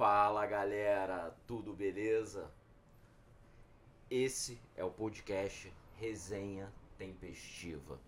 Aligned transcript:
Fala 0.00 0.46
galera, 0.46 1.36
tudo 1.46 1.74
beleza? 1.74 2.50
Esse 4.10 4.58
é 4.74 4.82
o 4.82 4.90
podcast 4.90 5.70
Resenha 5.98 6.72
Tempestiva, 6.96 8.00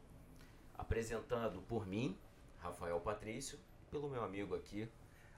apresentado 0.73 1.61
por 1.69 1.87
mim, 1.87 2.17
Rafael 2.61 2.99
Patrício, 2.99 3.59
e 3.83 3.91
pelo 3.91 4.09
meu 4.09 4.25
amigo 4.25 4.55
aqui, 4.55 4.89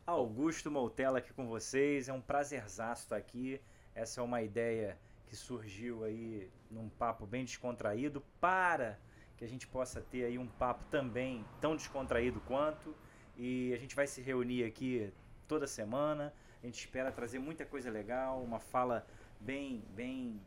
Augusto 0.07 0.71
Moutella 0.71 1.19
aqui 1.19 1.33
com 1.33 1.49
vocês. 1.49 2.09
É 2.09 2.13
um 2.13 2.21
prazerzaço 2.21 3.03
estar 3.03 3.17
aqui. 3.17 3.61
Essa 3.93 4.21
é 4.21 4.23
uma 4.23 4.41
ideia 4.41 4.97
que 5.27 5.35
surgiu 5.35 6.05
aí 6.05 6.49
num 6.71 6.89
papo 6.89 7.27
bem 7.27 7.45
descontraído 7.45 8.23
para 8.41 8.97
que 9.37 9.45
a 9.45 9.49
gente 9.49 9.67
possa 9.67 10.01
ter 10.01 10.27
aí 10.27 10.39
um 10.39 10.47
papo 10.47 10.85
também 10.85 11.45
tão 11.61 11.75
descontraído 11.75 12.41
quanto. 12.43 12.95
E 13.37 13.75
a 13.75 13.77
gente 13.77 13.97
vai 13.97 14.07
se 14.07 14.23
reunir 14.23 14.63
aqui 14.63 15.13
toda 15.49 15.67
semana. 15.67 16.33
A 16.65 16.67
gente 16.67 16.79
espera 16.79 17.13
trazer 17.13 17.39
muita 17.39 17.67
coisa 17.67 17.91
legal, 17.91 18.43
uma 18.43 18.59
fala 18.59 19.07
bem, 19.39 19.85
bem, 19.91 20.41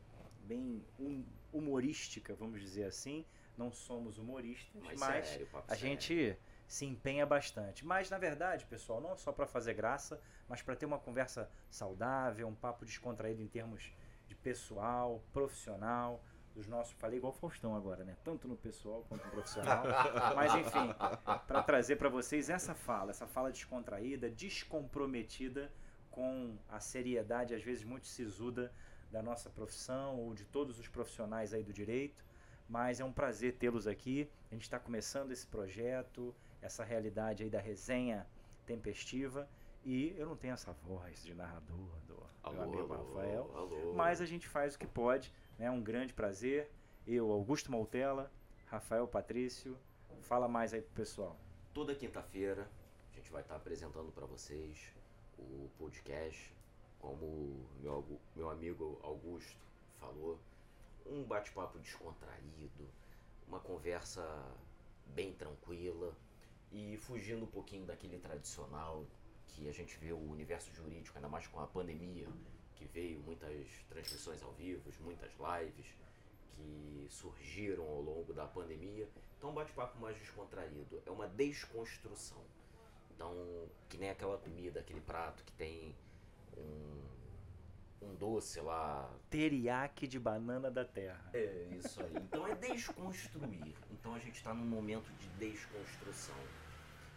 bem 0.46 0.84
hum- 1.00 1.23
humorística, 1.54 2.34
vamos 2.34 2.59
dizer 2.59 2.86
assim. 2.86 3.23
Não 3.55 3.72
somos 3.72 4.18
humoristas, 4.18 4.82
mais 4.82 5.00
mas 5.00 5.28
sério, 5.28 5.48
a 5.54 5.62
sério. 5.62 5.80
gente 5.80 6.40
se 6.68 6.88
empenha 6.88 7.23
bastante. 7.23 7.86
Mas 7.86 8.09
na 8.09 8.18
verdade, 8.18 8.66
pessoal, 8.66 9.00
não 9.00 9.16
só 9.16 9.32
para 9.32 9.45
fazer 9.45 9.76
graça, 9.76 10.20
mas 10.50 10.59
para 10.59 10.76
ter 10.76 10.88
uma 10.88 10.98
conversa 10.98 11.52
saudável, 11.70 12.48
um 12.48 12.56
papo 12.56 12.84
descontraído 12.84 13.44
em 13.44 13.48
termos 13.48 13.94
de 14.28 14.34
pessoal, 14.34 15.23
profissional, 15.31 16.23
dos 16.56 16.66
nossos, 16.66 16.94
falei 16.94 17.20
igual 17.20 17.31
o 17.31 17.36
Faustão 17.36 17.76
agora, 17.76 18.04
né? 18.04 18.18
Tanto 18.23 18.48
no 18.48 18.58
pessoal 18.58 19.06
quanto 19.08 19.23
no 19.23 19.30
profissional. 19.30 19.84
mas 20.36 20.56
enfim, 20.56 20.95
para 21.45 21.62
trazer 21.62 21.98
para 21.98 22.09
vocês 22.09 22.50
essa 22.50 22.73
fala, 22.73 23.12
essa 23.12 23.28
fala 23.28 23.52
descontraída, 23.52 24.31
descomprometida 24.31 25.72
com 26.18 26.58
a 26.68 26.80
seriedade 26.80 27.54
às 27.54 27.62
vezes 27.62 27.84
muito 27.84 28.08
sisuda 28.08 28.74
da 29.12 29.22
nossa 29.22 29.52
profissão 29.52 30.20
ou 30.20 30.34
de 30.34 30.46
todos 30.46 30.80
os 30.80 30.88
profissionais 30.88 31.54
aí 31.54 31.64
do 31.64 31.72
direito. 31.72 32.26
Mas 32.68 33.00
é 33.00 33.06
um 33.06 33.14
prazer 33.14 33.54
tê-los 33.54 33.86
aqui. 33.86 34.28
A 34.50 34.56
gente 34.56 34.64
está 34.64 34.80
começando 34.80 35.32
esse 35.32 35.46
projeto, 35.46 36.36
essa 36.59 36.84
realidade 36.84 37.44
aí 37.44 37.52
da 37.52 37.59
resenha 37.59 38.26
tempestiva. 38.66 39.48
E 39.86 40.16
eu 40.18 40.26
não 40.26 40.36
tenho 40.36 40.56
essa 40.56 40.74
voz 40.74 41.24
de 41.24 41.36
narrador 41.36 42.00
do 42.08 42.18
Alô, 42.42 42.56
meu 42.56 42.64
amigo 42.64 42.94
Rafael. 42.94 43.52
alô. 43.56 43.94
Mas 43.94 44.20
a 44.20 44.26
gente 44.26 44.48
faz 44.48 44.74
o 44.74 44.80
que 44.80 44.88
pode. 44.88 45.31
É 45.59 45.64
né? 45.64 45.72
um 45.72 45.81
grande 45.81 46.14
prazer. 46.16 46.72
Eu, 47.06 47.31
Augusto 47.31 47.72
Moutella, 47.72 48.31
Rafael 48.66 49.08
Patrício. 49.08 49.78
Fala 50.22 50.48
mais 50.48 50.74
aí 50.74 50.81
pro 50.81 50.96
pessoal. 50.96 51.40
Toda 51.76 51.94
quinta-feira 51.94 52.68
a 53.12 53.16
gente 53.16 53.31
vai 53.31 53.44
estar 53.44 53.56
apresentando 53.56 54.12
para 54.12 54.26
vocês 54.26 54.97
o 55.38 55.70
podcast, 55.78 56.54
como 57.00 57.66
meu, 57.82 58.04
meu 58.36 58.50
amigo 58.50 59.00
Augusto 59.04 59.58
falou, 60.00 60.40
um 61.06 61.24
bate-papo 61.24 61.80
descontraído, 61.80 62.88
uma 63.48 63.60
conversa 63.60 64.24
bem 65.08 65.34
tranquila 65.34 66.14
e 66.72 66.98
fugindo 66.98 67.44
um 67.44 67.48
pouquinho 67.48 67.86
daquele 67.86 68.20
tradicional 68.20 69.06
que 69.48 69.68
a 69.68 69.72
gente 69.72 69.98
vê 69.98 70.12
o 70.12 70.32
universo 70.32 70.72
jurídico, 70.74 71.18
ainda 71.18 71.30
mais 71.30 71.48
com 71.48 71.60
a 71.60 71.68
pandemia, 71.68 72.28
que 72.76 72.86
veio 72.86 73.20
muitas 73.22 73.68
transmissões 73.90 74.44
ao 74.44 74.52
vivo, 74.54 74.92
muitas 75.02 75.32
lives 75.34 75.86
que 76.52 77.08
surgiram 77.10 77.84
ao 77.88 78.02
longo 78.02 78.34
da 78.34 78.46
pandemia. 78.46 79.08
Então, 79.38 79.52
um 79.52 79.54
bate-papo 79.54 80.00
mais 80.00 80.18
descontraído. 80.18 81.02
É 81.06 81.12
uma 81.12 81.28
desconstrução. 81.28 82.42
Então, 83.18 83.34
que 83.90 83.98
nem 83.98 84.12
aquela 84.12 84.38
comida, 84.38 84.80
aquele 84.80 85.02
prato 85.02 85.44
que 85.44 85.52
tem 85.54 85.96
um, 86.56 87.02
um 88.04 88.16
doce 88.16 88.62
lá. 88.62 89.12
Teriaque 89.28 90.08
de 90.08 90.20
banana 90.20 90.70
da 90.70 90.86
terra. 90.86 91.32
É 91.34 91.68
isso 91.76 92.00
aí. 92.00 92.14
Então, 92.16 92.48
é 92.48 92.54
desconstruir. 92.54 93.74
Então, 93.90 94.14
a 94.14 94.19
gente 94.19 94.36
está 94.36 94.53
num 94.53 94.68
momento 94.68 95.12
de 95.18 95.28
desconstrução. 95.30 96.36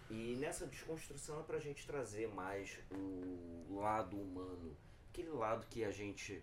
E 0.08 0.38
nessa 0.40 0.66
desconstrução 0.66 1.40
é 1.40 1.42
para 1.42 1.58
a 1.58 1.60
gente 1.60 1.86
trazer 1.86 2.28
mais 2.28 2.78
o 2.90 3.78
lado 3.78 4.18
humano. 4.18 4.74
Aquele 5.10 5.30
lado 5.32 5.66
que 5.68 5.84
a 5.84 5.90
gente 5.90 6.42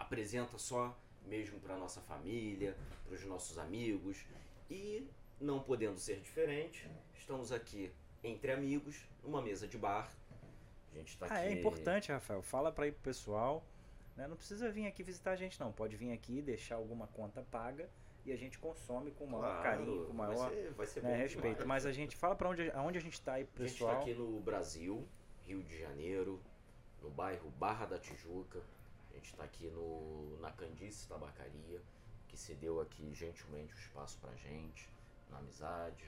apresenta 0.00 0.58
só 0.58 0.98
mesmo 1.24 1.60
para 1.60 1.76
nossa 1.76 2.00
família, 2.00 2.76
para 3.04 3.14
os 3.14 3.24
nossos 3.24 3.56
amigos 3.56 4.24
e 4.68 5.08
não 5.40 5.62
podendo 5.62 5.98
ser 5.98 6.20
diferente, 6.20 6.90
estamos 7.14 7.52
aqui 7.52 7.92
entre 8.26 8.52
amigos, 8.52 8.96
numa 9.22 9.40
mesa 9.42 9.66
de 9.66 9.78
bar. 9.78 10.10
A 10.92 10.98
gente 10.98 11.08
está 11.08 11.26
Ah, 11.26 11.34
aqui. 11.38 11.48
é 11.48 11.52
importante, 11.52 12.10
Rafael. 12.12 12.42
Fala 12.42 12.72
para 12.72 12.84
aí 12.84 12.92
pro 12.92 13.02
pessoal. 13.02 13.62
né? 14.16 14.26
Não 14.26 14.36
precisa 14.36 14.70
vir 14.70 14.86
aqui 14.86 15.02
visitar 15.02 15.32
a 15.32 15.36
gente, 15.36 15.60
não. 15.60 15.70
Pode 15.72 15.94
vir 15.96 16.10
aqui, 16.12 16.40
deixar 16.40 16.76
alguma 16.76 17.06
conta 17.08 17.42
paga 17.50 17.86
e 18.24 18.32
a 18.32 18.36
gente 18.36 18.58
consome 18.58 19.10
com 19.10 19.24
o 19.24 19.30
maior 19.30 19.60
Claro, 19.60 19.62
carinho, 19.62 20.04
com 20.06 20.12
o 20.12 20.14
maior 20.16 20.34
vai 20.48 20.54
ser, 20.54 20.70
vai 20.72 20.86
ser 20.86 21.02
né, 21.02 21.16
respeito. 21.16 21.58
demais. 21.58 21.66
Mas 21.68 21.86
a 21.86 21.92
gente 21.92 22.16
fala 22.16 22.34
para 22.34 22.48
onde, 22.48 22.70
aonde 22.70 22.96
a 22.98 23.00
gente 23.02 23.12
está 23.12 23.34
aí, 23.34 23.44
pro 23.44 23.62
A 23.62 23.66
gente 23.66 23.74
está 23.76 23.86
pessoal. 23.86 24.02
aqui 24.02 24.14
no 24.14 24.40
Brasil, 24.40 25.06
Rio 25.46 25.62
de 25.62 25.78
Janeiro, 25.78 26.40
no 27.02 27.10
bairro 27.10 27.50
Barra 27.50 27.84
da 27.86 27.98
Tijuca. 27.98 28.60
A 29.10 29.14
gente 29.14 29.26
está 29.32 29.44
aqui 29.44 29.66
no, 29.68 30.38
na 30.40 30.50
Candice 30.50 31.06
Tabacaria, 31.08 31.80
que 32.28 32.36
cedeu 32.38 32.80
aqui 32.80 33.12
gentilmente 33.14 33.74
o 33.74 33.78
espaço 33.78 34.18
pra 34.18 34.34
gente, 34.34 34.88
na 35.30 35.38
amizade, 35.38 36.04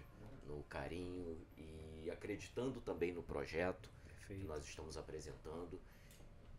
no 0.47 0.63
carinho 0.65 1.39
e 1.57 2.11
acreditando 2.11 2.81
também 2.81 3.13
no 3.13 3.23
projeto 3.23 3.91
que 4.05 4.35
Perfeito. 4.35 4.47
nós 4.47 4.65
estamos 4.65 4.97
apresentando. 4.97 5.81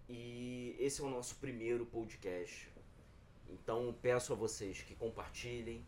E 0.07 0.75
esse 0.79 1.01
é 1.01 1.03
o 1.03 1.09
nosso 1.09 1.35
primeiro 1.35 1.85
podcast. 1.85 2.67
Então 3.47 3.95
peço 4.01 4.33
a 4.33 4.35
vocês 4.35 4.81
que 4.81 4.95
compartilhem, 4.95 5.85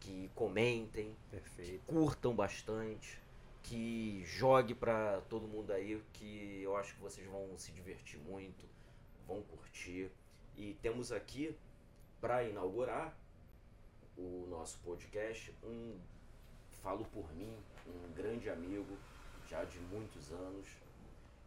que 0.00 0.30
comentem, 0.34 1.16
Perfeito. 1.30 1.84
curtam 1.86 2.34
bastante, 2.34 3.20
que 3.62 4.22
jogue 4.24 4.74
pra 4.74 5.20
todo 5.22 5.48
mundo 5.48 5.72
aí, 5.72 6.00
que 6.12 6.60
eu 6.62 6.76
acho 6.76 6.94
que 6.94 7.00
vocês 7.00 7.26
vão 7.26 7.56
se 7.58 7.72
divertir 7.72 8.18
muito, 8.20 8.64
vão 9.26 9.42
curtir. 9.42 10.10
E 10.56 10.74
temos 10.80 11.10
aqui 11.10 11.56
para 12.20 12.44
inaugurar 12.44 13.16
o 14.16 14.46
nosso 14.48 14.78
podcast 14.78 15.52
um 15.62 15.98
falo 16.82 17.04
por 17.06 17.32
mim, 17.34 17.54
um 17.86 18.12
grande 18.14 18.48
amigo 18.50 18.96
já 19.48 19.64
de 19.64 19.78
muitos 19.78 20.30
anos. 20.32 20.66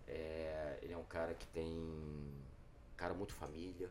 É, 0.07 0.79
ele 0.81 0.93
é 0.93 0.97
um 0.97 1.03
cara 1.03 1.33
que 1.33 1.45
tem 1.47 1.65
um 1.67 2.31
cara 2.97 3.13
muito 3.13 3.33
família. 3.33 3.89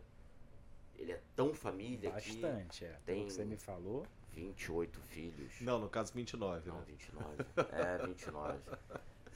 Ele 0.96 1.12
é 1.12 1.20
tão 1.36 1.54
família 1.54 2.10
Bastante, 2.10 2.84
é. 2.84 2.96
tem- 3.06 3.26
que 3.26 3.32
você 3.32 3.44
me 3.44 3.56
falou. 3.56 4.04
que 4.32 4.40
28 4.40 5.00
filhos. 5.00 5.60
Não, 5.60 5.78
no 5.78 5.88
caso 5.88 6.12
29, 6.12 6.68
Não, 6.68 6.76
né? 6.76 6.82
29. 6.86 7.44
É, 7.72 7.98
29. 8.06 8.58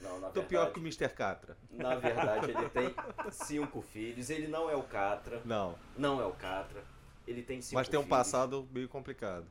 Não, 0.01 0.19
na 0.19 0.27
Tô 0.27 0.41
verdade, 0.41 0.47
pior 0.47 0.73
que 0.73 0.79
o 0.79 0.81
Mr. 0.81 1.09
Catra. 1.09 1.57
Na 1.71 1.95
verdade, 1.95 2.51
ele 2.51 2.69
tem 2.69 2.93
cinco 3.31 3.81
filhos. 3.81 4.29
Ele 4.29 4.47
não 4.47 4.69
é 4.69 4.75
o 4.75 4.83
Catra. 4.83 5.41
Não, 5.45 5.77
Não 5.97 6.21
é 6.21 6.25
o 6.25 6.33
Catra. 6.33 6.83
Ele 7.25 7.41
tem 7.41 7.61
cinco 7.61 7.75
mas 7.75 7.87
tem 7.87 7.97
um 7.97 8.03
filhos. 8.03 8.17
passado 8.17 8.67
meio 8.71 8.89
complicado. 8.89 9.45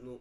No- 0.00 0.20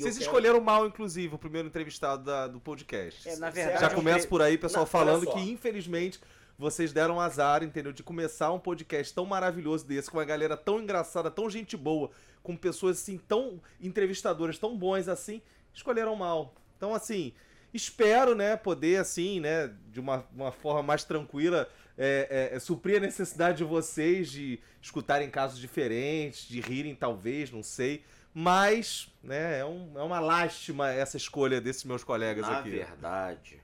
Vocês 0.00 0.14
quero- 0.18 0.26
escolheram 0.26 0.60
mal, 0.60 0.86
inclusive, 0.86 1.34
o 1.34 1.38
primeiro 1.38 1.68
entrevistado 1.68 2.24
da- 2.24 2.46
do 2.46 2.60
podcast. 2.60 3.28
É, 3.28 3.36
na 3.36 3.50
verdade, 3.50 3.80
Já 3.80 3.90
começa 3.90 4.26
por 4.28 4.42
aí, 4.42 4.56
pessoal, 4.58 4.84
Não, 4.84 4.90
falando 4.90 5.26
que, 5.26 5.50
infelizmente, 5.50 6.20
vocês 6.58 6.92
deram 6.92 7.20
azar, 7.20 7.62
entendeu? 7.62 7.92
De 7.92 8.02
começar 8.02 8.52
um 8.52 8.58
podcast 8.58 9.12
tão 9.14 9.26
maravilhoso 9.26 9.86
desse, 9.86 10.10
com 10.10 10.18
uma 10.18 10.24
galera 10.24 10.56
tão 10.56 10.80
engraçada, 10.80 11.30
tão 11.30 11.48
gente 11.50 11.76
boa, 11.76 12.10
com 12.42 12.56
pessoas 12.56 12.98
assim, 12.98 13.18
tão 13.18 13.60
entrevistadoras, 13.80 14.58
tão 14.58 14.76
bons 14.76 15.08
assim, 15.08 15.42
escolheram 15.74 16.14
mal. 16.16 16.54
Então, 16.76 16.94
assim, 16.94 17.32
espero, 17.74 18.34
né, 18.34 18.56
poder, 18.56 18.98
assim, 19.00 19.40
né, 19.40 19.72
de 19.90 20.00
uma, 20.00 20.24
uma 20.34 20.52
forma 20.52 20.82
mais 20.82 21.04
tranquila, 21.04 21.68
é, 21.98 22.50
é, 22.52 22.56
é, 22.56 22.58
suprir 22.58 22.96
a 22.98 23.00
necessidade 23.00 23.58
de 23.58 23.64
vocês 23.64 24.30
de 24.30 24.58
escutarem 24.82 25.28
casos 25.30 25.58
diferentes, 25.58 26.46
de 26.48 26.60
rirem, 26.60 26.94
talvez, 26.94 27.50
não 27.50 27.62
sei. 27.62 28.02
Mas, 28.38 29.08
né, 29.22 29.60
é, 29.60 29.64
um- 29.64 29.92
é 29.98 30.02
uma 30.02 30.20
lástima 30.20 30.90
essa 30.90 31.16
escolha 31.16 31.58
desses 31.58 31.84
meus 31.84 32.04
colegas 32.04 32.46
Na 32.46 32.58
aqui. 32.58 32.68
verdade, 32.68 33.62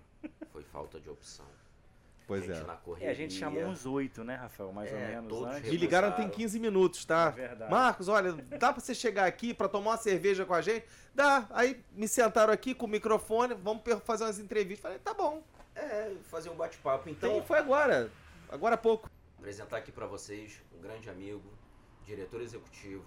foi 0.50 0.62
falta 0.62 0.98
de 0.98 1.10
opção. 1.10 1.44
Pois 2.26 2.42
gente 2.46 2.56
é. 2.58 2.64
na 2.64 2.76
correria. 2.76 3.08
É, 3.08 3.10
a 3.10 3.14
gente 3.14 3.34
chamou 3.34 3.62
uns 3.64 3.84
oito, 3.84 4.24
né, 4.24 4.36
Rafael? 4.36 4.72
Mais 4.72 4.90
É, 4.90 4.94
ou 4.94 5.00
menos 5.00 5.28
todos 5.28 5.54
antes. 5.54 5.70
Me 5.70 5.76
ligaram 5.76 6.10
tem 6.12 6.26
15 6.26 6.58
minutos, 6.58 7.04
tá? 7.04 7.26
É 7.28 7.30
verdade. 7.32 7.70
Marcos, 7.70 8.08
olha, 8.08 8.32
dá 8.32 8.72
pra 8.72 8.80
você 8.80 8.94
chegar 8.94 9.26
aqui 9.26 9.52
pra 9.52 9.68
tomar 9.68 9.90
uma 9.90 9.96
cerveja 9.98 10.46
com 10.46 10.54
a 10.54 10.62
gente? 10.62 10.86
Dá. 11.14 11.46
Aí 11.50 11.84
me 11.92 12.08
sentaram 12.08 12.50
aqui 12.50 12.74
com 12.74 12.86
o 12.86 12.88
microfone, 12.88 13.52
vamos 13.52 13.82
fazer 14.06 14.24
umas 14.24 14.38
entrevistas. 14.38 14.80
Falei, 14.80 14.98
tá 15.00 15.12
bom. 15.12 15.42
É, 15.76 16.14
fazer 16.30 16.48
um 16.48 16.54
bate-papo. 16.54 17.10
Então 17.10 17.30
Então, 17.34 17.44
foi 17.46 17.58
agora. 17.58 18.10
Agora 18.48 18.76
há 18.76 18.78
pouco. 18.78 19.10
apresentar 19.38 19.76
aqui 19.76 19.92
para 19.92 20.06
vocês 20.06 20.62
um 20.74 20.80
grande 20.80 21.10
amigo, 21.10 21.42
diretor 22.06 22.40
executivo 22.40 23.04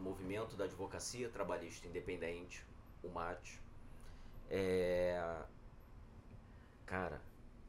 Movimento 0.00 0.56
da 0.56 0.64
Advocacia 0.64 1.28
Trabalhista 1.28 1.86
Independente, 1.86 2.64
o 3.02 3.08
MAT. 3.08 3.60
É... 4.48 5.42
Cara, 6.86 7.20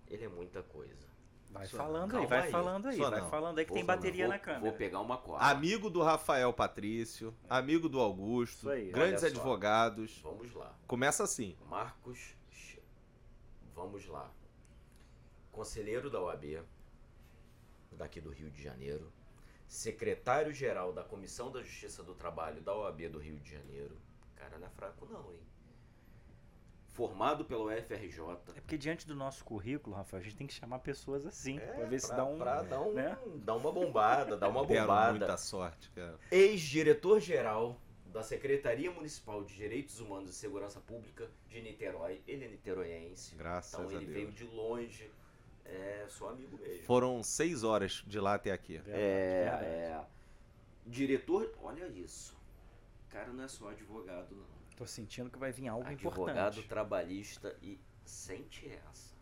ele 0.07 0.25
é 0.25 0.29
muita 0.29 0.63
coisa. 0.63 1.11
Vai 1.51 1.67
Só- 1.67 1.77
falando 1.77 2.15
aí, 2.17 2.25
vai 2.25 2.41
aí. 2.43 2.51
falando 2.51 2.87
aí, 2.87 2.97
Só 2.97 3.09
vai 3.09 3.19
não. 3.21 3.29
falando 3.29 3.59
aí 3.59 3.65
que 3.65 3.69
Vou- 3.71 3.77
tem 3.77 3.85
bateria 3.85 4.25
vou- 4.25 4.33
na 4.33 4.39
câmera. 4.39 4.61
Vou 4.63 4.71
pegar 4.73 4.99
uma 5.01 5.17
cola. 5.17 5.39
Amigo 5.41 5.89
do 5.89 6.01
Rafael 6.01 6.51
Patrício, 6.53 7.35
amigo 7.49 7.89
do 7.89 7.99
Augusto, 7.99 8.69
aí, 8.69 8.89
grandes 8.89 9.19
só. 9.21 9.27
advogados. 9.27 10.19
Vamos 10.23 10.53
lá. 10.55 10.73
Começa 10.87 11.23
assim. 11.25 11.57
Marcos, 11.69 12.35
vamos 13.75 14.05
lá. 14.07 14.31
Conselheiro 15.51 16.09
da 16.09 16.21
OAB, 16.21 16.61
daqui 17.91 18.21
do 18.21 18.29
Rio 18.31 18.49
de 18.49 18.63
Janeiro. 18.63 19.11
Secretário-geral 19.71 20.91
da 20.91 21.01
Comissão 21.01 21.49
da 21.49 21.63
Justiça 21.63 22.03
do 22.03 22.13
Trabalho 22.13 22.59
da 22.61 22.75
OAB 22.75 23.07
do 23.07 23.19
Rio 23.19 23.39
de 23.39 23.51
Janeiro. 23.53 23.95
Cara, 24.35 24.59
não 24.59 24.67
é 24.67 24.69
fraco 24.69 25.05
não, 25.05 25.31
hein? 25.31 25.39
Formado 26.89 27.45
pelo 27.45 27.71
FRJ. 27.71 28.19
É 28.53 28.59
porque 28.59 28.77
diante 28.77 29.07
do 29.07 29.15
nosso 29.15 29.45
currículo, 29.45 29.95
Rafael, 29.95 30.19
a 30.19 30.23
gente 30.25 30.35
tem 30.35 30.45
que 30.45 30.53
chamar 30.53 30.79
pessoas 30.79 31.25
assim, 31.25 31.57
É, 31.57 31.61
pra 31.67 31.85
ver 31.85 32.01
se 32.01 32.07
pra- 32.07 32.17
dá 32.17 32.25
um... 32.25 32.37
pra 32.37 32.61
dar, 32.63 32.81
um 32.81 32.91
né? 32.93 33.17
dar 33.37 33.55
uma 33.55 33.71
bombada, 33.71 34.35
dar 34.35 34.49
uma 34.49 34.61
bombada. 34.67 35.11
muita 35.17 35.37
sorte, 35.37 35.89
cara. 35.91 36.19
Ex-diretor-geral 36.29 37.79
da 38.07 38.21
Secretaria 38.21 38.91
Municipal 38.91 39.41
de 39.45 39.55
Direitos 39.55 40.01
Humanos 40.01 40.31
e 40.31 40.33
Segurança 40.33 40.81
Pública 40.81 41.29
de 41.47 41.61
Niterói. 41.61 42.21
Ele 42.27 42.43
é 42.43 42.47
niteroiense. 42.49 43.35
Graças 43.35 43.73
Então 43.73 43.87
a 43.89 43.93
ele 43.93 44.05
Deus. 44.07 44.17
veio 44.17 44.31
de 44.33 44.43
longe. 44.53 45.09
É, 45.65 46.05
sou 46.09 46.29
amigo 46.29 46.57
mesmo. 46.57 46.83
Foram 46.85 47.21
seis 47.23 47.63
horas 47.63 48.03
de 48.05 48.19
lá 48.19 48.35
até 48.35 48.51
aqui. 48.51 48.73
Verdade, 48.77 48.97
É, 49.01 49.43
verdade. 49.43 49.65
é. 49.65 50.05
Diretor, 50.85 51.53
olha 51.61 51.87
isso. 51.87 52.35
O 53.07 53.11
cara 53.11 53.31
não 53.31 53.43
é 53.43 53.47
só 53.47 53.69
advogado, 53.69 54.35
não. 54.35 54.61
Tô 54.75 54.85
sentindo 54.85 55.29
que 55.29 55.37
vai 55.37 55.51
vir 55.51 55.67
algo 55.67 55.87
advogado 55.87 56.31
importante. 56.53 56.67
trabalhista 56.67 57.55
e 57.61 57.79
sente 58.03 58.67
essa. 58.67 59.13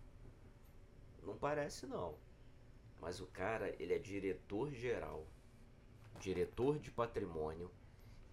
Não 1.24 1.36
parece 1.38 1.86
não. 1.86 2.16
Mas 3.02 3.20
o 3.20 3.28
cara, 3.28 3.76
ele 3.80 3.94
é 3.94 4.00
diretor 4.00 4.72
geral, 4.74 5.26
diretor 6.20 6.80
de 6.80 6.92
patrimônio 6.92 7.70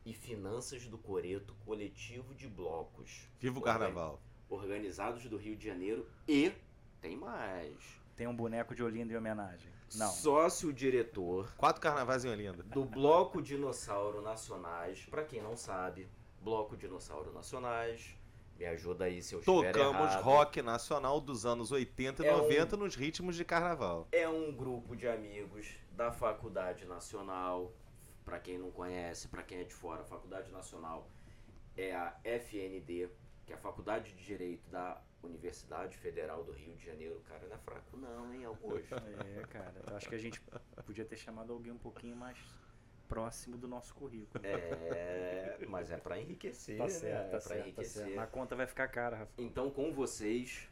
e 0.04 0.12
finanças 0.14 0.86
do 0.86 0.96
Coreto 0.98 1.54
Coletivo 1.64 2.34
de 2.34 2.48
Blocos. 2.48 3.28
Viva 3.40 3.58
o 3.58 3.62
carnaval. 3.62 4.20
Organizados 4.48 5.24
do 5.28 5.36
Rio 5.36 5.56
de 5.56 5.66
Janeiro 5.66 6.08
e 6.28 6.52
tem 7.00 7.16
mais. 7.16 7.76
Tem 8.16 8.26
um 8.26 8.34
boneco 8.34 8.74
de 8.74 8.82
Olinda 8.82 9.12
em 9.12 9.16
homenagem. 9.16 9.70
Não. 9.94 10.08
Sócio-diretor 10.10 11.52
Quatro 11.56 11.80
carnavais 11.80 12.24
em 12.24 12.30
Olinda. 12.30 12.62
do 12.64 12.84
Bloco 12.84 13.40
Dinossauro 13.42 14.20
Nacionais. 14.22 15.04
Pra 15.10 15.22
quem 15.24 15.42
não 15.42 15.56
sabe, 15.56 16.08
Bloco 16.40 16.76
Dinossauro 16.76 17.32
Nacionais. 17.32 18.16
Me 18.58 18.64
ajuda 18.64 19.04
aí 19.04 19.20
se 19.20 19.34
eu 19.34 19.40
estiver 19.40 19.70
Tocamos 19.72 20.00
errado. 20.12 20.22
rock 20.22 20.62
nacional 20.62 21.20
dos 21.20 21.44
anos 21.44 21.70
80 21.70 22.24
e 22.24 22.26
É 22.26 22.34
um- 22.34 22.38
90 22.38 22.74
nos 22.76 22.94
ritmos 22.96 23.36
de 23.36 23.44
carnaval. 23.44 24.08
É 24.10 24.26
um 24.26 24.50
grupo 24.50 24.96
de 24.96 25.06
amigos 25.06 25.76
da 25.92 26.10
Faculdade 26.10 26.86
Nacional. 26.86 27.70
Pra 28.24 28.40
quem 28.40 28.58
não 28.58 28.70
conhece, 28.70 29.28
pra 29.28 29.42
quem 29.42 29.58
é 29.60 29.64
de 29.64 29.74
fora, 29.74 30.00
a 30.00 30.04
Faculdade 30.06 30.50
Nacional 30.50 31.06
é 31.76 31.94
a 31.94 32.16
FND, 32.24 33.08
que 33.44 33.52
é 33.52 33.56
a 33.56 33.58
Faculdade 33.58 34.12
de 34.14 34.24
Direito 34.24 34.68
da 34.70 35.00
Universidade 35.26 35.96
Federal 35.98 36.42
do 36.44 36.52
Rio 36.52 36.74
de 36.76 36.84
Janeiro. 36.86 37.20
Cara, 37.28 37.46
não 37.48 37.56
é 37.56 37.58
fraco 37.58 37.96
não, 37.96 38.32
hein, 38.34 38.44
Augusto? 38.44 38.94
É, 39.38 39.42
cara. 39.48 39.74
Eu 39.90 39.96
acho 39.96 40.08
que 40.08 40.14
a 40.14 40.18
gente 40.18 40.40
podia 40.84 41.04
ter 41.04 41.16
chamado 41.16 41.52
alguém 41.52 41.72
um 41.72 41.78
pouquinho 41.78 42.16
mais 42.16 42.38
próximo 43.08 43.56
do 43.56 43.68
nosso 43.68 43.94
currículo. 43.94 44.44
É, 44.44 45.58
mas 45.68 45.90
é 45.90 45.96
pra 45.96 46.18
enriquecer, 46.20 46.76
Tá 46.78 46.84
né? 46.84 46.90
certo, 46.90 47.14
é 47.14 47.22
tá 47.24 47.28
pra 47.30 47.40
certo, 47.40 47.58
tá 47.60 47.64
enriquecer. 47.66 48.04
certo. 48.06 48.18
A 48.18 48.26
conta 48.26 48.56
vai 48.56 48.66
ficar 48.66 48.88
cara, 48.88 49.16
Rafael. 49.18 49.46
Então, 49.46 49.70
com 49.70 49.92
vocês, 49.92 50.68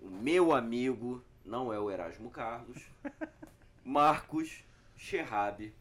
o 0.00 0.08
meu 0.08 0.52
amigo, 0.52 1.22
não 1.44 1.72
é 1.72 1.78
o 1.78 1.90
Erasmo 1.90 2.30
Carlos, 2.30 2.82
Marcos 3.84 4.64
Scherrab 4.96 5.74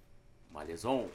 Malezon. 0.51 1.09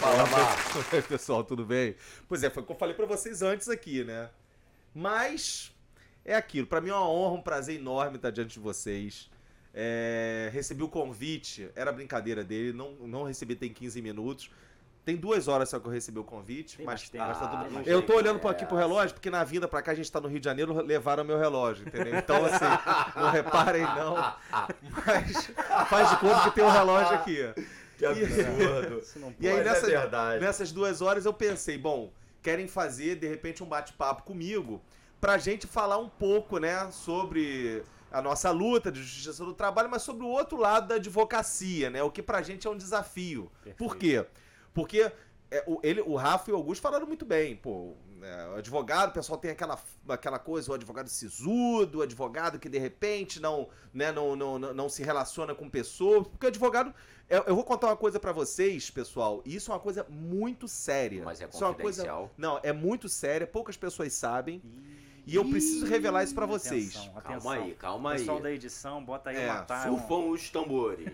Fala, 0.00 0.26
Marcos. 0.26 0.88
Oi, 0.92 1.02
pessoal, 1.02 1.44
tudo 1.44 1.64
bem? 1.66 1.96
Pois 2.28 2.42
é, 2.42 2.50
foi 2.50 2.62
o 2.62 2.66
que 2.66 2.72
eu 2.72 2.76
falei 2.76 2.94
pra 2.94 3.06
vocês 3.06 3.42
antes 3.42 3.68
aqui, 3.68 4.04
né? 4.04 4.30
Mas 4.94 5.72
é 6.24 6.34
aquilo. 6.34 6.66
Pra 6.66 6.80
mim 6.80 6.90
é 6.90 6.94
uma 6.94 7.08
honra, 7.08 7.34
um 7.34 7.42
prazer 7.42 7.76
enorme 7.76 8.16
estar 8.16 8.30
diante 8.30 8.54
de 8.54 8.60
vocês. 8.60 9.28
É, 9.74 10.50
recebi 10.52 10.84
o 10.84 10.88
convite, 10.88 11.68
era 11.74 11.90
brincadeira 11.92 12.44
dele, 12.44 12.72
não, 12.72 12.92
não 12.92 13.24
recebi 13.24 13.56
tem 13.56 13.72
15 13.72 14.00
minutos. 14.00 14.50
Tem 15.04 15.16
duas 15.16 15.48
horas 15.48 15.68
só 15.68 15.78
que 15.78 15.86
eu 15.86 15.90
recebi 15.90 16.18
o 16.18 16.24
convite, 16.24 16.78
Tem 16.78 16.86
mas, 16.86 17.10
tem 17.10 17.20
mas 17.20 17.38
tá 17.38 17.46
tudo... 17.46 17.70
mas 17.70 17.86
Eu 17.86 18.00
tô 18.00 18.14
olhando 18.16 18.40
é 18.42 18.50
aqui 18.50 18.64
pro 18.64 18.74
relógio, 18.76 19.12
porque 19.12 19.28
na 19.28 19.44
vinda 19.44 19.68
pra 19.68 19.82
cá 19.82 19.92
a 19.92 19.94
gente 19.94 20.10
tá 20.10 20.18
no 20.18 20.28
Rio 20.28 20.40
de 20.40 20.44
Janeiro, 20.46 20.80
levaram 20.80 21.22
meu 21.24 21.38
relógio, 21.38 21.86
entendeu? 21.86 22.16
Então, 22.16 22.42
assim, 22.46 22.64
não 23.20 23.30
reparem 23.30 23.82
não, 23.82 24.14
mas 25.06 25.50
faz 25.90 26.08
de 26.10 26.16
conta 26.16 26.44
que 26.44 26.54
tem 26.54 26.64
um 26.64 26.70
relógio 26.70 27.14
aqui. 27.16 27.38
Que 27.98 28.06
absurdo. 28.06 28.98
Isso 29.00 29.18
não 29.18 29.34
E 29.38 29.46
aí, 29.48 29.56
Mas 29.56 29.64
nessa- 29.66 29.92
é. 29.92 30.40
Nessas 30.40 30.72
duas 30.72 31.02
horas 31.02 31.26
eu 31.26 31.34
pensei, 31.34 31.76
bom, 31.76 32.10
querem 32.44 32.68
fazer 32.68 33.16
de 33.16 33.26
repente 33.26 33.64
um 33.64 33.66
bate-papo 33.66 34.22
comigo 34.22 34.80
pra 35.18 35.38
gente 35.38 35.66
falar 35.66 35.96
um 35.96 36.08
pouco, 36.08 36.58
né, 36.58 36.90
sobre 36.90 37.82
a 38.12 38.20
nossa 38.20 38.50
luta 38.50 38.92
de 38.92 39.02
justiça 39.02 39.42
do 39.42 39.54
trabalho, 39.54 39.88
mas 39.90 40.02
sobre 40.02 40.24
o 40.24 40.28
outro 40.28 40.58
lado 40.58 40.88
da 40.88 40.96
advocacia, 40.96 41.88
né, 41.88 42.02
o 42.02 42.10
que 42.10 42.22
pra 42.22 42.42
gente 42.42 42.66
é 42.66 42.70
um 42.70 42.76
desafio. 42.76 43.50
Por 43.78 43.96
quê? 43.96 44.24
Porque 44.74 45.10
é, 45.50 45.64
o, 45.66 45.80
ele, 45.82 46.02
o 46.02 46.14
Rafa 46.16 46.50
e 46.50 46.52
o 46.52 46.56
Augusto 46.56 46.82
falaram 46.82 47.06
muito 47.06 47.24
bem, 47.24 47.56
pô, 47.56 47.96
é, 48.24 48.48
o 48.48 48.56
advogado, 48.56 49.10
o 49.10 49.12
pessoal 49.12 49.38
tem 49.38 49.50
aquela, 49.50 49.78
aquela 50.08 50.38
coisa, 50.38 50.70
o 50.70 50.74
advogado 50.74 51.08
sisudo, 51.08 51.98
o 51.98 52.02
advogado 52.02 52.58
que 52.58 52.68
de 52.68 52.78
repente 52.78 53.40
não, 53.40 53.68
né, 53.92 54.10
não, 54.10 54.34
não, 54.34 54.58
não, 54.58 54.72
não 54.74 54.88
se 54.88 55.02
relaciona 55.02 55.54
com 55.54 55.68
pessoas, 55.68 56.26
porque 56.28 56.46
o 56.46 56.48
advogado 56.48 56.94
eu, 57.28 57.42
eu 57.44 57.54
vou 57.54 57.64
contar 57.64 57.88
uma 57.88 57.96
coisa 57.96 58.18
pra 58.20 58.32
vocês, 58.32 58.90
pessoal, 58.90 59.42
e 59.44 59.54
isso 59.56 59.70
é 59.70 59.74
uma 59.74 59.80
coisa 59.80 60.06
muito 60.08 60.66
séria. 60.68 61.24
Mas 61.24 61.40
é 61.40 61.46
Isso 61.48 61.62
é 61.62 61.66
uma 61.66 61.74
coisa, 61.74 62.02
confidencial. 62.02 62.30
não, 62.36 62.60
é 62.62 62.72
muito 62.72 63.08
séria, 63.08 63.46
poucas 63.46 63.76
pessoas 63.76 64.12
sabem, 64.12 64.62
e 65.26 65.34
eu 65.36 65.44
preciso 65.48 65.86
revelar 65.86 66.22
isso 66.24 66.34
pra 66.34 66.44
vocês. 66.46 66.94
Atenção, 66.96 67.12
Calma 67.14 67.18
atenção. 67.30 67.52
aí, 67.52 67.74
calma 67.74 68.12
aí. 68.12 68.18
Pessoal 68.18 68.40
da 68.40 68.50
edição, 68.52 69.04
bota 69.04 69.30
aí 69.30 69.36
É, 69.36 69.50
uma 69.52 69.62
um- 69.62 69.98
Surfam 69.98 70.30
os 70.30 70.50
tambores. 70.50 71.08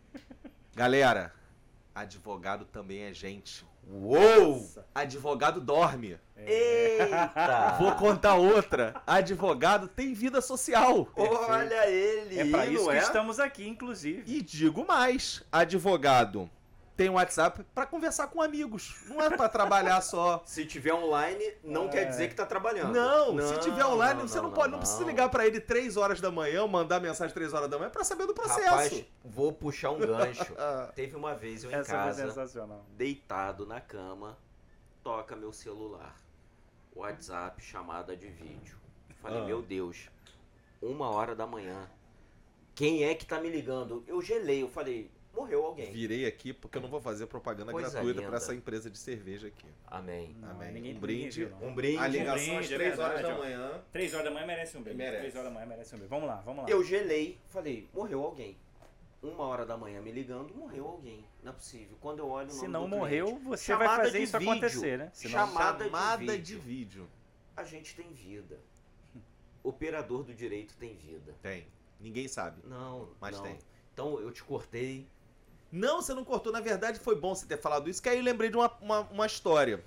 Galera, 0.74 1.32
advogado 1.94 2.64
também 2.66 3.02
é 3.02 3.12
gente. 3.14 3.64
Uou! 3.88 4.56
Nossa. 4.56 4.84
Advogado 4.94 5.60
dorme. 5.60 6.18
Eita! 6.36 7.76
Vou 7.78 7.92
contar 7.92 8.34
outra. 8.34 9.00
Advogado 9.06 9.88
tem 9.88 10.12
vida 10.12 10.40
social. 10.40 11.08
Olha 11.16 11.88
ele! 11.88 12.40
É 12.40 12.44
pra 12.46 12.66
não 12.66 12.72
isso 12.72 12.88
que 12.88 12.96
é? 12.96 12.98
estamos 12.98 13.38
aqui, 13.38 13.68
inclusive. 13.68 14.22
E 14.26 14.42
digo 14.42 14.84
mais, 14.86 15.42
advogado 15.52 16.50
tem 16.96 17.10
um 17.10 17.14
WhatsApp 17.14 17.62
pra 17.74 17.84
conversar 17.84 18.28
com 18.28 18.40
amigos. 18.40 18.96
Não 19.06 19.20
é 19.20 19.28
pra 19.36 19.48
trabalhar 19.48 20.00
só. 20.00 20.42
Se 20.46 20.64
tiver 20.64 20.94
online, 20.94 21.44
não 21.62 21.86
É. 21.86 21.88
quer 21.88 22.04
dizer 22.06 22.28
que 22.28 22.34
tá 22.34 22.46
trabalhando. 22.46 22.92
Não, 22.92 23.38
se 23.46 23.60
tiver 23.60 23.84
online, 23.84 24.20
não, 24.20 24.28
você 24.28 24.38
não, 24.38 24.44
não, 24.44 24.52
pode, 24.52 24.72
não, 24.72 24.78
precisa 24.78 25.04
ligar 25.04 25.28
pra 25.28 25.46
ele 25.46 25.60
3 25.60 25.96
horas 25.96 26.20
da 26.20 26.30
manhã, 26.30 26.66
mandar 26.66 26.98
mensagem 27.00 27.34
3 27.34 27.52
horas 27.52 27.68
da 27.68 27.78
manhã 27.78 27.90
pra 27.90 28.02
saber 28.04 28.26
do 28.26 28.32
processo. 28.34 28.64
Rapaz, 28.70 29.04
vou 29.24 29.52
puxar 29.52 29.90
um 29.90 29.98
gancho. 29.98 30.46
Ah, 30.58 30.90
Teve 30.94 31.14
uma 31.16 31.34
vez 31.34 31.64
eu 31.64 31.70
em 31.70 31.74
Essa 31.74 31.92
casa, 31.92 32.48
deitado 32.96 33.66
na 33.66 33.80
cama, 33.80 34.36
toca 35.02 35.36
meu 35.36 35.52
celular. 35.52 36.16
WhatsApp, 36.94 37.62
chamada 37.62 38.16
de 38.16 38.28
vídeo. 38.28 38.76
Falei, 39.20 39.42
Ah. 39.42 39.44
meu 39.44 39.60
Deus, 39.60 40.08
uma 40.80 41.10
hora 41.10 41.34
da 41.34 41.46
manhã. 41.46 41.88
Quem 42.74 43.04
é 43.04 43.14
que 43.14 43.26
tá 43.26 43.38
me 43.40 43.50
ligando? 43.50 44.02
Eu 44.06 44.20
gelei, 44.22 44.62
eu 44.62 44.68
falei, 44.68 45.10
morreu 45.36 45.64
alguém. 45.66 45.90
virei 45.92 46.26
aqui 46.26 46.52
porque 46.52 46.78
eu 46.78 46.82
não 46.82 46.88
vou 46.88 47.00
fazer 47.00 47.26
propaganda 47.26 47.70
Coisa 47.72 47.90
gratuita 47.90 48.22
pra 48.22 48.36
essa 48.38 48.54
empresa 48.54 48.90
de 48.90 48.98
cerveja 48.98 49.48
aqui. 49.48 49.66
Amém. 49.86 50.34
Não, 50.40 50.50
Amém. 50.50 50.72
Ninguém, 50.72 50.96
Um 50.96 51.00
brinde. 51.00 51.44
ninguém. 51.46 51.68
Um 51.68 51.74
brinde. 51.74 51.98
A 51.98 52.08
ligação 52.08 52.56
brinde, 52.56 52.58
às 52.64 52.72
é 52.72 52.74
3 52.76 52.98
horas 52.98 53.12
verdade, 53.20 53.34
da 53.34 53.42
manhã. 53.42 53.84
3 53.92 54.14
horas 54.14 54.24
da 54.24 54.30
manhã 54.32 54.46
merece 54.46 54.76
um 54.78 54.82
brinde. 54.82 54.96
Merece. 54.98 55.20
3 55.20 55.34
horas 55.36 55.48
da 55.48 55.54
manhã 55.54 55.66
merece 55.66 55.94
um 55.94 55.98
brinde. 55.98 56.10
Vamos 56.10 56.28
lá, 56.28 56.36
vamos 56.36 56.64
lá. 56.64 56.70
Eu 56.70 56.82
gelei, 56.82 57.38
falei, 57.48 57.88
morreu 57.92 58.22
alguém. 58.22 58.56
Uma 59.22 59.44
hora 59.44 59.64
da 59.66 59.76
manhã 59.76 60.00
me 60.02 60.12
ligando, 60.12 60.54
morreu 60.54 60.86
alguém. 60.86 61.24
Não 61.42 61.50
é 61.50 61.54
possível. 61.54 61.96
Quando 62.00 62.20
eu 62.20 62.28
olho 62.28 62.46
o 62.46 62.48
nome 62.50 62.60
Se 62.60 62.68
não 62.68 62.82
do 62.88 62.96
morreu, 62.96 63.26
cliente, 63.26 63.44
você 63.44 63.64
chamada 63.64 63.88
vai 63.96 64.04
fazer 64.06 64.18
isso 64.22 64.38
vídeo. 64.38 64.52
acontecer, 64.52 64.98
né? 64.98 65.10
Senão- 65.12 65.32
Chamada 65.46 65.78
de 65.78 65.84
Chamada 65.90 66.16
vídeo. 66.18 66.38
de 66.42 66.56
vídeo. 66.56 67.08
a 67.56 67.64
gente 67.64 67.94
tem 67.96 68.12
vida. 68.12 68.58
Operador 69.64 70.22
do 70.22 70.34
direito 70.34 70.76
tem 70.76 70.94
vida. 70.96 71.34
Tem. 71.42 71.66
Ninguém 71.98 72.28
sabe. 72.28 72.60
Não, 72.66 73.08
Mas 73.20 73.36
não. 73.36 73.42
tem. 73.42 73.58
Então 73.92 74.20
eu 74.20 74.30
te 74.30 74.44
cortei. 74.44 75.08
Não, 75.70 76.00
você 76.00 76.14
não 76.14 76.24
cortou. 76.24 76.52
Na 76.52 76.60
verdade, 76.60 76.98
foi 76.98 77.14
bom 77.16 77.34
você 77.34 77.46
ter 77.46 77.58
falado 77.58 77.88
isso, 77.90 78.02
que 78.02 78.08
aí 78.08 78.18
eu 78.18 78.24
lembrei 78.24 78.50
de 78.50 78.56
uma, 78.56 78.70
uma, 78.80 79.00
uma 79.10 79.26
história. 79.26 79.82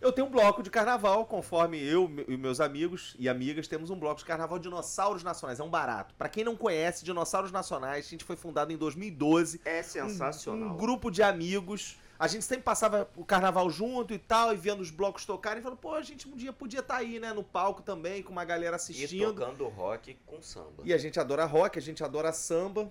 Eu 0.00 0.12
tenho 0.12 0.28
um 0.28 0.30
bloco 0.30 0.62
de 0.62 0.70
carnaval, 0.70 1.24
conforme 1.26 1.76
eu 1.82 2.08
e 2.28 2.36
meus 2.36 2.60
amigos 2.60 3.16
e 3.18 3.28
amigas 3.28 3.66
temos 3.66 3.90
um 3.90 3.98
bloco 3.98 4.20
de 4.20 4.24
carnaval 4.24 4.56
Dinossauros 4.56 5.24
Nacionais. 5.24 5.58
É 5.58 5.64
um 5.64 5.68
barato. 5.68 6.14
Pra 6.16 6.28
quem 6.28 6.44
não 6.44 6.56
conhece, 6.56 7.04
Dinossauros 7.04 7.50
Nacionais, 7.50 8.06
a 8.06 8.08
gente 8.08 8.24
foi 8.24 8.36
fundado 8.36 8.72
em 8.72 8.76
2012. 8.76 9.60
É 9.64 9.80
Um- 9.80 9.82
sensacional. 9.82 10.68
Um, 10.70 10.76
grupo 10.76 11.10
de 11.10 11.20
amigos. 11.20 11.96
A 12.16 12.28
gente 12.28 12.44
sempre 12.44 12.62
passava 12.62 13.08
o 13.16 13.24
carnaval 13.24 13.68
junto 13.70 14.14
e 14.14 14.18
tal, 14.18 14.52
e 14.52 14.56
vendo 14.56 14.80
os 14.80 14.90
blocos 14.90 15.24
tocarem, 15.24 15.58
e 15.60 15.62
falou, 15.62 15.76
pô, 15.76 15.94
a 15.94 16.02
gente 16.02 16.28
um 16.28 16.36
dia 16.36 16.52
podia 16.52 16.80
estar 16.80 16.96
aí, 16.96 17.18
né, 17.18 17.32
no 17.32 17.42
palco 17.44 17.80
também, 17.82 18.22
com 18.22 18.30
uma 18.30 18.44
galera 18.44 18.74
E 18.74 18.76
assistindo. 18.76 19.34
tocando 19.34 19.66
rock 19.68 20.16
com 20.26 20.40
samba. 20.42 20.82
E 20.84 20.92
a 20.92 20.98
gente 20.98 21.18
adora 21.18 21.44
rock, 21.44 21.76
a 21.76 21.82
gente 21.82 22.04
adora 22.04 22.32
samba. 22.32 22.88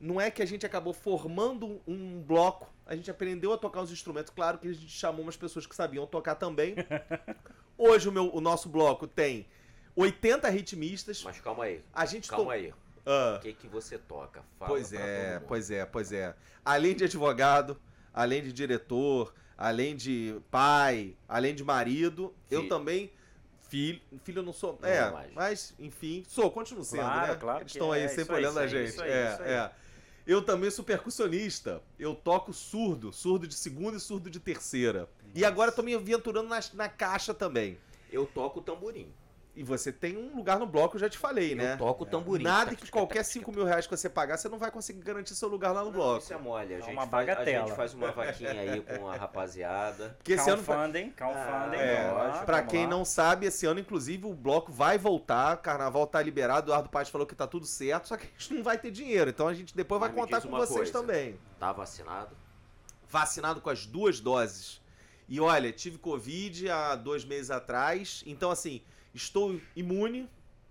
Não 0.00 0.18
é 0.20 0.30
que 0.30 0.40
a 0.42 0.46
gente 0.46 0.64
acabou 0.64 0.94
formando 0.94 1.80
um 1.86 2.22
bloco, 2.22 2.72
a 2.86 2.96
gente 2.96 3.10
aprendeu 3.10 3.52
a 3.52 3.58
tocar 3.58 3.82
os 3.82 3.92
instrumentos. 3.92 4.32
Claro 4.34 4.58
que 4.58 4.68
a 4.68 4.72
gente 4.72 4.88
chamou 4.88 5.22
umas 5.22 5.36
pessoas 5.36 5.66
que 5.66 5.74
sabiam 5.76 6.06
tocar 6.06 6.34
também. 6.36 6.74
Hoje 7.76 8.08
o, 8.08 8.12
meu, 8.12 8.34
o 8.34 8.40
nosso 8.40 8.68
bloco 8.68 9.06
tem 9.06 9.46
80 9.94 10.48
ritmistas. 10.48 11.22
Mas 11.22 11.38
calma 11.40 11.64
aí, 11.64 11.82
A 11.92 12.06
gente 12.06 12.28
calma 12.28 12.46
to- 12.46 12.50
aí. 12.50 12.72
Ah, 13.06 13.36
O 13.38 13.40
que 13.40 13.52
que 13.54 13.66
você 13.66 13.98
toca? 13.98 14.42
Fala 14.58 14.70
pois 14.70 14.92
é, 14.92 15.40
pois 15.46 15.70
é, 15.70 15.84
pois 15.86 16.12
é. 16.12 16.34
Além 16.64 16.94
de 16.94 17.04
advogado, 17.04 17.78
além 18.12 18.42
de 18.42 18.52
diretor, 18.52 19.34
além 19.56 19.96
de 19.96 20.38
pai, 20.50 21.16
além 21.28 21.54
de 21.54 21.64
marido, 21.64 22.34
eu 22.50 22.60
Filho. 22.60 22.68
também. 22.68 23.10
Filho, 23.68 24.00
filho 24.24 24.40
eu 24.40 24.42
não 24.42 24.52
sou. 24.52 24.78
Não 24.82 24.88
é, 24.88 24.96
é 24.96 25.10
mais. 25.10 25.32
mas, 25.32 25.74
enfim, 25.78 26.24
sou, 26.28 26.50
continuo 26.50 26.82
sendo, 26.84 27.02
Claro, 27.02 27.32
né? 27.32 27.38
claro 27.38 27.60
Eles 27.60 27.72
estão 27.72 27.94
é, 27.94 28.02
aí 28.02 28.08
sempre 28.08 28.34
aí, 28.34 28.42
olhando 28.42 28.58
a 28.58 28.62
aí, 28.62 28.68
gente. 28.68 28.88
isso 28.88 29.02
aí, 29.02 29.10
é, 29.12 29.32
isso 29.32 29.42
aí. 29.42 29.52
é. 29.52 29.70
Eu 30.30 30.40
também 30.40 30.70
sou 30.70 30.84
percussionista. 30.84 31.82
Eu 31.98 32.14
toco 32.14 32.52
surdo, 32.52 33.12
surdo 33.12 33.48
de 33.48 33.54
segunda 33.56 33.96
e 33.96 34.00
surdo 34.00 34.30
de 34.30 34.38
terceira. 34.38 35.10
E 35.34 35.44
agora 35.44 35.72
eu 35.72 35.74
tô 35.74 35.82
me 35.82 35.92
aventurando 35.92 36.48
na, 36.48 36.60
na 36.74 36.88
caixa 36.88 37.34
também. 37.34 37.76
Eu 38.12 38.24
toco 38.26 38.60
tamborim. 38.60 39.12
E 39.54 39.64
você 39.64 39.92
tem 39.92 40.16
um 40.16 40.36
lugar 40.36 40.58
no 40.60 40.66
bloco, 40.66 40.94
eu 40.96 41.00
já 41.00 41.08
te 41.10 41.18
falei, 41.18 41.56
né? 41.56 41.74
Eu 41.74 41.78
toco 41.78 42.06
tamborim. 42.06 42.44
Nada 42.44 42.74
que 42.74 42.88
qualquer 42.88 43.24
5 43.24 43.50
mil 43.50 43.64
reais 43.64 43.84
que 43.86 43.94
você 43.96 44.08
pagar, 44.08 44.36
você 44.38 44.48
não 44.48 44.58
vai 44.58 44.70
conseguir 44.70 45.00
garantir 45.00 45.34
seu 45.34 45.48
lugar 45.48 45.72
lá 45.72 45.80
no 45.80 45.86
Não, 45.86 45.92
bloco. 45.92 46.22
Isso 46.22 46.32
é 46.32 46.38
mole. 46.38 46.72
A, 46.72 46.78
É 46.78 46.80
gente 46.80 46.92
uma 46.92 47.06
faz, 47.06 47.28
a 47.28 47.44
gente 47.44 47.72
faz 47.72 47.92
uma 47.92 48.12
vaquinha 48.12 48.52
aí 48.52 48.80
com 48.80 49.08
a 49.08 49.16
rapaziada. 49.16 50.14
Porque 50.18 50.34
esse 50.34 50.48
ano, 50.48 50.62
Crowdfunding, 50.62 51.10
crowdfunding. 51.10 51.76
É, 51.76 52.10
lá, 52.12 52.42
pra 52.46 52.62
quem 52.62 52.84
lá. 52.84 52.90
não 52.90 53.04
sabe, 53.04 53.46
esse 53.46 53.66
ano, 53.66 53.80
inclusive, 53.80 54.24
o 54.24 54.34
bloco 54.34 54.70
vai 54.72 54.96
voltar. 54.96 55.56
Carnaval 55.58 56.06
tá 56.06 56.22
liberado. 56.22 56.66
O 56.66 56.70
Eduardo 56.70 56.88
Paz 56.88 57.08
falou 57.08 57.26
que 57.26 57.34
tá 57.34 57.46
tudo 57.46 57.66
certo, 57.66 58.06
só 58.08 58.16
que 58.16 58.26
a 58.26 58.28
gente 58.38 58.54
não 58.54 58.62
vai 58.62 58.78
ter 58.78 58.92
dinheiro. 58.92 59.30
Então 59.30 59.48
a 59.48 59.52
gente 59.54 59.74
depois 59.76 59.98
vai 60.00 60.08
Mas 60.10 60.16
me 60.16 60.22
contar 60.22 60.40
com 60.42 60.50
vocês 60.50 60.76
coisa. 60.76 60.92
também. 60.92 61.38
Tá 61.58 61.72
vacinado? 61.72 62.36
Vacinado 63.08 63.60
com 63.60 63.68
as 63.70 63.84
duas 63.84 64.20
doses. 64.20 64.80
E 65.28 65.40
olha, 65.40 65.72
tive 65.72 65.98
Covid 65.98 66.68
há 66.70 66.94
dois 66.94 67.24
meses 67.24 67.50
atrás. 67.50 68.22
Então, 68.26 68.50
assim, 68.50 68.82
estou 69.14 69.60
imune 69.74 70.28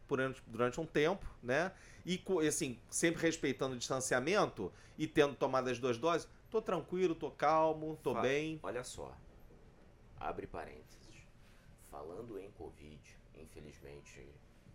durante, 0.07 0.41
durante 0.47 0.79
um 0.79 0.85
tempo, 0.85 1.25
né? 1.41 1.71
E, 2.05 2.21
assim, 2.47 2.79
sempre 2.89 3.21
respeitando 3.21 3.75
o 3.75 3.77
distanciamento 3.77 4.71
e 4.97 5.07
tendo 5.07 5.35
tomado 5.35 5.69
as 5.69 5.79
duas 5.79 5.97
doses, 5.97 6.27
tô 6.49 6.61
tranquilo, 6.61 7.13
tô 7.13 7.29
calmo, 7.29 7.97
tô 8.01 8.13
Fa- 8.13 8.21
bem. 8.21 8.59
Olha 8.63 8.83
só. 8.83 9.15
Abre 10.17 10.47
parênteses. 10.47 10.99
Falando 11.91 12.39
em 12.39 12.49
Covid, 12.51 12.99
infelizmente 13.35 14.27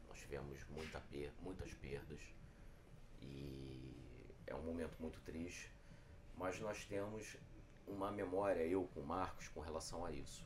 nós 0.08 0.18
tivemos 0.18 0.58
muita 0.70 1.00
per 1.00 1.32
muitas 1.42 1.72
perdas. 1.74 2.20
E 3.20 3.94
é 4.46 4.54
um 4.54 4.62
momento 4.62 4.96
muito 5.00 5.20
triste. 5.20 5.70
Mas 6.36 6.58
nós 6.60 6.84
temos 6.84 7.36
uma 7.86 8.10
memória, 8.10 8.62
eu 8.62 8.88
com 8.94 9.00
o 9.00 9.06
Marcos, 9.06 9.48
com 9.48 9.60
relação 9.60 10.04
a 10.04 10.10
isso. 10.10 10.44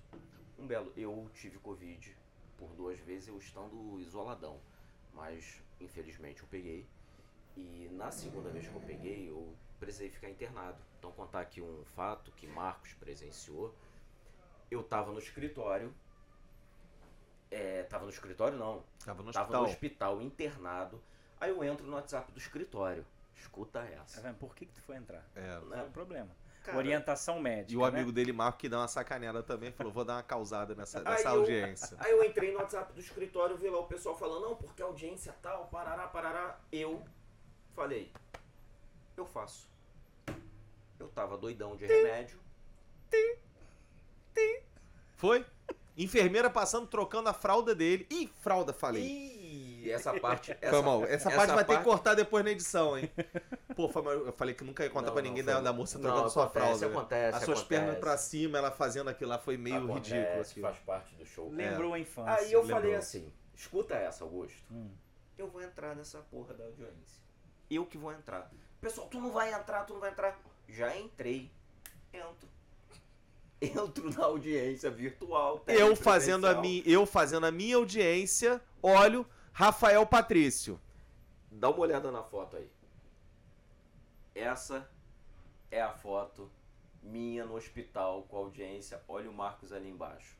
Um 0.59 0.67
belo. 0.67 0.93
Eu 0.97 1.31
tive 1.35 1.59
Covid 1.59 2.15
por 2.59 2.69
duas 2.75 2.99
vezes, 2.99 3.29
eu 3.29 3.39
estando 3.39 3.99
isoladão. 4.01 4.61
Mas 5.15 5.63
infelizmente 5.81 6.43
eu 6.43 6.49
peguei. 6.49 6.87
E 7.57 7.89
na 7.93 8.11
segunda 8.11 8.51
vez 8.51 8.69
que 8.69 8.75
eu 8.75 8.81
peguei, 8.83 9.31
eu 9.31 9.57
precisei 9.79 10.11
ficar 10.11 10.29
internado. 10.29 10.79
Então 10.99 11.11
contar 11.13 11.41
aqui 11.41 11.61
um 11.63 11.85
fato 11.95 12.31
que 12.33 12.47
Marcos 12.47 12.93
presenciou. 12.95 13.75
Eu 14.71 14.83
tava 14.83 15.13
no 15.13 15.19
escritório. 15.19 15.95
É, 17.51 17.85
tava 17.85 18.05
no 18.05 18.11
escritório 18.11 18.59
não. 18.59 18.85
Tava 19.05 19.23
no 19.23 19.33
tava 19.33 19.47
hospital. 19.47 19.63
no 19.63 19.69
hospital 19.69 20.23
internado. 20.23 21.03
Aí 21.41 21.51
eu 21.51 21.65
entro 21.65 21.87
no 21.87 21.95
WhatsApp 21.95 22.31
do 22.33 22.39
escritório. 22.39 23.07
Escuta 23.35 23.81
essa. 23.81 24.21
vendo? 24.21 24.37
Por 24.39 24.55
que, 24.55 24.67
que 24.67 24.73
tu 24.73 24.83
foi 24.83 24.97
entrar? 24.97 25.25
É. 25.35 25.61
Foi 25.61 25.83
um 25.83 25.93
problema. 25.93 26.31
Cara, 26.63 26.77
Orientação 26.79 27.41
médica. 27.41 27.73
E 27.73 27.77
o 27.77 27.81
né? 27.81 27.87
amigo 27.89 28.13
dele, 28.13 28.33
Marco, 28.33 28.59
que 28.59 28.69
dá 28.69 28.79
uma 28.79 28.89
sacaneada 28.89 29.43
também, 29.43 29.73
falou: 29.73 29.93
vou 29.93 30.05
dar 30.05 30.15
uma 30.17 30.23
causada 30.23 30.75
nessa, 30.75 30.99
Aí 30.99 31.05
nessa 31.05 31.29
eu- 31.31 31.41
audiência. 31.41 31.97
Aí 32.01 32.11
eu 32.13 32.23
entrei 32.25 32.53
no 32.53 32.59
WhatsApp 32.59 32.93
do 32.93 33.01
escritório, 33.01 33.57
vi 33.57 33.71
lá 33.71 33.79
o 33.81 33.87
pessoal 33.87 34.17
falando, 34.19 34.43
não, 34.43 34.57
porque 34.57 34.83
a 34.83 34.85
audiência 34.87 35.35
tal, 35.41 35.67
parará, 35.69 36.07
parará. 36.09 36.59
Eu 36.71 37.03
falei, 37.75 38.13
eu 39.17 39.25
faço. 39.27 39.67
Eu 41.01 41.09
tava 41.09 41.39
doidão 41.39 41.77
de 41.77 41.87
remédio. 41.87 42.39
Foi? 45.17 45.45
Enfermeira 45.97 46.49
passando, 46.49 46.87
trocando 46.87 47.29
a 47.29 47.33
fralda 47.33 47.75
dele. 47.75 48.07
Ih, 48.11 48.29
fralda, 48.41 48.73
falei. 48.73 49.03
Ih, 49.03 49.38
essa 49.91 50.19
parte. 50.19 50.53
Essa, 50.61 50.71
Foi 50.71 50.83
mal. 50.83 51.05
Essa, 51.05 51.15
essa 51.15 51.31
parte 51.31 51.49
vai 51.55 51.65
ter 51.65 51.73
parte- 51.75 51.79
que 51.79 51.85
cortar 51.85 52.15
depois 52.15 52.45
na 52.45 52.51
edição, 52.51 52.97
hein? 52.99 53.11
Pô, 53.77 53.89
foi 53.89 54.03
mal. 54.03 54.13
eu 54.15 54.33
falei 54.33 54.55
que 54.55 54.65
nunca 54.65 54.83
ia 54.85 54.91
contar 54.91 55.07
Não, 55.09 55.13
pra 55.13 55.23
não, 55.23 55.29
ninguém 55.31 55.45
foi 55.45 55.53
da, 55.55 55.61
da 55.61 55.73
moça 55.73 55.99
Não, 55.99 56.05
trocando 56.11 56.31
sua 56.31 56.45
acontece, 56.45 56.65
fralda. 56.67 56.87
né? 56.89 56.93
acontece, 56.97 57.37
As 57.39 57.45
suas 57.45 57.59
acontece. 57.59 57.69
pernas 57.83 57.99
pra 58.01 58.17
cima, 58.17 58.59
ela 58.59 58.71
fazendo 58.71 59.09
aquilo 59.11 59.31
lá 59.31 59.39
foi 59.39 59.57
meio 59.57 59.85
Acontece, 59.85 60.15
ridículo. 60.15 60.41
Aquilo. 60.41 60.67
Faz 60.67 60.79
parte 60.81 61.15
do 61.15 61.25
show. 61.27 61.51
Lembrou 61.51 61.95
a 61.95 61.99
infância. 61.99 62.35
Aí 62.35 62.53
eu 62.53 62.61
lembrou. 62.63 62.81
falei 62.81 62.95
assim, 62.97 63.33
escuta 63.55 63.95
essa, 63.95 64.25
Augusto. 64.25 64.57
Hum. 64.73 64.91
Eu 65.37 65.47
vou 65.49 65.63
entrar 65.63 65.95
nessa 65.95 66.19
porra 66.19 66.55
da 66.55 66.65
audiência. 66.65 67.23
Eu 67.71 67.85
que 67.87 67.97
vou 67.99 68.13
entrar. 68.13 68.51
Pessoal, 68.81 69.07
tu 69.09 69.21
não 69.21 69.31
vai 69.31 69.53
entrar, 69.53 69.85
tu 69.85 69.93
não 69.93 70.01
vai 70.01 70.11
entrar. 70.11 70.39
Já 70.69 70.97
entrei. 70.97 71.51
Entro. 72.13 72.49
Entro 73.61 74.11
na 74.11 74.25
audiência 74.25 74.89
virtual. 74.91 75.63
Eu 75.67 75.97
fazendo, 75.97 76.47
a 76.47 76.55
minha, 76.55 76.83
eu 76.87 77.05
fazendo 77.05 77.45
a 77.45 77.51
minha 77.51 77.77
audiência, 77.77 78.61
olho 78.81 79.27
Rafael 79.63 80.07
Patrício. 80.07 80.81
Dá 81.51 81.69
uma 81.69 81.81
olhada 81.81 82.13
na 82.13 82.23
foto 82.23 82.57
aí. 82.57 82.69
Essa 84.33 84.89
é 85.69 85.83
a 85.83 85.91
foto 85.93 86.49
minha 87.03 87.45
no 87.45 87.57
hospital 87.57 88.23
com 88.29 88.37
a 88.37 88.39
audiência. 88.39 89.03
Olha 89.09 89.29
o 89.29 89.35
Marcos 89.35 89.73
ali 89.73 89.91
embaixo. 89.91 90.37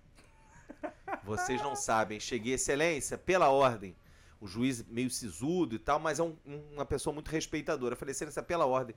Vocês 1.25 1.61
não 1.61 1.75
sabem, 1.75 2.21
cheguei, 2.21 2.55
excelência, 2.55 3.19
pela 3.19 3.49
ordem. 3.49 3.97
O 4.41 4.47
juiz 4.47 4.85
meio 4.87 5.11
sisudo 5.11 5.75
e 5.75 5.81
tal, 5.81 5.99
mas 5.99 6.21
é 6.21 6.23
um- 6.23 6.37
uma 6.73 6.85
pessoa 6.85 7.13
muito 7.13 7.29
respeitadora. 7.29 7.95
Eu 7.95 7.99
falei, 7.99 8.13
excelência, 8.13 8.41
pela 8.41 8.67
ordem. 8.67 8.95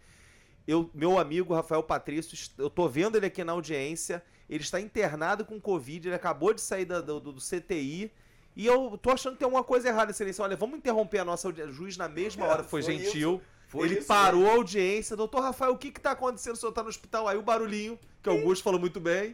Eu, 0.67 0.87
meu 0.93 1.17
amigo 1.17 1.55
Rafael 1.55 1.81
Patrício, 1.81 2.37
eu 2.59 2.69
tô 2.69 2.87
vendo 2.87 3.15
ele 3.15 3.25
aqui 3.25 3.43
na 3.43 3.53
audiência. 3.53 4.23
Ele 4.47 4.61
está 4.61 4.79
internado 4.79 5.43
com 5.43 5.59
Covid, 5.59 6.09
ele 6.09 6.15
acabou 6.15 6.53
de 6.53 6.61
sair 6.61 6.85
da- 6.85 7.01
do- 7.01 7.19
do 7.19 7.41
CTI. 7.41 8.11
E 8.55 8.65
eu 8.65 8.97
tô 9.01 9.11
achando 9.11 9.33
que 9.33 9.39
tem 9.39 9.45
alguma 9.45 9.63
coisa 9.63 9.87
errada, 9.87 10.11
excelência. 10.11 10.43
Olha, 10.43 10.57
vamos 10.57 10.77
interromper 10.77 11.19
a 11.19 11.25
nossa 11.25 11.47
audiência. 11.47 11.71
O 11.71 11.73
juiz, 11.73 11.95
na 11.97 12.09
mesma 12.09 12.45
hora, 12.45 12.63
foi, 12.63 12.83
Foi 12.83 12.97
gentil. 12.97 13.41
Foi 13.67 13.87
ele 13.87 13.99
isso 13.99 14.07
parou 14.07 14.41
mesmo. 14.41 14.53
a 14.53 14.57
audiência. 14.57 15.15
Doutor 15.15 15.41
Rafael, 15.41 15.71
o 15.71 15.77
que 15.77 15.91
que 15.91 16.01
tá 16.01 16.11
acontecendo? 16.11 16.55
O 16.55 16.57
senhor 16.57 16.73
tá 16.73 16.83
no 16.83 16.89
hospital? 16.89 17.27
Aí 17.27 17.37
o 17.37 17.41
barulhinho, 17.41 17.97
que 18.21 18.29
o 18.29 18.33
Augusto 18.33 18.63
falou 18.63 18.79
muito 18.79 18.99
bem. 18.99 19.31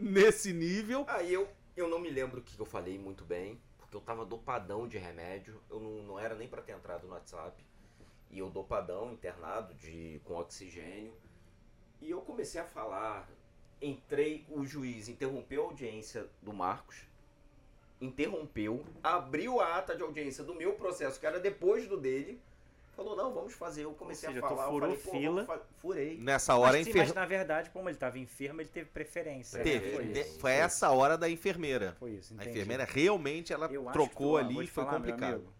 Nesse 0.00 0.52
nível. 0.52 1.04
Aí 1.08 1.32
eu, 1.32 1.46
eu 1.76 1.88
não 1.88 1.98
me 1.98 2.08
lembro 2.08 2.40
o 2.40 2.42
que 2.42 2.58
eu 2.58 2.64
falei 2.64 2.98
muito 2.98 3.24
bem, 3.24 3.60
porque 3.78 3.94
eu 3.94 4.00
tava 4.00 4.24
dopadão 4.24 4.88
de 4.88 4.96
remédio. 4.96 5.60
Eu 5.70 5.78
não, 5.80 5.90
não 6.02 6.18
era 6.18 6.34
nem 6.34 6.48
pra 6.48 6.62
ter 6.62 6.72
entrado 6.72 7.06
no 7.06 7.12
WhatsApp. 7.12 7.62
E 8.30 8.38
eu 8.38 8.48
dopadão, 8.48 9.12
internado 9.12 9.74
de, 9.74 10.20
com 10.24 10.34
oxigênio. 10.36 11.12
E 12.00 12.10
eu 12.10 12.22
comecei 12.22 12.60
a 12.60 12.64
falar. 12.64 13.28
Entrei, 13.82 14.46
o 14.48 14.64
juiz 14.64 15.08
interrompeu 15.08 15.62
a 15.62 15.66
audiência 15.66 16.26
do 16.40 16.52
Marcos. 16.54 16.96
Interrompeu, 18.00 18.84
abriu 19.02 19.60
a 19.60 19.76
ata 19.78 19.96
de 19.96 20.02
audiência 20.02 20.44
do 20.44 20.54
meu 20.54 20.72
processo, 20.74 21.18
que 21.18 21.26
era 21.26 21.38
depois 21.40 21.86
do 21.88 21.96
dele. 21.96 22.40
Falou, 22.96 23.16
não, 23.16 23.32
vamos 23.34 23.54
fazer. 23.54 23.84
Eu 23.84 23.92
comecei 23.92 24.28
seja, 24.28 24.38
a 24.38 24.42
tu 24.42 24.48
falar. 24.48 24.66
eu 24.66 24.70
furou 24.70 24.88
falei, 24.96 25.02
pô, 25.04 25.10
fila. 25.10 25.44
fa- 25.46 25.60
Furei. 25.78 26.16
Nessa 26.18 26.54
hora, 26.54 26.70
a 26.70 26.72
mas, 26.78 26.84
sim, 26.84 26.90
enfer... 26.90 27.02
mas 27.06 27.14
na 27.14 27.26
verdade, 27.26 27.70
como 27.70 27.88
ele 27.88 27.96
estava 27.96 28.18
enfermo, 28.20 28.60
ele 28.60 28.68
teve 28.68 28.88
preferência. 28.90 29.58
né? 29.58 29.64
Teve. 29.64 29.92
Foi 29.96 30.04
De- 30.04 30.20
isso. 30.20 30.38
Foi 30.38 30.52
essa 30.52 30.90
hora 30.90 31.18
da 31.18 31.28
enfermeira. 31.28 31.96
Foi 31.98 32.10
isso, 32.12 32.32
A 32.34 32.36
entendi. 32.36 32.50
enfermeira 32.50 32.84
realmente 32.84 33.52
ela 33.52 33.66
Eu 33.66 33.84
trocou 33.86 34.32
tu, 34.32 34.36
ali 34.38 34.54
e 34.64 34.66
foi 34.68 34.84
falar, 34.84 34.98
meu 35.00 35.10
complicado. 35.10 35.34
amigo, 35.34 35.52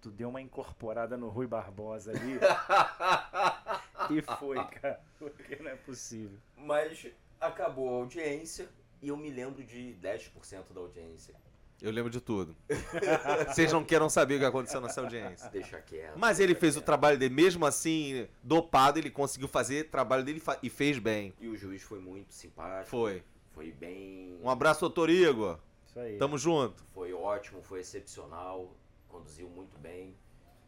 tu 0.00 0.10
deu 0.10 0.28
uma 0.30 0.40
incorporada 0.40 1.16
no 1.16 1.28
Rui 1.28 1.46
Barbosa 1.46 2.10
ali. 2.10 2.38
e 4.10 4.22
foi, 4.38 4.56
cara. 4.80 5.00
Porque 5.18 5.56
não 5.62 5.70
é 5.70 5.76
possível. 5.76 6.36
Mas 6.56 7.06
acabou 7.40 7.88
a 7.88 7.92
audiência 7.98 8.68
e 9.02 9.08
eu 9.08 9.16
me 9.16 9.30
lembro 9.30 9.62
de 9.64 9.96
10% 10.00 10.72
da 10.72 10.80
audiência. 10.80 11.34
Eu 11.80 11.90
lembro 11.90 12.08
de 12.08 12.20
tudo. 12.20 12.54
Vocês 13.48 13.72
não 13.72 13.84
queiram 13.84 14.08
saber 14.08 14.36
o 14.36 14.38
que 14.38 14.44
aconteceu 14.44 14.80
nessa 14.80 15.00
audiência. 15.00 15.50
Deixa 15.50 15.80
quieto. 15.80 16.16
Mas 16.16 16.38
ele 16.38 16.54
fez 16.54 16.76
o 16.76 16.78
quieto. 16.78 16.86
trabalho 16.86 17.18
dele, 17.18 17.34
mesmo 17.34 17.66
assim, 17.66 18.28
dopado, 18.40 19.00
ele 19.00 19.10
conseguiu 19.10 19.48
fazer 19.48 19.86
o 19.86 19.90
trabalho 19.90 20.22
dele 20.22 20.40
e 20.62 20.70
fez 20.70 21.00
bem. 21.00 21.34
E 21.40 21.48
o 21.48 21.56
juiz 21.56 21.82
foi 21.82 21.98
muito 21.98 22.32
simpático. 22.32 22.88
Foi. 22.88 23.24
Foi 23.50 23.72
bem. 23.72 24.38
Um 24.40 24.48
abraço, 24.48 24.80
doutor 24.80 25.10
Igor. 25.10 25.58
Isso 25.84 25.98
aí. 25.98 26.16
Tamo 26.18 26.38
junto. 26.38 26.84
Foi 26.94 27.12
ótimo, 27.12 27.60
foi 27.62 27.80
excepcional. 27.80 28.72
Conduziu 29.08 29.48
muito 29.48 29.76
bem. 29.78 30.14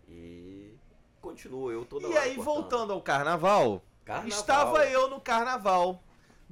E 0.08 0.74
continua, 1.20 1.72
eu 1.72 1.84
toda 1.84 2.06
E 2.08 2.10
hora 2.10 2.20
aí, 2.20 2.34
cortando. 2.34 2.44
voltando 2.44 2.92
ao 2.92 3.00
carnaval, 3.00 3.82
Carnaval. 4.04 4.28
Estava 4.28 4.84
eu 4.86 5.08
no 5.08 5.18
carnaval 5.20 6.02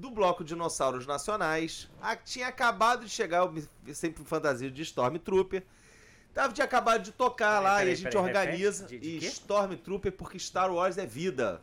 do 0.03 0.11
Bloco 0.11 0.43
Dinossauros 0.43 1.07
Nacionais. 1.07 1.89
Ah, 2.01 2.17
tinha 2.17 2.49
acabado 2.49 3.05
de 3.05 3.11
chegar, 3.11 3.39
eu 3.39 3.53
me- 3.53 3.95
sempre 3.95 4.25
fantasia 4.25 4.69
de 4.69 4.83
Stormtrooper. 4.83 5.63
Tava, 6.35 6.53
tinha 6.53 6.65
acabado 6.65 7.03
de 7.05 7.13
tocar 7.13 7.61
Peraí, 7.61 7.65
lá 7.65 7.77
peraí, 7.77 7.89
e 7.89 7.93
a 7.93 7.95
gente 7.95 8.11
peraí, 8.13 8.25
organiza. 8.27 8.87
De- 8.87 8.99
de 8.99 9.17
e 9.17 9.21
quê? 9.21 9.27
Stormtrooper 9.27 10.11
porque 10.13 10.39
Star 10.41 10.73
Wars 10.75 10.99
é 10.99 11.07
vida. 11.07 11.61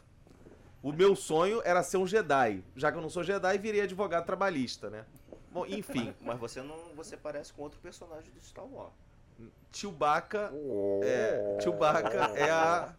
O 0.81 0.93
meu 0.93 1.17
sonho 1.17 1.61
era 1.65 1.83
ser 1.83 1.97
um 1.97 2.07
Jedi. 2.07 2.63
Já 2.77 2.89
que 2.89 2.97
eu 2.97 3.01
não 3.01 3.09
sou 3.09 3.23
Jedi, 3.23 3.57
virei 3.57 3.81
advogado 3.81 4.25
trabalhista, 4.25 4.89
né? 4.89 5.03
Bom, 5.51 5.65
enfim, 5.65 6.13
Mas 6.21 6.39
você 6.39 6.61
não. 6.61 6.77
Você 6.95 7.17
parece 7.17 7.51
com 7.51 7.63
outro 7.63 7.79
personagem 7.81 8.31
do 8.31 8.39
Star 8.41 8.65
Wars. 8.65 8.93
Chewbacca 9.73 10.51
é, 11.03 11.57
Chewbacca 11.61 12.31
é 12.35 12.49
a 12.49 12.93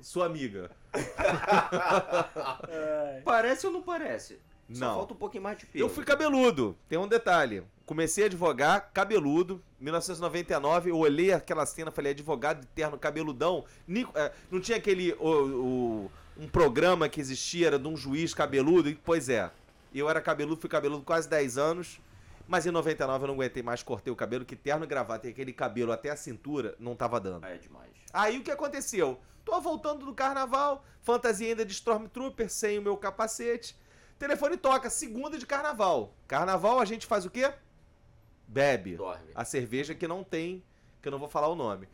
sua 0.00 0.26
amiga. 0.26 0.70
Parece 3.24 3.66
ou 3.66 3.72
não 3.72 3.82
parece? 3.82 4.38
Só 4.72 4.86
Não. 4.86 4.94
falta 4.94 5.14
um 5.14 5.16
pouquinho 5.16 5.42
mais 5.42 5.58
de 5.58 5.66
pelo. 5.66 5.84
Eu 5.84 5.88
fui 5.88 6.04
cabeludo. 6.04 6.76
Tem 6.88 6.98
um 6.98 7.08
detalhe. 7.08 7.62
Comecei 7.84 8.24
a 8.24 8.26
advogar 8.28 8.90
cabeludo. 8.92 9.60
1999, 9.80 10.90
eu 10.90 10.98
olhei 10.98 11.32
aquela 11.32 11.66
cena, 11.66 11.90
falei, 11.90 12.12
advogado 12.12 12.60
de 12.60 12.66
terno 12.68 12.96
cabeludão. 12.98 13.64
Nico- 13.86 14.12
é, 14.16 14.32
não 14.50 14.60
tinha 14.60 14.78
aquele. 14.78 15.12
o- 15.14 15.26
o- 16.06 16.10
um 16.38 16.48
programa 16.48 17.08
que 17.08 17.20
existia, 17.20 17.66
era 17.66 17.78
de 17.78 17.88
um 17.88 17.96
juiz 17.96 18.32
cabeludo? 18.32 18.88
E, 18.88 18.94
Pois 18.94 19.28
é. 19.28 19.50
Eu 19.92 20.08
era 20.08 20.20
cabeludo, 20.20 20.60
fui 20.60 20.70
cabeludo 20.70 21.02
quase 21.02 21.28
10 21.28 21.58
anos. 21.58 22.00
Mas 22.46 22.64
em 22.66 22.70
99 22.70 23.24
eu 23.24 23.28
não 23.28 23.34
aguentei 23.34 23.62
mais, 23.62 23.82
cortei 23.82 24.12
o 24.12 24.16
cabelo, 24.16 24.44
que 24.44 24.56
terno 24.56 24.84
e 24.84 24.86
gravata 24.86 25.26
e 25.26 25.30
aquele 25.30 25.52
cabelo 25.52 25.92
até 25.92 26.10
a 26.10 26.16
cintura 26.16 26.74
não 26.80 26.96
tava 26.96 27.20
dando. 27.20 27.44
É 27.46 27.56
demais. 27.56 27.90
Aí 28.12 28.38
o 28.38 28.42
que 28.42 28.50
aconteceu? 28.50 29.20
Tô 29.50 29.60
voltando 29.60 30.06
do 30.06 30.14
carnaval, 30.14 30.84
fantasia 31.02 31.48
ainda 31.48 31.64
de 31.64 31.72
Stormtrooper, 31.72 32.48
sem 32.48 32.78
o 32.78 32.82
meu 32.82 32.96
capacete. 32.96 33.76
Telefone 34.16 34.56
toca, 34.56 34.88
segunda 34.88 35.36
de 35.36 35.44
carnaval. 35.44 36.14
Carnaval 36.28 36.78
a 36.78 36.84
gente 36.84 37.04
faz 37.04 37.26
o 37.26 37.30
quê? 37.30 37.52
Bebe. 38.46 38.94
Dorme. 38.94 39.32
A 39.34 39.44
cerveja 39.44 39.92
que 39.92 40.06
não 40.06 40.22
tem, 40.22 40.62
que 41.02 41.08
eu 41.08 41.10
não 41.10 41.18
vou 41.18 41.28
falar 41.28 41.48
o 41.48 41.56
nome. 41.56 41.88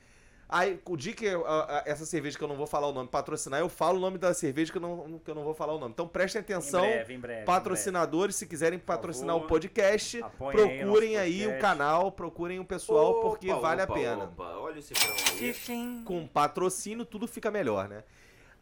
Aí, 0.49 0.81
o 0.85 0.97
dia 0.97 1.13
que 1.13 1.29
a- 1.29 1.39
a- 1.39 1.83
essa 1.87 2.07
cerveja 2.07 2.39
que 2.39 2.45
eu 2.45 2.47
não 2.47 2.55
vou 2.57 2.69
falar 2.69 2.87
o 2.87 2.93
nome 2.93 3.09
patrocinar, 3.09 3.59
eu 3.59 3.69
falo 3.69 3.99
o 3.99 4.01
nome 4.01 4.17
da 4.17 4.33
cerveja 4.33 4.71
que 4.71 4.79
eu 4.79 4.83
não, 4.83 5.19
que 5.19 5.29
eu 5.29 5.35
não 5.35 5.43
vou 5.43 5.55
falar 5.55 5.73
o 5.75 5.79
nome. 5.79 5.93
Então 5.93 6.07
prestem 6.07 6.41
atenção, 6.41 6.85
em 6.85 6.89
breve, 6.89 7.15
em 7.15 7.19
breve, 7.19 7.43
em 7.43 7.45
patrocinadores, 7.45 8.37
se 8.37 8.47
quiserem 8.47 8.79
patrocinar 8.79 9.35
o 9.35 9.39
favor, 9.41 9.49
podcast, 9.49 10.19
aí 10.19 10.23
o 10.23 10.29
procurem 10.53 11.11
nosso 11.15 11.23
aí 11.25 11.41
o 11.43 11.45
podcast. 11.47 11.61
canal, 11.61 12.13
procurem 12.13 12.61
o 12.61 12.65
pessoal, 12.65 13.21
porque 13.23 13.51
Opa, 13.51 13.61
vale 13.61 13.83
opa, 13.83 13.93
a 13.93 13.97
pena 13.97 14.25
Opa, 14.25 14.45
olha 14.59 14.81
o 14.81 14.83
breve. 14.85 16.05
com 16.05 16.29
patrocínio, 16.29 17.05
tudo 17.05 17.27
fica 17.27 17.51
melhor, 17.51 17.89
né? 17.89 18.05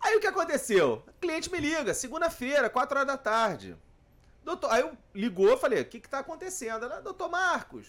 Aí 0.00 0.17
o 0.17 0.21
que 0.21 0.26
aconteceu? 0.26 1.03
O 1.07 1.12
cliente 1.21 1.53
me 1.53 1.59
liga, 1.61 1.93
segunda-feira, 1.93 2.71
4 2.71 2.97
horas 2.99 3.07
da 3.07 3.19
tarde. 3.19 3.76
Doutor, 4.43 4.71
aí 4.71 4.81
eu 4.81 4.93
ligou, 5.14 5.57
falei, 5.59 5.83
o 5.83 5.85
que 5.85 6.00
que 6.00 6.09
tá 6.09 6.21
acontecendo? 6.21 6.85
Ela, 6.87 7.00
doutor 7.00 7.29
Marcos, 7.31 7.88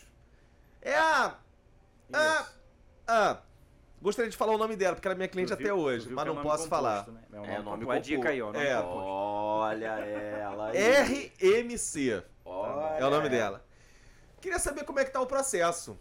é 0.82 0.96
a... 0.96 1.36
a, 2.14 2.46
a... 3.08 3.38
Gostaria 4.06 4.30
de 4.30 4.38
falar 4.38 4.54
o 4.54 4.58
nome 4.60 4.76
dela, 4.76 4.94
porque 4.96 5.08
ela 5.08 5.16
é 5.16 5.18
minha 5.18 5.28
cliente 5.28 5.48
Tu 5.48 5.54
até 5.56 5.64
viu- 5.64 5.78
hoje, 5.80 6.06
viu 6.06 6.16
mas 6.16 6.26
é 6.26 6.28
não 6.28 6.36
nome 6.36 6.48
posso 6.48 6.68
falar. 6.68 7.06
composto, 7.06 7.12
né? 7.12 7.22
É, 7.32 7.36
É, 7.36 7.40
nome 7.40 7.48
nome 7.48 7.64
composto. 7.64 7.86
Uma 7.86 8.00
dica 8.00 8.30
aí, 8.30 8.40
ó. 8.42 8.46
nome 8.54 8.64
É. 8.64 8.76
composto. 8.76 9.00
Olha 9.10 9.86
ela 9.88 10.68
aí. 10.70 11.32
RMC 11.40 12.24
Olha. 12.46 12.98
é 13.00 13.06
o 13.06 13.10
nome 13.10 13.30
dela. 13.30 13.66
Queria 14.40 14.60
saber 14.60 14.84
como 14.84 15.00
é 15.00 15.06
que 15.06 15.10
tá 15.12 15.20
o 15.20 15.26
processo. 15.26 15.98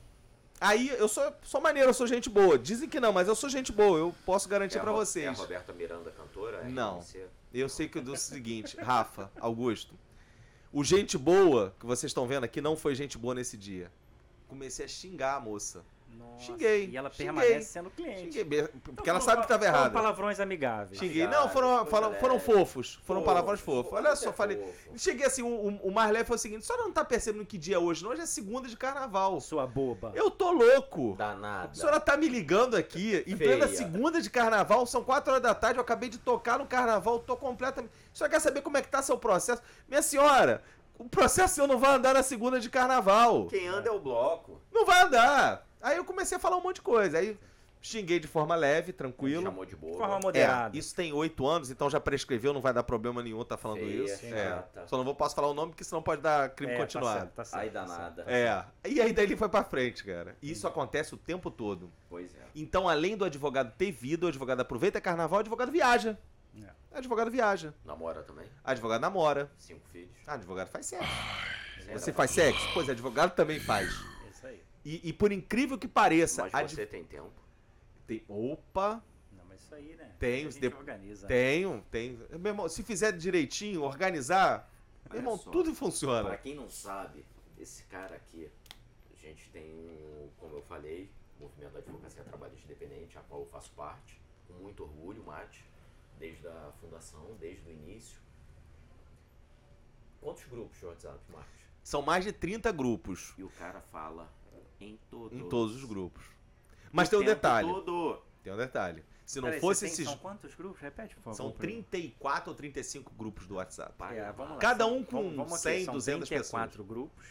Aí, 0.61 0.89
eu 0.91 1.09
sou, 1.09 1.33
sou 1.43 1.63
maneiro, 1.63 1.89
eu 1.89 1.95
sou 1.95 2.07
gente 2.07 2.29
boa. 2.29 2.59
Dizem 2.59 2.91
que 2.91 3.01
não, 3.01 3.11
mas 3.11 3.27
eu 3.27 3.35
sou 3.35 3.49
gente 3.49 3.73
boa, 3.73 3.99
eu 3.99 4.15
posso 4.27 4.51
garantir 4.51 4.77
É 4.77 4.81
a 4.81 4.83
pra 4.83 4.93
Ro- 4.93 4.99
vocês. 4.99 5.25
É 5.25 5.29
a 5.29 5.33
Roberta 5.33 5.73
Miranda, 5.73 6.11
cantora? 6.11 6.59
É 6.59 6.69
Não. 6.69 6.99
RMC? 6.99 7.25
Eu 7.55 7.69
sei 7.71 7.89
que 7.89 7.97
eu 7.99 8.03
dou 8.03 8.15
o 8.15 8.19
seguinte, 8.19 8.77
Rafa, 8.77 9.31
Augusto. 9.41 9.95
O 10.71 10.85
gente 10.85 11.17
boa 11.17 11.75
que 11.81 11.87
vocês 11.87 12.11
estão 12.11 12.27
vendo 12.27 12.45
aqui 12.45 12.61
não 12.61 12.77
foi 12.77 12.95
gente 12.95 13.17
boa 13.17 13.35
nesse 13.35 13.57
dia. 13.57 13.91
Comecei 14.47 14.85
a 14.85 14.89
xingar 14.89 15.37
a 15.37 15.41
moça. 15.41 15.83
Nossa, 16.19 16.45
Xinguei, 16.45 16.89
E 16.91 16.97
ela 16.97 17.11
xinguei. 17.11 17.27
permanece 17.27 17.69
sendo 17.73 17.91
cliente. 17.91 18.23
Xinguei, 18.23 18.45
be- 18.45 18.63
porque 18.69 18.91
Então 19.03 19.05
ela 19.07 19.21
foram 19.21 19.21
sabe 19.21 19.37
que 19.39 19.45
estava 19.53 19.65
foram 19.65 19.77
errada. 19.79 19.91
palavrões 19.95 20.41
amigáveis. 20.41 20.99
Xinguei. 20.99 21.27
Não, 21.27 21.49
foram, 21.49 21.87
foram, 21.87 22.09
leve. 22.09 22.21
foram 22.21 22.41
fofos. 22.41 23.01
Foram 23.05 23.21
Fofo, 23.21 23.33
palavrões 23.33 23.61
fofos. 23.61 23.85
fofo, 23.91 23.97
Olha 23.97 24.15
só, 24.17 24.31
é 24.31 24.33
falei. 24.33 24.57
fofo. 24.59 24.99
Cheguei 24.99 25.27
assim, 25.27 25.43
o, 25.43 25.49
o 25.69 25.93
mais 25.93 26.11
leve 26.13 26.25
foi 26.25 26.37
o 26.37 26.39
seguinte: 26.39 26.65
só 26.67 26.77
não 26.77 26.93
tá 26.93 27.05
percebendo 27.05 27.47
que 27.47 27.57
dia 27.59 27.77
é 27.77 27.79
hoje, 27.79 28.03
não. 28.03 28.11
Hoje 28.11 28.23
é 28.23 28.27
segunda 28.27 28.69
de 28.69 28.77
carnaval. 28.77 29.41
Sua 29.41 29.67
boba. 29.67 30.13
Eu 30.15 30.31
tô 30.31 30.51
louco. 30.51 31.15
Danada. 31.17 31.71
A 31.71 31.75
senhora 31.75 32.01
tá 32.01 32.17
me 32.17 32.29
ligando 32.29 32.77
aqui 32.77 33.23
em 33.27 33.37
Feia. 33.37 33.57
plena 33.57 33.69
segunda 33.69 34.21
de 34.21 34.29
carnaval, 34.31 34.87
são 34.87 35.03
4 35.05 35.31
horas 35.33 35.43
da 35.43 35.55
tarde, 35.55 35.79
eu 35.79 35.83
acabei 35.83 36.09
de 36.09 36.19
tocar 36.19 36.59
no 36.59 36.67
carnaval, 36.67 37.19
tô 37.21 37.37
completamente. 37.37 37.93
A 38.13 38.17
senhora 38.17 38.31
quer 38.33 38.41
saber 38.41 38.61
como 38.63 38.77
é 38.77 38.83
que 38.83 38.89
tá 38.89 39.03
seu 39.03 39.17
processo? 39.19 39.63
Minha 39.89 40.03
senhora, 40.03 40.63
o 40.99 41.09
processo 41.09 41.55
seu 41.57 41.67
não 41.67 41.79
vai 41.79 41.95
andar 41.95 42.15
na 42.15 42.23
segunda 42.23 42.61
de 42.61 42.69
carnaval. 42.71 43.47
Quem 43.47 43.67
anda 43.67 43.89
é 43.89 43.93
o 43.93 43.99
bloco. 43.99 44.61
Não 44.73 44.85
vai 44.87 45.03
andar. 45.03 45.67
Aí 45.85 45.97
eu 45.99 46.05
comecei 46.05 46.37
a 46.37 46.41
falar 46.41 46.57
um 46.57 46.63
monte 46.63 46.77
de 46.77 46.83
coisa. 46.83 47.19
Aí 47.19 47.39
xinguei 47.83 48.19
de 48.19 48.27
forma 48.27 48.55
leve, 48.57 48.95
tranquilo. 48.95 49.43
Chamou 49.43 49.65
de 49.67 49.73
De 49.73 49.77
boa. 49.77 49.99
forma 49.99 50.17
É, 50.17 50.21
moderada. 50.23 50.75
isso 50.77 50.95
tem 50.95 51.13
oito 51.13 51.47
anos, 51.47 51.71
então 51.71 51.91
já 51.91 52.01
prescreveu, 52.01 52.55
não 52.55 52.63
vai 52.63 52.73
dar 52.73 52.83
problema 52.83 53.23
nenhum 53.23 53.45
tá 53.45 53.59
falando 53.59 53.81
Feia, 53.81 54.05
isso. 54.05 54.17
sim, 54.21 54.33
É. 54.33 54.45
gata. 54.49 54.87
Só 54.87 54.97
não 54.97 55.05
vou 55.05 55.15
posso 55.15 55.35
falar 55.35 55.49
o 55.49 55.53
nome, 55.55 55.73
porque 55.73 55.85
senão 55.85 56.03
pode 56.03 56.23
dar 56.23 56.49
crime 56.49 56.73
É, 56.73 56.77
Tá 56.77 56.83
continuado. 56.83 57.19
certo, 57.21 57.33
tá 57.35 57.45
certo, 57.45 57.61
Ai, 57.63 57.69
tá 57.71 57.87
certo. 57.87 57.99
danada. 57.99 58.25
É. 58.27 58.65
E 58.89 59.03
aí 59.03 59.13
daí 59.13 59.27
ele 59.27 59.37
foi 59.37 59.51
pra 59.51 59.63
frente, 59.63 60.03
cara. 60.03 60.35
Isso 60.43 60.67
acontece 60.67 61.13
o 61.13 61.19
tempo 61.19 61.51
todo. 61.51 61.93
Pois 62.09 62.35
é. 62.35 62.39
Então, 62.55 62.89
além 62.89 63.19
do 63.19 63.25
advogado 63.27 63.71
ter 63.77 63.93
vida, 63.93 64.25
o 64.25 64.29
advogado 64.31 64.61
aproveita 64.63 64.99
carnaval, 64.99 65.37
o 65.37 65.41
advogado 65.41 65.71
viaja. 65.71 66.19
É. 66.57 66.71
O 66.95 66.97
advogado 66.97 67.31
viaja. 67.31 67.75
Namora 67.85 68.23
também. 68.23 68.47
Advogado 68.65 69.03
namora. 69.03 69.51
Cinco 69.59 69.87
filhos. 69.93 70.17
Ah, 70.27 70.35
advogado 70.35 70.69
faz 70.69 70.87
sexo. 70.87 71.07
Você 71.93 72.15
faz 72.15 72.31
sexo? 72.31 72.67
Pois, 72.73 72.89
advogado 72.89 73.35
também 73.35 73.61
faz. 73.61 73.93
E, 74.85 75.09
e 75.09 75.13
por 75.13 75.33
incrível 75.33 75.79
que 75.79 75.89
pareça, 75.89 76.49
Mas 76.53 76.71
você 76.73 76.87
tem 76.87 77.05
tempo. 77.05 77.33
tem... 78.07 78.23
Opa, 78.29 79.03
Não, 79.33 79.45
mas 79.47 79.61
isso 79.63 79.75
aí, 79.75 79.97
né? 79.97 80.15
Tem 80.19 80.45
a 80.45 80.49
os 80.49 80.55
gente 80.55 80.69
de- 80.69 80.77
organiza. 80.77 81.27
tenho, 81.27 81.83
tem. 81.91 82.19
Meu 82.39 82.53
irmão, 82.53 82.69
se 82.69 82.83
fizer 82.83 83.13
direitinho, 83.13 83.83
organizar, 83.83 84.71
meu 85.09 85.19
irmão, 85.19 85.39
só. 85.39 85.51
tudo 85.51 85.71
Pra 85.71 85.75
funciona. 85.75 86.37
quem 86.37 86.55
não 86.55 86.69
sabe, 86.69 87.25
esse 87.59 87.83
cara 87.85 88.15
aqui, 88.17 88.51
a 89.13 89.17
gente 89.17 89.49
tem, 89.51 89.71
um, 89.73 90.29
como 90.39 90.57
eu 90.57 90.63
falei, 90.63 91.11
Movimento 91.41 91.73
da 91.73 91.79
Advocacia 91.81 92.23
Trabalhista 92.23 92.65
Independente, 92.65 93.19
a 93.19 93.23
qual 93.23 93.41
eu 93.41 93.47
faço 93.47 93.71
parte, 93.73 94.21
com 94.47 94.53
muito 94.55 94.83
orgulho, 94.83 95.23
Mate, 95.25 95.65
desde 96.19 96.47
a 96.47 96.71
fundação, 96.81 97.35
desde 97.41 97.69
o 97.69 97.73
início. 97.73 98.19
Quantos 100.21 100.45
grupos 100.45 100.79
de 100.79 100.87
WhatsApp, 100.87 101.19
Mate? 101.31 101.49
São 101.83 102.01
mais 102.03 102.25
de 102.25 102.33
30 102.33 102.73
grupos 102.73 103.35
E 103.37 103.43
o 103.43 103.51
cara 103.51 103.81
fala 103.81 104.31
em 104.91 104.99
todos. 105.11 105.39
em 105.39 105.49
todos 105.49 105.77
os 105.77 105.85
grupos. 105.85 106.25
Mas 106.93 107.09
O 107.09 107.11
tem 107.11 107.21
um 107.21 107.25
detalhe. 107.25 107.69
todo. 107.69 108.23
Tem 108.43 108.53
um 108.53 108.57
detalhe. 108.57 109.05
Se 109.27 109.41
não 109.41 109.49
Peraí, 109.49 109.61
fosse 109.61 109.81
tem- 109.87 109.93
esses. 109.93 110.05
São 110.07 110.19
quantos 110.19 110.55
grupos? 110.55 110.81
Repete, 110.81 111.15
por 111.17 111.23
favor. 111.23 111.37
São 111.37 111.51
pra 111.51 111.67
mim. 111.67 111.83
34 111.83 112.51
ou 112.51 112.57
35 112.57 113.13
grupos 113.15 113.47
do 113.47 113.55
WhatsApp. 113.55 113.95
Pai, 113.97 114.19
É, 114.19 114.31
vamos 114.33 114.53
lá. 114.55 114.59
Cada 114.59 114.87
um 114.87 115.03
com 115.03 115.17
vamos- 115.23 115.37
vamos 115.37 115.53
aqui, 115.55 115.63
100, 115.63 115.85
são 115.87 115.95
200 115.95 116.29
34 116.29 116.85
grupos 116.85 117.25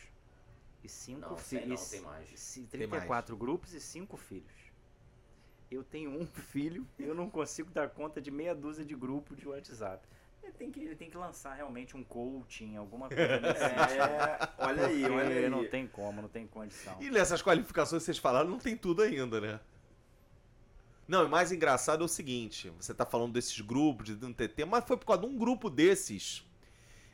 e 0.83 0.89
5 0.89 1.21
Não, 1.21 1.37
filhos. 1.37 1.45
100 1.61 1.67
não, 1.67 1.77
tem 1.77 2.01
mais. 2.01 2.53
Tem 2.55 2.65
34 2.65 3.37
grupos 3.37 3.73
e 3.73 3.79
5 3.79 4.17
filhos. 4.17 4.51
Eu 5.69 5.83
tenho 5.83 6.09
um 6.11 6.25
filho 6.51 6.85
e 6.99 7.03
eu 7.03 7.13
não 7.15 7.29
consigo 7.29 7.69
dar 7.71 7.89
conta 7.89 8.19
de 8.21 8.31
meia 8.31 8.55
dúzia 8.55 8.83
de 8.83 8.95
grupos 8.95 9.37
de 9.37 9.47
WhatsApp. 9.47 10.05
Ele 10.43 10.51
tem 10.51 10.71
que, 10.71 10.79
ele 10.81 10.95
tem 10.95 11.09
que 11.09 11.17
lançar 11.17 11.53
realmente 11.53 11.95
um 11.95 12.03
coaching, 12.03 12.75
alguma 12.75 13.07
coisa 13.07 13.39
nesse. 13.39 13.63
É, 13.63 14.49
olha 14.57 14.85
aí, 14.87 15.05
olha 15.05 15.27
aí. 15.39 15.49
não 15.49 15.65
tem 15.67 15.87
como, 15.87 16.21
não 16.21 16.29
tem 16.29 16.45
condição. 16.45 16.95
E 17.01 17.09
nessas 17.09 17.41
qualificações 17.41 18.01
que 18.01 18.05
vocês 18.05 18.17
falaram, 18.17 18.49
não 18.49 18.59
tem 18.59 18.75
tudo 18.75 19.01
ainda, 19.01 19.39
né? 19.39 19.59
Não, 21.07 21.25
e 21.25 21.29
mais 21.29 21.51
engraçado 21.51 22.01
é 22.01 22.05
o 22.05 22.09
seguinte: 22.09 22.69
você 22.79 22.93
tá 22.93 23.05
falando 23.05 23.33
desses 23.33 23.59
grupos, 23.61 24.05
de 24.05 24.33
ter 24.33 24.49
tempo, 24.49 24.71
mas 24.71 24.85
foi 24.85 24.97
por 24.97 25.05
causa 25.05 25.21
de 25.21 25.27
um 25.27 25.37
grupo 25.37 25.69
desses. 25.69 26.45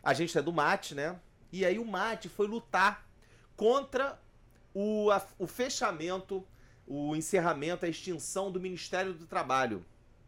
A 0.04 0.14
gente 0.14 0.38
é 0.38 0.42
do 0.42 0.52
Mate, 0.54 0.96
né? 0.96 1.20
E 1.52 1.66
aí 1.66 1.78
o 1.80 1.86
Mate 1.86 2.30
foi 2.30 2.48
lutar 2.48 3.08
contra 3.56 4.20
o, 4.74 5.12
a- 5.12 5.26
o 5.38 5.46
fechamento, 5.48 6.46
o 6.88 7.16
encerramento, 7.16 7.86
a 7.86 7.90
extinção 7.90 8.52
do 8.52 8.60
Ministério 8.60 9.14
do 9.14 9.26
Trabalho. 9.26 9.84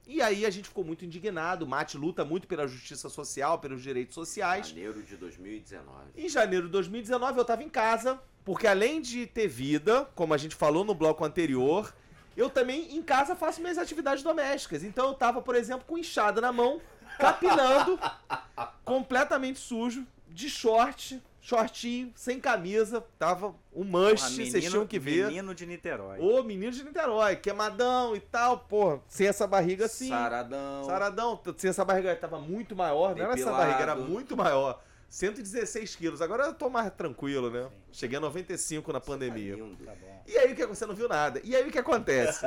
E 0.07 0.21
aí 0.21 0.45
a 0.45 0.49
gente 0.49 0.67
ficou 0.67 0.83
muito 0.83 1.05
indignado. 1.05 1.65
O 1.65 1.67
Mate 1.67 1.97
luta 1.97 2.25
muito 2.25 2.47
pela 2.47 2.67
justiça 2.67 3.09
social, 3.09 3.59
pelos 3.59 3.81
direitos 3.81 4.13
sociais. 4.13 4.69
Janeiro 4.69 5.01
de 5.03 5.15
2019. 5.15 5.89
Em 6.15 6.27
janeiro 6.27 6.65
de 6.65 6.71
2019 6.71 7.37
eu 7.37 7.45
tava 7.45 7.63
em 7.63 7.69
casa, 7.69 8.19
porque 8.43 8.67
além 8.67 9.01
de 9.01 9.25
ter 9.27 9.47
vida, 9.47 10.05
como 10.15 10.33
a 10.33 10.37
gente 10.37 10.55
falou 10.55 10.83
no 10.83 10.93
bloco 10.93 11.23
anterior, 11.23 11.93
eu 12.35 12.49
também 12.49 12.95
em 12.95 13.01
casa 13.01 13.35
faço 13.35 13.61
minhas 13.61 13.77
atividades 13.77 14.23
domésticas. 14.23 14.83
Então 14.83 15.07
eu 15.09 15.13
tava, 15.13 15.41
por 15.41 15.55
exemplo, 15.55 15.85
com 15.85 15.97
enxada 15.97 16.41
na 16.41 16.51
mão, 16.51 16.81
capinando, 17.19 17.99
completamente 18.83 19.59
sujo, 19.59 20.05
de 20.27 20.49
short, 20.49 21.21
shortinho, 21.41 22.13
sem 22.15 22.39
camisa, 22.39 23.03
tava 23.17 23.47
um 23.73 23.89
Porra, 23.89 24.11
must, 24.11 24.49
vocês 24.49 24.69
tinham 24.69 24.85
que 24.85 24.99
ver. 24.99 25.27
Menino 25.27 25.55
de 25.55 25.65
Niterói. 25.65 26.19
Ô, 26.19 26.43
menino 26.43 26.71
de 26.71 26.83
Niterói, 26.83 27.35
queimadão 27.35 28.15
e 28.15 28.19
tal, 28.19 28.59
porra, 28.59 29.01
sem 29.07 29.27
essa 29.27 29.47
barriga 29.47 29.85
assim. 29.85 30.09
Saradão. 30.09 30.83
Saradão, 30.85 31.41
sem 31.57 31.69
essa 31.71 31.83
barriga 31.83 32.15
tava 32.15 32.39
muito 32.39 32.75
maior, 32.75 33.15
não 33.15 33.23
era 33.23 33.33
essa 33.33 33.45
Depilado. 33.45 33.57
barriga, 33.57 33.81
era 33.81 33.95
muito 33.95 34.37
maior. 34.37 34.81
116 35.09 35.95
quilos, 35.97 36.21
agora 36.21 36.45
eu 36.45 36.53
tô 36.53 36.69
mais 36.69 36.89
tranquilo, 36.93 37.49
né? 37.49 37.63
Sim. 37.63 37.69
Cheguei 37.91 38.17
a 38.17 38.21
95 38.21 38.93
na 38.93 39.01
pandemia. 39.01 39.57
Tá 39.57 39.63
lindo. 39.63 39.83
Tá 39.83 39.91
bom. 39.99 40.23
E 40.25 40.37
aí 40.37 40.53
o 40.53 40.55
que 40.55 40.65
você 40.65 40.85
não 40.85 40.95
viu 40.95 41.09
nada? 41.09 41.41
E 41.43 41.53
aí 41.53 41.67
o 41.67 41.71
que 41.71 41.79
acontece? 41.79 42.45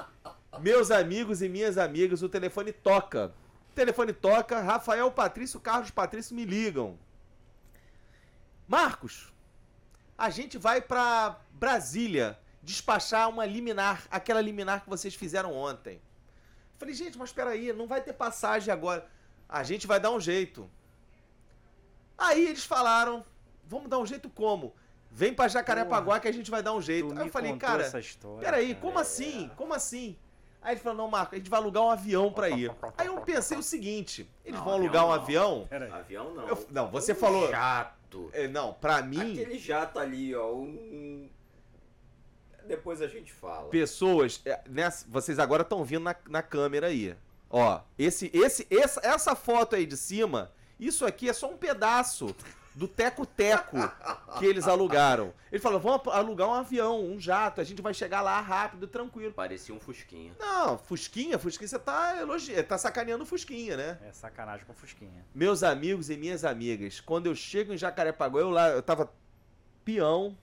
Meus 0.58 0.90
amigos 0.90 1.40
e 1.40 1.48
minhas 1.48 1.78
amigas, 1.78 2.22
o 2.22 2.28
telefone 2.28 2.72
toca. 2.72 3.32
O 3.70 3.74
telefone 3.74 4.12
toca, 4.12 4.60
Rafael 4.60 5.08
Patrício, 5.12 5.60
Carlos 5.60 5.92
Patrício 5.92 6.34
me 6.34 6.44
ligam. 6.44 6.98
Marcos, 8.70 9.32
a 10.16 10.30
gente 10.30 10.56
vai 10.56 10.80
pra 10.80 11.40
Brasília 11.50 12.38
despachar 12.62 13.28
uma 13.28 13.44
liminar, 13.44 14.04
aquela 14.08 14.40
liminar 14.40 14.84
que 14.84 14.88
vocês 14.88 15.12
fizeram 15.12 15.52
ontem. 15.52 16.00
Falei, 16.78 16.94
gente, 16.94 17.18
mas 17.18 17.32
peraí, 17.32 17.72
não 17.72 17.88
vai 17.88 18.00
ter 18.00 18.12
passagem 18.12 18.72
agora. 18.72 19.08
A 19.48 19.64
gente 19.64 19.88
vai 19.88 19.98
dar 19.98 20.12
um 20.12 20.20
jeito. 20.20 20.70
Aí 22.16 22.46
eles 22.46 22.64
falaram, 22.64 23.24
vamos 23.66 23.90
dar 23.90 23.98
um 23.98 24.06
jeito 24.06 24.30
como? 24.30 24.72
Vem 25.10 25.34
pra 25.34 25.48
Jacarepaguá 25.48 26.20
que 26.20 26.28
a 26.28 26.32
gente 26.32 26.48
vai 26.48 26.62
dar 26.62 26.72
um 26.72 26.80
jeito. 26.80 27.12
Aí 27.18 27.26
eu 27.26 27.32
falei, 27.32 27.56
cara, 27.56 27.82
essa 27.82 27.98
história, 27.98 28.38
Peraí, 28.44 28.68
cara. 28.68 28.80
como 28.82 29.00
assim? 29.00 29.50
Como 29.56 29.74
assim? 29.74 30.16
Aí 30.62 30.74
ele 30.74 30.80
falou, 30.80 30.96
não, 30.96 31.08
Marco, 31.10 31.34
a 31.34 31.38
gente 31.38 31.50
vai 31.50 31.58
alugar 31.58 31.82
um 31.82 31.90
avião 31.90 32.32
pra 32.32 32.48
ir. 32.48 32.70
Aí 32.96 33.08
eu 33.08 33.20
pensei 33.22 33.58
o 33.58 33.62
seguinte, 33.64 34.30
eles 34.44 34.58
Não, 34.60 34.64
vão 34.64 34.74
alugar 34.74 35.04
um 35.04 35.08
não. 35.08 35.14
avião? 35.14 35.66
Peraí. 35.68 35.90
Avião 35.90 36.32
não. 36.34 36.46
Eu- 36.46 36.66
não, 36.70 36.88
você 36.88 37.10
Um 37.12 37.16
falou- 37.16 37.48
Jato. 38.10 38.30
É, 38.32 38.48
Não, 38.48 38.72
pra 38.74 39.02
mim, 39.02 39.32
Aquele 39.32 39.58
jato 39.58 39.98
ali, 39.98 40.34
ó. 40.34 40.52
Um... 40.52 41.28
Depois 42.66 43.00
a 43.02 43.08
gente 43.08 43.32
fala. 43.32 43.68
pessoas, 43.68 44.40
é, 44.44 44.60
nessa- 44.68 45.06
vocês 45.08 45.38
agora 45.38 45.62
estão 45.62 45.82
vindo 45.84 46.02
na, 46.04 46.14
na 46.28 46.42
câmera 46.42 46.88
aí. 46.88 47.16
Ó, 47.48 47.80
esse, 47.98 48.30
esse, 48.32 48.66
essa, 48.70 49.00
essa 49.04 49.34
foto 49.34 49.74
aí 49.74 49.84
de 49.86 49.96
cima, 49.96 50.52
isso 50.78 51.04
aqui 51.04 51.28
é 51.28 51.32
só 51.32 51.50
um 51.50 51.56
pedaço 51.56 52.34
do 52.80 52.88
teco-teco 52.88 53.76
que 54.38 54.46
eles 54.46 54.66
alugaram. 54.66 55.34
Ele 55.52 55.60
falou, 55.60 55.78
vamos 55.78 56.08
alugar 56.08 56.48
um 56.48 56.54
avião, 56.54 57.04
um 57.04 57.20
jato, 57.20 57.60
a 57.60 57.64
gente 57.64 57.82
vai 57.82 57.92
chegar 57.92 58.22
lá 58.22 58.40
rápido, 58.40 58.86
tranquilo. 58.86 59.34
Parecia 59.34 59.74
um 59.74 59.78
Fusquinha. 59.78 60.32
Não, 60.38 60.78
Fusquinha, 60.78 61.38
Fusquinha, 61.38 61.68
você 61.68 61.78
tá 61.78 62.16
elogiando, 62.18 62.62
tá 62.64 62.78
sacaneando 62.78 63.24
o 63.24 63.26
Fusquinha, 63.26 63.76
né? 63.76 63.98
É 64.08 64.12
sacanagem 64.12 64.64
com 64.64 64.72
a 64.72 64.74
Fusquinha. 64.74 65.26
Meus 65.34 65.62
amigos 65.62 66.08
e 66.08 66.16
minhas 66.16 66.42
amigas, 66.42 67.00
quando 67.00 67.26
eu 67.26 67.34
chego 67.34 67.74
em 67.74 67.76
Jacarepaguá, 67.76 68.40
eu 68.40 68.48
lá, 68.48 68.70
eu 68.70 68.82
tava 68.82 69.12
peão, 69.84 70.34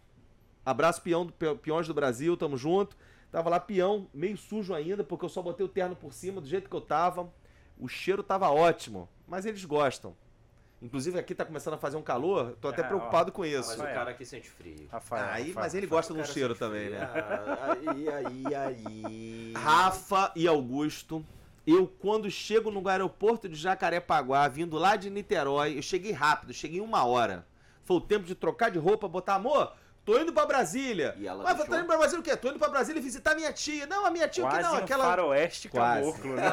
abraço 0.64 1.02
peão 1.02 1.26
do 1.26 1.34
Pe- 1.34 1.56
peões 1.56 1.88
do 1.88 1.94
Brasil, 1.96 2.38
tamo 2.38 2.56
junto. 2.56 2.96
Tava 3.32 3.50
lá 3.50 3.60
peão, 3.60 4.08
meio 4.14 4.38
sujo 4.38 4.76
ainda, 4.76 5.04
porque 5.04 5.26
eu 5.26 5.30
só 5.30 5.42
botei 5.42 5.66
o 5.66 5.70
terno 5.70 5.96
por 5.96 6.14
cima 6.14 6.40
do 6.40 6.48
jeito 6.48 6.70
que 6.70 6.76
eu 6.76 6.82
tava. 6.82 7.34
O 7.80 7.88
cheiro 7.88 8.22
tava 8.22 8.48
ótimo, 8.52 9.10
mas 9.28 9.44
eles 9.44 9.66
gostam. 9.66 10.16
Inclusive 10.82 11.18
aqui 11.18 11.34
tá 11.34 11.44
começando 11.44 11.74
a 11.74 11.78
fazer 11.78 11.98
um 11.98 12.04
calor, 12.04 12.56
tô 12.62 12.68
até 12.68 12.82
É, 12.82 12.86
ó. 12.86 12.88
preocupado 12.88 13.32
com 13.32 13.42
Mas 13.42 13.52
isso. 13.52 13.70
o 13.74 13.78
Rafael. 13.78 13.96
cara 13.96 14.12
aqui 14.12 14.24
sente 14.26 14.48
frio. 14.50 14.88
Rafael. 14.92 15.24
Aí, 15.26 15.48
Rafael, 15.48 15.54
mas 15.56 15.74
ele 15.74 15.86
Rafael. 15.88 15.98
gosta 15.98 16.14
de 16.14 16.20
um 16.20 16.26
cheiro 16.26 16.54
também, 16.56 16.88
frio. 16.90 17.00
né? 17.00 17.10
Ah, 17.14 17.72
Aí, 17.72 18.10
aí, 18.10 18.56
aí. 18.56 19.54
Rafa 19.56 20.32
e 20.36 20.48
Augusto, 20.48 21.26
eu 21.66 21.88
quando 22.00 22.30
chego 22.30 22.70
no 22.70 22.88
aeroporto 22.88 23.50
de 23.50 23.56
Jacarepaguá, 23.56 24.48
vindo 24.48 24.78
lá 24.78 24.96
de 24.96 25.10
Niterói, 25.10 25.78
eu 25.78 25.82
cheguei 25.82 26.12
rápido, 26.12 26.54
cheguei 26.54 26.78
em 26.78 26.82
uma 26.84 27.04
hora. 27.06 27.44
Foi 27.84 27.98
o 27.98 28.02
tempo 28.02 28.26
de 28.26 28.36
trocar 28.36 28.70
de 28.70 28.78
roupa, 28.78 29.08
botar 29.08 29.34
amor. 29.36 29.74
Tô 30.06 30.18
indo 30.20 30.32
pra 30.32 30.46
Brasília. 30.46 31.16
E 31.18 31.28
ela 31.28 31.44
Mas 31.44 31.58
deixou? 31.58 31.74
tô 31.74 31.80
indo 31.80 31.88
pra 31.88 31.98
Brasília 31.98 32.20
o 32.22 32.24
quê? 32.24 32.38
Tô 32.38 32.50
indo 32.50 32.60
pra 32.60 32.70
Brasília 32.70 33.02
visitar 33.02 33.34
minha 33.36 33.52
tia. 33.52 33.86
Não, 33.88 34.06
a 34.06 34.12
minha 34.12 34.28
tia 34.28 34.46
o 34.46 34.48
Quase 34.48 34.62
que 34.64 34.64
não, 34.74 34.80
um 34.80 34.84
aquela. 34.84 35.04
faroeste 35.04 35.68
Quase, 35.70 36.02
caboclo, 36.06 36.36
né? 36.36 36.44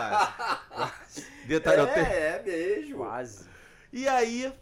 quase. 0.70 1.26
Detalhe, 1.46 1.80
eu 1.82 1.87
tenho- 1.88 2.06
É, 2.06 2.28
é 2.28 2.42
mesmo. 2.42 2.96
Quase. 2.98 3.53
E 3.94 4.09
aí. 4.09 4.52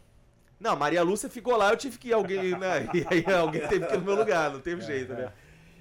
Não, 0.59 0.75
Maria 0.75 1.01
Lúcia 1.03 1.27
ficou 1.27 1.57
lá, 1.57 1.71
eu 1.71 1.77
tive 1.77 1.97
que 1.97 2.09
ir 2.09 2.13
alguém, 2.13 2.51
né? 2.57 2.87
E 2.93 3.05
aí 3.09 3.25
alguém 3.33 3.67
teve 3.67 3.85
que 3.87 3.93
ir 3.95 3.97
no 3.97 4.05
meu 4.05 4.15
lugar, 4.15 4.51
não 4.51 4.61
teve 4.61 4.81
jeito, 4.81 5.11
né? 5.13 5.33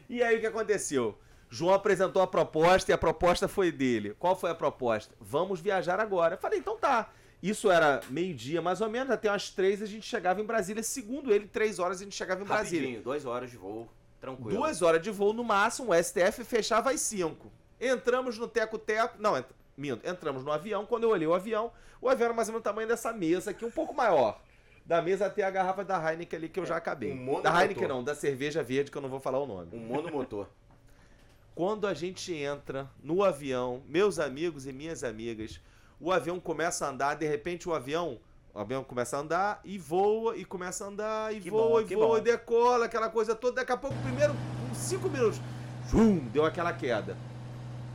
E 0.09 0.23
aí 0.23 0.39
o 0.39 0.41
que 0.41 0.47
aconteceu? 0.47 1.17
João 1.51 1.75
apresentou 1.75 2.23
a 2.23 2.27
proposta 2.27 2.91
e 2.91 2.95
a 2.95 2.99
proposta 2.99 3.47
foi 3.47 3.71
dele. 3.71 4.17
Qual 4.19 4.35
foi 4.35 4.51
a 4.51 4.55
proposta? 4.55 5.15
Vamos 5.21 5.61
viajar 5.61 6.01
agora. 6.01 6.35
Eu 6.35 6.39
falei, 6.39 6.59
então 6.59 6.79
tá. 6.79 7.11
Isso 7.43 7.71
era 7.71 8.01
meio-dia, 8.09 8.63
mais 8.63 8.81
ou 8.81 8.89
menos, 8.89 9.11
até 9.13 9.29
umas 9.31 9.51
três 9.51 9.83
a 9.83 9.87
gente 9.87 10.07
chegava 10.07 10.41
em 10.41 10.45
Brasília. 10.45 10.83
Segundo 10.83 11.33
ele, 11.33 11.47
três 11.47 11.79
horas 11.79 12.01
a 12.01 12.05
gente 12.05 12.17
chegava 12.17 12.41
em 12.41 12.45
Brasília. 12.47 12.81
Rapidinho, 12.81 13.03
duas 13.03 13.27
horas 13.27 13.51
de 13.51 13.57
voo. 13.59 13.89
Tranquilo. 14.21 14.51
Duas 14.59 14.81
horas 14.81 15.03
de 15.03 15.11
voo 15.11 15.33
no 15.33 15.45
máximo, 15.45 15.93
o 15.93 15.95
STF 16.03 16.43
fechava 16.45 16.91
às 16.91 17.01
cinco. 17.01 17.53
Entramos 17.81 18.39
no 18.39 18.47
teco-teco. 18.49 19.17
Não, 19.21 19.37
ent- 19.37 19.47
minto, 19.77 20.07
entramos 20.09 20.45
no 20.45 20.53
avião. 20.53 20.85
Quando 20.87 21.05
eu 21.05 21.11
olhei 21.11 21.27
o 21.27 21.35
avião, 21.35 21.73
o 22.01 22.09
avião 22.09 22.27
era 22.27 22.35
mais 22.35 22.49
ou 22.49 22.53
menos 22.53 22.61
o 22.61 22.65
tamanho 22.65 22.89
dessa 22.89 23.13
mesa 23.13 23.51
aqui, 23.51 23.65
um 23.65 23.71
pouco 23.71 23.95
maior. 23.95 24.41
Da 24.85 25.01
mesa 25.01 25.27
até 25.27 25.45
a 25.45 25.51
garrafa 25.51 25.85
da 25.85 25.97
Heineken 26.11 26.37
ali 26.37 26.49
que 26.49 26.59
eu 26.59 26.67
já 26.67 26.77
acabei. 26.77 27.13
um 27.13 27.41
da 27.41 27.63
Heineken 27.63 27.87
não, 27.87 28.03
da 28.03 28.15
cerveja 28.15 28.63
verde 28.63 28.91
que 28.91 28.99
eu 28.99 29.03
não 29.03 29.09
vou 29.09 29.21
falar 29.21 29.39
o 29.39 29.47
nome. 29.47 29.69
Um 29.73 29.79
monomotor. 29.79 30.47
Quando 31.55 31.87
a 31.87 31.95
gente 31.95 32.35
entra 32.35 32.91
no 33.03 33.23
avião, 33.23 33.83
meus 33.87 34.19
amigos 34.19 34.67
e 34.67 34.73
minhas 34.73 35.05
amigas, 35.05 35.61
o 36.01 36.11
avião 36.11 36.41
começa 36.41 36.87
a 36.87 36.89
andar, 36.89 37.15
de 37.15 37.27
repente 37.27 37.69
o 37.69 37.75
avião, 37.75 38.19
o 38.55 38.59
avião 38.59 38.83
começa 38.83 39.17
a 39.17 39.21
andar 39.21 39.61
e 39.63 39.77
voa 39.79 40.37
e 40.37 40.45
começa 40.45 40.85
a 40.85 40.89
andar 40.89 41.35
e 41.35 41.41
Que 41.41 41.51
voa 41.51 41.69
bom, 41.69 41.81
e 41.89 41.95
voa 41.95 42.07
bom. 42.09 42.19
e 42.19 42.21
decola, 42.23 42.87
aquela 42.87 43.09
coisa 43.11 43.35
toda. 43.35 43.57
Daqui 43.57 43.71
a 43.73 43.77
pouco, 43.77 43.97
primeiro, 44.03 44.35
uns 44.71 44.79
5 44.79 45.09
minutos, 45.11 45.41
vum, 45.85 46.19
deu 46.33 46.45
aquela 46.45 46.73
queda. 46.73 47.17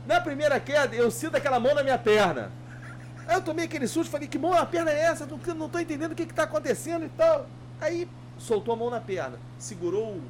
Na 0.08 0.22
primeira 0.22 0.58
queda, 0.58 0.96
eu 0.96 1.10
sinto 1.10 1.36
aquela 1.36 1.60
mão 1.60 1.74
na 1.74 1.82
minha 1.82 1.98
perna. 1.98 2.50
Aí 3.26 3.34
eu 3.36 3.42
tomei 3.42 3.66
aquele 3.66 3.86
susto, 3.86 4.10
falei, 4.10 4.26
que 4.26 4.38
mão 4.38 4.52
na 4.52 4.64
perna 4.64 4.90
é 4.90 5.00
essa? 5.02 5.26
Não, 5.26 5.36
não 5.54 5.68
tô 5.68 5.78
entendendo 5.78 6.12
o 6.12 6.14
que 6.14 6.24
que 6.24 6.32
tá 6.32 6.44
acontecendo 6.44 7.04
e 7.04 7.10
tal. 7.10 7.46
Aí, 7.78 8.08
soltou 8.38 8.72
a 8.72 8.76
mão 8.78 8.88
na 8.88 9.02
perna, 9.02 9.38
segurou, 9.58 10.12
o- 10.14 10.22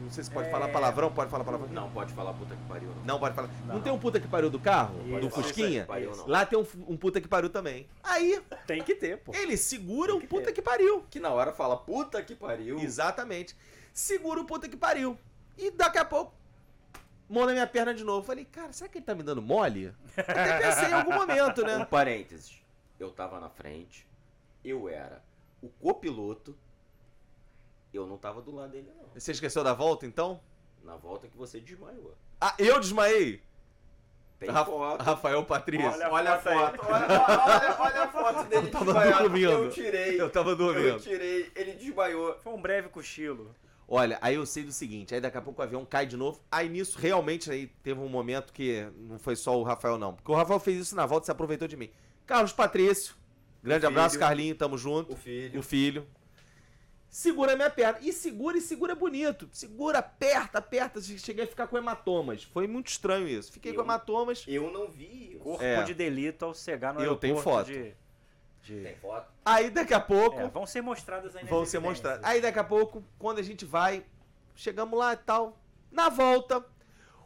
não 0.00 0.10
sei 0.10 0.24
se 0.24 0.30
pode 0.30 0.48
É. 0.48 0.50
falar 0.50 0.68
palavrão, 0.68 1.12
pode 1.12 1.30
falar 1.30 1.44
palavrão? 1.44 1.68
Não 1.70 1.90
pode 1.90 2.14
falar 2.14 2.32
puta 2.32 2.54
que 2.56 2.62
pariu, 2.66 2.88
não. 2.96 3.04
Não 3.04 3.18
pode 3.20 3.34
falar. 3.34 3.48
Não, 3.66 3.74
Não. 3.74 3.82
tem 3.82 3.92
um 3.92 3.98
puta 3.98 4.18
que 4.18 4.26
pariu 4.26 4.48
do 4.48 4.58
carro? 4.58 4.94
Isso. 5.06 5.20
Do 5.20 5.28
Fusquinha? 5.28 5.84
pariu. 5.84 6.12
Lá 6.26 6.46
tem 6.46 6.58
um, 6.58 6.66
um 6.88 6.96
puta 6.96 7.20
que 7.20 7.28
pariu 7.28 7.50
também. 7.50 7.86
Aí, 8.02 8.40
Tem 8.66 8.82
que 8.82 8.94
ter, 8.94 9.18
pô. 9.18 9.34
ele 9.34 9.58
segura 9.58 10.14
o 10.14 10.20
puta 10.26 10.46
ter. 10.46 10.52
que 10.52 10.62
pariu. 10.62 11.04
Que 11.10 11.20
na 11.20 11.28
hora 11.28 11.52
fala 11.52 11.76
puta 11.76 12.22
que 12.22 12.34
pariu. 12.34 12.78
Exatamente. 12.80 13.54
Segura 13.92 14.40
o 14.40 14.46
puta 14.46 14.66
que 14.66 14.78
pariu. 14.78 15.18
E 15.58 15.70
daqui 15.70 15.98
a 15.98 16.06
pouco, 16.06 16.32
mão 17.30 17.46
na 17.46 17.52
minha 17.52 17.66
perna 17.66 17.94
de 17.94 18.04
novo. 18.04 18.26
Falei, 18.26 18.44
cara, 18.44 18.72
será 18.72 18.88
que 18.90 18.98
ele 18.98 19.04
tá 19.04 19.14
me 19.14 19.22
dando 19.22 19.40
mole? 19.40 19.94
Até 20.16 20.58
pensei 20.58 20.88
em 20.88 20.92
algum 20.92 21.14
momento, 21.14 21.62
Um 21.62 21.66
né? 21.66 21.84
parênteses. 21.84 22.60
Eu 22.98 23.10
tava 23.10 23.38
na 23.40 23.48
frente. 23.48 24.06
Eu 24.64 24.88
era 24.88 25.22
o 25.62 25.68
copiloto. 25.68 26.54
Eu 27.92 28.06
não 28.06 28.16
tava 28.18 28.40
do 28.42 28.54
lado 28.54 28.70
dele, 28.70 28.92
não. 28.96 29.08
Você 29.14 29.32
esqueceu 29.32 29.64
da 29.64 29.72
volta, 29.72 30.06
então? 30.06 30.40
Na 30.84 30.96
volta 30.96 31.26
que 31.28 31.36
você 31.36 31.58
desmaiou. 31.60 32.14
Ah, 32.40 32.54
eu 32.58 32.78
desmaiei? 32.78 33.42
Tem 34.38 34.48
Rafa- 34.48 34.70
foto. 34.70 35.02
Rafael 35.02 35.44
Patrício. 35.44 35.86
Olha 35.90 36.10
Olha 36.10 36.32
a 36.34 36.38
foto 36.38 36.86
olha, 36.86 37.04
olha, 37.28 37.76
olha 37.80 38.02
a 38.04 38.08
foto 38.08 38.44
dele 38.48 38.66
Eu 38.68 38.70
tava 38.70 38.84
desmaiado. 38.86 39.22
dormindo. 39.24 39.50
Eu 39.52 39.70
tirei. 39.70 40.20
Eu 40.20 40.30
tava 40.30 40.50
Eu 40.50 40.56
dormindo. 40.56 41.00
tirei, 41.00 41.52
ele 41.54 41.72
desmaiou. 41.74 42.38
Foi 42.38 42.52
um 42.54 42.60
breve 42.62 42.88
cochilo. 42.88 43.54
Olha, 43.92 44.18
aí 44.22 44.36
eu 44.36 44.46
sei 44.46 44.62
do 44.62 44.70
seguinte, 44.70 45.12
aí 45.12 45.20
daqui 45.20 45.36
a 45.36 45.42
pouco 45.42 45.60
o 45.60 45.64
avião 45.64 45.84
cai 45.84 46.06
de 46.06 46.16
novo. 46.16 46.40
Aí 46.48 46.68
nisso, 46.68 46.96
realmente, 46.96 47.50
aí 47.50 47.66
teve 47.82 47.98
um 47.98 48.08
momento 48.08 48.52
que 48.52 48.86
não 48.96 49.18
foi 49.18 49.34
só 49.34 49.58
o 49.58 49.64
Rafael, 49.64 49.98
não. 49.98 50.14
Porque 50.14 50.30
o 50.30 50.34
Rafael 50.36 50.60
fez 50.60 50.78
isso 50.80 50.94
na 50.94 51.04
volta 51.06 51.24
e 51.24 51.26
se 51.26 51.32
aproveitou 51.32 51.66
de 51.66 51.76
mim. 51.76 51.90
Carlos 52.24 52.52
Patrício, 52.52 53.16
grande 53.60 53.84
O 53.84 53.88
abraço, 53.88 54.10
filho. 54.14 54.20
Carlinho, 54.20 54.54
tamo 54.54 54.78
junto. 54.78 55.12
O 55.12 55.16
filho. 55.16 55.58
O 55.58 55.62
filho. 55.64 56.06
Segura 57.08 57.54
a 57.54 57.56
minha 57.56 57.68
perna. 57.70 57.98
E 58.00 58.12
segura 58.12 58.56
e 58.56 58.60
segura 58.60 58.94
bonito. 58.94 59.48
Segura, 59.52 59.98
aperta, 59.98 60.58
aperta. 60.58 61.00
Cheguei 61.02 61.42
a 61.42 61.46
ficar 61.48 61.66
com 61.66 61.76
hematomas. 61.76 62.44
Foi 62.44 62.68
muito 62.68 62.86
estranho 62.86 63.26
isso. 63.26 63.50
Fiquei 63.52 63.72
com 63.72 63.80
Eu- 63.80 63.84
hematomas. 63.84 64.44
Eu 64.46 64.70
não 64.70 64.86
vi. 64.88 65.36
Corpo 65.42 65.64
É. 65.64 65.82
de 65.82 65.92
delito 65.94 66.44
ao 66.44 66.54
cegar 66.54 66.94
no 66.94 67.00
Eu 67.00 67.16
tenho 67.16 67.34
aeroporto 67.36 67.66
foto. 67.66 67.76
de... 67.76 67.92
de- 68.76 68.82
Tem 68.82 68.94
foto? 68.96 69.30
Aí 69.44 69.70
daqui 69.70 69.92
a 69.94 70.00
pouco. 70.00 70.38
É, 70.38 70.48
vão 70.48 70.64
ser 70.66 70.80
mostradas 70.82 71.34
ainda 71.36 71.48
vão 71.50 71.64
ser 71.64 71.78
mostrados. 71.80 72.24
Aí 72.24 72.40
daqui 72.40 72.58
a 72.58 72.64
pouco, 72.64 73.02
quando 73.18 73.38
a 73.38 73.42
gente 73.42 73.64
vai, 73.64 74.04
chegamos 74.54 74.98
lá 74.98 75.12
e 75.12 75.16
tal. 75.16 75.58
Na 75.90 76.08
volta, 76.08 76.64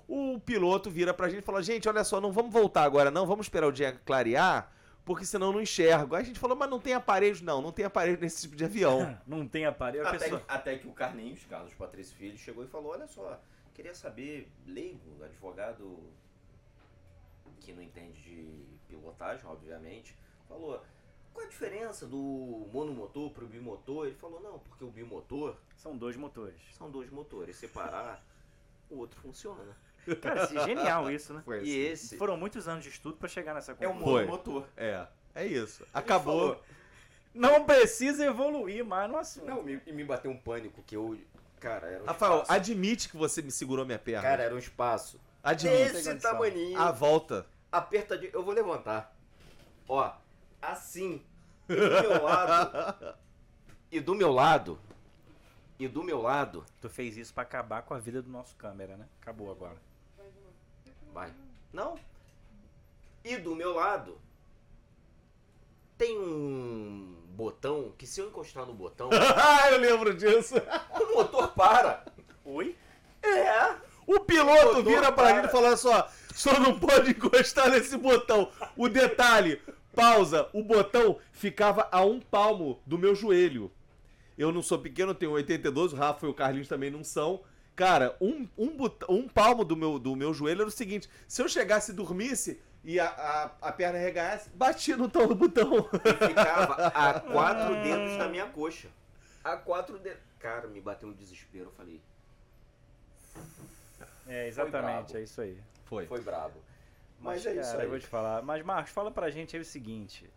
o 0.09 0.39
piloto 0.41 0.91
vira 0.91 1.13
pra 1.13 1.29
gente 1.29 1.41
e 1.43 1.47
fala: 1.47 1.63
Gente, 1.63 1.89
olha 1.89 2.03
só, 2.05 2.21
não 2.21 2.33
vamos 2.33 2.53
voltar 2.53 2.83
agora, 2.85 3.11
não, 3.11 3.27
vamos 3.27 3.47
esperar 3.47 3.67
o 3.67 3.73
dia 3.73 3.93
clarear, 4.07 4.71
porque 5.05 5.25
senão 5.27 5.49
eu 5.49 5.53
não 5.53 5.61
enxergo. 5.61 6.15
Aí 6.15 6.23
a 6.23 6.25
gente 6.25 6.39
falou: 6.39 6.57
Mas 6.57 6.71
não 6.71 6.81
tem 6.81 6.95
aparelhos? 6.95 7.41
Não, 7.43 7.61
não 7.61 7.73
tem 7.73 7.85
aparelho 7.85 8.19
nesse 8.21 8.43
tipo 8.43 8.57
de 8.57 8.65
avião. 8.65 9.19
Não 9.27 9.47
tem 9.47 9.67
aparelho, 9.67 10.07
Até, 10.07 10.19
pessoa... 10.19 10.41
que- 10.41 10.47
até 10.49 10.79
que 10.79 10.89
o 10.89 10.93
Carlinhos, 10.93 11.45
Carlos 11.45 11.75
Patrício 11.75 12.17
Filho, 12.17 12.39
chegou 12.39 12.65
e 12.65 12.69
falou: 12.69 12.93
Olha 12.93 13.07
só, 13.07 13.39
queria 13.75 13.95
saber, 13.95 14.51
leigo, 14.67 15.23
advogado 15.23 15.99
que 17.61 17.73
não 17.73 17.83
entende 17.83 18.21
de 18.23 18.65
pilotagem, 18.89 19.45
obviamente, 19.47 20.17
falou: 20.49 20.83
qual 21.35 21.47
a 21.47 21.51
diferença 21.51 22.07
do 22.07 22.67
monomotor 22.73 23.31
pro 23.31 23.47
bimotor? 23.47 24.07
Ele 24.07 24.15
falou, 24.15 24.41
não, 24.41 24.59
porque 24.61 24.85
o 24.85 24.89
bimotor 24.89 25.57
São 25.77 25.97
dois 25.97 26.17
motores. 26.17 26.55
são 26.79 26.91
dois 26.91 27.11
motores. 27.11 27.57
Separar, 27.57 28.25
o 28.89 28.99
outro 28.99 29.21
funciona. 29.21 29.77
Cara, 30.23 30.45
assim, 30.45 30.59
genial 30.61 31.11
isso, 31.11 31.35
né? 31.35 31.43
Foi 31.45 31.59
E 31.59 31.61
assim. 31.61 31.93
esse 31.93 32.17
Foram 32.17 32.37
muitos 32.37 32.69
anos 32.69 32.85
de 32.85 32.91
estudo 32.91 33.17
pra 33.17 33.29
chegar 33.29 33.53
nessa 33.55 33.73
é 33.73 33.75
o 33.75 33.77
conclusão. 33.79 34.05
Foi. 34.05 34.25
monomotor. 34.25 34.65
É, 34.77 35.07
é 35.35 35.47
isso. 35.47 35.85
Acabou. 35.93 36.63
Não 37.35 37.65
precisa 37.65 38.25
evoluir 38.25 38.85
mais 38.85 39.11
no 39.11 39.17
assunto. 39.17 39.47
Não, 39.47 39.63
me, 39.63 39.81
e 39.87 39.93
me 39.93 40.05
bateu 40.05 40.31
um 40.31 40.37
pânico 40.37 40.83
que 40.85 40.95
eu. 40.95 41.19
Cara, 41.59 41.87
era 41.89 42.03
um 42.03 42.07
Rafael, 42.07 42.33
espaço. 42.43 42.53
admite 42.53 43.09
que 43.09 43.17
você 43.17 43.43
me 43.43 43.51
segurou 43.51 43.85
minha 43.85 43.99
perna. 43.99 44.23
Cara, 44.23 44.43
era 44.45 44.55
um 44.55 44.59
espaço. 44.59 45.19
admite. 45.43 45.91
condição. 45.93 46.19
tamaninho. 46.19 46.79
A 46.79 46.93
volta. 46.93 47.47
Apertadinho. 47.73 48.31
Eu 48.33 48.45
vou 48.45 48.55
levantar. 48.55 49.17
Ó, 49.89 50.13
assim. 50.73 51.23
E 51.69 51.75
do 51.75 52.03
meu 52.03 52.23
lado. 52.23 53.15
E 53.93 54.01
do 54.01 54.13
meu 54.13 54.33
lado. 54.33 54.81
E 55.79 55.87
do 55.87 56.03
meu 56.03 56.21
lado. 56.21 56.67
Tu 56.81 56.89
fez 56.89 57.17
isso 57.17 57.33
pra 57.33 57.45
acabar 57.45 57.83
com 57.83 57.95
a 57.95 57.99
vida 58.01 58.21
do 58.21 58.29
nosso 58.29 58.57
câmera, 58.57 58.97
né? 58.97 59.07
Acabou 59.23 59.53
agora. 59.53 59.77
Vai. 61.13 61.33
Não. 61.73 61.97
E 63.23 63.37
do 63.37 63.55
meu 63.55 63.73
lado. 63.75 64.19
Tem 65.97 66.19
um 66.19 67.23
botão 67.29 67.93
que 67.97 68.05
se 68.05 68.21
eu 68.21 68.27
encostar 68.29 68.67
no 68.67 68.75
botão, 68.75 69.11
ah, 69.15 69.71
eu 69.71 69.79
lembro 69.79 70.13
disso. 70.13 70.57
o 70.91 71.15
motor 71.15 71.53
para. 71.53 72.05
Oi? 72.45 72.77
É. 73.23 73.77
O 74.07 74.21
piloto 74.21 74.67
Motor 74.67 74.85
vira 74.85 75.13
pra 75.13 75.13
para. 75.13 75.37
gente 75.37 75.49
e 75.49 75.53
fala 75.53 75.77
só: 75.77 76.09
só 76.35 76.59
não 76.59 76.79
pode 76.79 77.11
encostar 77.13 77.71
nesse 77.71 77.97
botão. 77.97 78.51
O 78.77 78.89
detalhe, 78.89 79.63
pausa, 79.95 80.49
o 80.53 80.63
botão 80.63 81.19
ficava 81.33 81.89
a 81.91 82.05
um 82.05 82.21
palmo 82.21 82.81
do 82.85 82.99
meu 82.99 83.15
joelho. 83.15 83.71
Eu 84.37 84.51
não 84.51 84.63
sou 84.63 84.79
pequeno, 84.79 85.15
tenho 85.15 85.33
82, 85.33 85.93
o 85.93 85.97
Rafa 85.97 86.27
e 86.27 86.29
o 86.29 86.35
Carlinhos 86.35 86.69
também 86.69 86.91
não 86.91 87.05
são. 87.05 87.43
Cara, 87.77 88.17
um, 88.21 88.49
um, 88.57 88.77
um 89.09 89.29
palmo 89.29 89.65
do 89.65 89.77
meu, 89.77 89.99
do 89.99 90.15
meu 90.15 90.33
joelho 90.35 90.63
era 90.63 90.69
o 90.69 90.73
seguinte: 90.73 91.09
se 91.27 91.43
eu 91.43 91.49
chegasse 91.49 91.93
e 91.93 91.95
dormisse 91.95 92.61
e 92.85 93.01
a, 93.01 93.07
a, 93.07 93.69
a 93.69 93.73
perna 93.73 93.99
reganhasse, 93.99 94.51
batia 94.51 94.97
no 94.97 95.09
tal 95.09 95.27
do 95.27 95.35
botão. 95.35 95.89
E 96.05 96.27
ficava 96.29 96.75
a 96.95 97.21
quatro 97.21 97.75
dedos 97.83 98.17
da 98.19 98.29
minha 98.29 98.47
coxa. 98.47 98.89
A 99.43 99.57
quatro 99.57 99.99
dedos. 99.99 100.21
Cara, 100.39 100.69
me 100.69 100.81
bateu 100.81 101.09
um 101.09 101.13
desespero. 101.13 101.67
Eu 101.67 101.73
falei, 101.73 102.01
É, 104.27 104.47
exatamente, 104.47 105.17
é 105.17 105.23
isso 105.23 105.41
aí. 105.41 105.59
Foi. 105.87 106.07
foi 106.07 106.21
brabo. 106.21 106.64
Mas, 107.25 107.45
Mas, 107.45 107.47
é 107.47 107.61
isso 107.61 107.71
cara, 107.71 107.79
aí. 107.81 107.87
eu 107.87 107.91
vou 107.91 107.99
te 107.99 108.07
falar. 108.07 108.43
Mas, 108.43 108.63
Marcos, 108.63 108.93
fala 108.93 109.11
pra 109.11 109.31
gente 109.31 109.57
aí 109.57 109.63
o 109.63 109.65
seguinte. 109.65 110.31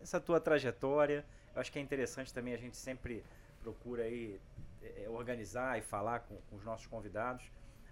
Essa 0.00 0.20
tua 0.20 0.40
trajetória, 0.40 1.26
eu 1.54 1.60
acho 1.60 1.70
que 1.72 1.78
é 1.78 1.82
interessante 1.82 2.32
também, 2.32 2.54
a 2.54 2.56
gente 2.56 2.76
sempre 2.76 3.24
procura 3.60 4.04
aí 4.04 4.40
é, 4.82 5.08
organizar 5.08 5.76
e 5.76 5.82
falar 5.82 6.20
com, 6.20 6.36
com 6.48 6.56
os 6.56 6.64
nossos 6.64 6.86
convidados. 6.86 7.44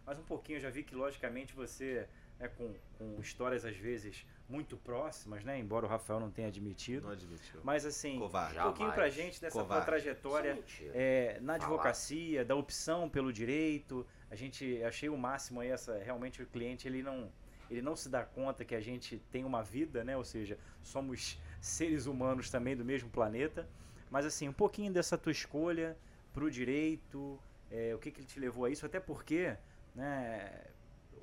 Mas 0.07 0.19
um 0.19 0.23
pouquinho, 0.23 0.57
eu 0.59 0.61
já 0.63 0.71
vi 0.71 0.83
que, 0.85 0.95
logicamente, 0.95 1.53
você, 1.53 2.09
né, 2.39 2.49
com, 2.49 2.73
com 2.97 3.21
histórias 3.21 3.65
às 3.65 3.77
vezes 3.77 4.25
muito 4.49 4.77
próximas, 4.79 5.45
né? 5.45 5.59
Embora 5.59 5.85
o 5.85 5.89
Rafael 5.89 6.19
não 6.19 6.31
tenha 6.31 6.49
admitido. 6.49 7.07
Não 7.07 7.13
admitiu. 7.13 7.61
Mas 7.63 7.85
assim, 7.85 8.19
Covarde. 8.19 8.59
um 8.59 8.63
pouquinho 8.63 8.89
Jamais. 8.89 8.95
pra 8.95 9.23
gente 9.23 9.41
dessa 9.41 9.53
tua 9.59 9.63
Covarde. 9.65 9.85
trajetória 9.87 10.59
Isso 10.67 10.85
é 10.95 11.35
é, 11.37 11.41
na 11.41 11.55
Falar. 11.55 11.65
advocacia, 11.67 12.45
da 12.45 12.55
opção 12.55 13.11
pelo 13.11 13.31
direito. 13.33 14.07
A 14.31 14.35
gente 14.37 14.83
achei 14.85 15.09
o 15.11 15.19
máximo 15.19 15.61
aí 15.61 15.69
essa 15.69 15.99
realmente 15.99 16.41
o 16.43 16.47
cliente 16.47 16.89
ele 16.89 17.03
não 17.03 17.31
ele 17.71 17.83
não 17.83 17.97
se 17.97 18.09
dá 18.09 18.25
conta 18.25 18.65
que 18.65 18.75
a 18.75 18.81
gente 18.81 19.19
tem 19.31 19.45
uma 19.45 19.63
vida, 19.63 20.05
né? 20.05 20.17
Ou 20.17 20.25
seja, 20.25 20.59
somos 20.83 21.39
seres 21.61 22.07
humanos 22.07 22.51
também 22.51 22.77
do 22.77 22.85
mesmo 22.85 23.11
planeta. 23.11 23.69
Mas 24.11 24.25
assim, 24.27 24.49
um 24.49 24.53
pouquinho 24.53 24.93
dessa 24.93 25.19
tua 25.19 25.33
escolha 25.33 25.97
pro 26.33 26.51
direito, 26.51 27.39
é, 27.71 27.95
o 27.95 27.99
que 27.99 28.11
que 28.11 28.25
te 28.25 28.41
levou 28.41 28.65
a 28.65 28.71
isso? 28.71 28.87
Até 28.87 29.01
porque, 29.01 29.57
né? 29.95 30.51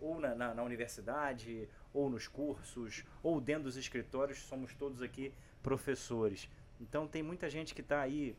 Ou 0.01 0.19
na, 0.19 0.35
na- 0.35 0.53
na 0.53 0.63
universidade, 0.63 1.67
ou 1.93 2.09
nos 2.09 2.27
cursos, 2.27 3.03
ou 3.23 3.39
dentro 3.39 3.63
dos 3.63 3.77
escritórios, 3.77 4.39
somos 4.39 4.73
todos 4.75 5.01
aqui 5.01 5.33
professores. 5.63 6.49
Então 6.79 7.07
tem 7.07 7.23
muita 7.23 7.49
gente 7.49 7.73
que 7.73 7.81
está 7.81 8.01
aí 8.01 8.35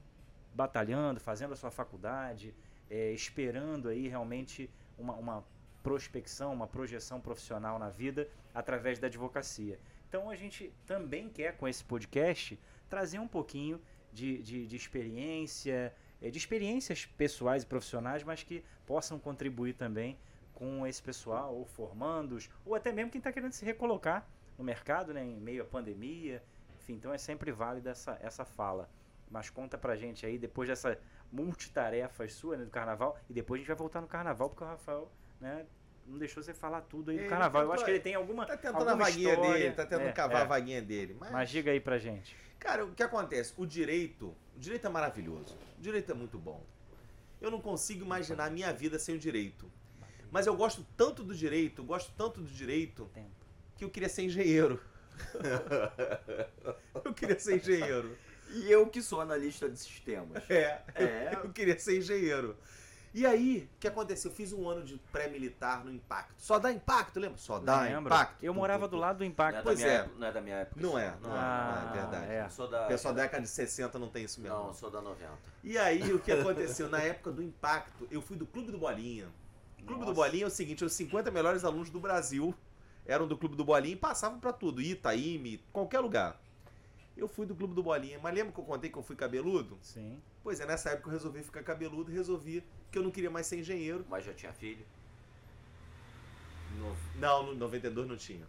batalhando, 0.55 1.19
fazendo 1.21 1.53
a 1.53 1.57
sua 1.57 1.71
faculdade, 1.71 2.55
é, 2.91 3.11
esperando 3.13 3.89
aí 3.89 4.09
realmente 4.09 4.71
uma, 4.99 5.15
uma 5.15 5.45
prospecção, 5.87 6.53
uma 6.53 6.67
projeção 6.67 7.21
profissional 7.21 7.79
na 7.79 7.89
vida 7.89 8.29
através 8.53 8.99
da 8.99 9.07
advocacia. 9.07 9.79
Então 10.09 10.29
a 10.29 10.35
gente 10.35 10.75
também 10.85 11.29
quer 11.29 11.57
com 11.57 11.69
esse 11.69 11.85
podcast 11.85 12.59
trazer 12.89 13.21
um 13.21 13.29
pouquinho 13.29 13.81
de, 14.13 14.43
de, 14.43 14.67
de 14.67 14.75
experiência, 14.75 15.95
é, 16.21 16.29
de 16.29 16.37
experiências 16.37 17.07
pessoais 17.07 17.63
e 17.63 17.67
profissionais, 17.67 18.25
mas 18.25 18.43
que 18.43 18.65
possam 18.85 19.17
contribuir 19.17 19.75
também 19.75 20.19
com 20.53 20.85
esse 20.85 21.01
pessoal, 21.01 21.55
ou 21.55 21.65
formandos, 21.65 22.51
ou 22.65 22.75
até 22.75 22.91
mesmo 22.91 23.13
quem 23.13 23.21
está 23.21 23.31
querendo 23.31 23.53
se 23.53 23.65
recolocar 23.65 24.29
no 24.59 24.65
mercado, 24.65 25.15
né, 25.15 25.23
em 25.23 25.39
meio 25.39 25.63
à 25.63 25.67
pandemia. 25.67 26.43
Enfim, 26.81 26.95
então 26.95 27.15
é 27.15 27.19
sempre 27.19 27.53
válida 27.53 27.91
essa, 27.91 28.19
essa 28.21 28.45
fala. 28.45 28.91
Mas 29.31 29.51
conta 29.51 29.79
pra 29.79 29.95
gente 29.95 30.27
aí, 30.27 30.37
depois 30.37 30.69
dessa 30.69 30.99
multitarefas 31.31 32.33
sua, 32.33 32.57
né, 32.57 32.65
do 32.65 32.71
carnaval, 32.73 33.17
e 33.31 33.33
depois 33.33 33.59
a 33.59 33.61
gente 33.61 33.69
vai 33.69 33.77
voltar 33.77 34.01
no 34.01 34.09
carnaval, 34.09 34.49
porque 34.49 34.65
o 34.65 34.67
Rafael, 34.67 35.13
né, 35.41 35.67
não 36.07 36.19
deixou 36.19 36.43
você 36.43 36.55
falar 36.55 36.83
tudo 36.83 37.11
aí 37.11 37.17
do 37.17 37.23
Ele 37.23 37.29
carnaval. 37.29 37.63
Eu 37.63 37.67
tentou- 37.69 37.75
acho 37.75 37.85
que 37.85 37.91
ele 37.91 38.01
tem 38.01 38.15
alguma. 38.15 38.47
Tá 38.47 38.57
tentando 38.57 38.77
alguma 38.89 38.93
a 38.93 38.97
vaguinha 39.11 39.31
história. 39.33 39.53
dele, 39.55 39.75
tá 39.75 39.83
tentando 39.87 40.09
É, 40.09 40.13
cavar 40.13 40.39
é. 40.39 40.43
a 40.43 40.45
vaguinha 40.47 40.83
dele. 40.83 41.17
Mas, 41.19 41.31
Mas 41.33 41.51
diga 41.51 41.71
aí 41.73 41.81
pra 41.81 41.99
gente. 41.99 42.37
cara, 42.59 42.85
o 42.85 42.93
que 42.95 43.03
acontece? 43.03 43.53
O 43.57 43.67
direito, 43.67 44.35
o 44.57 44.59
direito 44.59 44.87
é 44.87 44.91
maravilhoso. 44.91 45.57
O 45.79 45.81
direito 45.83 46.11
é 46.13 46.15
muito 46.15 46.39
bom. 46.39 46.65
Eu 47.41 47.51
não 47.51 47.61
consigo 47.61 48.05
imaginar 48.05 48.47
a 48.47 48.51
minha 48.51 48.73
vida 48.73 48.99
sem 48.99 49.17
o 49.17 49.19
direito. 49.19 49.71
Mas 50.31 50.47
eu 50.47 50.57
gosto 50.57 50.87
tanto 50.97 51.23
do 51.23 51.35
direito, 51.35 51.83
gosto 51.85 52.13
tanto 52.17 52.41
do 52.41 52.49
direito, 52.49 53.11
que 53.77 53.85
eu 53.85 53.91
queria 53.91 54.09
ser 54.09 54.23
engenheiro. 54.23 54.81
eu 57.05 57.15
queria 57.15 57.39
ser 57.39 57.57
engenheiro. 57.57 58.17
E 58.51 58.71
eu 58.71 58.87
que 58.87 59.03
sou 59.03 59.21
analista 59.21 59.69
de 59.69 59.79
sistemas. 59.79 60.43
É, 60.51 60.83
É. 60.95 61.41
eu 61.43 61.51
queria 61.53 61.79
ser 61.79 61.99
engenheiro. 61.99 62.57
E 63.17 63.25
aí, 63.25 63.67
o 63.75 63.81
que 63.81 63.89
aconteceu? 63.89 64.31
Eu 64.31 64.35
fiz 64.37 64.53
um 64.53 64.69
ano 64.69 64.83
de 64.85 64.99
pré-militar 65.11 65.83
no 65.83 65.91
Impacto. 65.91 66.35
Só 66.37 66.59
dá 66.59 66.71
impacto, 66.71 67.19
lembra? 67.19 67.39
Só 67.39 67.59
dá 67.59 67.81
Lembro. 67.81 68.13
impacto. 68.13 68.45
Eu 68.45 68.53
morava 68.53 68.87
do 68.87 68.99
lado 68.99 69.17
do 69.17 69.25
é, 69.25 69.27
Impacto. 69.27 69.57
da 69.57 69.63
Pois 69.63 69.79
minha 69.79 69.91
é. 69.91 69.95
época, 69.95 70.15
não 70.19 70.27
é 70.27 70.33
da 70.33 70.41
minha 70.43 70.57
época. 70.57 70.81
Não 70.83 70.99
é, 70.99 71.15
não 71.23 71.31
é, 71.35 71.39
Ah, 71.39 71.83
não 71.87 71.91
é 71.91 72.03
verdade. 72.03 72.33
é. 72.33 72.45
Eu 72.45 72.51
sou 72.51 72.69
da. 72.69 72.85
Pessoal 72.85 73.15
da 73.15 73.23
década 73.23 73.43
de 73.43 73.49
60 73.49 73.99
não 73.99 74.11
tem 74.11 74.25
isso 74.25 74.39
mesmo. 74.39 74.55
Não, 74.59 74.67
eu 74.67 74.75
sou 74.75 74.91
da 74.91 75.01
90. 75.01 75.31
E 75.65 75.79
aí, 75.79 76.13
o 76.13 76.19
que 76.19 76.31
aconteceu? 76.31 76.91
Na 76.91 76.99
época 77.01 77.33
do 77.33 77.43
Impacto, 77.43 78.07
eu 78.11 78.21
fui 78.21 78.37
do 78.37 78.45
Clube 78.45 78.71
do 78.71 78.77
Bolinha. 78.77 79.29
O 79.79 79.85
Clube 79.87 80.01
do 80.05 80.09
Nossa. 80.09 80.15
Bolinha 80.15 80.45
é 80.45 80.47
o 80.49 80.51
seguinte, 80.51 80.85
os 80.85 80.93
50 80.93 81.31
melhores 81.31 81.65
alunos 81.65 81.89
do 81.89 81.99
Brasil 81.99 82.55
eram 83.07 83.27
do 83.27 83.39
Clube 83.39 83.57
do 83.57 83.65
Bolinha 83.65 83.95
e 83.95 83.97
passavam 83.97 84.39
pra 84.39 84.53
tudo, 84.53 84.83
Itaíme, 84.83 85.65
qualquer 85.73 86.01
lugar. 86.01 86.39
Eu 87.17 87.29
fui 87.29 87.47
do 87.47 87.55
Clube 87.55 87.75
do 87.75 87.83
Bolinha, 87.83 88.19
mas 88.23 88.35
lembra 88.35 88.53
que 88.53 88.61
eu 88.61 88.65
contei 88.65 88.91
que 88.91 88.99
eu 88.99 89.03
fui 89.03 89.17
cabeludo? 89.17 89.79
Sim. 89.81 90.21
Pois 90.43 90.61
é, 90.61 90.67
nessa 90.67 90.91
época 90.91 91.09
eu 91.09 91.13
resolvi 91.13 91.43
ficar 91.43 91.63
cabeludo, 91.63 92.13
resolvi 92.13 92.63
que 92.91 92.99
eu 92.99 93.03
não 93.03 93.11
queria 93.11 93.31
mais 93.31 93.47
ser 93.47 93.59
engenheiro. 93.59 94.05
Mas 94.09 94.25
já 94.25 94.35
tinha 94.35 94.53
filho. 94.53 94.85
Não, 97.19 97.47
no 97.47 97.55
92 97.55 98.07
não 98.09 98.17
tinha. 98.17 98.47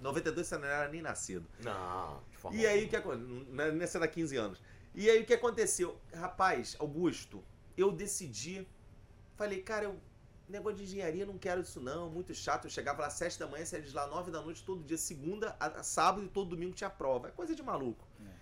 92 0.00 0.46
você 0.46 0.58
não 0.58 0.66
era 0.66 0.88
nem 0.88 1.02
nascido. 1.02 1.46
Não, 1.62 2.22
de 2.30 2.36
forma 2.36 2.56
E 2.56 2.66
aí, 2.66 2.84
o 2.84 2.88
que 2.88 2.96
aconteceu? 2.96 3.46
Nessa 3.74 3.98
era 3.98 4.08
15 4.08 4.36
anos. 4.36 4.62
E 4.94 5.10
aí, 5.10 5.22
o 5.22 5.26
que 5.26 5.34
aconteceu? 5.34 5.98
Rapaz, 6.14 6.76
Augusto, 6.78 7.42
eu 7.76 7.92
decidi. 7.92 8.66
Falei, 9.36 9.62
cara, 9.62 9.84
eu. 9.84 9.96
Negócio 10.48 10.78
de 10.78 10.84
engenharia, 10.84 11.26
não 11.26 11.36
quero 11.36 11.60
isso 11.62 11.80
não, 11.80 12.08
muito 12.08 12.32
chato. 12.32 12.66
Eu 12.66 12.70
chegava 12.70 13.00
lá 13.00 13.08
às 13.08 13.14
7 13.14 13.38
da 13.38 13.48
manhã, 13.48 13.64
saía 13.64 13.82
de 13.82 13.92
lá 13.92 14.06
9 14.06 14.30
da 14.30 14.40
noite, 14.40 14.62
todo 14.64 14.82
dia, 14.84 14.96
segunda 14.96 15.56
a, 15.58 15.66
a 15.66 15.82
sábado 15.82 16.24
e 16.24 16.28
todo 16.28 16.50
domingo 16.50 16.72
tinha 16.72 16.88
prova. 16.88 17.28
É 17.28 17.30
coisa 17.32 17.54
de 17.54 17.62
maluco. 17.62 18.06
É. 18.20 18.24
Pra 18.24 18.34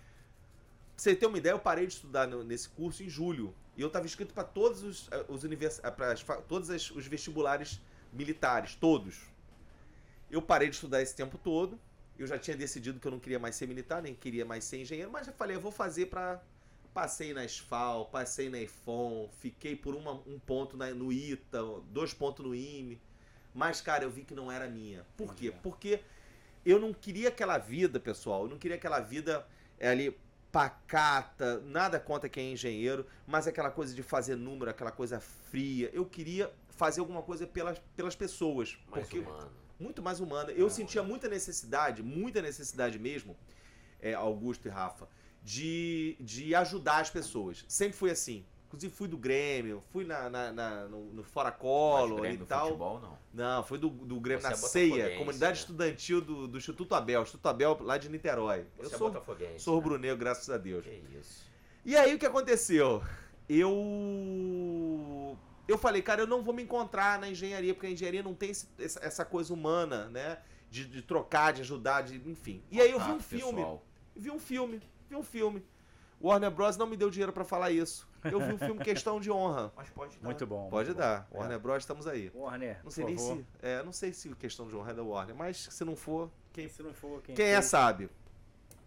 você 0.97 1.17
ter 1.17 1.27
uma 1.27 1.38
ideia, 1.38 1.53
eu 1.55 1.59
parei 1.59 1.87
de 1.87 1.95
estudar 1.95 2.27
no- 2.27 2.45
nesse 2.45 2.69
curso 2.69 3.03
em 3.03 3.09
julho. 3.09 3.55
E 3.77 3.81
eu 3.81 3.87
estava 3.88 4.05
inscrito 4.05 4.35
para 4.35 4.45
todos 4.45 4.83
os, 4.83 5.09
eh, 5.11 5.25
os 5.29 5.45
univers... 5.45 5.81
eh, 5.83 5.90
pras 5.90 6.21
fa- 6.21 6.43
todos 6.43 6.69
as- 6.71 6.90
os 6.90 7.07
vestibulares 7.07 7.81
militares, 8.12 8.75
todos. 8.75 9.23
Eu 10.31 10.43
parei 10.43 10.69
de 10.69 10.75
estudar 10.75 11.01
esse 11.01 11.14
tempo 11.17 11.38
todo. 11.38 11.81
Eu 12.19 12.27
já 12.27 12.38
tinha 12.38 12.57
decidido 12.57 13.01
que 13.01 13.07
eu 13.09 13.11
não 13.12 13.19
queria 13.19 13.38
mais 13.38 13.57
ser 13.57 13.67
militar, 13.67 14.01
nem 14.03 14.14
queria 14.14 14.45
mais 14.45 14.62
ser 14.64 14.81
engenheiro, 14.81 15.11
mas 15.11 15.27
já 15.27 15.33
falei, 15.33 15.57
eu 15.57 15.61
vou 15.61 15.73
fazer 15.73 16.07
pra. 16.07 16.40
Passei 16.94 17.35
na 17.35 17.44
SFAL, 17.46 18.07
passei 18.07 18.48
na 18.48 18.61
IFON, 18.61 19.28
fiquei 19.40 19.74
por 19.74 19.94
uma- 19.96 20.12
um 20.26 20.38
ponto 20.38 20.76
na- 20.76 20.90
no 20.94 21.12
ITA, 21.12 21.59
dois 21.90 22.14
pontos 22.14 22.44
no 22.46 22.54
IME. 22.54 23.00
Mas, 23.52 23.80
cara, 23.80 24.04
eu 24.04 24.11
vi 24.11 24.22
que 24.22 24.33
não 24.35 24.50
era 24.50 24.68
minha. 24.68 25.04
Por 25.16 25.35
quê? 25.35 25.52
Porque 25.62 26.00
eu 26.64 26.78
não 26.78 26.92
queria 26.94 27.28
aquela 27.30 27.59
vida, 27.59 27.98
pessoal. 27.98 28.44
Eu 28.44 28.48
não 28.48 28.59
queria 28.59 28.76
aquela 28.76 29.00
vida 29.00 29.44
é, 29.78 29.88
ali 29.88 30.16
pacata, 30.52 31.59
nada 31.62 31.98
contra 31.98 32.28
quem 32.28 32.50
é 32.50 32.52
engenheiro, 32.52 33.04
mas 33.26 33.48
aquela 33.48 33.72
coisa 33.72 33.92
de 33.92 34.04
fazer 34.04 34.37
número, 34.37 34.70
aquela 34.70 34.92
coisa 34.92 35.18
fria. 35.18 35.90
Eu 35.92 36.07
queria 36.07 36.48
fazer 36.70 37.00
alguma 37.00 37.22
coisa 37.22 37.44
pelas, 37.44 37.76
pelas 37.96 38.14
pessoas. 38.14 38.78
Mais 38.88 39.02
porque 39.02 39.18
humano. 39.18 39.50
muito 39.80 40.00
mais 40.00 40.20
humana. 40.20 40.52
Eu 40.52 40.68
Ah, 40.68 40.70
sentia 40.70 41.02
muita 41.02 41.28
necessidade, 41.28 42.04
muita 42.04 42.40
necessidade 42.40 43.00
mesmo, 43.00 43.37
é, 44.00 44.14
Augusto 44.14 44.66
e 44.68 44.70
Rafa, 44.70 45.09
de, 45.44 46.16
de 46.18 46.54
ajudar 46.54 46.98
as 46.98 47.11
pessoas. 47.11 47.64
Sempre 47.68 47.96
fui 47.96 48.11
assim. 48.11 48.44
Inclusive 48.66 48.92
fui 48.92 49.07
do 49.07 49.16
Grêmio, 49.16 49.85
fui 49.92 50.04
na, 50.04 50.28
na- 50.28 50.52
na- 50.52 50.85
no, 50.88 51.04
no 51.12 51.22
Fora 51.22 51.52
Colo 51.52 52.16
Grêmio 52.16 52.42
e 52.42 52.46
tal. 52.46 52.66
Futebol, 52.66 52.98
não. 53.00 53.18
Não, 53.33 53.62
foi 53.62 53.78
do, 53.78 53.88
do 53.88 54.18
Grêmio 54.18 54.40
Você 54.42 54.48
na 54.48 54.54
é 54.54 54.57
ceia, 54.57 55.16
comunidade 55.18 55.52
né? 55.52 55.61
estudantil 55.61 56.20
do, 56.20 56.48
do 56.48 56.59
Instituto 56.59 56.92
Abel, 56.94 57.22
Instituto 57.22 57.46
Abel 57.46 57.78
lá 57.83 57.98
de 57.98 58.09
Niterói. 58.09 58.64
Você 58.76 58.87
eu 58.92 58.96
é 58.96 58.98
sou, 58.98 59.22
sou 59.59 59.74
né? 59.74 59.80
rubro-negro, 59.80 60.16
graças 60.16 60.50
a 60.50 60.57
Deus. 60.59 60.85
Que 60.85 61.02
isso. 61.20 61.44
E 61.85 61.94
aí 61.96 62.14
o 62.14 62.18
que 62.18 62.26
aconteceu? 62.26 63.00
Eu 63.48 65.38
eu 65.66 65.78
falei, 65.78 66.02
cara, 66.02 66.20
eu 66.22 66.26
não 66.26 66.42
vou 66.42 66.52
me 66.52 66.62
encontrar 66.62 67.18
na 67.18 67.28
engenharia, 67.28 67.72
porque 67.74 67.87
a 67.87 67.90
engenharia 67.90 68.22
não 68.22 68.35
tem 68.35 68.50
esse- 68.50 68.68
essa 68.78 69.24
coisa 69.24 69.52
humana, 69.54 70.09
né? 70.11 70.38
De, 70.70 70.85
de 70.85 71.00
trocar, 71.02 71.52
de 71.52 71.61
ajudar, 71.62 72.02
de, 72.02 72.16
enfim. 72.28 72.62
E 72.70 72.80
aí 72.80 72.90
eu 72.90 72.98
vi 73.00 73.12
um 73.12 73.20
filme, 73.20 73.54
pessoal. 73.59 73.83
vi 74.16 74.30
um 74.30 74.38
filme, 74.40 74.80
vi 75.14 75.20
um 75.20 75.22
filme. 75.22 75.64
Warner 76.22 76.50
Bros 76.50 76.77
não 76.77 76.87
me 76.87 76.96
deu 76.96 77.11
dinheiro 77.11 77.33
pra 77.33 77.44
falar 77.44 77.70
isso. 77.70 78.09
Eu 78.24 78.40
vi 78.40 78.53
um 78.55 78.59
filme 78.59 78.81
Questão 78.85 79.20
de 79.20 79.31
Honra. 79.31 79.72
Mas 79.77 79.90
pode 79.90 80.16
dar. 80.18 80.24
Muito 80.24 80.46
bom. 80.46 80.68
Pode 80.70 80.88
muito 80.88 80.98
dar. 80.98 81.29
bom. 81.31 81.38
Warner 81.38 81.59
Bros 81.59 81.83
estamos 81.83 82.07
aí. 82.07 82.31
É. 82.35 82.38
Warner, 82.38 82.81
Não 82.83 82.90
sei 82.90 83.05
por 83.05 83.09
nem 83.11 83.18
favor. 83.18 83.37
se, 83.37 83.46
é, 83.62 83.83
não 83.83 83.92
sei 83.92 84.12
se 84.12 84.29
Questão 84.37 84.66
de 84.68 84.74
Honra 84.77 84.90
é 84.92 84.94
da 84.94 85.03
Warner, 85.03 85.35
mas 85.37 85.68
se 85.70 85.85
não 85.85 85.94
for, 85.96 86.31
quem 86.53 86.68
Se 86.68 86.83
não 86.83 86.94
for 86.94 87.20
quem, 87.22 87.35
quem 87.35 87.46
é 87.46 87.61
sabe. 87.61 88.09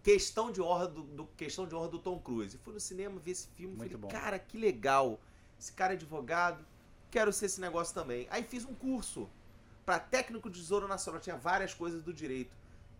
Questão 0.02 0.50
de 0.50 0.60
honra 0.62 0.88
do, 0.88 1.02
do- 1.02 1.26
questão 1.36 1.66
de 1.66 1.74
honra 1.74 1.88
do 1.88 1.98
Tom 1.98 2.18
Cruise. 2.18 2.56
Fui 2.58 2.72
no 2.72 2.80
cinema 2.80 3.18
ver 3.20 3.32
esse 3.32 3.46
filme, 3.48 3.76
Muito 3.76 3.90
falei, 3.92 4.00
bom. 4.02 4.08
cara, 4.08 4.38
que 4.38 4.56
legal. 4.58 5.20
Esse 5.60 5.72
cara 5.72 5.92
é 5.92 5.96
advogado, 5.96 6.64
quero 7.10 7.32
ser 7.32 7.46
esse 7.46 7.60
negócio 7.60 7.94
também. 7.94 8.26
Aí 8.30 8.42
fiz 8.42 8.64
um 8.64 8.72
curso 8.74 9.28
para 9.84 9.98
técnico 9.98 10.48
de 10.48 10.60
Tesouro 10.60 10.86
Nacional, 10.88 11.20
tinha 11.20 11.36
várias 11.36 11.74
coisas 11.74 12.02
do 12.02 12.12
direito. 12.12 12.56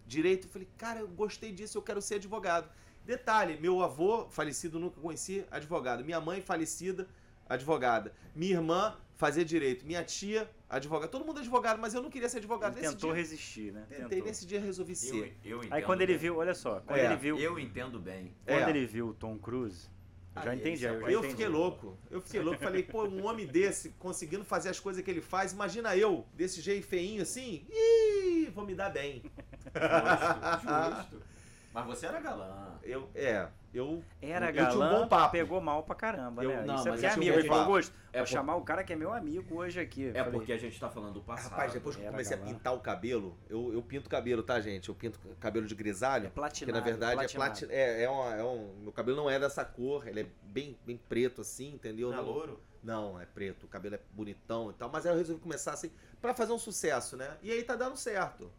Direito, 0.06 0.46
eu 0.46 0.50
falei, 0.50 0.68
cara, 0.76 1.00
eu 1.00 1.08
gostei 1.08 1.52
disso, 1.52 1.78
eu 1.78 1.82
quero 1.82 2.02
ser 2.02 2.16
advogado. 2.16 2.68
Detalhe, 3.12 3.56
meu 3.58 3.82
avô 3.82 4.28
falecido 4.28 4.78
nunca 4.78 5.00
conheci, 5.00 5.42
advogado. 5.50 6.04
Minha 6.04 6.20
mãe 6.20 6.42
falecida, 6.42 7.08
advogada. 7.48 8.12
Minha 8.36 8.56
irmã 8.56 8.94
fazia 9.14 9.42
direito. 9.42 9.86
Minha 9.86 10.04
tia, 10.04 10.46
advogada. 10.68 11.10
Todo 11.10 11.24
mundo 11.24 11.38
é 11.38 11.40
advogado, 11.40 11.80
mas 11.80 11.94
eu 11.94 12.02
não 12.02 12.10
queria 12.10 12.28
ser 12.28 12.36
advogado. 12.36 12.74
Ele 12.74 12.82
nesse 12.82 12.92
tentou 12.96 13.10
dia, 13.14 13.18
resistir, 13.22 13.72
né? 13.72 13.86
tentei, 13.88 14.08
Tentou. 14.08 14.26
nesse 14.26 14.44
dia 14.46 14.60
resolvi 14.60 14.92
Eu, 14.92 14.96
ser. 14.96 15.36
eu 15.42 15.56
entendo 15.60 15.72
Aí 15.72 15.82
quando 15.84 16.02
ele 16.02 16.12
bem. 16.12 16.20
viu, 16.20 16.36
olha 16.36 16.54
só, 16.54 16.80
quando 16.80 16.98
É, 16.98 17.06
ele 17.06 17.16
viu, 17.16 17.38
Eu 17.38 17.58
entendo 17.58 17.98
bem. 17.98 18.34
quando 18.44 18.58
É. 18.60 18.68
ele 18.68 18.84
viu 18.86 19.08
o 19.08 19.14
Tom 19.14 19.38
Cruise, 19.38 19.88
eu 20.36 20.42
já 20.42 20.52
ele 20.52 20.60
entendi, 20.60 20.86
aí 20.86 20.92
eu 20.94 21.00
já 21.00 21.06
Eu 21.10 21.18
entendi. 21.20 21.28
fiquei 21.32 21.48
louco. 21.48 21.98
Eu 22.10 22.20
fiquei 22.20 22.40
louco. 22.42 22.60
Falei, 22.60 22.82
pô, 22.82 23.04
um 23.06 23.24
homem 23.24 23.46
desse, 23.46 23.88
conseguindo 23.98 24.44
fazer 24.44 24.68
as 24.68 24.78
coisas 24.78 25.02
que 25.02 25.10
ele 25.10 25.22
faz, 25.22 25.52
imagina 25.52 25.96
eu, 25.96 26.26
desse 26.34 26.60
jeito 26.60 26.86
feinho 26.86 27.22
assim, 27.22 27.66
ih, 27.72 28.50
vou 28.54 28.66
me 28.66 28.74
dar 28.74 28.90
bem. 28.90 29.22
Justo, 29.72 31.08
justo. 31.08 31.22
Mas 31.78 31.86
você 31.98 32.06
era 32.06 32.20
galã. 32.20 32.78
Eu, 32.82 33.08
é, 33.14 33.48
eu. 33.74 34.02
Era 34.22 34.48
eu 34.48 34.52
tinha 34.52 34.64
um 34.64 34.78
galã, 34.78 35.00
bom 35.02 35.08
papo. 35.08 35.32
pegou 35.32 35.60
mal 35.60 35.82
pra 35.82 35.94
caramba, 35.94 36.42
Eu- 36.42 36.50
né? 36.50 36.64
não, 36.64 36.74
Isso 36.76 36.88
é 36.88 36.90
mas 36.90 37.00
porque 37.00 37.06
é 37.06 37.10
um 37.10 37.12
amigo. 37.14 37.32
bom 37.32 37.38
Ele 37.40 37.48
falou. 37.48 37.62
Augusto, 37.64 37.94
É 38.12 38.18
vou 38.18 38.26
por- 38.26 38.32
chamar 38.32 38.56
o 38.56 38.62
cara 38.62 38.82
que 38.84 38.92
é 38.92 38.96
meu 38.96 39.12
amigo 39.12 39.54
hoje 39.56 39.78
aqui. 39.80 40.08
É 40.08 40.12
falei, 40.14 40.32
porque 40.32 40.52
a 40.52 40.58
gente 40.58 40.78
tá 40.80 40.88
falando 40.88 41.14
do 41.14 41.20
passado. 41.20 41.50
Rapaz, 41.50 41.72
depois 41.72 41.96
que 41.96 42.02
eu 42.02 42.10
comecei 42.10 42.36
a 42.36 42.40
galã. 42.40 42.52
pintar 42.52 42.74
o 42.74 42.80
cabelo, 42.80 43.36
eu, 43.48 43.72
eu 43.72 43.82
pinto 43.82 44.08
cabelo, 44.08 44.42
tá, 44.42 44.60
gente? 44.60 44.88
Eu 44.88 44.94
pinto 44.94 45.18
cabelo 45.38 45.66
de 45.66 45.74
É 45.74 45.76
grisalho. 45.76 46.24
Porque 46.24 46.40
platinado. 46.40 46.78
na 46.78 46.84
verdade 46.84 47.14
platinado. 47.14 47.44
é 47.44 47.48
platinado. 47.50 47.72
É, 47.74 48.02
é, 48.04 48.10
uma- 48.10 48.34
é 48.34 48.42
um. 48.44 48.74
Meu 48.82 48.92
cabelo 48.92 49.16
não 49.16 49.28
é 49.30 49.38
dessa 49.38 49.64
cor, 49.64 50.08
ele 50.08 50.20
é 50.22 50.26
bem, 50.44 50.78
bem 50.86 50.96
preto 51.08 51.42
assim, 51.42 51.74
entendeu? 51.74 52.10
Não 52.10 52.18
é 52.18 52.20
louro? 52.20 52.60
Não, 52.82 53.20
é 53.20 53.26
preto, 53.26 53.64
o 53.66 53.68
cabelo 53.68 53.96
é 53.96 54.00
bonitão 54.12 54.70
e 54.70 54.74
tal, 54.74 54.88
mas 54.88 55.04
aí 55.04 55.12
eu 55.12 55.18
resolvi 55.18 55.42
começar 55.42 55.72
assim, 55.72 55.90
pra 56.22 56.32
fazer 56.32 56.52
um 56.52 56.58
sucesso, 56.58 57.16
né? 57.16 57.36
E 57.42 57.50
aí 57.50 57.62
tá 57.64 57.74
dando 57.74 57.96
certo. 57.96 58.50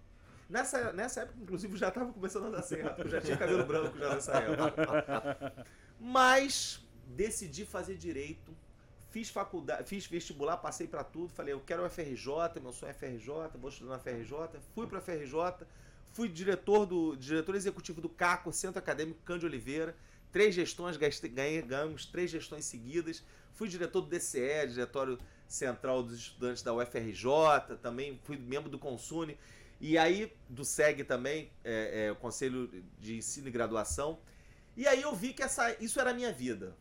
Nessa, 0.49 0.91
nessa 0.93 1.21
época, 1.21 1.39
inclusive, 1.39 1.77
já 1.77 1.91
tava 1.91 2.11
começando 2.11 2.47
a 2.47 2.49
dar 2.49 2.63
certo, 2.63 3.01
eu 3.01 3.09
já 3.09 3.21
tinha 3.21 3.37
cabelo 3.37 3.63
branco 3.65 3.95
já 3.99 4.15
nessa 4.15 4.31
época. 4.33 5.67
Mas 5.99 6.83
decidi 7.05 7.65
fazer 7.65 7.95
direito, 7.95 8.51
fiz 9.11 9.29
faculdade, 9.29 9.87
fiz 9.87 10.07
vestibular, 10.07 10.57
passei 10.57 10.87
pra 10.87 11.03
tudo, 11.03 11.29
falei, 11.29 11.53
eu 11.53 11.59
quero 11.59 11.87
FRJ, 11.87 12.59
meu 12.61 12.71
sonho 12.71 12.89
é 12.89 12.93
FRJ, 12.93 13.27
vou 13.59 13.69
estudar 13.69 13.91
na 13.91 13.99
FRJ, 13.99 14.59
fui 14.73 14.87
pra 14.87 14.99
FRJ, 14.99 15.67
fui 16.11 16.27
diretor 16.27 16.87
do 16.87 17.15
diretor 17.15 17.53
executivo 17.55 18.01
do 18.01 18.09
CACO, 18.09 18.51
Centro 18.51 18.79
Acadêmico 18.79 19.19
Cândido 19.23 19.45
Oliveira, 19.45 19.95
três 20.31 20.55
gestões, 20.55 20.97
ganhei, 20.97 21.61
ganhamos 21.61 22.07
três 22.07 22.31
gestões 22.31 22.65
seguidas, 22.65 23.23
fui 23.53 23.67
diretor 23.67 24.01
do 24.01 24.07
DCE, 24.07 24.67
Diretório 24.67 25.19
Central 25.47 26.01
dos 26.03 26.17
Estudantes 26.17 26.63
da 26.63 26.73
UFRJ, 26.73 27.77
também 27.81 28.19
fui 28.23 28.37
membro 28.37 28.69
do 28.69 28.79
Consune, 28.79 29.37
e 29.79 29.97
aí 29.97 30.31
do 30.49 30.65
SEG 30.65 31.03
também, 31.03 31.51
é, 31.63 32.05
é, 32.05 32.11
o 32.11 32.15
Conselho 32.15 32.69
de 32.99 33.17
Ensino 33.17 33.47
e 33.47 33.51
Graduação, 33.51 34.19
e 34.75 34.87
aí 34.87 35.01
eu 35.01 35.15
vi 35.15 35.33
que 35.33 35.43
essa, 35.43 35.75
isso 35.83 35.99
era 35.99 36.11
a 36.11 36.13
minha 36.13 36.31
vida. 36.31 36.75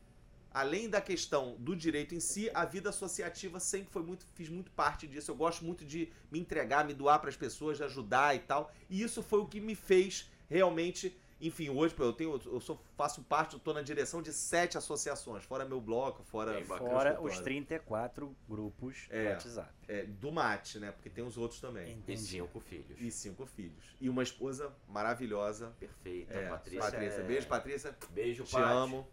Além 0.50 0.88
da 0.88 1.00
questão 1.00 1.56
do 1.58 1.76
direito 1.76 2.14
em 2.14 2.20
si, 2.20 2.50
a 2.54 2.64
vida 2.64 2.88
associativa 2.88 3.60
sempre 3.60 3.90
foi 3.92 4.02
muito, 4.02 4.26
fiz 4.34 4.48
muito 4.48 4.70
parte 4.70 5.06
disso. 5.06 5.30
Eu 5.30 5.36
gosto 5.36 5.64
muito 5.64 5.84
de 5.84 6.10
me 6.30 6.38
entregar, 6.38 6.84
me 6.84 6.94
doar 6.94 7.20
para 7.20 7.28
as 7.28 7.36
pessoas, 7.36 7.76
de 7.76 7.84
ajudar 7.84 8.34
e 8.34 8.40
tal. 8.40 8.72
E 8.88 9.02
isso 9.02 9.22
foi 9.22 9.40
o 9.40 9.46
que 9.46 9.60
me 9.60 9.74
fez 9.74 10.30
realmente, 10.48 11.16
enfim, 11.40 11.68
hoje 11.70 11.94
eu 11.98 12.12
tenho, 12.12 12.40
eu 12.46 12.60
sou, 12.60 12.80
faço 12.96 13.22
parte, 13.22 13.54
eu 13.54 13.60
tô 13.60 13.72
na 13.72 13.80
direção 13.82 14.20
de 14.20 14.32
sete 14.32 14.76
associações, 14.76 15.44
fora 15.44 15.64
meu 15.64 15.80
bloco, 15.80 16.22
fora 16.24 16.52
Bem 16.54 16.64
bacana. 16.64 16.90
Fora 16.90 17.20
os 17.22 17.38
34 17.40 18.34
grupos 18.48 19.06
do 19.08 19.14
É. 19.14 19.30
WhatsApp. 19.30 19.68
é, 19.86 20.02
do 20.04 20.32
mate, 20.32 20.78
né? 20.78 20.90
Porque 20.92 21.08
tem 21.08 21.24
os 21.24 21.38
outros 21.38 21.60
também. 21.60 21.88
E 21.88 21.92
Entendi. 21.92 22.20
cinco 22.22 22.58
filhos. 22.60 23.00
E 23.00 23.10
cinco 23.10 23.46
filhos. 23.46 23.96
E 24.00 24.08
uma 24.08 24.22
esposa 24.22 24.72
maravilhosa. 24.88 25.72
Perfeita, 25.78 26.34
É, 26.34 26.48
Patrícia. 26.48 26.80
Patrícia. 26.80 27.20
é- 27.20 27.24
Beijo, 27.24 27.46
Patrícia. 27.46 27.96
Beijo, 28.10 28.44
Te 28.44 28.56
amo. 28.56 29.06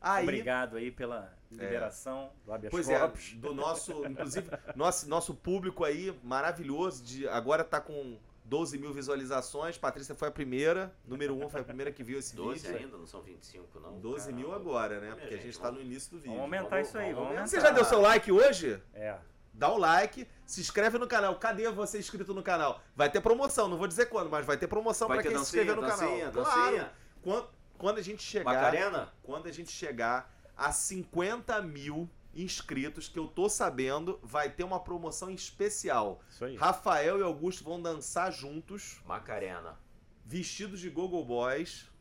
Aí, 0.00 0.24
Obrigado 0.24 0.76
aí 0.76 0.90
pela 0.90 1.32
liberação 1.50 2.30
do 2.44 2.52
habeas 2.52 2.70
Pois 2.70 2.88
é, 2.90 2.98
corpus. 2.98 3.32
do 3.34 3.54
nosso, 3.54 4.04
inclusive, 4.06 4.50
nosso, 4.76 5.08
nosso 5.08 5.34
público 5.34 5.82
aí, 5.82 6.14
maravilhoso, 6.22 7.02
de, 7.02 7.26
agora 7.28 7.64
tá 7.64 7.80
com 7.80 8.18
12 8.44 8.76
mil 8.78 8.92
visualizações, 8.92 9.78
Patrícia 9.78 10.14
foi 10.14 10.28
a 10.28 10.30
primeira, 10.30 10.94
número 11.06 11.34
1 11.34 11.48
foi 11.48 11.60
a 11.62 11.64
primeira 11.64 11.90
que 11.90 12.02
viu 12.02 12.18
esse 12.18 12.36
12 12.36 12.60
vídeo. 12.66 12.76
ainda, 12.78 12.96
não 12.98 13.06
são 13.06 13.22
25 13.22 13.80
não? 13.80 13.98
12 13.98 14.32
mil 14.32 14.48
Caramba. 14.48 14.60
agora, 14.70 15.00
né? 15.00 15.10
Porque 15.12 15.26
a 15.34 15.36
gente 15.38 15.46
gente, 15.46 15.60
tá 15.60 15.70
no 15.72 15.80
início 15.80 16.10
do 16.10 16.16
vídeo. 16.18 16.30
Vamos 16.36 16.42
aumentar 16.44 16.68
Vamos- 16.76 16.88
isso 16.88 16.98
aí, 16.98 17.12
vamos 17.12 17.28
aumentar. 17.30 17.46
Você 17.46 17.60
já 17.60 17.70
deu 17.70 17.84
seu 17.84 18.00
like 18.00 18.30
hoje? 18.30 18.80
É. 18.92 19.16
Dá 19.52 19.70
o 19.70 19.78
like, 19.78 20.26
se 20.44 20.60
inscreve 20.60 20.98
no 20.98 21.06
canal. 21.06 21.36
Cadê 21.38 21.70
você 21.70 21.98
inscrito 21.98 22.34
no 22.34 22.42
canal? 22.42 22.80
Vai 22.96 23.08
ter 23.10 23.20
promoção, 23.20 23.68
não 23.68 23.78
vou 23.78 23.86
dizer 23.86 24.06
quando, 24.06 24.28
mas 24.28 24.44
vai 24.44 24.56
ter 24.56 24.66
promoção 24.66 25.06
ter 25.08 25.22
quem 25.22 25.30
se 25.30 25.36
dancinha, 25.38 25.62
inscrever 25.62 25.76
no 25.82 25.88
dancinha, 25.88 26.30
canal. 26.30 26.44
dancinha. 26.44 26.70
Claro. 26.82 26.90
Quando, 27.22 27.48
quando 27.78 27.98
a 27.98 28.02
gente 28.02 28.22
chegar, 28.22 28.52
Macarena? 28.52 29.12
quando 29.22 29.46
a 29.46 29.52
gente 29.52 29.70
chegar 29.70 30.30
a 30.56 30.70
50 30.72 31.62
mil 31.62 32.10
inscritos, 32.36 33.08
que 33.08 33.18
eu 33.18 33.26
tô 33.26 33.48
sabendo, 33.48 34.18
vai 34.22 34.50
ter 34.50 34.64
uma 34.64 34.80
promoção 34.80 35.30
especial. 35.30 36.20
Isso 36.28 36.44
aí. 36.44 36.56
Rafael 36.56 37.18
e 37.18 37.22
Augusto 37.22 37.62
vão 37.64 37.80
dançar 37.80 38.32
juntos, 38.32 39.00
Macarena. 39.06 39.78
vestidos 40.24 40.80
de 40.80 40.88
Gogo 40.90 41.22
Boys. 41.24 41.92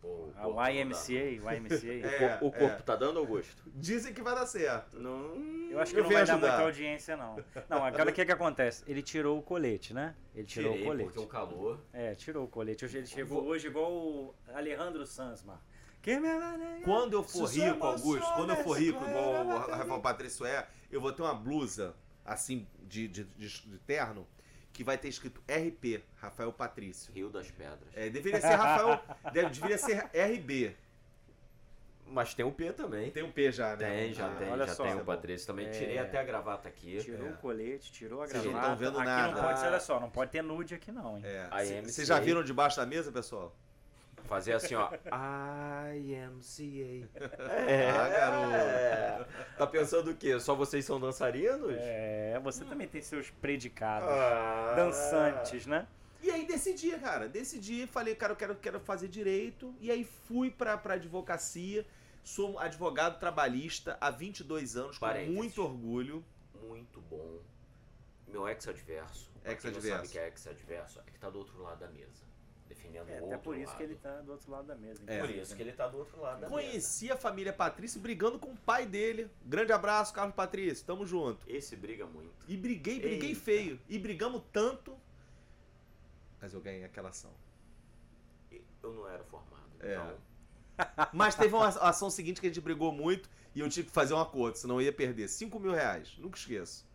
Pô, 0.00 0.08
o 0.08 0.32
A 0.34 0.42
corpo 0.44 0.60
não 0.60 0.66
YMCA, 0.70 1.12
YMCA. 1.12 1.92
É, 2.06 2.36
o, 2.36 2.38
cor- 2.38 2.48
o 2.48 2.52
corpo 2.52 2.82
tá 2.82 2.96
dando, 2.96 3.18
Augusto? 3.18 3.62
Dizem 3.66 4.14
que 4.14 4.22
vai 4.22 4.34
dar 4.34 4.46
certo. 4.46 4.98
Não. 4.98 5.34
Eu 5.70 5.78
acho 5.78 5.92
que 5.92 6.00
Eu 6.00 6.04
não 6.04 6.10
vai 6.10 6.24
dar 6.24 6.32
ajudar. 6.32 6.48
muita 6.48 6.62
audiência, 6.64 7.16
não. 7.18 7.36
Não, 7.68 7.84
agora 7.84 8.08
o 8.08 8.12
que 8.14 8.24
que 8.24 8.32
acontece? 8.32 8.82
Ele 8.86 9.02
tirou 9.02 9.38
o 9.38 9.42
colete, 9.42 9.92
né? 9.92 10.14
Ele 10.34 10.46
tirou 10.46 10.72
Tirei 10.72 10.86
o 10.86 10.88
colete. 10.88 11.04
porque 11.12 11.20
o 11.20 11.26
calor. 11.26 11.80
É, 11.92 12.14
tirou 12.14 12.46
o 12.46 12.48
colete. 12.48 12.82
Hoje 12.86 12.96
ele 12.96 13.06
chegou 13.06 13.44
hoje 13.44 13.66
igual 13.66 13.92
o 13.92 14.34
Alejandro 14.54 15.06
Sanz, 15.06 15.42
mano. 15.44 15.60
Quando 16.84 17.12
eu 17.14 17.22
for 17.22 17.46
rico, 17.48 17.86
Augusto, 17.86 18.34
quando 18.34 18.50
eu 18.50 18.56
for 18.56 18.78
rico, 18.78 19.04
igual 19.04 19.46
o. 19.46 19.58
Rafael 19.58 20.00
Patrício 20.00 20.46
é, 20.46 20.66
eu 20.90 21.00
vou 21.00 21.12
ter 21.12 21.22
uma 21.22 21.34
blusa, 21.34 21.94
assim, 22.24 22.66
de, 22.88 23.06
de, 23.08 23.24
de, 23.24 23.48
de 23.48 23.78
terno, 23.80 24.26
que 24.72 24.82
vai 24.82 24.96
ter 24.96 25.08
escrito 25.08 25.40
RP, 25.48 26.02
Rafael 26.16 26.52
Patrício. 26.52 27.12
Rio 27.12 27.28
das 27.28 27.50
Pedras. 27.50 27.88
É, 27.94 28.08
deveria 28.08 28.40
ser 28.40 28.54
Rafael, 28.54 29.00
deve- 29.32 29.50
deveria 29.50 29.78
ser 29.78 30.08
RB. 30.14 30.76
Mas 32.12 32.34
tem 32.34 32.44
o 32.44 32.50
P 32.50 32.72
também. 32.72 33.08
Tem 33.12 33.22
um 33.22 33.30
P 33.30 33.52
já, 33.52 33.76
né? 33.76 33.88
Tem, 33.88 34.12
já 34.12 34.26
Ah, 34.26 34.34
tem, 34.34 34.50
olha 34.50 34.66
já 34.66 34.74
só. 34.74 34.82
tem 34.82 34.96
o 34.96 35.04
Patrício 35.04 35.46
também. 35.46 35.66
É. 35.66 35.70
Tirei 35.70 35.98
até 35.98 36.18
a 36.18 36.24
gravata 36.24 36.68
aqui. 36.68 36.98
Tirou 36.98 37.28
É. 37.28 37.30
o 37.30 37.36
colete, 37.36 37.92
tirou 37.92 38.20
a 38.22 38.26
Vocês 38.26 38.42
não 38.44 38.50
gravata. 38.50 38.68
tão 38.68 38.76
vendo 38.76 38.96
Aqui 38.98 39.06
nada. 39.06 39.32
não 39.34 39.42
pode 39.44 39.60
ser, 39.60 39.66
olha 39.66 39.78
só, 39.80 40.00
não 40.00 40.10
pode 40.10 40.30
ter 40.32 40.42
nude 40.42 40.74
aqui 40.74 40.90
não, 40.90 41.18
hein? 41.18 41.22
É. 41.24 41.82
Vocês 41.82 42.08
já 42.08 42.18
viram 42.18 42.42
debaixo 42.42 42.78
da 42.78 42.86
mesa, 42.86 43.12
pessoal? 43.12 43.54
Fazer 44.24 44.52
assim, 44.52 44.74
ó. 44.74 44.90
IMCA. 45.94 47.08
É, 47.66 47.90
Ah, 47.90 48.08
garoto. 48.08 48.54
é. 48.54 49.26
Tá 49.58 49.66
pensando 49.66 50.10
o 50.10 50.16
quê? 50.16 50.38
Só 50.40 50.54
vocês 50.54 50.84
são 50.84 51.00
dançarinos? 51.00 51.74
É, 51.78 52.38
você 52.42 52.64
também 52.64 52.86
tem 52.88 53.00
seus 53.02 53.30
predicados. 53.30 54.08
Ah. 54.08 54.74
Dançantes, 54.76 55.66
né? 55.66 55.86
E 56.22 56.30
aí 56.30 56.46
decidi, 56.46 56.90
cara, 56.98 57.26
decidi, 57.28 57.86
falei, 57.86 58.14
cara, 58.14 58.32
eu 58.32 58.36
quero, 58.36 58.54
quero 58.54 58.78
fazer 58.80 59.08
direito, 59.08 59.74
e 59.80 59.90
aí 59.90 60.04
fui 60.04 60.50
pra, 60.50 60.76
pra 60.76 60.94
advocacia, 60.94 61.86
sou 62.22 62.58
advogado 62.58 63.18
trabalhista 63.18 63.96
há 63.98 64.10
22 64.10 64.76
anos, 64.76 64.98
com 64.98 65.06
Parênteses. 65.06 65.34
muito 65.34 65.62
orgulho. 65.62 66.22
Muito 66.68 67.00
bom. 67.00 67.38
Meu 68.28 68.46
ex-adverso. 68.46 69.30
Ex-adverso. 69.46 69.88
sabe 69.96 70.08
que 70.08 70.18
é 70.18 70.26
ex-adverso, 70.28 71.00
é 71.06 71.10
que 71.10 71.18
tá 71.18 71.30
do 71.30 71.38
outro 71.38 71.60
lado 71.62 71.78
da 71.80 71.88
mesa. 71.88 72.22
Defendendo 72.90 73.08
É, 73.08 73.20
o 73.22 73.24
até 73.24 73.34
outro 73.34 73.38
por 73.40 73.56
isso 73.56 73.66
lado. 73.66 73.76
que 73.76 73.82
ele 73.82 73.94
tá 73.96 74.20
do 74.20 74.32
outro 74.32 74.50
lado 74.50 74.66
da 74.66 74.74
mesa. 74.74 75.02
É. 75.06 75.20
Por 75.20 75.30
isso 75.30 75.50
né? 75.50 75.56
que 75.56 75.62
ele 75.62 75.72
tá 75.72 75.88
do 75.88 75.98
outro 75.98 76.20
lado 76.20 76.40
da 76.40 76.48
mesa. 76.48 76.52
Conheci 76.52 77.10
a 77.10 77.16
família 77.16 77.52
Patrício 77.52 78.00
brigando 78.00 78.38
com 78.38 78.50
o 78.50 78.56
pai 78.56 78.86
dele. 78.86 79.30
Grande 79.44 79.72
abraço, 79.72 80.12
Carlos 80.12 80.34
Patrício. 80.34 80.84
Tamo 80.84 81.06
junto. 81.06 81.44
Esse 81.48 81.76
briga 81.76 82.06
muito. 82.06 82.30
E 82.48 82.56
briguei, 82.56 83.00
briguei 83.00 83.30
Eita. 83.30 83.40
feio. 83.40 83.80
E 83.88 83.98
brigamos 83.98 84.42
tanto. 84.52 84.96
Mas 86.40 86.54
eu 86.54 86.60
ganhei 86.60 86.84
aquela 86.84 87.10
ação. 87.10 87.30
Eu 88.82 88.92
não 88.94 89.08
era 89.08 89.22
formado. 89.24 89.60
É. 89.80 89.92
Então, 89.92 90.16
Mas 91.12 91.34
teve 91.34 91.54
uma 91.54 91.68
ação 91.68 92.10
seguinte 92.10 92.40
que 92.40 92.46
a 92.46 92.50
gente 92.50 92.60
brigou 92.60 92.92
muito 92.92 93.28
e 93.54 93.60
eu 93.60 93.68
tive 93.68 93.88
que 93.88 93.92
fazer 93.92 94.14
um 94.14 94.20
acordo, 94.20 94.56
senão 94.56 94.76
eu 94.76 94.86
ia 94.86 94.92
perder 94.92 95.28
5 95.28 95.58
mil 95.58 95.72
reais. 95.72 96.16
Nunca 96.18 96.38
esqueço. 96.38 96.86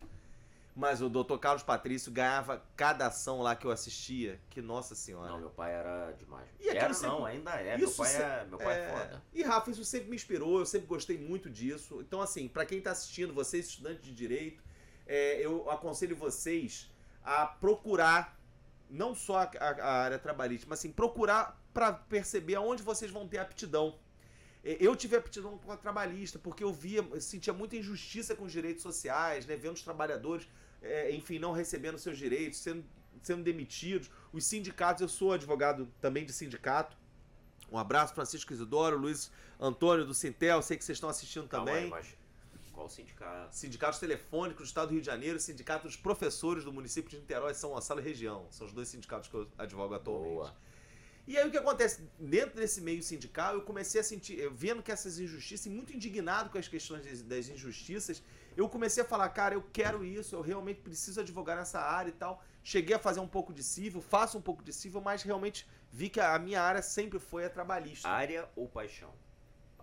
Mas 0.78 1.00
o 1.00 1.08
Dr. 1.08 1.38
Carlos 1.38 1.62
Patrício 1.62 2.12
ganhava 2.12 2.62
cada 2.76 3.06
ação 3.06 3.40
lá 3.40 3.56
que 3.56 3.66
eu 3.66 3.70
assistia, 3.70 4.38
que 4.50 4.60
nossa 4.60 4.94
senhora. 4.94 5.30
não, 5.32 5.38
meu 5.40 5.48
pai 5.48 5.72
era 5.72 6.12
demais. 6.12 6.46
E 6.60 6.68
era 6.68 6.92
sempre- 6.92 7.16
não, 7.16 7.24
ainda 7.24 7.50
é. 7.52 7.78
Meu 7.78 7.90
pai, 7.90 8.08
se- 8.10 8.22
é, 8.22 8.44
meu 8.46 8.58
pai 8.58 8.78
é, 8.78 8.84
É, 8.84 8.90
foda. 8.92 9.22
E 9.32 9.42
Rafa, 9.42 9.70
isso 9.70 9.82
sempre 9.86 10.10
me 10.10 10.16
inspirou, 10.16 10.58
eu 10.58 10.66
sempre 10.66 10.86
gostei 10.86 11.16
muito 11.16 11.48
disso. 11.48 12.02
Então, 12.02 12.20
assim, 12.20 12.46
pra 12.46 12.66
quem 12.66 12.78
tá 12.82 12.90
assistindo, 12.90 13.32
vocês 13.32 13.68
estudantes 13.68 14.04
de 14.04 14.14
direito, 14.14 14.62
é, 15.06 15.40
eu 15.40 15.70
aconselho 15.70 16.14
vocês 16.14 16.90
a 17.24 17.46
procurar, 17.46 18.38
não 18.90 19.14
só 19.14 19.38
a, 19.38 19.50
a- 19.58 19.82
a 19.82 19.92
área 20.02 20.18
trabalhista, 20.18 20.66
mas 20.68 20.80
assim, 20.80 20.92
procurar 20.92 21.58
pra 21.72 21.90
perceber 21.90 22.56
aonde 22.56 22.82
vocês 22.82 23.10
vão 23.10 23.26
ter 23.26 23.38
aptidão. 23.38 23.98
É, 24.62 24.76
Eu 24.78 24.94
tive 24.94 25.16
aptidão 25.16 25.56
com 25.56 25.72
a 25.72 25.76
trabalhista, 25.78 26.38
porque 26.38 26.62
eu 26.62 26.70
via, 26.72 26.98
eu 27.00 27.20
sentia 27.22 27.54
muita 27.54 27.76
injustiça 27.76 28.36
com 28.36 28.44
os 28.44 28.52
direitos 28.52 28.82
sociais, 28.82 29.46
né? 29.46 29.56
Vendo 29.56 29.74
os 29.74 29.82
trabalhadores, 29.82 30.46
é, 30.82 31.14
enfim, 31.14 31.38
não 31.38 31.52
recebendo 31.52 31.98
seus 31.98 32.18
direitos, 32.18 32.58
sendo, 32.58 32.84
sendo 33.22 33.42
demitidos. 33.42 34.10
Os 34.32 34.44
sindicatos, 34.44 35.02
eu 35.02 35.08
sou 35.08 35.32
advogado 35.32 35.88
também 36.00 36.24
de 36.24 36.32
sindicato. 36.32 36.96
Um 37.70 37.78
abraço, 37.78 38.14
Francisco 38.14 38.52
Isidoro, 38.52 38.96
Luiz 38.96 39.30
Antônio 39.58 40.04
do 40.04 40.14
Sintel, 40.14 40.62
sei 40.62 40.76
que 40.76 40.84
vocês 40.84 40.96
estão 40.96 41.08
assistindo 41.08 41.48
Calma 41.48 41.66
também. 41.66 41.84
aí, 41.84 41.90
mas 41.90 42.14
qual 42.76 42.88
sindicato? 42.90 43.56
Sindicatos 43.56 43.98
telefônicos 43.98 44.66
do 44.66 44.68
Estado 44.68 44.88
do 44.88 44.92
Rio 44.92 45.00
de 45.00 45.06
Janeiro, 45.06 45.40
Sindicato 45.40 45.86
dos 45.86 45.96
Professores 45.96 46.62
do 46.62 46.72
município 46.72 47.10
de 47.10 47.16
Niterói, 47.16 47.54
São 47.54 47.70
Gonçalo 47.70 48.00
e 48.00 48.02
região. 48.02 48.46
São 48.50 48.66
os 48.66 48.72
dois 48.72 48.88
sindicatos 48.88 49.28
que 49.28 49.34
eu 49.34 49.48
advogo 49.56 49.94
atualmente. 49.94 50.34
Boa. 50.34 50.54
E 51.26 51.36
aí 51.36 51.48
o 51.48 51.50
que 51.50 51.56
acontece? 51.56 52.02
Dentro 52.20 52.54
desse 52.54 52.80
meio 52.80 53.02
sindical, 53.02 53.54
eu 53.54 53.62
comecei 53.62 54.00
a 54.00 54.04
sentir, 54.04 54.48
vendo 54.52 54.82
que 54.82 54.92
essas 54.92 55.18
injustiças, 55.18 55.66
e 55.66 55.70
muito 55.70 55.92
indignado 55.92 56.50
com 56.50 56.58
as 56.58 56.68
questões 56.68 57.22
das 57.22 57.48
injustiças, 57.48 58.22
eu 58.56 58.68
comecei 58.68 59.02
a 59.02 59.06
falar, 59.06 59.28
cara, 59.28 59.54
eu 59.54 59.62
quero 59.72 60.04
isso, 60.04 60.34
eu 60.34 60.40
realmente 60.40 60.80
preciso 60.80 61.20
advogar 61.20 61.56
nessa 61.56 61.80
área 61.80 62.08
e 62.08 62.12
tal. 62.12 62.42
Cheguei 62.62 62.96
a 62.96 62.98
fazer 62.98 63.20
um 63.20 63.28
pouco 63.28 63.52
de 63.52 63.62
civil, 63.62 64.00
faço 64.00 64.38
um 64.38 64.42
pouco 64.42 64.64
de 64.64 64.72
civil, 64.72 65.00
mas 65.00 65.22
realmente 65.22 65.68
vi 65.90 66.08
que 66.08 66.18
a 66.20 66.38
minha 66.38 66.60
área 66.62 66.82
sempre 66.82 67.18
foi 67.18 67.44
a 67.44 67.50
trabalhista. 67.50 68.08
Área 68.08 68.48
ou 68.56 68.66
paixão? 68.68 69.12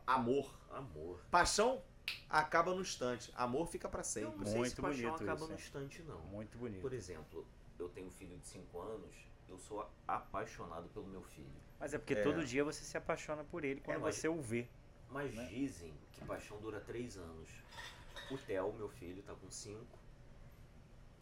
Amor. 0.06 0.54
Amor. 0.72 1.22
Paixão 1.32 1.82
acaba 2.30 2.74
no 2.74 2.82
instante, 2.82 3.32
amor 3.38 3.68
fica 3.68 3.88
pra 3.88 4.02
Eu 4.02 4.04
sempre. 4.04 4.38
não 4.40 4.46
sei 4.46 4.56
Muito 4.58 4.76
se 4.76 4.82
paixão 4.82 5.02
bonito 5.12 5.24
acaba 5.24 5.36
isso, 5.40 5.48
no 5.48 5.54
é. 5.54 5.56
instante, 5.56 6.02
não. 6.04 6.20
Muito 6.24 6.58
bonito. 6.58 6.82
Por 6.82 6.92
exemplo, 6.94 7.48
eu 7.80 7.88
tenho 7.90 8.08
um 8.08 8.12
filho 8.12 8.38
de 8.38 8.46
5 8.48 8.80
anos, 8.82 9.16
eu 9.48 9.58
sou 9.60 9.90
apaixonado 10.08 10.90
pelo 10.90 11.06
meu 11.08 11.22
filho. 11.22 11.48
Mas 11.80 11.94
é 11.94 11.98
porque 11.98 12.16
É. 12.16 12.24
todo 12.24 12.44
dia 12.44 12.64
você 12.64 12.84
se 12.84 12.98
apaixona 12.98 13.44
por 13.44 13.64
ele 13.64 13.80
quando 13.82 13.98
É, 13.98 14.00
mas- 14.00 14.16
você 14.16 14.28
o 14.28 14.42
vê. 14.42 14.68
Mas 15.10 15.34
Né? 15.34 15.46
dizem 15.46 15.94
que 16.12 16.26
paixão 16.26 16.60
dura 16.60 16.82
3 16.82 17.16
anos. 17.18 17.48
O 18.32 18.38
Theo, 18.38 18.74
meu 18.74 18.90
filho, 18.90 19.22
tá 19.24 19.34
com 19.34 19.50
5 19.50 19.86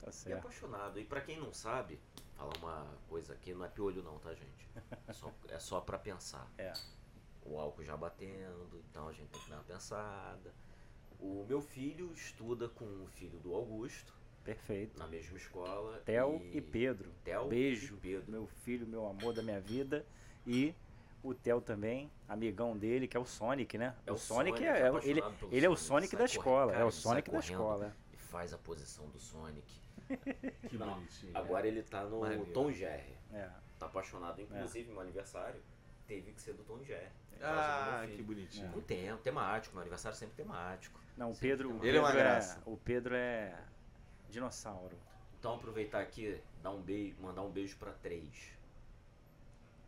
Tá 0.01 0.09
e 0.09 0.13
certo. 0.13 0.39
apaixonado. 0.39 0.99
E 0.99 1.05
pra 1.05 1.21
quem 1.21 1.39
não 1.39 1.53
sabe, 1.53 1.99
falar 2.35 2.53
uma 2.57 2.87
coisa 3.07 3.33
aqui, 3.33 3.53
não 3.53 3.65
é 3.65 3.69
piolho 3.69 4.01
não, 4.03 4.17
tá, 4.19 4.33
gente? 4.33 4.67
É 5.07 5.13
só, 5.13 5.31
é 5.49 5.59
só 5.59 5.81
pra 5.81 5.97
pensar. 5.97 6.51
É. 6.57 6.73
O 7.43 7.59
álcool 7.59 7.83
já 7.83 7.95
batendo, 7.97 8.83
então 8.89 9.07
a 9.07 9.13
gente 9.13 9.29
tem 9.29 9.41
que 9.41 9.49
dar 9.49 9.57
uma 9.57 9.63
pensada. 9.63 10.53
O 11.19 11.45
meu 11.47 11.61
filho 11.61 12.11
estuda 12.13 12.67
com 12.69 12.85
o 12.85 13.07
filho 13.07 13.37
do 13.39 13.53
Augusto, 13.53 14.13
Perfeito. 14.43 14.97
na 14.97 15.07
mesma 15.07 15.37
escola. 15.37 15.99
Theo 16.05 16.41
e 16.51 16.59
Pedro. 16.61 17.11
Theo 17.23 17.47
Beijo. 17.47 17.95
e 17.95 17.97
Pedro. 17.99 18.31
Meu 18.31 18.47
filho, 18.47 18.87
meu 18.87 19.05
amor 19.07 19.33
da 19.33 19.43
minha 19.43 19.61
vida. 19.61 20.03
E 20.47 20.73
o 21.23 21.33
Theo 21.33 21.61
também, 21.61 22.09
amigão 22.27 22.77
dele, 22.77 23.07
que 23.07 23.15
é 23.15 23.19
o 23.19 23.25
Sonic, 23.25 23.77
né? 23.77 23.95
É 24.05 24.11
o, 24.11 24.15
o 24.15 24.17
Sonic, 24.17 24.57
Sonic, 24.57 24.63
é, 24.65 24.79
é- 24.81 24.87
apaixonado 24.87 25.07
ele, 25.45 25.55
ele 25.55 25.65
é 25.65 25.69
o 25.69 25.75
Sonic, 25.75 26.15
da 26.15 26.25
escola. 26.25 26.71
cara, 26.71 26.83
é 26.83 26.85
o 26.85 26.91
Sonic 26.91 27.29
da 27.31 27.39
escola. 27.39 27.95
E 28.13 28.17
faz 28.17 28.53
a 28.53 28.57
posição 28.57 29.05
do 29.07 29.19
Sonic. 29.19 29.79
Que 30.69 30.77
bonitinho. 30.77 31.31
Agora 31.37 31.65
ele 31.67 31.83
tá 31.83 32.03
no 32.03 32.19
Maneiro. 32.21 32.45
Tom 32.47 32.69
Jerry. 32.71 33.15
É. 33.33 33.49
Tá 33.79 33.85
apaixonado, 33.85 34.41
inclusive 34.41 34.89
meu 34.91 34.99
aniversário 35.01 35.61
teve 36.05 36.31
que 36.33 36.41
ser 36.41 36.53
do 36.53 36.63
Tom 36.63 36.83
Jerry. 36.83 37.07
Ah, 37.41 38.03
que 38.13 38.21
bonitinho. 38.21 38.69
Com 38.71 38.81
tempo, 38.81 39.21
temático, 39.23 39.73
meu 39.73 39.81
aniversário 39.81 40.17
sempre 40.17 40.35
temático. 40.35 40.99
Não, 41.17 41.31
o 41.31 41.33
Sempre 41.33 41.49
Pedro, 41.49 41.67
o 41.69 41.71
tem 41.71 41.79
uma- 41.79 41.87
Ele 41.87 41.97
é 41.97 41.99
uma 42.01 42.07
Pedro 42.11 42.23
graça. 42.23 42.61
O 42.65 42.77
Pedro 42.77 43.15
é 43.15 43.55
dinossauro. 44.29 44.95
Então 45.39 45.55
aproveitar 45.55 46.01
aqui, 46.01 46.39
dar 46.61 46.71
um 46.71 46.81
beijo, 46.81 47.15
mandar 47.21 47.41
um 47.41 47.49
beijo 47.49 47.75
pra 47.77 47.91
três. 47.93 48.53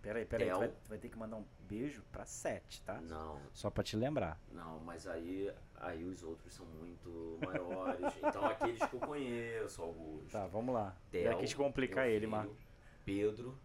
Peraí, 0.04 0.26
peraí, 0.26 0.48
tu 0.50 0.52
Theo. 0.52 0.60
vai, 0.60 0.68
tu 0.68 0.90
vai 0.90 0.98
ter 1.00 1.10
que 1.10 1.18
mandar 1.18 1.38
um 1.38 1.46
beijo 1.62 2.04
pra 2.12 2.26
sete, 2.26 2.82
tá? 2.82 3.00
Não, 3.02 3.40
Só 3.54 3.70
pra 3.72 3.82
te 3.84 3.96
lembrar. 3.96 4.38
não, 4.52 4.80
mas 4.82 5.08
aí, 5.08 5.50
aí 5.78 6.04
os 6.04 6.22
outros 6.24 6.54
são 6.54 6.66
muito 6.66 7.40
maiores. 7.44 8.14
então 8.22 8.46
aqueles 8.46 8.84
que 8.86 8.94
eu 8.96 9.00
conheço, 9.00 9.82
Augusto. 9.82 10.30
Tá, 10.32 10.46
vamos 10.46 10.76
lá. 10.76 10.96
Theo, 11.10 11.24
Já 11.32 11.36
quis 11.38 11.54
complicar 11.54 12.04
meu 12.04 12.12
ele, 12.12 12.20
filho, 12.20 12.32
Marcos. 12.32 12.58
Pedro 13.06 13.58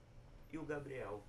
e 0.53 0.59
o 0.59 0.65
Gabriel, 0.65 1.23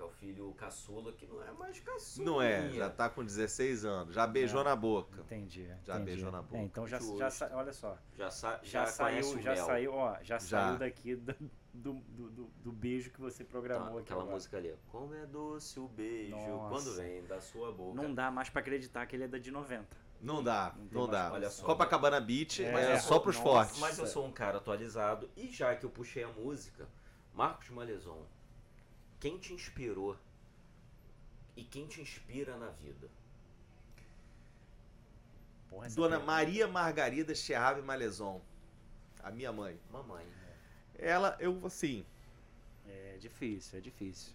que 0.00 0.02
é 0.02 0.06
o 0.06 0.10
filho 0.10 0.54
caçula, 0.54 1.12
que 1.12 1.26
não 1.26 1.42
é 1.42 1.50
mais 1.52 1.78
caçula. 1.80 2.24
Não 2.24 2.40
é, 2.40 2.70
já 2.70 2.88
tá 2.88 3.10
com 3.10 3.22
16 3.22 3.84
anos, 3.84 4.14
já 4.14 4.26
beijou 4.26 4.62
É. 4.62 4.64
na 4.64 4.74
boca. 4.74 5.20
Entendi. 5.20 5.66
Já 5.84 5.94
entendi. 5.96 6.04
beijou 6.12 6.32
na 6.32 6.40
boca. 6.40 6.56
É, 6.56 6.62
então 6.62 6.86
já, 6.86 6.98
já 6.98 7.30
sa- 7.30 7.50
olha 7.52 7.72
só. 7.72 7.98
Já, 8.16 8.30
sa 8.30 8.60
Já, 8.62 8.86
já, 8.86 8.92
conhece 9.04 9.28
saiu, 9.28 9.38
o 9.38 9.42
já 9.42 9.54
Mel. 9.54 9.66
saiu, 9.66 9.92
ó, 9.94 10.14
já, 10.22 10.38
Já. 10.38 10.40
saiu 10.40 10.78
daqui 10.78 11.14
do, 11.16 11.34
do, 11.74 11.92
do, 11.92 12.30
do- 12.64 12.72
beijo 12.72 13.10
que 13.10 13.20
você 13.20 13.44
programou 13.44 13.88
Tá, 13.88 13.92
aqui. 13.94 14.00
aquela 14.04 14.20
agora. 14.22 14.34
música 14.36 14.56
ali. 14.56 14.74
Como 14.88 15.12
é 15.14 15.26
doce 15.26 15.78
o 15.78 15.86
beijo 15.86 16.34
Nossa. 16.34 16.68
quando 16.70 16.96
vem 16.96 17.22
da 17.24 17.40
sua 17.42 17.70
boca. 17.70 18.00
Não 18.02 18.14
dá 18.14 18.30
mais 18.30 18.48
pra 18.48 18.60
acreditar 18.62 19.04
que 19.06 19.14
ele 19.16 19.24
é 19.24 19.28
da 19.28 19.36
de 19.38 19.50
90. 19.50 19.86
Não 20.22 20.42
dá, 20.42 20.74
Não 20.90 21.02
não 21.02 21.08
dá. 21.10 21.30
olha 21.32 21.50
só. 21.50 21.64
Copacabana 21.66 22.20
Beach 22.20 22.62
É, 22.64 22.92
é, 22.92 22.98
só 23.00 23.18
pros 23.18 23.36
nossa. 23.36 23.48
fortes. 23.48 23.78
Mas 23.78 23.98
eu 23.98 24.06
sou 24.06 24.24
um 24.26 24.32
cara 24.32 24.56
atualizado 24.58 25.28
e 25.36 25.48
já 25.50 25.74
que 25.76 25.84
eu 25.84 25.90
puxei 25.90 26.22
a 26.24 26.28
música, 26.28 26.88
Marcos 27.34 27.68
Malezon, 27.70 28.24
quem 29.20 29.38
te 29.38 29.52
inspirou 29.52 30.16
e 31.56 31.62
quem 31.64 31.86
te 31.86 32.00
inspira 32.00 32.56
na 32.56 32.70
vida? 32.70 33.08
Porra, 35.68 35.88
Dona 35.90 36.08
pergunta- 36.10 36.26
Maria 36.26 36.66
Margarida 36.66 37.34
Cherrave 37.34 37.80
Malezon, 37.82 38.40
a 39.22 39.30
minha 39.30 39.52
mãe. 39.52 39.78
Mamãe. 39.90 40.26
Ela, 40.98 41.36
eu 41.40 41.64
assim, 41.64 42.04
É 42.86 43.16
difícil, 43.18 43.78
é 43.78 43.80
difícil. 43.80 44.32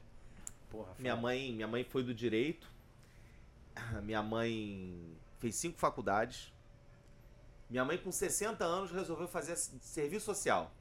Porra, 0.70 0.94
minha 0.98 1.16
mãe, 1.16 1.52
minha 1.52 1.68
mãe 1.68 1.84
foi 1.84 2.04
do 2.04 2.14
direito. 2.14 2.70
Minha 4.04 4.24
mãe 4.24 5.18
fez 5.40 5.56
cinco 5.56 5.78
faculdades. 5.78 6.54
Minha 7.70 7.84
mãe 7.84 7.98
com 7.98 8.12
60 8.12 8.64
anos 8.64 8.92
resolveu 8.92 9.28
fazer 9.28 9.58
serviço 9.58 10.26
social. 10.26 10.72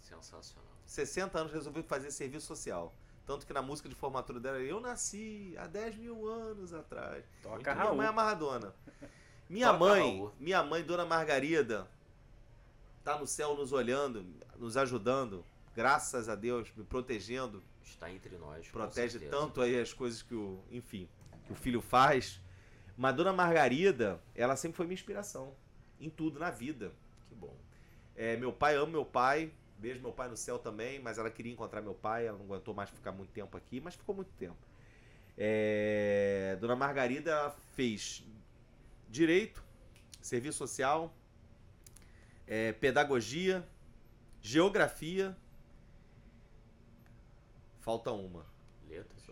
Sensacional. 0.00 0.64
60 0.86 1.38
anos 1.38 1.52
resolveu 1.52 1.84
fazer 1.84 2.10
serviço 2.10 2.46
social. 2.46 2.92
Tanto 3.30 3.46
que 3.46 3.52
na 3.52 3.62
música 3.62 3.88
de 3.88 3.94
formatura 3.94 4.40
dela, 4.40 4.58
eu 4.58 4.80
nasci 4.80 5.54
há 5.56 5.68
10 5.68 5.98
mil 5.98 6.26
anos 6.26 6.74
atrás. 6.74 7.24
Toca 7.40 7.54
muito 7.54 7.64
Minha 7.64 7.74
Raul. 7.76 7.96
mãe 7.96 8.06
é 8.08 8.10
Maradona. 8.10 8.74
Minha 9.48 9.66
Toca 9.68 9.78
mãe, 9.78 10.00
Raul. 10.18 10.34
minha 10.40 10.62
mãe, 10.64 10.82
Dona 10.82 11.04
Margarida, 11.04 11.88
tá 13.04 13.16
no 13.16 13.28
céu 13.28 13.54
nos 13.54 13.70
olhando, 13.72 14.26
nos 14.58 14.76
ajudando, 14.76 15.44
graças 15.76 16.28
a 16.28 16.34
Deus, 16.34 16.72
me 16.76 16.82
protegendo, 16.82 17.62
Está 17.84 18.10
entre 18.10 18.36
nós. 18.36 18.66
protege 18.66 19.20
tanto 19.20 19.60
aí 19.60 19.80
as 19.80 19.92
coisas 19.92 20.22
que 20.22 20.34
o, 20.34 20.58
enfim, 20.68 21.08
que 21.46 21.52
o 21.52 21.56
filho 21.56 21.80
faz. 21.80 22.40
Mas 22.96 23.14
Dona 23.14 23.32
Margarida, 23.32 24.20
ela 24.34 24.56
sempre 24.56 24.76
foi 24.76 24.86
minha 24.86 24.94
inspiração 24.94 25.54
em 26.00 26.10
tudo 26.10 26.40
na 26.40 26.50
vida. 26.50 26.92
Que 27.28 27.34
bom. 27.36 27.54
É, 28.16 28.36
meu 28.36 28.52
pai 28.52 28.74
ama 28.74 28.86
meu 28.86 29.04
pai. 29.04 29.52
Beijo 29.80 30.00
meu 30.00 30.12
pai 30.12 30.28
no 30.28 30.36
céu 30.36 30.58
também, 30.58 31.00
mas 31.00 31.16
ela 31.16 31.30
queria 31.30 31.52
encontrar 31.52 31.80
meu 31.80 31.94
pai, 31.94 32.26
ela 32.26 32.36
não 32.36 32.44
aguentou 32.44 32.74
mais 32.74 32.90
ficar 32.90 33.12
muito 33.12 33.30
tempo 33.32 33.56
aqui, 33.56 33.80
mas 33.80 33.94
ficou 33.94 34.14
muito 34.14 34.30
tempo. 34.32 34.58
É, 35.38 36.58
Dona 36.60 36.76
Margarida 36.76 37.50
fez 37.74 38.22
direito, 39.08 39.64
serviço 40.20 40.58
social, 40.58 41.14
é, 42.46 42.72
pedagogia, 42.72 43.66
geografia. 44.42 45.34
Falta 47.80 48.12
uma. 48.12 48.44
Letras, 48.86 49.22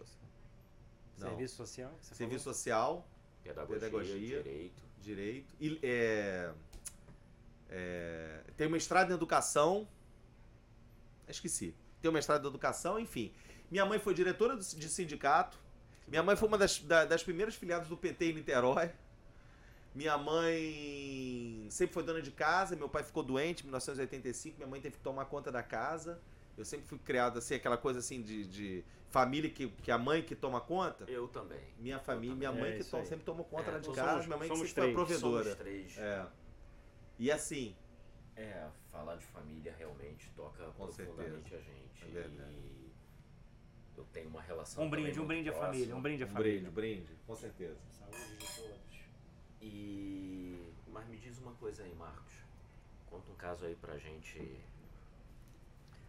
Não. 1.18 1.28
Serviço 1.28 1.56
social? 1.56 1.92
Serviço 2.00 2.44
falou? 2.44 2.54
social, 2.54 3.08
pedagogia, 3.42 3.80
Pedagogia. 3.80 4.42
direito. 4.42 4.82
direito. 5.02 5.54
E, 5.60 5.78
é, 5.82 6.54
é, 7.68 8.44
tem 8.56 8.68
mestrado 8.68 9.10
em 9.10 9.14
educação. 9.14 9.86
Esqueci. 11.28 11.74
tenho 12.00 12.12
mestrado 12.12 12.44
em 12.44 12.48
educação, 12.48 12.98
enfim. 12.98 13.32
Minha 13.70 13.84
mãe 13.84 13.98
foi 13.98 14.14
diretora 14.14 14.56
de 14.56 14.88
sindicato. 14.88 15.58
Minha 16.06 16.22
mãe 16.22 16.36
foi 16.36 16.48
uma 16.48 16.56
das, 16.58 16.78
da- 16.80 17.04
das 17.04 17.22
primeiras 17.22 17.54
filiadas 17.54 17.88
do 17.88 17.96
PT 17.96 18.26
em 18.30 18.34
Niterói. 18.34 18.90
Minha 19.94 20.16
mãe 20.16 21.66
sempre 21.70 21.92
foi 21.94 22.02
dona 22.02 22.22
de 22.22 22.30
casa, 22.30 22.76
meu 22.76 22.88
pai 22.88 23.02
ficou 23.02 23.22
doente 23.22 23.60
em 23.60 23.64
1985, 23.64 24.56
minha 24.58 24.68
mãe 24.68 24.80
teve 24.80 24.96
que 24.96 25.02
tomar 25.02 25.24
conta 25.26 25.50
da 25.50 25.62
casa. 25.62 26.20
Eu 26.56 26.64
sempre 26.64 26.86
fui 26.86 26.98
criado 26.98 27.38
assim, 27.38 27.54
aquela 27.54 27.76
coisa 27.76 27.98
assim 28.00 28.20
de, 28.22 28.44
de 28.46 28.84
família 29.10 29.48
que, 29.50 29.68
que 29.68 29.90
a 29.90 29.98
mãe 29.98 30.22
que 30.22 30.34
toma 30.34 30.60
conta. 30.60 31.04
Eu 31.08 31.28
também. 31.28 31.60
Minha 31.78 31.98
família, 31.98 32.34
minha 32.34 32.50
É, 32.50 32.52
mãe 32.60 32.72
que 32.74 32.80
isso 32.80 32.96
to- 32.96 33.04
sempre 33.06 33.24
tomou 33.24 33.44
conta 33.44 33.70
É, 33.70 33.74
lá 33.74 33.78
de 33.78 33.84
somos- 33.86 34.00
casa, 34.00 34.26
minha 34.26 34.36
mãe 34.38 34.48
que 34.48 34.56
somos 34.56 34.70
sempre 34.70 34.92
foi 34.94 35.02
a 35.02 35.06
três. 35.06 35.20
provedora. 35.20 35.44
Somos 35.44 35.58
três. 35.58 35.98
É. 35.98 36.26
E 37.18 37.30
assim, 37.30 37.74
É, 38.40 38.68
falar 38.92 39.16
de 39.16 39.24
família 39.26 39.74
realmente 39.76 40.30
toca 40.36 40.64
Com 40.66 40.84
profundamente 40.86 41.54
a 41.54 41.58
gente. 41.58 42.16
É. 42.16 42.28
E 42.28 42.90
eu 43.96 44.04
tenho 44.12 44.28
uma 44.28 44.40
relação. 44.40 44.84
Um 44.84 44.88
brinde, 44.90 45.18
um 45.20 45.26
brinde 45.26 45.48
à 45.48 45.52
próxima. 45.52 45.72
família, 45.74 45.96
um 45.96 46.00
brinde 46.02 46.22
à 46.22 46.26
um 46.26 46.30
família. 46.30 46.70
brinde, 46.70 46.70
brinde, 46.70 47.18
com 47.26 47.34
certeza. 47.34 47.76
Saúde 47.90 48.36
de 48.36 48.46
todos. 48.56 49.00
E. 49.60 50.72
Mas 50.92 51.08
me 51.08 51.16
diz 51.16 51.36
uma 51.38 51.52
coisa 51.54 51.82
aí, 51.82 51.92
Marcos. 51.94 52.32
Conta 53.10 53.30
um 53.30 53.34
caso 53.34 53.64
aí 53.64 53.74
pra 53.74 53.98
gente. 53.98 54.38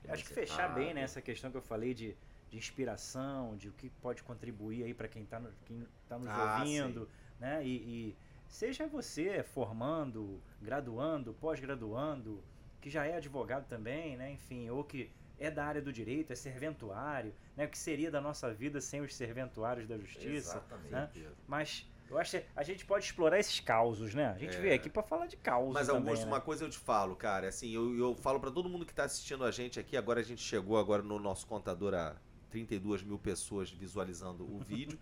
Eu 0.04 0.14
Acho 0.14 0.26
que 0.26 0.34
fechar 0.34 0.70
tá- 0.70 0.76
bem 0.76 0.94
né, 0.94 1.02
essa 1.02 1.22
questão 1.22 1.50
que 1.52 1.58
eu 1.58 1.62
falei 1.62 1.94
de, 1.94 2.16
de 2.50 2.58
inspiração, 2.58 3.56
de 3.58 3.70
o 3.70 3.72
que 3.74 3.90
pode 4.02 4.22
contribuir 4.24 4.84
aí 4.84 4.94
para 4.94 5.08
quem 5.08 5.24
está 5.24 5.42
quem 5.66 5.86
tá 6.08 6.18
nos 6.18 6.28
Ah, 6.30 6.60
ouvindo, 6.60 7.10
né? 7.40 7.64
E, 7.66 7.76
e 7.76 8.16
seja 8.50 8.88
você 8.88 9.44
formando, 9.44 10.42
graduando, 10.62 11.34
pós-graduando, 11.34 12.44
que 12.82 12.90
já 12.90 13.06
é 13.06 13.16
advogado 13.16 13.68
também, 13.68 14.18
né? 14.18 14.32
Enfim, 14.32 14.70
ou 14.70 14.84
que 14.84 15.12
é 15.38 15.50
da 15.50 15.64
área 15.64 15.82
do 15.82 15.94
direito, 15.94 16.34
é 16.34 16.36
serventuário, 16.36 17.34
né? 17.56 17.66
O 17.66 17.70
que 17.70 17.78
seria 17.78 18.12
da 18.12 18.20
nossa 18.20 18.52
vida 18.54 18.82
sem 18.82 19.00
os 19.02 19.16
serventuários 19.16 19.88
da 19.88 19.98
justiça? 19.98 20.58
Exatamente. 20.58 20.92
né? 20.92 21.10
Mas 21.48 21.88
eu 22.10 22.18
acho 22.18 22.40
que 22.40 22.46
a 22.56 22.64
gente 22.64 22.86
pode 22.86 23.06
explorar 23.06 23.40
esses 23.40 23.60
causos, 23.60 24.14
né? 24.16 24.28
A 24.28 24.38
gente 24.38 24.58
É. 24.58 24.60
veio 24.60 24.76
aqui 24.76 24.90
para 24.90 25.04
falar 25.04 25.28
de 25.28 25.38
causos 25.38 25.74
Mas 25.74 25.88
também, 25.88 26.02
Augusto, 26.10 26.26
né? 26.26 26.32
uma 26.32 26.42
coisa 26.42 26.66
eu 26.66 26.70
te 26.70 26.78
falo, 26.78 27.16
cara, 27.16 27.48
assim, 27.48 27.72
eu, 27.72 27.96
eu 27.96 28.16
falo 28.16 28.40
pra 28.40 28.52
todo 28.52 28.68
mundo 28.68 28.86
que 28.86 28.94
tá 28.94 29.04
assistindo 29.04 29.46
a 29.46 29.52
gente 29.52 29.80
aqui, 29.80 29.96
agora 29.96 30.20
a 30.20 30.24
gente 30.24 30.42
chegou 30.42 30.78
agora 30.78 31.04
no 31.04 31.20
nosso 31.20 31.46
contador 31.46 31.94
a 31.94 32.16
32 32.50 33.04
mil 33.04 33.20
pessoas 33.20 33.70
visualizando 33.70 34.44
o 34.44 34.58
vídeo. 34.60 35.00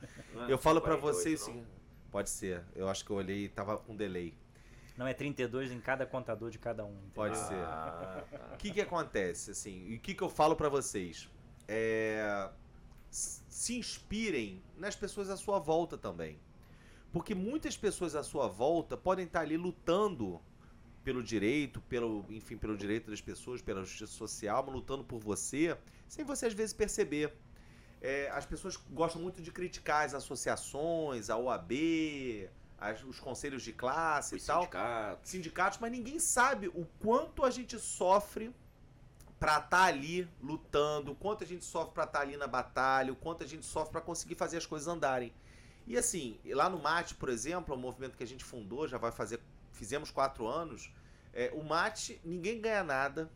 É 0.47 0.51
eu 0.51 0.57
falo 0.57 0.81
pra 0.81 0.97
48, 0.97 1.01
vocês, 1.15 1.47
não? 1.47 1.65
Pode 2.11 2.29
ser, 2.29 2.63
eu 2.75 2.87
acho 2.87 3.03
que 3.05 3.11
eu 3.11 3.15
olhei 3.15 3.45
e 3.45 3.49
tava 3.49 3.77
com 3.77 3.95
delay. 3.95 4.33
Não 4.97 5.05
é 5.05 5.13
32 5.13 5.71
em 5.71 5.79
cada 5.79 6.05
contador 6.05 6.49
de 6.49 6.57
cada 6.57 6.83
um. 6.83 6.89
entendeu? 6.89 7.11
Pode 7.13 7.37
ser. 7.37 7.53
Ah, 7.53 8.25
tá. 8.31 8.53
O 8.53 8.57
que 8.57 8.71
que 8.71 8.81
acontece, 8.81 9.51
assim, 9.51 9.85
e 9.87 9.95
o 9.95 9.99
que 9.99 10.15
que 10.15 10.23
eu 10.23 10.29
falo 10.29 10.55
pra 10.55 10.69
vocês? 10.69 11.29
É, 11.67 12.49
se 13.11 13.77
inspirem 13.77 14.61
nas 14.75 14.95
pessoas 14.95 15.29
à 15.29 15.37
sua 15.37 15.59
volta 15.59 15.97
também. 15.97 16.39
Porque 17.11 17.33
muitas 17.35 17.77
pessoas 17.77 18.15
à 18.15 18.23
sua 18.23 18.47
volta 18.47 18.97
podem 18.97 19.25
estar 19.25 19.41
ali 19.41 19.55
lutando 19.55 20.41
pelo 21.03 21.23
direito, 21.23 21.79
pelo, 21.81 22.25
enfim, 22.29 22.57
pelo 22.57 22.75
direito 22.75 23.09
das 23.09 23.21
pessoas, 23.21 23.61
pela 23.61 23.81
justiça 23.81 24.11
social, 24.11 24.63
mas 24.65 24.75
lutando 24.75 25.03
por 25.03 25.19
você, 25.19 25.77
sem 26.07 26.25
você 26.25 26.47
às 26.47 26.53
vezes 26.53 26.73
perceber. 26.73 27.33
É, 28.01 28.29
as 28.29 28.45
pessoas 28.45 28.77
gostam 28.91 29.21
muito 29.21 29.41
de 29.41 29.51
criticar 29.51 30.05
as 30.05 30.13
associações, 30.13 31.29
a 31.29 31.37
OAB, 31.37 32.47
as- 32.77 33.03
os 33.03 33.19
conselhos 33.19 33.63
de 33.63 33.73
classe 33.73 34.35
Os 34.35 34.43
e 34.43 34.45
tal 34.47 34.61
sindicatos. 34.61 35.29
sindicatos, 35.31 35.79
mas 35.79 35.91
ninguém 35.91 36.19
sabe 36.19 36.67
o 36.67 36.85
quanto 36.99 37.43
a 37.43 37.49
gente 37.49 37.79
sofre 37.79 38.53
pra 39.39 39.57
estar 39.59 39.83
ali 39.85 40.27
lutando, 40.41 41.11
o 41.11 41.15
quanto 41.15 41.43
a 41.43 41.47
gente 41.47 41.65
sofre 41.65 41.93
pra 41.93 42.03
estar 42.05 42.21
ali 42.21 42.37
na 42.37 42.47
batalha, 42.47 43.11
o 43.11 43.15
quanto 43.15 43.43
a 43.43 43.47
gente 43.47 43.65
sofre 43.65 43.91
pra 43.91 44.01
conseguir 44.01 44.35
fazer 44.35 44.57
as 44.57 44.65
coisas 44.65 44.87
andarem. 44.87 45.33
E 45.85 45.97
assim, 45.97 46.39
lá 46.45 46.69
no 46.69 46.77
MAT, 46.79 47.13
por 47.15 47.29
exemplo, 47.29 47.73
é 47.73 47.77
um 47.77 47.79
movimento 47.79 48.17
que 48.17 48.23
a 48.23 48.27
gente 48.27 48.43
fundou, 48.43 48.87
já 48.87 48.97
vai 48.97 49.11
fazer, 49.11 49.39
fizemos 49.71 50.11
quatro 50.11 50.45
anos. 50.47 50.91
é, 51.33 51.51
o 51.53 51.63
MAT, 51.63 52.19
ninguém 52.25 52.59
ganha 52.59 52.83
nada. 52.83 53.29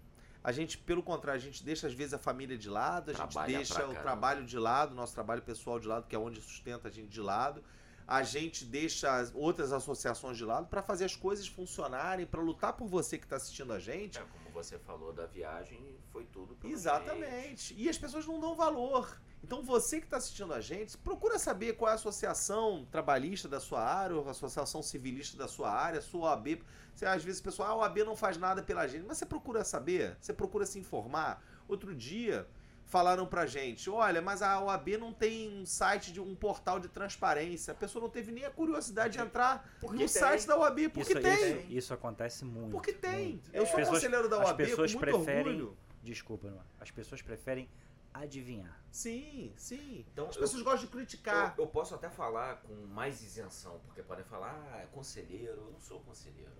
A 0.43 0.51
gente, 0.51 0.77
pelo 0.77 1.03
contrário, 1.03 1.39
a 1.39 1.43
gente 1.43 1.63
deixa 1.63 1.87
às 1.87 1.93
vezes 1.93 2.13
a 2.13 2.17
família 2.17 2.57
de 2.57 2.69
lado, 2.69 3.11
a 3.11 3.13
gente 3.13 3.31
Trabalha 3.31 3.57
deixa 3.57 3.75
pra 3.75 3.89
o 3.89 3.93
trabalho 3.93 4.45
de 4.45 4.57
lado, 4.57 4.95
nosso 4.95 5.13
trabalho 5.13 5.41
pessoal 5.41 5.79
de 5.79 5.87
lado, 5.87 6.07
que 6.07 6.15
é 6.15 6.19
onde 6.19 6.41
sustenta 6.41 6.87
a 6.87 6.91
gente 6.91 7.09
de 7.09 7.21
lado. 7.21 7.63
A 8.07 8.23
gente 8.23 8.65
deixa 8.65 9.15
as 9.17 9.31
outras 9.33 9.71
associações 9.71 10.35
de 10.35 10.43
lado 10.43 10.67
para 10.67 10.81
fazer 10.81 11.05
as 11.05 11.15
coisas 11.15 11.47
funcionarem, 11.47 12.25
para 12.25 12.41
lutar 12.41 12.73
por 12.73 12.87
você 12.87 13.17
que 13.17 13.25
está 13.25 13.35
assistindo 13.35 13.71
a 13.71 13.79
gente. 13.79 14.17
É, 14.17 14.23
como 14.23 14.49
você 14.49 14.79
falou 14.79 15.13
da 15.13 15.27
viagem, 15.27 15.95
foi 16.11 16.25
tudo 16.25 16.55
pela 16.55 16.69
gente. 16.69 16.79
Exatamente. 16.79 17.75
E 17.77 17.89
as 17.89 17.97
pessoas 17.97 18.25
não 18.25 18.39
dão 18.39 18.55
valor. 18.55 19.19
Então 19.43 19.63
você 19.63 19.99
que 19.99 20.05
está 20.05 20.17
assistindo 20.17 20.53
a 20.53 20.61
gente, 20.61 20.97
procura 20.97 21.39
saber 21.39 21.73
qual 21.73 21.89
é 21.89 21.93
a 21.93 21.95
associação 21.95 22.85
trabalhista 22.91 23.47
da 23.47 23.59
sua 23.59 23.81
área, 23.83 24.15
ou 24.15 24.27
a 24.27 24.31
associação 24.31 24.81
civilista 24.83 25.35
da 25.37 25.47
sua 25.47 25.71
área, 25.71 25.99
a 25.99 26.01
sua 26.01 26.29
OAB. 26.31 26.61
Você, 26.93 27.05
às 27.05 27.23
vezes 27.23 27.39
o 27.39 27.43
pessoal, 27.43 27.69
ah, 27.69 27.71
a 27.71 27.75
OAB 27.77 27.99
não 28.03 28.15
faz 28.15 28.37
nada 28.37 28.61
pela 28.61 28.85
gente. 28.87 29.05
Mas 29.07 29.17
você 29.17 29.25
procura 29.25 29.63
saber, 29.63 30.15
você 30.21 30.31
procura 30.33 30.65
se 30.65 30.77
informar. 30.77 31.43
Outro 31.67 31.95
dia 31.95 32.45
falaram 32.85 33.25
pra 33.25 33.45
gente, 33.45 33.89
olha, 33.89 34.21
mas 34.21 34.41
a 34.41 34.59
OAB 34.61 34.97
não 34.99 35.13
tem 35.13 35.49
um 35.61 35.65
site, 35.65 36.11
de 36.11 36.19
um 36.19 36.35
portal 36.35 36.77
de 36.77 36.89
transparência. 36.89 37.71
A 37.71 37.75
pessoa 37.75 38.01
não 38.03 38.09
teve 38.09 38.33
nem 38.33 38.43
a 38.43 38.51
curiosidade 38.51 39.13
de 39.17 39.23
entrar 39.23 39.65
Porque 39.79 39.93
no 39.93 39.99
tem. 39.99 40.07
site 40.09 40.45
da 40.45 40.57
OAB, 40.57 40.89
porque 40.89 41.13
isso, 41.13 41.21
tem. 41.21 41.57
Isso, 41.61 41.65
isso 41.71 41.93
acontece 41.93 42.43
muito. 42.43 42.71
Porque 42.71 42.91
tem. 42.91 43.29
muito. 43.29 43.49
Eu 43.53 43.63
As 43.63 43.69
sou 43.69 43.77
pessoas- 43.77 43.95
conselheiro 43.99 44.27
da 44.29 44.41
as 44.41 44.47
OAB 44.49 44.57
pessoas 44.57 44.93
com 44.93 44.99
muito 44.99 45.15
preferem- 45.23 45.47
orgulho. 45.61 45.77
Desculpa, 46.03 46.49
Noah. 46.49 46.65
as 46.79 46.89
pessoas 46.91 47.21
preferem 47.21 47.69
adivinhar. 48.13 48.81
Sim, 48.91 49.53
sim. 49.55 50.05
Então, 50.11 50.27
As 50.27 50.35
eu- 50.35 50.41
pessoas 50.41 50.63
gostam 50.63 50.85
de 50.85 50.91
criticar. 50.91 51.55
Eu, 51.57 51.63
eu 51.65 51.69
posso 51.69 51.95
até 51.95 52.09
falar 52.09 52.57
com 52.61 52.73
mais 52.87 53.21
isenção, 53.23 53.79
porque 53.85 54.01
podem 54.03 54.25
falar, 54.25 54.51
ah, 54.73 54.81
é 54.81 54.85
conselheiro. 54.87 55.61
Eu 55.61 55.71
não 55.71 55.79
sou 55.79 55.99
conselheiro. 56.01 56.51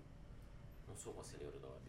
Não 0.88 0.96
sou 0.96 1.14
conselheiro 1.14 1.60
da 1.60 1.68
OAB. 1.68 1.88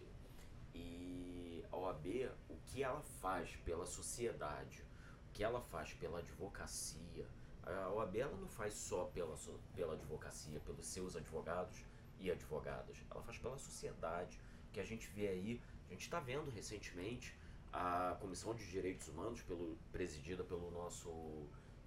E 0.75 1.65
a 1.71 1.77
OAB, 1.77 2.31
o 2.49 2.57
que 2.67 2.83
ela 2.83 3.01
faz 3.21 3.55
pela 3.65 3.87
sociedade, 3.87 4.83
o 5.29 5.33
que 5.33 5.45
ela 5.45 5.61
faz 5.61 5.93
pela 5.95 6.19
advocacia, 6.19 7.27
a 7.63 7.89
OAB 7.91 8.17
ela 8.19 8.37
não 8.37 8.49
faz 8.49 8.75
só 8.75 9.05
pela, 9.05 9.37
pela 9.77 9.95
advocacia, 9.95 10.59
pelos 10.61 10.87
seus 10.87 11.15
advogados 11.15 11.85
e 12.19 12.31
advogadas. 12.31 12.97
Ela 13.11 13.23
faz 13.23 13.39
pela 13.39 13.59
sociedade, 13.59 14.41
que 14.73 14.81
a 14.81 14.85
gente 14.85 15.07
vê 15.09 15.29
aí, 15.29 15.63
a 15.89 15.93
gente 15.93 16.03
está 16.03 16.19
vendo 16.19 16.51
recentemente 16.51 17.37
a 17.73 18.17
Comissão 18.21 18.55
de 18.55 18.69
Direitos 18.71 19.09
Humanos, 19.09 19.43
pelo, 19.43 19.77
presidida 19.91 20.45
pelo 20.45 20.71
nosso 20.71 21.11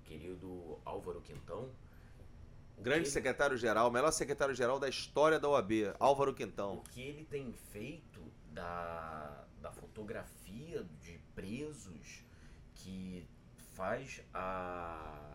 querido 0.03 0.79
Álvaro 0.85 1.21
Quintão. 1.21 1.69
Grande 2.77 3.01
ele- 3.01 3.09
secretário-geral, 3.09 3.89
melhor 3.91 4.11
secretário-geral 4.11 4.79
da 4.79 4.89
história 4.89 5.39
da 5.39 5.47
OAB, 5.47 5.93
Álvaro 5.99 6.33
Quintão. 6.33 6.77
o 6.77 6.81
que 6.81 7.01
ele 7.01 7.23
tem 7.25 7.53
feito 7.53 8.21
da, 8.51 9.45
da 9.61 9.71
fotografia 9.71 10.83
de 10.99 11.17
presos 11.33 12.23
que 12.73 13.25
faz 13.73 14.21
a. 14.33 15.34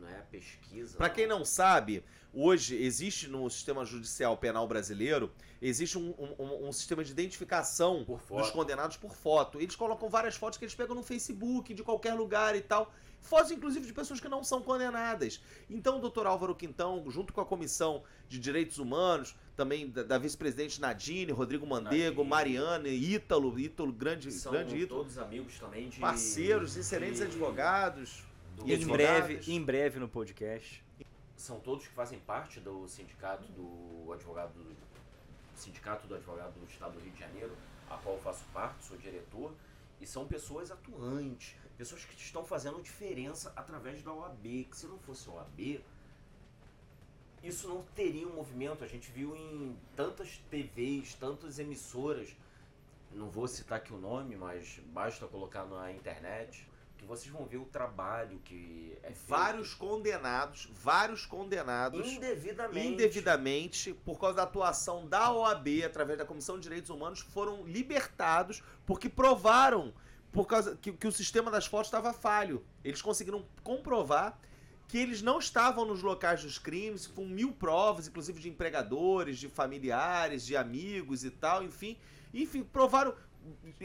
Não 0.00 0.08
é 0.08 0.18
a 0.18 0.22
pesquisa. 0.22 0.96
Pra 0.96 1.08
quem 1.10 1.26
não 1.26 1.44
sabe, 1.44 2.04
hoje 2.32 2.76
existe 2.76 3.28
no 3.28 3.48
sistema 3.50 3.84
judicial 3.84 4.36
penal 4.36 4.66
brasileiro, 4.68 5.32
existe 5.60 5.96
um, 5.98 6.10
um- 6.38 6.68
um- 6.68 6.72
sistema 6.72 7.02
de 7.02 7.10
identificação 7.12 8.04
dos 8.04 8.50
condenados 8.50 8.96
por 8.96 9.14
foto. 9.14 9.60
Eles 9.60 9.74
colocam 9.76 10.08
várias 10.08 10.36
fotos 10.36 10.58
que 10.58 10.64
eles 10.64 10.74
pegam 10.74 10.94
no 10.94 11.02
Facebook, 11.02 11.72
de 11.74 11.82
qualquer 11.82 12.14
lugar 12.14 12.54
e 12.54 12.60
tal. 12.60 12.92
Fotos, 13.22 13.50
inclusive, 13.50 13.84
de 13.86 13.92
pessoas 13.92 14.20
que 14.20 14.28
não 14.28 14.44
são 14.44 14.62
condenadas. 14.62 15.40
Então, 15.68 15.98
o 15.98 16.00
doutor 16.00 16.26
Álvaro 16.26 16.54
Quintão, 16.54 17.02
junto 17.10 17.32
com 17.32 17.40
a 17.40 17.46
Comissão 17.46 18.04
de 18.28 18.38
Direitos 18.38 18.78
Humanos, 18.78 19.34
também 19.56 19.88
da, 19.90 20.02
da 20.04 20.18
vice-presidente 20.18 20.80
Nadine, 20.80 21.32
Rodrigo 21.32 21.66
Mandego, 21.66 22.22
Nadine. 22.22 22.28
Mariana, 22.30 22.88
Ítalo, 22.88 23.58
Ítalo, 23.58 23.92
grande, 23.92 24.30
São 24.30 24.52
grande 24.52 24.76
Ítalo. 24.76 25.00
todos 25.00 25.18
amigos 25.18 25.58
também 25.58 25.88
de. 25.88 25.98
Parceiros, 25.98 26.76
excelentes 26.76 27.18
de- 27.18 27.24
advogados. 27.24 28.22
Do- 28.56 28.68
E 28.68 28.74
em 28.74 28.86
breve, 28.86 29.40
em 29.52 29.62
breve 29.62 29.98
no 29.98 30.08
podcast. 30.08 30.84
São 31.36 31.60
todos 31.60 31.86
que 31.86 31.92
fazem 31.94 32.18
parte 32.20 32.58
do 32.60 32.88
sindicato 32.88 33.46
do 33.52 34.12
advogado 34.12 34.52
do 34.54 34.74
sindicato 35.54 36.06
do 36.06 36.14
advogado 36.14 36.52
do 36.58 36.66
Estado 36.66 36.94
do 36.94 37.00
Rio 37.00 37.12
de 37.12 37.20
Janeiro, 37.20 37.54
a 37.90 37.96
qual 37.98 38.16
eu 38.16 38.22
faço 38.22 38.44
parte, 38.52 38.84
sou 38.84 38.96
diretor, 38.96 39.52
e 40.00 40.06
são 40.06 40.26
pessoas 40.26 40.70
atuantes, 40.70 41.54
pessoas 41.78 42.04
que 42.04 42.14
estão 42.20 42.44
fazendo 42.44 42.82
diferença 42.82 43.52
através 43.56 44.02
da 44.02 44.12
OAB, 44.12 44.64
que 44.70 44.76
se 44.76 44.86
não 44.86 44.98
fosse 44.98 45.28
a 45.28 45.32
OAB, 45.32 45.80
isso 47.42 47.68
não 47.68 47.82
teria 47.94 48.26
um 48.26 48.34
movimento. 48.34 48.82
A 48.82 48.86
gente 48.88 49.10
viu 49.10 49.36
em 49.36 49.76
tantas 49.94 50.38
TVs, 50.50 51.14
tantas 51.14 51.58
emissoras, 51.58 52.34
não 53.12 53.30
vou 53.30 53.46
citar 53.46 53.78
aqui 53.78 53.92
o 53.92 53.98
nome, 53.98 54.36
mas 54.36 54.80
basta 54.86 55.26
colocar 55.26 55.64
na 55.64 55.92
internet, 55.92 56.66
vocês 57.06 57.32
vão 57.32 57.46
ver 57.46 57.58
o 57.58 57.64
trabalho 57.64 58.40
que 58.44 58.96
é 59.02 59.08
feito. 59.08 59.26
Vários 59.26 59.74
condenados, 59.74 60.68
vários 60.72 61.24
condenados 61.24 62.06
indevidamente. 62.06 62.86
indevidamente, 62.86 63.94
por 64.04 64.18
causa 64.18 64.36
da 64.36 64.42
atuação 64.42 65.06
da 65.06 65.32
OAB 65.32 65.84
através 65.84 66.18
da 66.18 66.24
Comissão 66.24 66.56
de 66.56 66.62
Direitos 66.62 66.90
Humanos, 66.90 67.20
foram 67.20 67.64
libertados 67.64 68.62
porque 68.84 69.08
provaram 69.08 69.94
por 70.32 70.46
causa 70.46 70.76
que, 70.76 70.92
que 70.92 71.06
o 71.06 71.12
sistema 71.12 71.50
das 71.50 71.66
fotos 71.66 71.86
estava 71.86 72.12
falho. 72.12 72.64
Eles 72.84 73.00
conseguiram 73.00 73.46
comprovar 73.62 74.38
que 74.88 74.98
eles 74.98 75.22
não 75.22 75.38
estavam 75.38 75.84
nos 75.84 76.02
locais 76.02 76.42
dos 76.42 76.58
crimes, 76.58 77.06
com 77.06 77.26
mil 77.26 77.52
provas, 77.52 78.06
inclusive 78.06 78.40
de 78.40 78.48
empregadores, 78.48 79.38
de 79.38 79.48
familiares, 79.48 80.44
de 80.44 80.56
amigos 80.56 81.24
e 81.24 81.30
tal, 81.30 81.62
enfim. 81.62 81.96
Enfim, 82.32 82.62
provaram, 82.62 83.14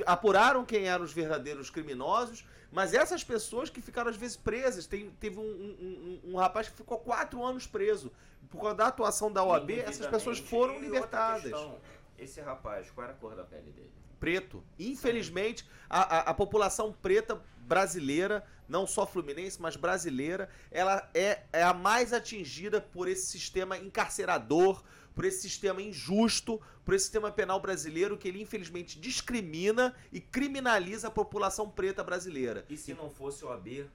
apuraram 0.06 0.66
quem 0.66 0.88
eram 0.88 1.04
os 1.04 1.14
verdadeiros 1.14 1.70
criminosos, 1.70 2.46
mas 2.72 2.94
essas 2.94 3.24
pessoas 3.24 3.70
que 3.70 3.82
ficaram 3.82 4.10
às 4.10 4.16
vezes 4.16 4.38
presas, 4.38 4.86
tem, 4.86 5.10
teve 5.20 5.38
um, 5.38 5.44
um, 5.44 6.22
um, 6.26 6.32
um 6.32 6.36
rapaz 6.38 6.70
que 6.70 6.76
ficou 6.76 6.98
quatro 7.00 7.44
anos 7.44 7.68
preso. 7.68 8.12
Por 8.50 8.60
causa 8.62 8.76
da 8.76 8.88
atuação 8.88 9.32
da 9.32 9.44
OAB, 9.44 9.72
essas 9.72 10.08
pessoas 10.08 10.40
foram 10.40 10.80
libertadas. 10.80 11.44
questão, 11.44 11.78
Esse 12.18 12.42
rapaz, 12.42 12.90
qual 12.92 13.06
era 13.06 13.14
a 13.14 13.18
cor 13.18 13.36
da 13.36 13.44
pele 13.44 13.72
dele? 13.72 13.92
preto. 14.22 14.64
Infelizmente, 14.78 15.68
a, 15.90 16.02
a, 16.02 16.20
a 16.30 16.34
população 16.34 16.94
preta 16.94 17.42
brasileira, 17.62 18.46
não 18.70 18.86
só 18.86 19.08
fluminense, 19.08 19.60
mas 19.60 19.76
brasileira, 19.76 20.48
ela 20.70 21.10
é, 21.12 21.42
é 21.52 21.64
a 21.64 21.74
mais 21.74 22.14
atingida 22.14 22.80
por 22.80 23.08
esse 23.08 23.26
sistema 23.26 23.76
encarcerador, 23.80 24.84
por 25.14 25.26
esse 25.26 25.42
sistema 25.42 25.82
injusto, 25.82 26.62
por 26.84 26.94
esse 26.94 27.06
sistema 27.06 27.32
penal 27.32 27.60
brasileiro 27.60 28.18
que 28.18 28.28
ele 28.28 28.42
infelizmente 28.42 29.00
discrimina 29.00 29.96
e 30.12 30.20
criminaliza 30.20 31.08
a 31.08 31.12
população 31.12 31.70
preta 31.70 32.04
brasileira. 32.04 32.66
E 32.70 32.78
se 32.78 32.94
não 32.94 33.10
fosse 33.10 33.44
o 33.46 33.50
AB, 33.50 33.90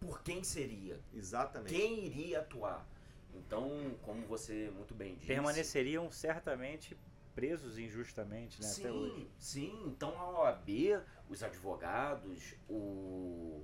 por 0.00 0.22
quem 0.22 0.44
seria? 0.44 1.00
Exatamente. 1.14 1.74
Quem 1.74 2.06
iria 2.06 2.40
atuar? 2.40 2.86
Então, 3.34 3.96
como 4.02 4.26
você 4.26 4.70
muito 4.74 4.94
bem 4.94 5.14
disse. 5.14 5.26
Permaneceriam 5.26 6.10
certamente 6.10 6.96
presos 7.34 7.78
injustamente, 7.78 8.60
né? 8.60 8.68
Até 8.68 8.90
hoje. 8.90 9.28
Sim, 9.38 9.70
sim. 9.70 9.82
Então 9.86 10.18
a 10.18 10.40
OAB, 10.40 10.68
os 11.28 11.42
advogados, 11.42 12.54
o, 12.68 13.62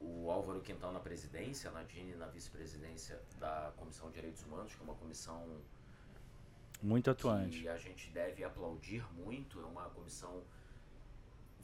o 0.00 0.30
Álvaro 0.30 0.60
Quintão 0.60 0.92
na 0.92 1.00
presidência, 1.00 1.70
a 1.70 1.72
Nadine 1.72 2.14
na 2.14 2.26
vice-presidência 2.26 3.20
da 3.38 3.72
Comissão 3.76 4.08
de 4.08 4.14
Direitos 4.14 4.42
Humanos, 4.44 4.74
que 4.74 4.80
é 4.80 4.84
uma 4.84 4.94
comissão 4.94 5.60
Muito 6.82 7.10
atuante. 7.10 7.60
que 7.62 7.68
a 7.68 7.76
gente 7.76 8.10
deve 8.10 8.44
aplaudir 8.44 9.04
muito, 9.14 9.60
é 9.60 9.64
uma 9.64 9.88
comissão 9.90 10.42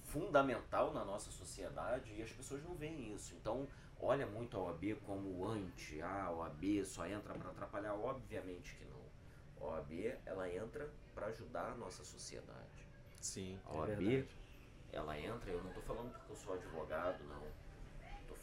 fundamental 0.05 0.93
na 0.93 1.05
nossa 1.05 1.31
sociedade 1.31 2.13
e 2.13 2.23
as 2.23 2.31
pessoas 2.31 2.63
não 2.63 2.75
veem 2.75 3.13
isso. 3.15 3.35
Então, 3.35 3.69
olha 4.01 4.27
muito 4.27 4.57
a 4.57 4.61
OAB 4.61 4.95
como 5.05 5.47
anti, 5.49 6.01
ah, 6.03 6.25
a 6.25 6.31
OAB 6.33 6.85
só 6.85 7.07
entra 7.07 7.35
para 7.35 7.51
atrapalhar, 7.51 7.95
obviamente 7.95 8.75
que 8.77 8.85
não. 8.85 9.05
A 9.61 9.65
OAB, 9.77 9.93
ela 10.27 10.49
entra 10.53 10.89
para 11.15 11.27
ajudar 11.27 11.73
a 11.73 11.75
nossa 11.77 12.05
sociedade. 12.05 12.87
Sim. 13.21 13.59
A 13.67 13.75
É 13.75 13.77
OAB, 13.79 13.89
verdade. 14.05 14.29
ela 14.93 15.19
entra, 15.19 15.51
eu 15.51 15.63
não 15.63 15.73
tô 15.73 15.81
falando 15.83 16.13
porque 16.13 16.33
eu 16.33 16.37
sou 16.37 16.55
advogado, 16.55 17.23
não. 17.25 17.43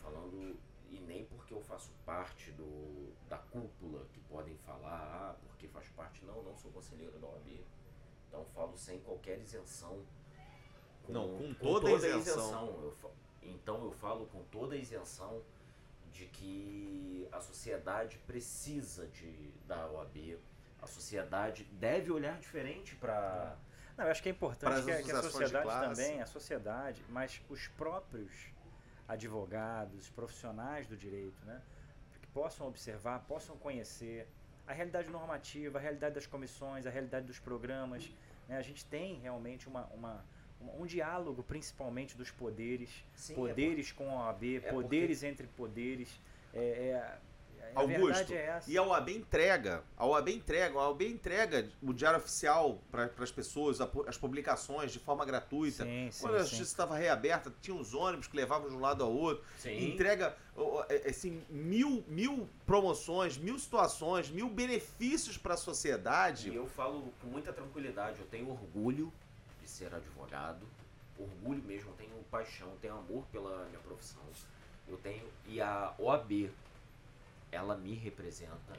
Falando 0.02 0.58
e 0.90 1.00
nem 1.00 1.24
porque 1.26 1.54
eu 1.54 1.62
faço 1.62 1.92
parte 2.06 2.52
do 2.52 3.12
da 3.30 3.38
cúpula 3.38 4.06
que 4.12 4.20
podem 4.22 4.56
falar, 4.58 5.00
ah, 5.00 5.36
porque 5.48 5.68
faz 5.68 5.88
parte 5.90 6.24
não, 6.26 6.42
não 6.44 6.56
sou 6.58 6.72
conselheiro 6.72 7.18
da 7.20 7.28
OAB. 7.28 7.64
Então 8.28 8.46
falo 8.54 8.78
sem 8.78 9.00
qualquer 9.02 9.40
isenção. 9.40 10.04
Não, 11.08 11.38
com 11.38 11.54
toda 11.54 11.88
a 11.90 11.92
isenção. 12.18 12.68
Eu 12.82 13.12
então 13.44 13.84
eu 13.84 13.92
falo 13.92 14.26
com 14.28 14.44
toda 14.46 14.76
a 14.76 14.78
isenção 14.78 15.42
de 16.12 16.26
que 16.28 17.28
a 17.32 17.40
sociedade 17.40 18.18
precisa 18.28 19.08
de 19.08 19.52
da 19.68 19.88
OAB. 19.88 20.38
A 20.82 20.88
sociedade 20.88 21.64
deve 21.74 22.12
olhar 22.12 22.38
diferente 22.40 22.96
para 22.96 23.56
Não, 23.98 24.06
eu 24.06 24.12
acho 24.12 24.22
que 24.24 24.30
é 24.30 24.32
importante 24.32 24.84
que, 24.84 24.92
a- 24.92 25.04
que 25.04 25.12
a 25.12 25.22
sociedade 25.24 25.70
também, 25.96 26.22
a 26.22 26.26
sociedade, 26.26 27.04
mas 27.10 27.42
os 27.50 27.68
próprios 27.70 28.32
advogados, 29.08 30.10
profissionais 30.10 30.88
do 30.88 30.96
direito, 30.96 31.44
né, 31.46 31.62
que 32.20 32.28
possam 32.28 32.68
observar, 32.68 33.20
possam 33.28 33.58
conhecer 33.58 34.28
a 34.68 34.74
realidade 34.74 35.10
normativa, 35.10 35.78
a 35.80 35.82
realidade 35.82 36.16
das 36.16 36.26
comissões, 36.28 36.86
a 36.86 36.90
realidade 36.90 37.26
dos 37.26 37.40
programas. 37.40 38.12
né, 38.48 38.58
a 38.58 38.62
gente 38.62 38.84
tem 38.86 39.16
realmente 39.20 39.68
uma, 39.70 39.86
uma- 39.88 40.26
um 40.78 40.86
diálogo, 40.86 41.42
principalmente 41.42 42.18
dos 42.18 42.32
poderes, 42.32 43.06
Sim, 43.16 43.34
é 43.34 43.36
poderes 43.36 43.92
com 43.94 44.10
a 44.20 44.26
OAB, 44.28 44.60
porque- 44.60 44.70
poderes 44.72 45.24
entre 45.24 45.48
poderes. 45.48 46.20
É, 46.54 46.60
é- 46.60 47.18
a 47.76 47.80
Augusto, 47.80 48.06
verdade 48.06 48.34
é 48.34 48.46
essa. 48.46 48.72
E 48.72 48.78
a 48.78 48.84
OAB 48.84 49.10
entrega, 49.10 49.84
a 49.98 50.06
OAB 50.06 50.30
entrega, 50.30 50.80
a 50.80 50.90
OAB 50.90 51.02
entrega 51.04 51.70
o 51.82 51.94
diário 51.94 52.20
oficial 52.20 52.80
para 52.92 53.10
as 53.20 53.32
pessoas, 53.32 53.80
as 54.08 54.18
publicações 54.18 54.92
de 54.92 55.00
forma 55.00 55.26
gratuita. 55.26 55.84
Sim, 55.84 56.10
sim, 56.12 56.22
Quando 56.22 56.36
a 56.36 56.40
justiça 56.40 56.64
estava 56.64 56.98
reaberta, 56.98 57.54
tinha 57.62 57.76
os 57.76 57.94
ônibus 57.94 58.28
que 58.28 58.36
levavam 58.36 58.70
de 58.70 58.76
um 58.76 58.80
lado 58.80 59.04
ao 59.04 59.12
outro. 59.12 59.44
Sim. 59.58 59.92
Entrega 59.92 60.36
ó, 60.56 60.86
é, 60.90 61.10
assim, 61.10 61.42
mil, 61.50 62.04
mil 62.08 62.50
promoções, 62.66 63.38
mil 63.38 63.58
situações, 63.58 64.30
mil 64.30 64.50
benefícios 64.50 65.38
para 65.38 65.54
a 65.54 65.56
E 65.56 65.60
sociedade. 65.60 66.54
eu 66.54 66.68
falo 66.68 67.14
com 67.22 67.28
muita 67.28 67.54
tranquilidade, 67.54 68.20
eu 68.20 68.28
tenho 68.28 68.50
orgulho 68.50 69.12
de 69.62 69.70
ser 69.70 69.94
advogado, 69.94 70.66
orgulho 71.18 71.62
mesmo, 71.64 71.92
eu 71.92 71.96
tenho 71.96 72.12
paixão, 72.30 72.70
tenho 72.82 72.96
amor 72.96 73.24
pela 73.32 73.66
minha 73.66 73.80
profissão. 73.80 74.22
Eu 74.88 74.98
tenho 74.98 75.24
e 75.48 75.62
a 75.62 75.94
OAB 76.00 76.50
ela 77.52 77.76
me 77.76 77.94
representa 77.94 78.74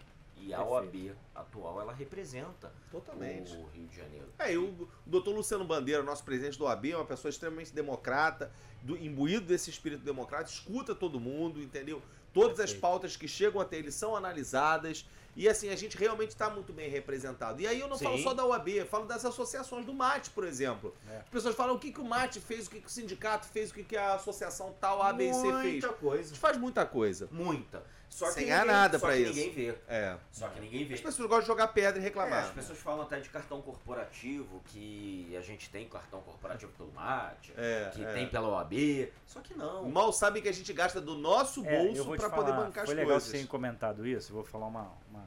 e 0.44 0.52
a 0.52 0.58
Perfeito. 0.58 0.72
OAB 0.72 1.16
atual 1.34 1.80
ela 1.80 1.92
representa 1.92 2.72
Totalmente. 2.90 3.52
o 3.52 3.66
Rio 3.66 3.86
de 3.86 3.96
Janeiro. 3.96 4.26
É, 4.38 4.52
e 4.52 4.58
o, 4.58 4.88
doutor 5.06 5.34
Luciano 5.34 5.64
Bandeira, 5.64 6.02
nosso 6.02 6.24
presidente 6.24 6.58
do 6.58 6.64
OAB, 6.64 6.90
é 6.90 6.96
uma 6.96 7.04
pessoa 7.04 7.30
extremamente 7.30 7.72
democrata, 7.72 8.50
do, 8.82 8.96
imbuído 8.96 9.46
desse 9.46 9.70
espírito 9.70 10.02
democrata, 10.02 10.50
escuta 10.50 10.94
todo 10.94 11.20
mundo, 11.20 11.62
entendeu? 11.62 12.02
Todas 12.32 12.52
as 12.58 12.70
Perfeito. 12.70 12.80
pautas 12.80 13.16
que 13.16 13.28
chegam 13.28 13.60
até 13.60 13.76
ele 13.76 13.92
são 13.92 14.16
analisadas. 14.16 15.06
E 15.34 15.48
assim, 15.48 15.70
a 15.70 15.76
gente 15.76 15.96
realmente 15.96 16.30
está 16.30 16.50
muito 16.50 16.72
bem 16.72 16.90
representado. 16.90 17.60
E 17.60 17.66
aí 17.66 17.80
eu 17.80 17.88
não 17.88 17.98
falo 17.98 18.18
Sim. 18.18 18.22
só 18.22 18.34
da 18.34 18.44
OAB, 18.44 18.68
eu 18.68 18.86
falo 18.86 19.06
das 19.06 19.24
associações 19.24 19.86
do 19.86 19.94
MAT, 19.94 20.28
por 20.30 20.44
exemplo. 20.44 20.94
É. 21.08 21.18
As 21.18 21.28
pessoas 21.28 21.54
falam 21.54 21.76
o 21.76 21.78
que, 21.78 21.90
que 21.90 22.00
o 22.00 22.04
MAT 22.04 22.38
fez, 22.38 22.66
o 22.66 22.70
que, 22.70 22.80
que 22.80 22.86
o 22.86 22.90
sindicato 22.90 23.46
fez, 23.46 23.70
o 23.70 23.74
que, 23.74 23.84
que 23.84 23.96
a 23.96 24.14
associação 24.14 24.74
tal 24.78 25.02
A, 25.02 25.12
B 25.12 25.30
e 25.30 25.32
C 25.32 25.40
fez. 25.40 25.52
Muita 25.52 25.86
A 25.86 25.92
coisa. 25.92 26.28
gente 26.28 26.38
faz 26.38 26.56
muita 26.58 26.84
coisa. 26.84 27.28
Muita. 27.30 27.82
Só 28.12 28.26
que 28.26 28.32
Sem 28.34 28.44
ganhar 28.44 28.58
ninguém- 28.60 28.72
nada 28.76 28.98
só 28.98 29.06
pra 29.06 29.16
que 29.16 29.22
isso. 29.22 29.32
ninguém 29.34 29.50
vê. 29.52 29.74
É. 29.88 30.16
Só 30.30 30.46
que 30.48 30.60
ninguém 30.60 30.84
vê. 30.84 30.94
As 30.94 31.00
pessoas 31.00 31.26
gostam 31.28 31.40
de 31.40 31.46
jogar 31.46 31.68
pedra 31.68 31.98
e 31.98 32.02
É, 32.02 32.04
reclamar. 32.04 32.44
as 32.44 32.50
pessoas 32.50 32.78
falam 32.78 33.02
até 33.06 33.18
de 33.18 33.30
cartão 33.30 33.62
corporativo, 33.62 34.60
que 34.66 35.34
a 35.34 35.40
gente 35.40 35.70
tem 35.70 35.88
cartão 35.88 36.20
corporativo 36.20 36.70
pelo 36.72 36.92
MAT, 36.92 37.52
É, 37.56 37.90
que 37.94 38.04
é. 38.04 38.12
tem 38.12 38.28
pela 38.28 38.48
OAB. 38.48 39.10
Só 39.26 39.40
que 39.40 39.54
não. 39.54 39.88
Mal 39.88 40.12
sabem 40.12 40.42
que 40.42 40.48
a 40.50 40.52
gente 40.52 40.70
gasta 40.74 41.00
do 41.00 41.14
nosso 41.14 41.64
É, 41.66 41.78
bolso 41.86 42.14
para 42.14 42.28
poder 42.28 42.52
bancar 42.52 42.82
as 42.84 42.88
Foi 42.90 42.94
legal 42.94 43.12
coisas. 43.12 43.30
você 43.30 43.38
ter 43.38 43.46
comentado 43.46 44.06
isso. 44.06 44.30
eu 44.30 44.34
Vou 44.36 44.44
falar 44.44 44.66
uma, 44.66 44.92
uma 45.10 45.24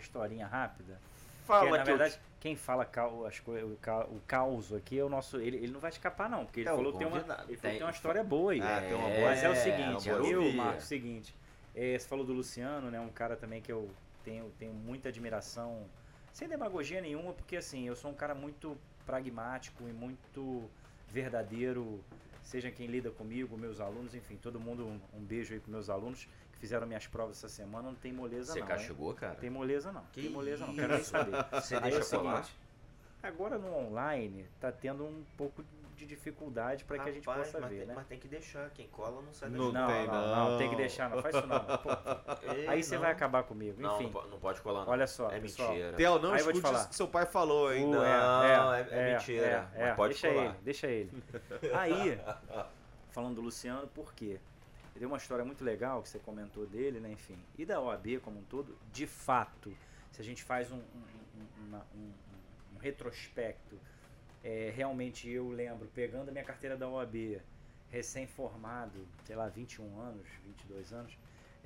historinha 0.00 0.46
rápida. 0.46 0.98
Fala 1.44 1.62
Porque, 1.62 1.78
na 1.78 1.84
que 1.84 1.90
eu- 1.90 1.98
verdade, 1.98 2.20
quem 2.38 2.54
fala 2.54 2.84
as 3.26 3.38
o, 3.40 3.76
ca- 3.80 4.04
o 4.06 4.20
caos 4.28 4.72
aqui 4.72 4.96
é 4.98 5.02
o 5.04 5.08
nosso. 5.08 5.38
Ele, 5.38 5.56
ele 5.56 5.72
não 5.72 5.80
vai 5.80 5.90
escapar, 5.90 6.30
não, 6.30 6.44
porque 6.44 6.60
ele 6.60 6.68
É, 6.68 6.72
o 6.72 6.76
falou 6.76 6.92
que 6.92 6.98
tem 6.98 7.06
uma, 7.08 7.16
ele 7.16 7.24
falou 7.26 7.46
Tem- 7.46 7.56
que 7.56 7.60
tem 7.78 7.82
uma 7.82 7.90
história 7.90 8.22
boa 8.22 8.52
aí. 8.52 8.60
Ah, 8.62 8.80
tem 8.80 8.94
uma 8.94 9.08
É, 9.08 9.16
boa. 9.18 9.30
Mas 9.30 9.42
é 9.42 9.48
o 9.48 9.52
é, 9.52 9.56
seguinte, 9.56 10.04
quero 10.04 10.24
eu, 10.26 10.40
ouvir. 10.44 10.56
Marcos, 10.56 10.84
seguinte, 10.84 11.34
é, 11.74 11.98
você 11.98 12.06
falou 12.06 12.24
do 12.24 12.32
Luciano, 12.32 12.90
né? 12.90 13.00
Um 13.00 13.08
cara 13.10 13.36
também 13.36 13.60
que 13.60 13.72
eu 13.72 13.88
tenho, 14.24 14.50
tenho 14.58 14.72
muita 14.74 15.08
admiração, 15.08 15.84
sem 16.32 16.48
demagogia 16.48 17.00
nenhuma, 17.00 17.32
porque 17.32 17.56
assim, 17.56 17.86
eu 17.86 17.96
sou 17.96 18.10
um 18.10 18.14
cara 18.14 18.34
muito 18.34 18.76
pragmático 19.06 19.88
e 19.88 19.92
muito 19.92 20.68
verdadeiro, 21.08 22.00
seja 22.42 22.70
quem 22.70 22.86
lida 22.86 23.10
comigo, 23.10 23.56
meus 23.56 23.80
alunos, 23.80 24.14
enfim, 24.14 24.36
todo 24.36 24.58
mundo, 24.60 24.86
um, 24.86 25.00
um 25.18 25.20
beijo 25.20 25.52
aí 25.52 25.60
pros 25.60 25.70
meus 25.72 25.90
alunos 25.90 26.26
que 26.52 26.58
fizeram 26.58 26.86
minhas 26.86 27.06
provas 27.06 27.36
essa 27.38 27.48
semana, 27.48 27.88
não 27.88 27.94
tem 27.94 28.12
moleza 28.12 28.52
Você 28.52 28.60
não. 28.60 28.70
hein? 28.70 28.78
chegou, 28.78 29.12
cara? 29.14 29.32
Não 29.34 29.40
tem 29.40 29.50
moleza 29.50 29.92
não, 29.92 30.02
Que 30.12 30.22
tem 30.22 30.30
moleza 30.30 30.66
não, 30.66 30.74
quero 30.74 30.94
nem 30.94 31.04
saber. 31.04 31.32
Você 31.52 31.74
Aí 31.76 31.80
é 31.80 31.90
deixa 31.90 32.16
o 32.16 32.18
colar? 32.20 32.44
seguinte, 32.44 32.60
agora 33.22 33.58
no 33.58 33.74
online 33.76 34.46
tá 34.60 34.72
tendo 34.72 35.04
um 35.04 35.22
pouco 35.36 35.62
de 36.02 36.08
dificuldade 36.14 36.84
para 36.84 36.98
que 36.98 37.08
a 37.08 37.12
gente 37.12 37.24
possa 37.24 37.60
mas 37.60 37.70
ver, 37.70 37.78
tem, 37.78 37.86
né? 37.86 37.92
mas 37.94 38.06
tem 38.06 38.18
que 38.18 38.26
deixar. 38.28 38.68
Quem 38.70 38.88
cola 38.88 39.22
não 39.22 39.32
sai 39.32 39.48
da 39.50 39.56
Não. 39.56 39.72
Não, 39.72 39.86
tem, 39.86 40.06
não, 40.06 40.12
não, 40.26 40.50
não. 40.50 40.58
tem 40.58 40.68
que 40.70 40.76
deixar, 40.76 41.08
não 41.08 41.22
faz 41.22 41.34
isso 41.36 41.46
não. 41.46 41.60
Pô, 41.78 41.90
Ei, 42.54 42.68
aí 42.68 42.82
você 42.82 42.98
vai 42.98 43.12
acabar 43.12 43.44
comigo. 43.44 43.80
Não, 43.80 43.94
Enfim, 44.00 44.10
não, 44.12 44.26
não 44.28 44.38
pode 44.40 44.60
colar, 44.60 44.84
não. 44.84 44.92
olha 44.92 45.06
só, 45.06 45.30
É 45.30 45.38
pessoal. 45.40 45.70
mentira. 45.70 45.92
Theo, 45.94 46.18
não 46.18 46.32
Aí 46.32 46.42
vou 46.42 46.52
te 46.52 46.56
escute 46.56 46.60
falar. 46.62 46.78
isso 46.80 46.88
que 46.88 46.94
seu 46.96 47.08
pai 47.08 47.26
falou, 47.26 47.72
hein? 47.72 47.86
Uh, 47.86 47.90
Não, 47.92 48.74
é- 48.74 48.86
é 48.90 49.12
mentira, 49.14 49.46
é, 49.46 49.60
mas 49.60 49.80
é, 49.88 49.94
pode 49.94 50.12
deixa 50.14 50.28
colar. 50.28 50.44
ele, 50.44 50.54
deixa 50.62 50.86
ele. 50.88 51.22
Aí, 51.74 52.20
falando 53.10 53.36
do 53.36 53.40
Luciano, 53.42 53.86
por 53.88 54.12
quê? 54.14 54.38
Ele 54.94 54.98
tem 54.98 55.06
uma 55.08 55.16
história 55.16 55.44
muito 55.44 55.64
legal 55.64 56.02
que 56.02 56.08
você 56.08 56.18
comentou 56.18 56.66
dele, 56.66 57.00
né? 57.00 57.10
Enfim. 57.12 57.38
E 57.56 57.64
da 57.64 57.80
OAB 57.80 58.18
como 58.22 58.40
um 58.40 58.42
todo, 58.44 58.76
de 58.92 59.06
fato, 59.06 59.74
se 60.10 60.20
a 60.20 60.24
gente 60.24 60.42
faz 60.42 60.70
um, 60.70 60.76
um- 60.76 60.80
um- 60.80 61.66
uma- 61.68 61.86
um- 61.94 62.12
um 62.74 62.78
retrospecto, 62.78 63.78
é, 64.44 64.72
realmente 64.74 65.28
eu 65.30 65.48
lembro, 65.50 65.88
pegando 65.94 66.28
a 66.28 66.32
minha 66.32 66.44
carteira 66.44 66.76
da 66.76 66.88
OAB, 66.88 67.40
recém-formado, 67.90 69.06
sei 69.24 69.36
lá, 69.36 69.48
21 69.48 70.00
anos, 70.00 70.26
22 70.44 70.92
anos. 70.92 71.18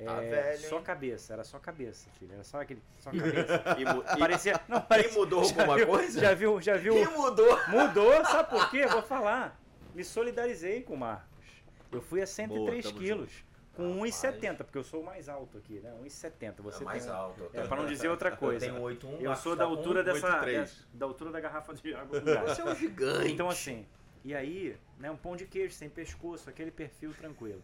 Tá 0.05 0.23
é, 0.23 0.29
velho, 0.29 0.69
só 0.69 0.77
hein? 0.77 0.83
cabeça, 0.83 1.33
era 1.33 1.43
só 1.43 1.59
cabeça, 1.59 2.11
filho. 2.19 2.35
Era 2.35 2.45
só 2.45 2.61
aquele. 2.61 2.83
Só 2.99 3.11
cabeça. 3.17 3.63
E, 3.79 4.19
Parecia. 4.19 4.61
Não, 4.69 4.85
e 4.91 5.15
mudou 5.15 5.43
já 5.45 5.61
alguma 5.61 5.77
viu- 5.77 5.87
coisa? 5.87 6.21
Já 6.21 6.35
viu, 6.35 6.61
já 6.61 6.77
viu? 6.77 6.99
E 7.03 7.07
mudou. 7.09 7.59
Mudou, 7.69 8.25
sabe 8.27 8.51
por 8.51 8.71
quê? 8.71 8.87
Vou 8.87 9.03
falar. 9.03 9.59
me 9.95 10.05
solidarizei 10.05 10.83
com 10.83 10.93
o 10.95 10.99
Marcos. 10.99 11.47
Eu 11.91 12.03
fui 12.03 12.21
a 12.21 12.27
103 12.27 12.85
tamo 12.85 12.99
quilos. 12.99 13.45
Com 13.77 13.93
Rapaz. 13.95 14.15
1,70, 14.15 14.57
porque 14.59 14.79
eu 14.79 14.85
sou 14.85 15.03
o 15.03 15.05
mais 15.05 15.29
alto 15.29 15.59
aqui, 15.59 15.81
né? 15.81 15.93
1,70. 16.03 16.63
Você 16.63 16.83
é 16.83 16.85
mais 16.87 17.05
tem 17.05 17.13
alto. 17.13 17.51
eu 17.53 17.63
É 17.63 17.67
pra 17.67 17.77
não 17.77 17.87
dizer 17.87 18.09
outra 18.09 18.31
Eu 18.31 18.37
coisa. 18.37 18.67
tenho 18.67 18.81
8,1. 18.81 19.21
Eu 19.21 19.37
sou 19.37 19.55
tá 19.55 19.65
da 19.65 19.71
altura 19.71 20.03
dessa, 20.03 20.27
1,83. 20.41 20.87
da 20.95 21.07
altura 21.07 21.31
da 21.31 21.41
garrafa 21.41 21.75
de 21.75 21.95
água. 21.95 22.21
Você 22.21 22.63
é 22.63 22.65
um 22.65 22.75
gigante. 22.75 23.33
Então 23.33 23.51
assim, 23.51 23.87
e 24.25 24.35
aí, 24.35 24.77
né, 24.99 25.11
um 25.11 25.17
pão 25.17 25.37
de 25.37 25.47
queijo 25.47 25.75
sem 25.75 25.91
pescoço, 25.91 26.49
aquele 26.49 26.71
perfil 26.71 27.13
tranquilo. 27.13 27.63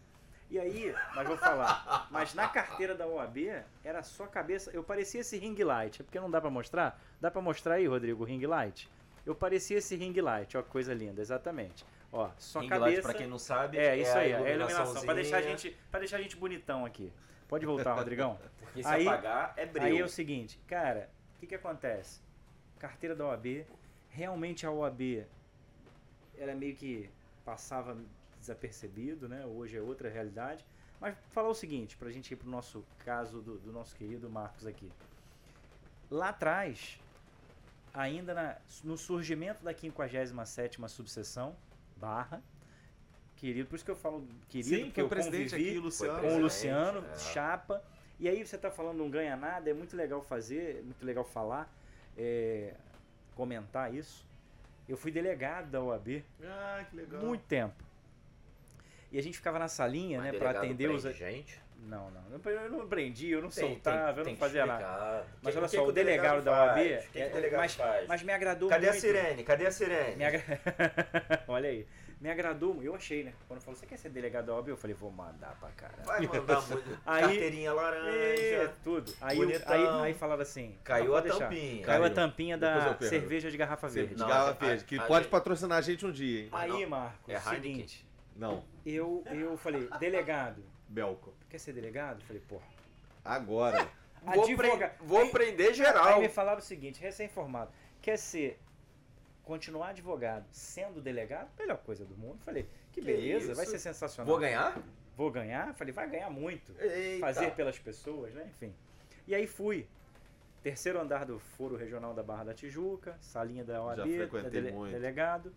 E 0.51 0.59
aí, 0.59 0.93
mas 1.15 1.27
vou 1.27 1.35
falar, 1.35 2.07
mas 2.11 2.35
na 2.35 2.47
carteira 2.47 2.93
da 2.93 3.07
OAB 3.07 3.63
era 3.83 4.03
só 4.03 4.27
cabeça, 4.27 4.69
eu 4.71 4.83
parecia 4.83 5.21
esse 5.21 5.35
ring 5.35 5.55
light, 5.63 5.99
é 6.01 6.03
porque 6.03 6.19
não 6.19 6.29
dá 6.29 6.39
pra 6.39 6.51
mostrar? 6.51 7.01
Dá 7.19 7.31
pra 7.31 7.41
mostrar 7.41 7.75
aí, 7.75 7.87
Rodrigo, 7.87 8.21
o 8.21 8.25
ring 8.25 8.45
light? 8.45 8.87
Eu 9.25 9.33
parecia 9.33 9.77
esse 9.79 9.95
ring 9.95 10.13
light, 10.21 10.55
ó 10.55 10.61
que 10.61 10.69
coisa 10.69 10.93
linda, 10.93 11.21
exatamente. 11.21 11.83
Ó, 12.15 12.29
só 12.37 12.59
Ring 12.59 12.69
light, 12.69 12.79
cabeça. 12.79 13.01
pra 13.01 13.13
quem 13.15 13.27
não 13.27 13.39
sabe, 13.39 13.77
É, 13.77 13.97
isso 13.97 14.11
a 14.15 14.19
aí, 14.19 14.31
é 14.31 14.35
a 14.35 14.49
iluminação, 14.53 15.03
pra 15.03 15.15
deixar 15.15 15.37
a 15.37 15.41
gente, 15.41 15.75
para 15.89 15.99
deixar 16.01 16.17
a 16.17 16.21
gente 16.21 16.35
bonitão 16.37 16.85
aqui. 16.85 17.11
Pode 17.47 17.65
voltar, 17.65 17.95
Rodrigão. 17.95 18.39
Porque 18.61 18.83
se 18.83 18.87
aí- 18.87 19.07
apagar, 19.07 19.53
é 19.57 19.65
breu. 19.65 19.83
Aí 19.83 19.97
é 19.97 20.03
o 20.05 20.07
seguinte, 20.09 20.59
cara, 20.67 21.09
o 21.35 21.39
que 21.39 21.47
que 21.47 21.55
acontece? 21.55 22.21
Carteira 22.77 23.15
da 23.15 23.25
OAB, 23.25 23.65
realmente 24.09 24.63
a 24.65 24.71
OAB 24.71 25.25
era 26.37 26.53
meio 26.55 26.75
que 26.75 27.09
passava 27.43 27.97
desapercebido, 28.39 29.27
né? 29.27 29.43
Hoje 29.45 29.75
é 29.77 29.81
outra 29.81 30.07
realidade. 30.09 30.63
Mas 31.01 31.15
falar 31.31 31.49
o 31.49 31.53
seguinte, 31.55 31.97
pra 31.97 32.11
gente 32.11 32.31
ir 32.31 32.35
pro 32.37 32.47
nosso 32.49 32.85
caso 33.03 33.41
do, 33.41 33.57
do 33.57 33.71
nosso 33.71 33.95
querido 33.95 34.29
Marcos 34.29 34.67
aqui. 34.67 34.91
Lá 36.11 36.29
atrás, 36.29 36.99
ainda 37.93 38.33
na- 38.35 38.57
no 38.83 38.97
surgimento 38.97 39.63
da 39.63 39.73
57ª 39.73 40.87
subseção, 40.87 41.55
barra, 41.95 42.41
querido, 43.35 43.67
por 43.67 43.75
isso 43.75 43.85
que 43.85 43.91
eu 43.91 43.95
falo 43.95 44.27
querido, 44.49 44.75
Sim, 44.75 44.85
porque 44.85 45.01
eu 45.01 45.09
presidente 45.09 45.53
aqui, 45.55 45.77
Luciano. 45.77 46.21
com 46.21 46.35
o 46.35 46.39
Luciano, 46.39 47.05
é. 47.05 47.17
chapa. 47.17 47.83
E 48.19 48.29
aí 48.29 48.45
você 48.45 48.57
tá 48.57 48.71
falando 48.71 48.97
não 48.97 49.09
ganha 49.09 49.35
nada, 49.35 49.69
é 49.69 49.73
muito 49.73 49.95
legal 49.97 50.21
fazer, 50.21 50.77
é 50.79 50.81
muito 50.81 51.05
legal 51.05 51.23
falar, 51.25 51.69
é, 52.17 52.73
comentar 53.35 53.93
isso. 53.93 54.25
Eu 54.87 54.97
fui 54.97 55.11
delegado 55.11 55.71
da 55.71 55.81
OAB 55.81 56.23
Ah, 56.43 56.85
que 56.89 56.95
legal. 56.95 57.21
muito 57.21 57.43
tempo. 57.45 57.83
E 59.11 59.17
a 59.19 59.21
gente 59.21 59.37
ficava 59.37 59.59
na 59.59 59.67
salinha, 59.67 60.19
Mas 60.19 60.33
né, 60.33 60.39
para 60.39 60.51
atender 60.51 60.89
os. 60.89 61.03
gente. 61.03 61.61
Não, 61.85 62.09
não, 62.11 62.21
não, 62.29 62.51
eu 62.51 62.69
não 62.71 62.87
prendi, 62.87 63.29
eu 63.31 63.41
não 63.41 63.49
Tem- 63.49 63.67
soltava, 63.69 64.13
tem- 64.13 64.23
eu 64.23 64.29
não 64.31 64.37
fazia 64.37 64.65
nada. 64.65 65.25
Mas 65.41 65.55
olha 65.55 65.67
só, 65.67 65.85
o 65.85 65.91
delegado 65.91 66.41
da 66.43 66.51
OAB, 66.51 66.75
faz? 66.75 67.03
O 67.03 67.07
que 67.07 67.11
que 67.13 67.19
é- 67.21 67.27
o 67.27 67.33
delegado 67.33 67.59
mas, 67.59 67.75
faz? 67.75 68.07
mas 68.07 68.23
me 68.23 68.31
agradou 68.33 68.69
Cadê 68.69 68.87
a 68.87 68.91
muito. 68.91 69.01
sirene? 69.01 69.43
Cadê 69.43 69.67
a 69.67 69.71
sirene? 69.71 70.15
Me 70.15 70.25
agra... 70.25 70.41
Olha 71.47 71.69
aí. 71.69 71.85
Me 72.21 72.31
agradou, 72.31 72.81
eu 72.81 72.95
achei, 72.95 73.21
né? 73.25 73.33
Quando 73.49 73.59
falou, 73.59 73.77
você 73.77 73.85
quer 73.85 73.97
ser 73.97 74.07
delegado 74.07 74.45
da 74.45 74.53
OAB? 74.55 74.69
Eu 74.69 74.77
falei, 74.77 74.95
vou 74.95 75.11
mandar 75.11 75.57
pra 75.59 75.67
caralho. 75.71 76.03
Vai 76.05 76.21
mandar 76.39 76.61
muito. 76.69 76.99
Aí- 77.05 77.21
Carteirinha 77.21 77.69
É, 77.69 77.73
laranja. 77.73 78.73
tudo. 78.81 79.13
Aí, 79.19 79.35
Bonitão. 79.35 79.73
aí, 79.73 80.05
aí 80.07 80.13
falaram 80.13 80.41
assim. 80.41 80.77
Caiu 80.85 81.17
a 81.17 81.19
deixar. 81.21 81.39
tampinha. 81.49 81.85
Caiu 81.85 82.05
a 82.05 82.09
tampinha 82.09 82.57
da 82.57 82.97
cerveja 82.99 83.51
de 83.51 83.57
garrafa 83.57 83.89
verde. 83.89 84.15
De 84.15 84.21
garrafa 84.23 84.51
a- 84.51 84.67
verde, 84.69 84.85
que 84.85 84.97
a- 84.97 85.03
pode 85.03 85.27
a- 85.27 85.29
patrocinar 85.29 85.77
a 85.77 85.81
gente 85.81 86.05
um 86.05 86.11
dia, 86.13 86.43
hein? 86.43 86.49
Aí. 86.53 86.85
Marcos, 86.85 87.27
É 87.27 87.39
seguinte, 87.41 88.07
Não, 88.37 88.63
eu, 88.85 89.21
eu 89.29 89.57
falei, 89.57 89.89
delegado, 89.99 90.63
Belco. 90.87 91.33
Quer 91.53 91.59
ser 91.59 91.73
delegado? 91.73 92.19
Eu 92.19 92.25
falei, 92.25 92.41
porra. 92.49 92.65
Agora. 93.23 93.87
Vou, 94.23 94.45
Advoga- 94.45 94.87
pre- 94.87 95.05
vou 95.05 95.29
prender 95.31 95.67
Aí 95.67 95.73
geral. 95.73 96.21
me 96.21 96.29
falaram 96.29 96.59
o 96.59 96.61
seguinte, 96.61 97.01
recém-formado, 97.01 97.69
quer 98.01 98.15
ser, 98.17 98.57
continuar 99.43 99.89
advogado 99.89 100.45
sendo 100.49 101.01
delegado? 101.01 101.49
Melhor 101.59 101.75
coisa 101.79 102.05
do 102.05 102.15
mundo. 102.15 102.35
Eu 102.39 102.45
falei, 102.45 102.63
que 102.93 103.01
Que 103.01 103.05
beleza, 103.05 103.53
vai 103.53 103.63
isso? 103.65 103.73
ser 103.73 103.79
sensacional. 103.79 104.31
Vou 104.31 104.39
ganhar? 104.39 104.81
Vou 105.17 105.29
ganhar? 105.29 105.67
Eu 105.67 105.73
falei, 105.73 105.91
vai 105.93 106.09
ganhar 106.09 106.29
muito. 106.29 106.73
Eita. 106.79 107.19
fazer 107.19 107.51
pelas 107.51 107.77
pessoas, 107.77 108.33
né? 108.33 108.45
Enfim. 108.55 108.73
E 109.27 109.35
aí 109.35 109.45
fui. 109.45 109.85
Terceiro 110.63 111.01
andar 111.01 111.25
do 111.25 111.37
Foro 111.37 111.75
Regional 111.75 112.13
da 112.13 112.23
Barra 112.23 112.45
da 112.45 112.53
Tijuca, 112.53 113.17
salinha 113.19 113.65
da 113.65 113.83
OAB, 113.83 113.97
Já 113.97 114.05
frequentei 114.05 114.49
dele- 114.51 114.71
muito. 114.71 114.93
delegado. 114.93 115.53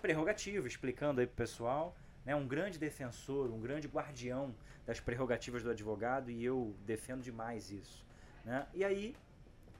Prerrogativo, 0.00 0.66
explicando 0.66 1.20
aí 1.20 1.26
pro 1.28 1.36
pessoal. 1.36 1.94
Né? 2.24 2.34
Um 2.34 2.46
grande 2.46 2.78
defensor, 2.78 3.50
um 3.50 3.60
grande 3.60 3.88
guardião 3.88 4.54
das 4.86 5.00
prerrogativas 5.00 5.62
do 5.62 5.70
advogado 5.70 6.30
e 6.30 6.44
eu 6.44 6.74
defendo 6.86 7.22
demais 7.22 7.70
isso. 7.70 8.04
Né? 8.44 8.66
E 8.74 8.84
aí, 8.84 9.16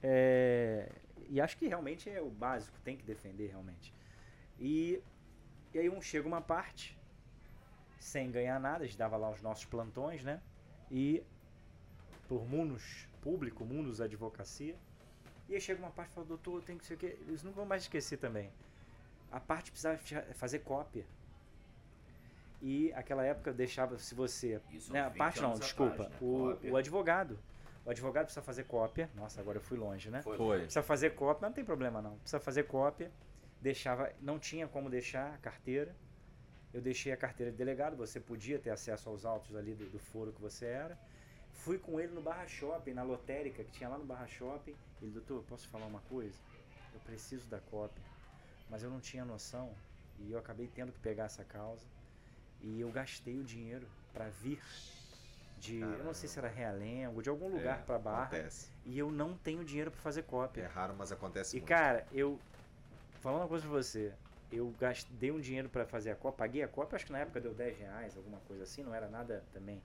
é, 0.02 0.90
e 1.28 1.40
acho 1.40 1.56
que 1.56 1.66
realmente 1.66 2.08
é 2.10 2.20
o 2.20 2.30
básico, 2.30 2.78
tem 2.80 2.96
que 2.96 3.04
defender 3.04 3.48
realmente. 3.48 3.92
E, 4.58 5.02
e 5.72 5.78
aí 5.78 5.88
um, 5.88 6.00
chega 6.00 6.26
uma 6.26 6.40
parte, 6.40 6.98
sem 7.98 8.30
ganhar 8.30 8.58
nada, 8.60 8.84
a 8.84 8.86
gente 8.86 8.98
dava 8.98 9.16
lá 9.16 9.30
os 9.30 9.40
nossos 9.40 9.64
plantões, 9.64 10.24
né? 10.24 10.40
E 10.90 11.22
por 12.28 12.46
Munos 12.48 13.08
Público, 13.20 13.64
Munos 13.64 14.00
Advocacia. 14.00 14.76
E 15.48 15.54
aí 15.54 15.60
chega 15.60 15.80
uma 15.80 15.90
parte 15.90 16.10
e 16.10 16.14
fala, 16.14 16.26
doutor, 16.26 16.62
tenho 16.62 16.78
que 16.78 16.84
ser 16.86 16.94
o 16.94 16.96
quê? 16.96 17.16
Eles 17.26 17.42
nunca 17.42 17.56
vão 17.56 17.66
mais 17.66 17.82
esquecer 17.82 18.16
também. 18.16 18.50
A 19.30 19.40
parte 19.40 19.70
precisava 19.70 19.98
fa- 19.98 20.22
fazer 20.34 20.60
cópia. 20.60 21.04
E 22.64 22.92
aquela 22.92 23.24
época 23.24 23.52
deixava, 23.52 23.98
se 23.98 24.14
você. 24.14 24.60
Isso 24.70 24.92
Né, 24.92 25.00
a 25.00 25.08
20 25.08 25.18
parte 25.18 25.42
não, 25.42 25.54
desculpa. 25.54 26.04
atrás, 26.04 26.10
né? 26.12 26.18
o, 26.20 26.70
o 26.70 26.76
advogado. 26.76 27.36
O 27.84 27.90
advogado 27.90 28.26
precisa 28.26 28.40
fazer 28.40 28.62
cópia. 28.64 29.10
Nossa, 29.16 29.40
agora 29.40 29.58
eu 29.58 29.62
fui 29.62 29.76
longe, 29.76 30.08
né? 30.08 30.22
Foi. 30.22 30.60
Precisa 30.60 30.82
fazer 30.82 31.10
cópia, 31.16 31.40
mas 31.42 31.50
não 31.50 31.54
tem 31.54 31.64
problema 31.64 32.00
não. 32.00 32.16
Precisa 32.18 32.38
fazer 32.38 32.62
cópia. 32.68 33.10
Deixava, 33.60 34.12
não 34.20 34.38
tinha 34.38 34.68
como 34.68 34.88
deixar 34.88 35.34
a 35.34 35.38
carteira. 35.38 35.92
Eu 36.72 36.80
deixei 36.80 37.12
a 37.12 37.16
carteira 37.16 37.50
de 37.50 37.58
delegado, 37.58 37.96
você 37.96 38.18
podia 38.20 38.58
ter 38.58 38.70
acesso 38.70 39.08
aos 39.08 39.24
autos 39.26 39.54
ali 39.56 39.74
do, 39.74 39.90
do 39.90 39.98
foro 39.98 40.32
que 40.32 40.40
você 40.40 40.66
era. 40.66 40.96
Fui 41.52 41.78
com 41.78 42.00
ele 42.00 42.12
no 42.14 42.22
Barra 42.22 42.46
Shopping, 42.46 42.94
na 42.94 43.02
lotérica 43.02 43.62
que 43.62 43.72
tinha 43.72 43.88
lá 43.88 43.98
no 43.98 44.04
Barra 44.04 44.26
Shopping. 44.28 44.74
Ele, 45.02 45.10
doutor, 45.10 45.42
posso 45.42 45.68
falar 45.68 45.86
uma 45.86 46.00
coisa? 46.02 46.38
Eu 46.94 47.00
preciso 47.00 47.46
da 47.48 47.58
cópia, 47.58 48.02
mas 48.70 48.82
eu 48.82 48.88
não 48.90 49.00
tinha 49.00 49.24
noção 49.24 49.74
e 50.20 50.32
eu 50.32 50.38
acabei 50.38 50.68
tendo 50.68 50.92
que 50.92 51.00
pegar 51.00 51.24
essa 51.24 51.44
causa. 51.44 51.86
E 52.62 52.80
eu 52.80 52.90
gastei 52.90 53.38
o 53.38 53.44
dinheiro 53.44 53.86
para 54.12 54.28
vir 54.28 54.60
de, 55.58 55.80
eu 55.80 56.04
não 56.04 56.12
sei 56.14 56.28
se 56.28 56.38
era 56.38 56.48
Realengo, 56.48 57.22
de 57.22 57.28
algum 57.28 57.48
lugar 57.48 57.80
É, 57.80 57.82
para 57.82 57.98
Barra, 57.98 58.24
Acontece. 58.24 58.68
e 58.84 58.98
eu 58.98 59.10
não 59.10 59.36
tenho 59.36 59.64
dinheiro 59.64 59.90
para 59.90 60.00
fazer 60.00 60.22
cópia. 60.22 60.62
É 60.62 60.66
raro, 60.66 60.94
mas 60.96 61.12
acontece 61.12 61.56
E 61.56 61.60
muito. 61.60 61.68
cara, 61.68 62.06
eu. 62.12 62.38
Falando 63.20 63.42
uma 63.42 63.48
coisa 63.48 63.64
pra 63.64 63.72
você, 63.76 64.12
eu 64.50 64.72
gastei 64.80 65.30
um 65.30 65.38
dinheiro 65.40 65.68
pra 65.68 65.86
fazer 65.86 66.10
a 66.10 66.16
cópia, 66.16 66.38
paguei 66.38 66.62
a 66.62 66.68
cópia, 66.68 66.96
acho 66.96 67.06
que 67.06 67.12
na 67.12 67.20
época 67.20 67.40
deu 67.40 67.54
10 67.54 67.78
reais, 67.78 68.16
alguma 68.16 68.38
coisa 68.40 68.64
assim, 68.64 68.82
não 68.82 68.92
era 68.94 69.08
nada 69.08 69.44
também. 69.52 69.80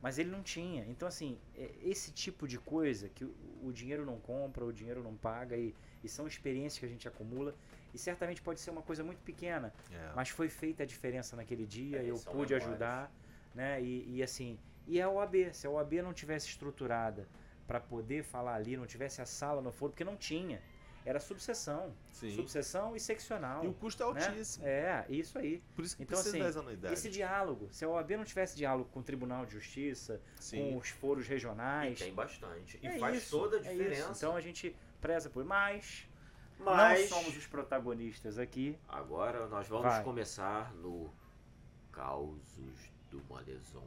Mas 0.00 0.18
ele 0.18 0.30
não 0.30 0.42
tinha. 0.42 0.84
Então, 0.86 1.06
assim, 1.08 1.38
é 1.56 1.70
esse 1.82 2.10
tipo 2.12 2.46
de 2.48 2.58
coisa 2.58 3.08
que 3.08 3.24
o, 3.24 3.34
o 3.64 3.72
dinheiro 3.72 4.04
não 4.04 4.18
compra, 4.18 4.64
o 4.64 4.72
dinheiro 4.72 5.02
não 5.02 5.14
paga, 5.14 5.56
e, 5.56 5.74
e 6.02 6.08
são 6.08 6.26
experiências 6.26 6.78
que 6.78 6.86
a 6.86 6.88
gente 6.88 7.06
acumula. 7.08 7.54
E 7.94 7.98
certamente 7.98 8.42
pode 8.42 8.58
ser 8.60 8.70
uma 8.70 8.82
coisa 8.82 9.04
muito 9.04 9.20
pequena, 9.22 9.72
É. 9.92 10.10
mas 10.16 10.28
foi 10.28 10.48
feita 10.48 10.82
a 10.82 10.86
diferença 10.86 11.36
naquele 11.36 11.64
dia, 11.64 11.98
É, 11.98 12.10
eu 12.10 12.16
pude 12.16 12.52
memórias. 12.52 12.64
ajudar, 12.64 13.12
né? 13.54 13.80
E, 13.80 14.16
e 14.16 14.22
assim, 14.22 14.58
e 14.86 15.00
a 15.00 15.08
OAB, 15.08 15.52
se 15.54 15.66
a 15.66 15.70
OAB 15.70 16.02
não 16.02 16.12
tivesse 16.12 16.48
estruturada 16.48 17.28
para 17.68 17.78
poder 17.78 18.24
falar 18.24 18.54
ali, 18.56 18.76
não 18.76 18.84
tivesse 18.86 19.22
a 19.22 19.26
sala 19.26 19.62
no 19.62 19.70
foro, 19.70 19.92
porque 19.92 20.02
não 20.04 20.16
tinha, 20.16 20.60
era 21.06 21.20
subseção, 21.20 21.94
Sim. 22.10 22.34
subseção 22.34 22.96
e 22.96 23.00
seccional. 23.00 23.62
E 23.64 23.68
o 23.68 23.72
custo 23.74 24.02
é 24.02 24.12
né? 24.12 24.26
altíssimo. 24.26 24.66
É, 24.66 25.06
isso 25.08 25.38
aí. 25.38 25.62
Por 25.76 25.84
isso 25.84 25.96
que 25.96 26.02
Então, 26.02 26.16
precisa 26.18 26.36
assim, 26.36 26.44
das 26.44 26.56
anuidades. 26.56 26.98
Esse 26.98 27.10
diálogo, 27.10 27.68
se 27.70 27.84
a 27.84 27.88
OAB 27.88 28.10
não 28.16 28.24
tivesse 28.24 28.56
diálogo 28.56 28.88
com 28.90 29.00
o 29.00 29.02
Tribunal 29.04 29.46
de 29.46 29.52
Justiça, 29.52 30.20
Sim. 30.40 30.72
com 30.72 30.78
os 30.78 30.88
foros 30.88 31.26
E 31.26 31.28
regionais, 31.28 31.98
tem 31.98 32.12
bastante. 32.12 32.78
E 32.82 32.86
é 32.88 32.98
faz 32.98 33.18
isso, 33.18 33.30
toda 33.38 33.56
a 33.58 33.60
é 33.60 33.62
diferença. 33.70 34.00
isso. 34.10 34.12
Então 34.16 34.34
a 34.34 34.40
gente 34.40 34.74
preza 35.00 35.30
por 35.30 35.44
mais. 35.44 36.08
Mas- 36.58 37.10
Não 37.10 37.18
somos 37.20 37.36
os 37.36 37.46
protagonistas 37.46 38.38
aqui. 38.38 38.78
Agora 38.88 39.46
nós 39.48 39.66
vamos 39.68 39.84
Vai. 39.86 40.02
começar 40.02 40.72
no 40.74 41.10
Causos 41.92 42.90
do 43.10 43.22
Malezon. 43.28 43.82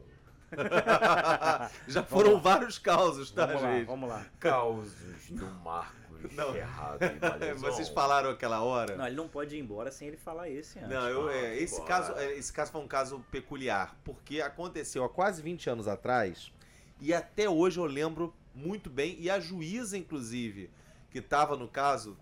Já 1.88 2.04
foram 2.04 2.40
vários 2.40 2.78
causos, 2.80 3.32
tá, 3.32 3.46
vamos 3.46 3.62
lá, 3.62 3.74
gente? 3.74 3.86
vamos 3.86 4.10
lá. 4.10 4.26
Causos 4.40 5.30
do 5.30 5.46
Marcos 5.46 5.98
Não. 6.34 6.56
Errado 6.56 7.00
e 7.04 7.20
Malezon. 7.20 7.60
Vocês 7.68 7.90
falaram 7.90 8.30
aquela 8.30 8.62
hora? 8.62 8.96
Não, 8.96 9.06
ele 9.08 9.16
não 9.16 9.28
pode 9.28 9.56
ir 9.56 9.60
embora 9.60 9.92
sem 9.92 10.08
ele 10.08 10.18
falar 10.18 10.50
esse 10.50 10.80
antes. 10.80 10.90
Não, 10.90 11.08
eu, 11.10 11.30
é, 11.30 11.58
esse, 11.58 11.82
caso, 11.84 12.14
é, 12.14 12.34
esse 12.38 12.52
caso 12.54 12.72
foi 12.72 12.82
um 12.82 12.88
caso 12.88 13.20
peculiar, 13.30 13.96
porque 14.06 14.40
aconteceu 14.42 15.04
há 15.04 15.10
quase 15.10 15.42
20 15.42 15.70
anos 15.70 15.88
atrás, 15.88 16.52
e 17.00 17.14
até 17.14 17.50
hoje 17.50 17.80
eu 17.80 17.86
lembro 17.86 18.34
muito 18.56 18.90
bem, 18.90 19.16
e 19.20 19.30
a 19.30 19.40
juíza, 19.40 19.98
inclusive, 19.98 20.72
que 21.12 21.20
estava 21.20 21.56
no 21.58 21.68
caso, 21.68 22.18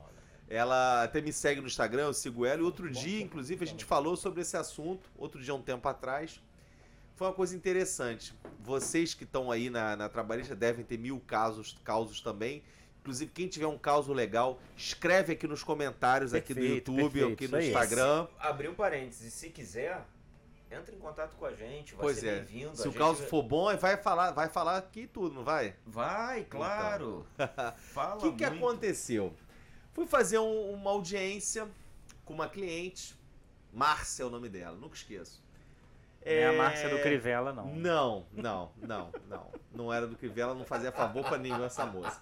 ela 0.50 1.04
até 1.04 1.22
me 1.22 1.34
segue 1.34 1.62
no 1.62 1.68
Instagram, 1.68 2.04
eu 2.04 2.14
sigo 2.14 2.46
ela, 2.46 2.62
e 2.62 2.64
outro 2.64 2.89
dia, 2.89 3.22
inclusive, 3.22 3.64
a 3.64 3.68
gente 3.68 3.86
falou 3.86 4.16
sobre 4.16 4.41
esse 4.41 4.56
assunto, 4.56 5.10
outro 5.18 5.41
dia, 5.41 5.54
um 5.54 5.62
tempo 5.62 5.88
atrás. 5.88 6.41
Foi 7.16 7.28
uma 7.28 7.34
coisa 7.34 7.56
interessante. 7.56 8.34
Vocês 8.60 9.14
que 9.14 9.24
estão 9.24 9.52
aí 9.52 9.70
na, 9.70 9.96
na 9.96 10.10
trabalhista 10.10 10.56
devem 10.56 10.84
ter 10.84 10.98
mil 10.98 11.20
casos, 11.26 11.78
causos 11.84 12.20
também, 12.22 12.62
Inclusive, 13.06 13.30
quem 13.36 13.48
tiver 13.48 13.68
um 13.68 13.78
caso 13.78 14.12
legal, 14.12 14.60
escreve 14.76 15.34
aqui 15.34 15.48
nos 15.48 15.64
comentários 15.64 16.34
aqui 16.34 16.56
do 16.56 16.60
Perfeito, 16.60 16.91
YouTube 16.91 17.24
ou 17.24 17.30
perfeito, 17.30 17.34
aqui 17.34 17.48
no. 17.48 17.62
Instagram. 17.62 18.28
Abrir 18.39 18.68
um 18.68 18.74
parênteses, 18.74 19.32
se 19.32 19.52
quiser, 19.52 20.04
entra 20.72 20.96
em 20.96 20.98
contato 20.98 21.36
com 21.36 21.46
a 21.46 21.54
gente, 21.54 21.93
vai 21.93 22.02
Pois 22.02 22.18
ser 22.18 22.28
é. 22.28 22.36
bem-vindo. 22.39 22.76
Se 22.76 22.82
a 22.82 22.89
o 22.89 22.91
gente 22.91 22.98
caso 22.98 23.22
for 23.28 23.43
bom, 23.43 23.78
vai 23.78 23.96
falar, 23.96 24.32
vai 24.32 24.50
falar 24.50 24.78
aqui 24.78 25.06
tudo, 25.06 25.36
não 25.36 25.43
vai? 25.43 25.76
Vai, 25.86 26.46
claro. 26.46 27.28
Fala 27.93 28.16
O 28.16 28.32
que, 28.32 28.38
que 28.38 28.43
aconteceu? 28.43 29.32
Fui 29.96 30.06
fazer 30.06 30.38
um- 30.38 30.72
uma 30.74 30.91
audiência 30.91 31.68
com 32.24 32.34
uma 32.36 32.48
cliente, 32.48 33.16
Márcia 33.74 34.24
é 34.24 34.26
o 34.26 34.30
nome 34.30 34.50
dela, 34.50 34.76
nunca 34.78 34.96
esqueço. 34.96 35.41
Não 36.26 36.32
é 36.32 36.46
a 36.48 36.54
Márcia 36.54 36.89
do 36.89 37.00
Crivella, 37.02 37.54
não. 37.54 37.74
Não, 37.76 38.26
não, 38.34 38.72
não, 38.78 39.12
não. 39.30 39.52
Não 39.72 39.93
era 39.93 40.06
do 40.08 40.16
Crivella, 40.18 40.54
não 40.56 40.66
fazia 40.66 40.91
favor 40.91 41.24
pra 41.24 41.38
nenhum 41.38 41.64
essa 41.64 41.86
moça. 41.86 42.20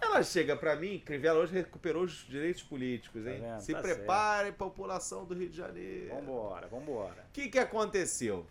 Ela 0.00 0.22
chega 0.22 0.54
pra 0.56 0.76
mim, 0.76 0.98
Crivella 0.98 1.40
hoje 1.40 1.52
recuperou 1.54 2.02
os 2.04 2.26
direitos 2.26 2.62
políticos, 2.62 3.26
hein? 3.26 3.40
Tá 3.40 3.46
vendo? 3.52 3.60
Se 3.60 3.72
Tá 3.72 3.80
prepare, 3.80 4.52
população 4.52 5.24
do 5.24 5.34
Rio 5.34 5.48
de 5.48 5.56
Janeiro. 5.56 6.14
Vambora, 6.14 6.66
vambora. 6.66 7.24
O 7.28 7.32
que, 7.32 7.48
que 7.48 7.58
aconteceu? 7.58 8.46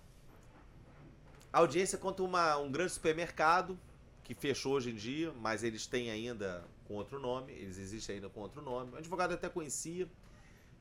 A 1.51 1.59
audiência 1.59 1.97
conta 1.97 2.23
uma, 2.23 2.57
um 2.57 2.71
grande 2.71 2.93
supermercado 2.93 3.77
que 4.23 4.33
fechou 4.33 4.73
hoje 4.73 4.89
em 4.89 4.95
dia, 4.95 5.31
mas 5.41 5.63
eles 5.63 5.85
têm 5.85 6.09
ainda 6.09 6.63
com 6.87 6.95
outro 6.95 7.19
nome, 7.19 7.53
eles 7.53 7.77
existem 7.77 8.15
ainda 8.15 8.29
com 8.29 8.41
outro 8.41 8.61
nome. 8.61 8.91
O 8.93 8.97
advogado 8.97 9.33
até 9.33 9.49
conhecia, 9.49 10.07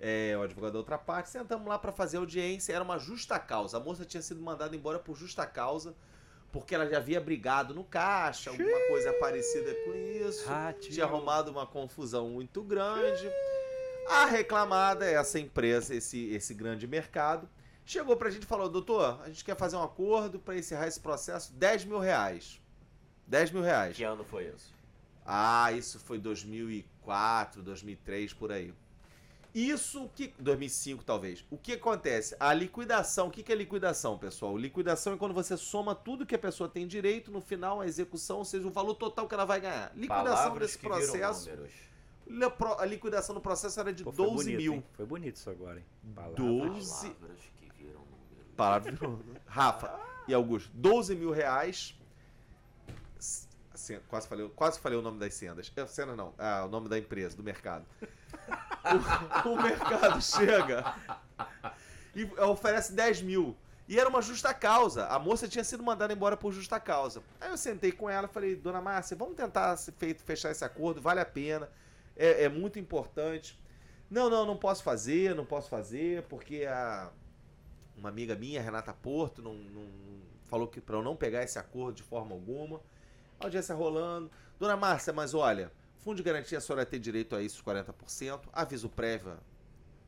é, 0.01 0.37
o 0.37 0.43
advogado 0.43 0.73
da 0.73 0.79
outra 0.79 0.99
parte. 0.99 1.31
Sentamos 1.31 1.67
lá 1.67 1.79
para 1.79 1.93
fazer 1.93 2.17
a 2.17 2.21
audiência, 2.21 2.73
era 2.73 2.83
uma 2.83 2.99
justa 2.99 3.39
causa. 3.39 3.77
A 3.77 3.81
moça 3.81 4.05
tinha 4.05 4.23
sido 4.23 4.41
mandada 4.41 4.75
embora 4.75 4.99
por 4.99 5.17
justa 5.17 5.47
causa, 5.47 5.95
porque 6.51 6.75
ela 6.75 6.89
já 6.89 6.99
havia 6.99 7.21
brigado 7.21 7.73
no 7.75 7.85
caixa, 7.85 8.51
alguma 8.51 8.89
coisa 8.89 9.13
parecida 9.15 9.75
com 9.85 9.95
isso. 9.95 10.47
Ratinho. 10.47 10.93
Tinha 10.93 11.07
arrumado 11.07 11.51
uma 11.51 11.67
confusão 11.67 12.29
muito 12.31 12.63
grande. 12.63 13.31
A 14.09 14.27
reclamada, 14.27 15.07
essa 15.09 15.39
empresa, 15.39 15.95
esse, 15.95 16.31
esse 16.31 16.53
grande 16.53 16.87
mercado, 16.89 17.49
chegou 17.87 18.17
pra 18.17 18.31
gente 18.31 18.43
e 18.43 18.47
falou: 18.47 18.69
doutor, 18.69 19.21
a 19.23 19.29
gente 19.29 19.45
quer 19.45 19.57
fazer 19.57 19.77
um 19.77 19.83
acordo 19.83 20.39
pra 20.39 20.57
encerrar 20.57 20.89
esse 20.89 21.01
processo, 21.01 21.53
10 21.55 21.85
mil 21.85 21.99
reais. 21.99 22.61
10 23.27 23.53
mil 23.53 23.63
reais. 23.63 23.97
Que 23.97 24.03
ano 24.03 24.25
foi 24.25 24.49
isso? 24.49 24.75
Ah, 25.25 25.71
isso 25.73 25.99
foi 26.01 26.19
2004, 26.19 27.63
2003, 27.63 28.33
por 28.33 28.51
aí. 28.51 28.75
Isso 29.55 30.11
que. 30.15 30.33
2005, 30.39 31.05
talvez. 31.05 31.45
O 31.51 31.59
que 31.59 31.73
acontece? 31.75 32.35
A 32.41 32.55
liquidação. 32.55 33.29
O 33.29 33.31
que 33.31 33.53
é 33.53 33.55
liquidação, 33.55 34.17
pessoal? 34.19 34.57
Liquidação 34.57 35.13
é 35.13 35.17
quando 35.17 35.35
você 35.35 35.57
soma 35.57 35.95
tudo 35.95 36.25
que 36.25 36.35
a 36.35 36.39
pessoa 36.39 36.69
tem 36.69 36.87
direito, 36.87 37.31
no 37.31 37.41
final, 37.41 37.81
a 37.81 37.87
execução, 37.87 38.39
ou 38.39 38.45
seja, 38.45 38.67
o 38.67 38.71
valor 38.71 38.95
total 38.95 39.29
que 39.29 39.35
ela 39.35 39.45
vai 39.45 39.61
ganhar. 39.61 39.93
Liquidação 39.95 40.25
Palavras 40.25 40.71
desse 40.71 40.79
processo. 40.79 41.51
A 42.79 42.87
liquidação 42.87 43.35
do 43.35 43.41
processo 43.43 43.79
era 43.79 43.93
de 43.93 44.05
Pô, 44.05 44.13
foi 44.13 44.27
12 44.27 44.37
bonito, 44.37 44.57
mil. 44.63 44.73
hein? 44.75 44.85
Foi 44.95 45.05
bonito 45.05 45.37
isso 45.37 45.51
agora, 45.51 45.79
hein? 45.79 45.85
Palavras. 46.15 46.37
Doze. 46.39 47.11
Palavras 47.11 47.41
que 47.61 47.71
viram 47.77 48.01
números. 48.01 48.57
Palavra 48.57 48.97
Rafa 49.47 50.01
e 50.27 50.33
Augusto, 50.33 50.71
12 50.73 51.15
mil 51.15 51.31
reais. 51.31 51.95
Quase, 54.09 54.29
falei, 54.29 54.49
quase 54.55 54.79
falei 54.81 54.99
o 54.99 55.03
nome 55.03 55.19
das 55.19 55.35
sendas. 55.35 55.73
É, 55.75 55.87
Cena 55.87 56.15
não, 56.15 56.35
ah, 56.39 56.65
o 56.67 56.69
nome 56.69 56.89
da 56.89 56.99
empresa, 56.99 57.37
do 57.37 57.43
mercado. 57.43 57.85
o, 59.45 59.49
o 59.49 59.63
mercado 59.63 60.21
chega 60.23 60.95
e 62.15 62.25
oferece 62.41 62.93
10 62.93 63.23
mil. 63.23 63.57
E 63.89 63.99
era 63.99 64.09
uma 64.09 64.23
justa 64.23 64.55
causa. 64.55 65.07
A 65.09 65.19
moça 65.19 65.49
tinha 65.49 65.65
sido 65.65 65.83
mandada 65.83 66.13
embora 66.13 66.37
por 66.37 66.53
justa 66.53 66.79
causa. 66.79 67.23
Aí 67.41 67.51
eu 67.51 67.57
sentei 67.59 67.93
com 67.93 68.09
ela 68.09 68.27
e 68.27 68.33
falei, 68.33 68.57
dona 68.57 68.81
Márcia, 68.81 69.17
vamos 69.17 69.35
tentar 69.35 69.77
fechar 70.25 70.51
esse 70.51 70.65
acordo, 70.65 71.01
vale 71.01 71.21
a 71.21 71.25
pena. 71.25 71.69
É, 72.17 72.45
é 72.45 72.49
muito 72.49 72.79
importante. 72.79 73.59
Não, 74.11 74.29
não, 74.31 74.47
não 74.47 74.57
posso 74.57 74.83
fazer, 74.83 75.35
não 75.35 75.45
posso 75.45 75.69
fazer, 75.69 76.23
porque 76.25 76.65
a, 76.67 77.11
uma 77.97 78.09
amiga 78.09 78.35
minha, 78.35 78.61
Renata 78.61 78.93
Porto, 78.93 79.43
não, 79.43 79.55
não- 79.55 80.23
falou 80.47 80.69
que 80.69 80.81
para 80.83 80.97
eu 80.97 81.03
não 81.03 81.17
pegar 81.17 81.43
esse 81.43 81.59
acordo 81.59 81.97
de 81.97 82.03
forma 82.03 82.35
alguma. 82.35 82.81
Audiência 83.43 83.75
rolando. 83.75 84.31
Dona 84.59 84.77
Márcia, 84.77 85.13
mas 85.13 85.35
olha, 85.35 85.73
fundo 85.99 86.17
de 86.17 86.23
garantia 86.23 86.59
a 86.59 86.61
senhora 86.61 86.87
tem 86.87 87.01
direito 87.01 87.35
a 87.35 87.43
isso 87.43 87.63
40%, 87.65 88.41
aviso 88.53 88.89
prévia 88.89 89.39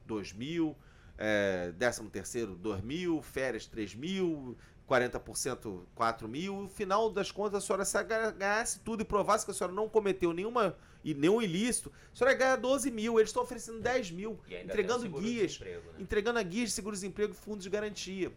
2 0.07 0.33
mil, 0.33 0.77
é, 1.19 1.73
13 1.79 2.09
terceiro 2.11 2.55
2 2.55 2.81
mil, 2.83 3.23
férias 3.23 3.67
3 3.67 3.95
mil, 3.95 4.57
40% 4.89 5.83
4 5.95 6.29
mil. 6.29 6.63
No 6.63 6.69
final 6.69 7.11
das 7.11 7.31
contas, 7.31 7.63
a 7.63 7.67
senhora 7.67 7.85
se 7.85 8.03
ganhasse 8.05 8.81
tudo 8.81 9.03
e 9.03 9.05
provasse 9.05 9.45
que 9.45 9.51
a 9.51 9.55
senhora 9.55 9.75
não 9.75 9.89
cometeu 9.89 10.33
nenhuma 10.33 10.77
e 11.03 11.15
nenhum 11.15 11.43
ilícito, 11.43 11.93
a 12.13 12.17
senhora 12.17 12.37
ganha 12.37 12.57
12 12.57 12.91
mil. 12.91 13.19
Eles 13.19 13.31
estão 13.31 13.43
oferecendo 13.43 13.81
10 13.81 14.11
mil, 14.11 14.39
E 14.49 14.57
ainda 14.57 14.73
entregando 14.73 15.09
guias 15.09 15.61
né? 15.61 15.81
entregando 15.99 16.39
a 16.39 16.43
guia 16.43 16.65
de 16.65 16.71
seguro-desemprego 16.71 17.33
e 17.33 17.37
fundos 17.37 17.65
de 17.65 17.71
garantia. 17.71 18.33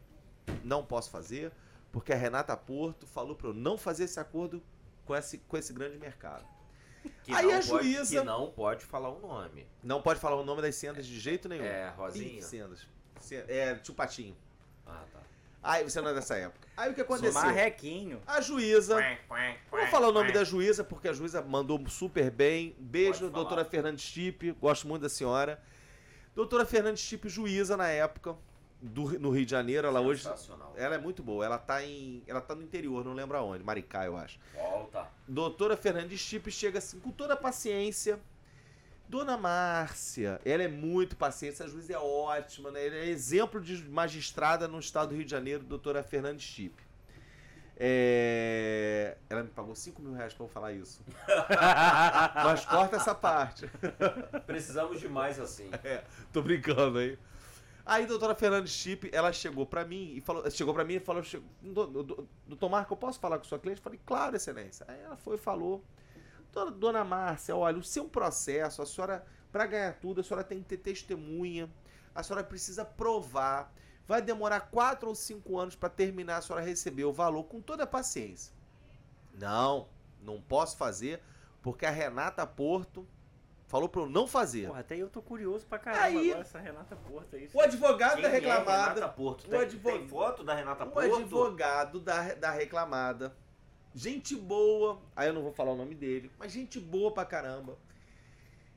Não 0.64 0.84
posso 0.84 1.10
fazer, 1.10 1.52
porque 1.92 2.12
a 2.12 2.16
Renata 2.16 2.56
Porto 2.56 3.06
falou 3.06 3.36
para 3.36 3.50
eu 3.50 3.54
não 3.54 3.78
fazer 3.78 4.06
esse 4.06 4.20
acordo 4.20 4.62
com 5.08 5.16
esse, 5.16 5.38
com 5.40 5.58
esse 5.58 5.74
grande 5.74 5.98
mercado. 5.98 6.46
Que 7.24 7.34
Aí 7.34 7.46
a 7.52 7.56
pode- 7.62 7.68
juíza- 7.68 8.20
Que 8.20 8.26
não 8.26 8.52
pode 8.52 8.86
falar 8.86 9.10
o 9.10 9.20
nome. 9.20 9.66
Não 9.82 10.02
pode 10.02 10.20
falar 10.20 10.36
o 10.36 10.44
nome 10.44 10.62
das 10.62 10.76
sendas 10.76 11.06
de 11.08 11.20
jeito 11.20 11.48
nenhum. 11.48 11.64
É, 11.64 11.90
Rosinha. 11.90 12.42
sendas. 12.42 12.86
Sen- 13.22 13.44
É, 13.48 13.76
tio 13.76 13.94
Patinho. 13.94 14.36
Ah, 14.86 15.04
tá. 15.12 15.20
Aí 15.64 15.84
você 15.84 16.00
não 16.02 16.10
é 16.10 16.14
dessa 16.14 16.36
época. 16.38 16.68
Aí 16.78 16.92
o 16.92 16.94
que 16.94 17.02
aconteceu? 17.02 17.34
Marrequinho. 17.34 18.22
A 18.28 18.40
juíza. 18.42 18.96
Não 19.00 19.80
vou 19.80 19.88
falar 19.88 20.10
o 20.10 20.12
nome 20.12 20.32
da 20.32 20.44
juíza, 20.44 20.84
porque 20.84 21.08
a 21.08 21.14
juíza 21.14 21.42
mandou 21.42 21.82
super 21.90 22.30
bem. 22.30 22.76
Beijo, 22.80 23.30
doutora 23.30 23.66
Fernandes 23.66 24.04
Stipe. 24.06 24.52
Gosto 24.54 24.88
muito 24.88 25.02
da 25.02 25.10
senhora. 25.10 25.62
Doutora 26.36 26.66
Fernandes 26.66 27.02
Stipe, 27.04 27.28
juíza 27.30 27.76
na 27.76 27.88
época, 27.88 28.36
do, 28.82 29.20
no 29.20 29.30
Rio 29.30 29.46
de 29.46 29.52
Janeiro. 29.52 29.88
Ela 29.88 30.02
hoje. 30.02 30.28
Ela 30.76 30.96
é 30.96 30.98
muito 30.98 31.24
boa. 31.24 31.46
Ela 31.46 31.58
tá 31.58 31.84
em. 31.84 32.24
Ela 32.28 32.42
tá 32.42 32.56
no 32.56 32.62
interior, 32.64 33.04
não 33.04 33.14
lembro 33.14 33.38
aonde. 33.38 33.64
Maricá, 33.64 34.06
eu 34.06 34.18
acho. 34.18 34.40
Volta. 34.54 35.08
Doutora 35.28 35.76
Fernandes 35.76 36.22
Stipe 36.22 36.52
chega 36.52 36.80
assim, 36.80 37.00
com 37.00 37.12
toda 37.12 37.34
a 37.34 37.38
paciência. 37.38 38.20
Dona 39.10 39.38
Márcia, 39.38 40.42
ela 40.44 40.64
é 40.64 40.68
muito 40.68 41.16
paciente, 41.16 41.54
essa 41.54 41.68
juíza 41.70 41.94
é 41.94 41.98
ótima, 41.98 42.72
né? 42.72 42.86
Ela 42.86 42.96
é 42.98 43.06
exemplo 43.06 43.62
de 43.62 43.82
magistrada 43.90 44.68
no 44.68 44.80
estado 44.80 45.10
do 45.10 45.16
Rio 45.16 45.24
de 45.24 45.32
Janeiro, 45.32 45.64
doutora 45.64 46.04
Fernandes 46.04 46.46
Stipe. 46.46 46.84
É, 47.80 49.16
Ela 49.30 49.44
me 49.44 49.50
pagou 49.50 49.76
5 49.76 50.02
mil 50.02 50.14
reais 50.14 50.34
pra 50.34 50.46
eu 50.46 50.50
falar 50.50 50.74
isso. 50.74 51.02
Mas 52.44 52.66
corta 52.66 52.96
essa 52.98 53.14
parte. 53.14 53.70
Precisamos 54.46 55.00
de 55.00 55.08
mais 55.08 55.40
assim. 55.40 55.70
Tô 56.34 56.42
brincando 56.42 56.98
aí. 56.98 57.18
Aí, 57.90 58.06
doutora 58.06 58.36
Fernandes 58.36 58.74
Chip, 58.74 59.10
ela 59.14 59.32
chegou 59.32 59.66
pra 59.66 59.86
mim 59.86 60.12
e 60.16 60.20
falou, 60.20 60.52
chegou 60.52 60.74
para 60.74 60.84
mim 60.84 60.96
e 60.96 61.00
falou, 61.00 61.24
chegou, 61.24 61.48
"Dou- 61.62 61.88
dou- 62.04 62.28
doutor 62.46 62.70
Marco, 62.70 62.92
eu 62.94 62.98
posso 62.98 63.18
falar 63.18 63.38
com 63.38 63.46
sua 63.46 63.58
cliente? 63.58 63.80
Eu 63.80 63.84
falei, 63.84 64.00
claro, 64.06 64.36
excelência. 64.36 64.86
Aí 64.90 65.00
ela 65.00 65.16
foi 65.16 65.36
e 65.36 65.40
falou, 65.40 65.82
dona, 66.52 66.70
dona 66.70 67.04
Márcia, 67.06 67.56
olha, 67.56 67.78
o 67.78 67.84
seu 67.84 68.04
processo, 68.10 68.82
a 68.82 68.86
senhora, 68.86 69.26
pra 69.54 69.66
ganhar 69.66 69.94
tudo, 70.02 70.20
a 70.20 70.24
senhora 70.24 70.44
tem 70.44 70.60
que 70.62 70.66
ter 70.68 70.78
testemunha, 70.80 71.70
a 72.14 72.22
senhora 72.24 72.44
precisa 72.44 72.84
provar, 72.84 73.74
vai 74.06 74.22
demorar 74.22 74.60
quatro 74.70 75.08
ou 75.08 75.16
cinco 75.16 75.58
anos 75.58 75.78
pra 75.78 75.88
terminar, 75.88 76.38
a 76.38 76.42
senhora 76.42 76.66
receber 76.66 77.06
o 77.06 77.14
valor 77.14 77.46
com 77.46 77.62
toda 77.62 77.84
a 77.84 77.88
paciência. 77.88 78.54
Não, 79.34 79.88
não 80.22 80.42
posso 80.42 80.76
fazer, 80.76 81.22
porque 81.62 81.86
a 81.86 81.90
Renata 81.92 82.46
Porto 82.46 83.08
falou 83.68 83.88
pra 83.90 84.02
eu 84.02 84.10
não 84.10 84.26
fazer. 84.26 84.68
Porra, 84.68 84.80
até 84.80 84.96
eu 84.96 85.10
tô 85.10 85.22
curioso 85.22 85.66
pra 85.68 85.78
caramba 85.78 86.04
Aí- 86.06 86.30
agora 86.32 86.42
essa 86.42 86.60
Renata 86.60 86.96
Porta 86.96 87.36
aí. 87.38 87.50
O 87.54 87.62
advogado 87.62 88.14
Quem 88.14 88.22
da 88.24 88.30
é 88.30 88.32
reclamada. 88.32 88.94
Renata 88.96 89.08
Porto? 89.10 89.46
O 89.46 89.50
Tem, 89.50 89.60
advo- 89.60 89.92
tem 89.92 90.08
foto 90.08 90.44
da 90.44 90.54
Renata 90.56 90.86
O 90.86 90.90
Porto? 90.92 91.16
advogado 91.16 92.00
da, 92.00 92.34
da 92.34 92.52
reclamada. 92.52 93.36
Gente 93.94 94.36
boa. 94.36 95.00
Aí 95.16 95.28
eu 95.28 95.34
não 95.34 95.42
vou 95.42 95.52
falar 95.52 95.72
o 95.72 95.76
nome 95.76 95.96
dele, 95.96 96.32
mas 96.40 96.52
gente 96.52 96.80
boa 96.80 97.12
pra 97.12 97.26
caramba. 97.26 97.78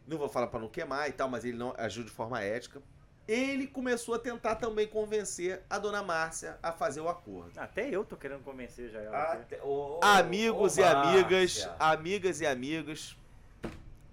Não 0.07 0.19
vou 0.19 0.29
falar 0.29 0.49
pra 0.49 0.59
não 0.59 0.69
queimar 0.69 1.09
e 1.09 1.13
tal, 1.13 1.29
mas 1.29 1.45
ele 1.45 1.57
não 1.57 1.73
agiu 1.79 2.03
de 2.03 2.11
forma 2.11 2.43
ética. 2.43 2.83
Ele 3.29 3.67
começou 3.69 4.15
a 4.15 4.19
tentar 4.19 4.57
também 4.57 4.89
convencer 4.89 5.63
a 5.71 5.79
dona 5.79 6.03
Márcia 6.03 6.59
a 6.61 6.73
fazer 6.73 7.01
o 7.01 7.09
acordo. 7.09 7.53
Até 7.61 7.89
eu 7.89 8.05
tô 8.05 8.17
querendo 8.17 8.43
convencer 8.43 8.91
já 8.91 8.99
ela. 9.01 9.23
aqui. 9.35 9.43
Até- 9.55 9.63
ô, 9.63 10.01
Amigos 10.03 10.79
ô, 10.79 10.81
e 10.81 10.85
amigas, 10.85 11.65
Márcia. 11.65 11.77
amigas 11.79 12.41
e 12.41 12.47
amigos, 12.47 13.17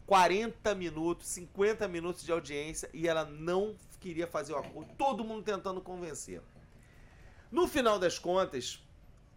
40 0.08 0.74
minutos, 0.74 1.28
50 1.28 1.88
minutos 1.88 2.24
de 2.24 2.32
audiência 2.32 2.90
e 2.94 3.08
ela 3.08 3.26
não 3.26 3.76
queria 4.00 4.26
fazer 4.26 4.54
o 4.54 4.58
acordo. 4.58 4.90
Todo 4.98 5.24
mundo 5.24 5.44
tentando 5.44 5.82
convencer. 5.82 6.42
No 7.52 7.68
final 7.68 8.00
das 8.00 8.18
contas, 8.18 8.82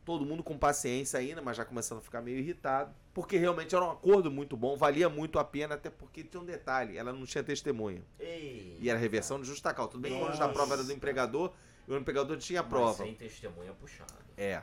todo 0.05 0.25
mundo 0.25 0.43
com 0.45 0.57
paciência 0.57 1.19
ainda, 1.19 1.43
mas 1.43 1.57
já 1.57 1.65
começando 1.65 1.99
a 1.99 2.01
ficar 2.01 2.21
meio 2.21 2.39
irritado, 2.39 2.95
porque 3.13 3.37
realmente 3.37 3.75
era 3.75 3.85
um 3.85 3.91
acordo 3.91 4.31
muito 4.31 4.57
bom, 4.57 4.77
valia 4.77 5.09
muito 5.09 5.41
a 5.41 5.45
pena, 5.45 5.75
até 5.75 5.91
porque 5.91 6.23
tinha 6.23 6.41
um 6.41 6.45
detalhe, 6.47 6.97
ela 6.97 7.13
não 7.13 7.27
tinha 7.27 7.43
testemunha. 7.43 8.03
Ei, 8.19 8.79
E 8.81 8.89
era 8.89 8.99
reversão 8.99 9.41
de 9.41 9.49
justa 9.49 9.75
causa. 9.75 9.93
Tudo 9.93 10.01
bem 10.01 10.17
que 10.17 10.25
o 10.25 10.39
da 10.39 10.49
prova 10.49 10.75
era 10.75 10.85
do 10.85 10.93
empregador, 10.93 11.53
e 11.87 11.93
o 11.93 11.97
empregador 11.97 12.37
tinha 12.39 12.61
a 12.61 12.63
mas 12.63 12.71
prova. 12.71 13.05
sem 13.05 13.15
testemunha 13.15 13.73
puxada. 13.75 14.15
É. 14.37 14.63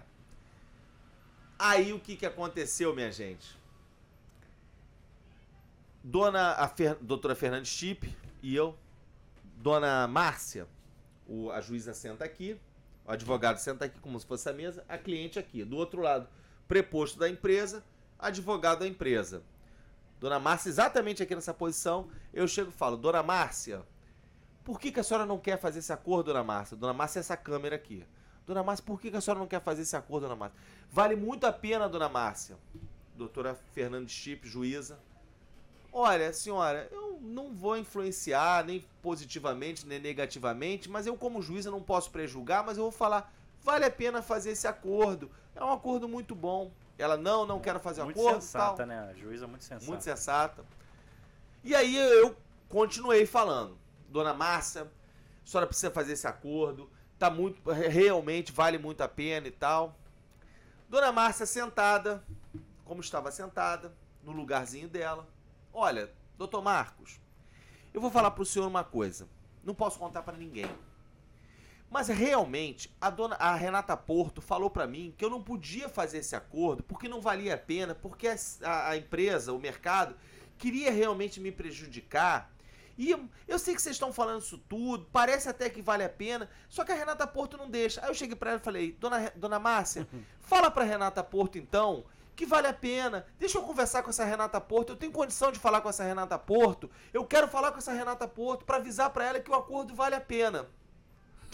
Aí 1.60 1.92
o 1.92 2.00
que, 2.00 2.16
que 2.16 2.26
aconteceu, 2.26 2.96
minha 2.96 3.12
gente? 3.12 3.58
Dona 6.10 6.54
a 6.54 6.70
Fer, 6.70 6.96
doutora 7.02 7.36
Fernandes 7.36 7.70
Chip 7.70 8.16
e 8.42 8.56
eu. 8.56 8.78
Dona 9.58 10.08
Márcia, 10.08 10.66
o, 11.28 11.52
a 11.52 11.60
juíza 11.60 11.94
senta 11.94 12.24
aqui. 12.24 12.58
O 13.06 13.12
advogado 13.12 13.58
senta 13.58 13.84
aqui 13.84 14.00
como 14.00 14.18
se 14.18 14.26
fosse 14.26 14.48
a 14.48 14.54
mesa. 14.54 14.86
A 14.88 14.98
cliente 14.98 15.38
aqui. 15.38 15.66
Do 15.66 15.76
outro 15.76 16.02
lado, 16.02 16.26
preposto 16.66 17.20
da 17.20 17.28
empresa, 17.28 17.84
advogado 18.18 18.80
da 18.80 18.88
empresa. 18.88 19.44
Dona 20.18 20.40
Márcia, 20.40 20.70
exatamente 20.70 21.22
aqui 21.22 21.36
nessa 21.36 21.54
posição, 21.54 22.08
eu 22.34 22.48
chego 22.48 22.70
e 22.70 22.74
falo: 22.74 22.96
Dona 22.96 23.22
Márcia, 23.22 23.84
por 24.64 24.80
que, 24.80 24.94
que 24.94 25.02
a 25.02 25.04
senhora 25.04 25.26
não 25.26 25.38
quer 25.38 25.60
fazer 25.60 25.80
esse 25.80 25.92
acordo, 25.92 26.28
Dona 26.28 26.42
Márcia? 26.42 26.78
Dona 26.78 26.94
Márcia, 26.94 27.20
essa 27.20 27.36
câmera 27.36 27.76
aqui. 27.76 28.06
Dona 28.46 28.64
Márcia, 28.64 28.86
por 28.86 29.02
que, 29.02 29.12
que 29.12 29.18
a 29.18 29.22
senhora 29.22 29.42
não 29.42 29.48
quer 29.48 29.62
fazer 29.62 29.82
esse 29.82 29.98
acordo, 29.98 30.24
Dona 30.24 30.38
Márcia? 30.38 30.58
Vale 30.90 31.18
muito 31.18 31.46
a 31.46 31.52
pena, 31.52 31.90
Dona 31.90 32.08
Márcia. 32.08 32.56
Doutora 33.14 33.56
Fernandes 33.74 34.14
Chip, 34.14 34.48
juíza. 34.48 34.98
Olha, 35.92 36.32
senhora, 36.34 36.88
eu 36.92 37.20
não 37.22 37.54
vou 37.54 37.78
influenciar 37.78 38.64
nem 38.66 38.86
positivamente 39.02 39.86
nem 39.86 40.00
negativamente, 40.00 40.90
mas 40.90 41.08
eu, 41.08 41.16
como 41.16 41.42
juíza, 41.42 41.72
não 41.72 41.82
posso 41.82 42.12
prejulgar, 42.12 42.64
mas 42.64 42.78
eu 42.78 42.84
vou 42.84 42.92
falar: 42.92 43.34
vale 43.62 43.86
a 43.86 43.92
pena 43.92 44.22
fazer 44.22 44.52
esse 44.52 44.68
acordo. 44.68 45.30
É 45.56 45.64
um 45.64 45.72
acordo 45.72 46.08
muito 46.08 46.36
bom. 46.36 46.72
Ela, 46.98 47.16
não, 47.16 47.46
não 47.46 47.60
quero 47.60 47.80
fazer 47.80 48.04
muito 48.04 48.20
acordo. 48.20 48.42
sensata, 48.42 48.78
tal. 48.78 48.88
né? 48.88 49.10
A 49.10 49.14
juíza 49.14 49.48
muito 49.48 49.64
sensata. 49.64 49.86
Muito 49.86 50.04
sensata. 50.04 50.66
E 51.64 51.76
aí 51.76 51.96
eu 51.96 52.36
continuei 52.70 53.26
falando. 53.26 53.78
Dona 54.10 54.34
Márcia, 54.34 54.84
a 54.84 55.48
senhora 55.48 55.68
precisa 55.68 55.92
fazer 55.92 56.14
esse 56.14 56.28
acordo. 56.28 56.90
Tá 57.20 57.30
muito. 57.30 57.62
Realmente 57.72 58.52
vale 58.52 58.78
muito 58.78 59.02
a 59.02 59.08
pena 59.08 59.48
e 59.48 59.52
tal. 59.52 59.96
Dona 60.90 61.12
Márcia 61.12 61.46
sentada, 61.46 62.24
como 62.86 63.02
estava 63.02 63.32
sentada, 63.32 63.94
no 64.24 64.32
lugarzinho 64.32 64.88
dela. 64.88 65.28
Olha, 65.80 66.12
doutor 66.40 66.64
Marcos, 66.64 67.20
eu 67.94 68.02
vou 68.02 68.10
falar 68.10 68.32
pro 68.32 68.44
senhor 68.44 68.66
uma 68.66 68.84
coisa. 68.84 69.30
Não 69.64 69.76
posso 69.76 70.00
contar 70.00 70.24
para 70.24 70.36
ninguém. 70.36 70.66
Mas 71.88 72.08
realmente, 72.08 72.92
a 73.00 73.12
dona 73.12 73.36
a 73.36 73.54
Renata 73.54 73.96
Porto 73.96 74.42
falou 74.42 74.72
para 74.72 74.88
mim 74.88 75.14
que 75.16 75.24
eu 75.24 75.30
não 75.30 75.40
podia 75.40 75.88
fazer 75.88 76.18
esse 76.18 76.36
acordo 76.36 76.82
porque 76.82 77.08
não 77.08 77.22
valia 77.22 77.54
a 77.54 77.58
pena, 77.60 77.94
porque 77.94 78.28
a, 78.28 78.90
a, 78.90 78.98
empresa, 78.98 79.54
o 79.54 79.60
mercado, 79.60 80.16
queria 80.58 80.90
realmente 80.90 81.40
me 81.40 81.52
prejudicar. 81.52 82.52
E 82.98 83.12
eu, 83.48 83.60
sei 83.60 83.76
que 83.76 83.82
vocês 83.84 83.98
estão 83.98 84.12
falando 84.12 84.42
isso 84.42 84.58
tudo, 84.58 85.08
parece 85.12 85.48
até 85.48 85.70
que 85.70 85.84
vale 85.84 86.04
a 86.04 86.10
pena, 86.10 86.50
só 86.68 86.84
que 86.84 86.92
a 86.92 86.96
Renata 86.96 87.28
Porto 87.28 87.56
não 87.56 87.70
deixa. 87.70 88.02
Aí 88.02 88.10
eu 88.10 88.16
cheguei 88.16 88.36
para 88.36 88.50
ela 88.50 88.60
e 88.60 88.64
falei: 88.64 88.94
Dona, 88.94 89.32
dona 89.36 89.60
Márcia, 89.60 90.08
fala 90.40 90.72
pra 90.72 90.84
Renata 90.84 91.24
Porto 91.24 91.60
então 91.60 92.04
que 92.38 92.46
vale 92.46 92.68
a 92.68 92.74
pena. 92.74 93.26
Deixa 93.40 93.58
eu 93.58 93.64
conversar 93.64 94.04
com 94.04 94.12
essa 94.12 94.24
Renata 94.24 94.62
Porto. 94.62 94.92
Eu 94.92 94.96
tenho 94.96 95.12
condição 95.12 95.52
de 95.52 95.58
falar 95.58 95.82
com 95.82 95.90
essa 95.90 96.04
Renata 96.04 96.38
Porto. 96.38 96.90
Eu 97.12 97.26
quero 97.26 97.48
falar 97.48 97.72
com 97.72 97.80
essa 97.80 97.92
Renata 97.92 98.28
Porto 98.28 98.64
para 98.64 98.78
avisar 98.78 99.10
para 99.10 99.26
ela 99.26 99.40
que 99.40 99.50
o 99.50 99.56
acordo 99.56 99.96
vale 99.96 100.14
a 100.14 100.22
pena. 100.22 100.68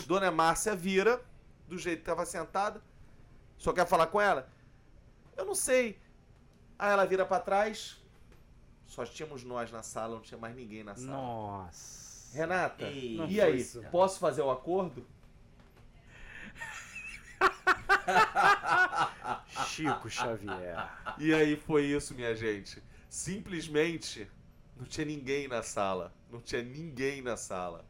Dona 0.06 0.30
Márcia 0.30 0.76
vira, 0.76 1.24
do 1.70 1.78
jeito 1.78 2.00
que 2.00 2.04
estava 2.04 2.26
sentada. 2.26 2.84
Só 3.58 3.72
quer 3.72 3.88
falar 3.88 4.08
com 4.08 4.20
ela? 4.20 4.50
Eu 5.38 5.46
não 5.46 5.56
sei. 5.56 5.98
Aí 6.78 6.92
ela 6.92 7.06
vira 7.06 7.26
para 7.26 7.40
trás. 7.40 7.98
Só 8.86 9.06
tínhamos 9.06 9.42
nós 9.46 9.72
na 9.72 9.82
sala, 9.82 10.16
não 10.16 10.22
tinha 10.22 10.38
mais 10.38 10.54
ninguém 10.54 10.84
na 10.84 10.96
sala. 10.96 11.12
Nossa. 11.12 12.38
Renata, 12.38 12.84
Ei, 12.84 13.26
e 13.30 13.40
aí? 13.40 13.64
Posso 13.90 14.20
fazer 14.20 14.42
o 14.42 14.52
acordo? 14.52 15.08
Chico 19.68 20.10
Xavier. 20.10 20.88
E 21.18 21.34
aí 21.34 21.56
foi 21.56 21.84
isso, 21.86 22.14
minha 22.14 22.36
gente. 22.36 22.82
Simplesmente 23.10 24.30
não 24.78 24.86
tinha 24.86 25.06
ninguém 25.06 25.47
na 25.47 25.62
sala. 25.62 26.14
Não 26.32 26.39
tinha 26.41 26.62
ninguém 26.62 27.22
na 27.22 27.38
sala. 27.38 27.86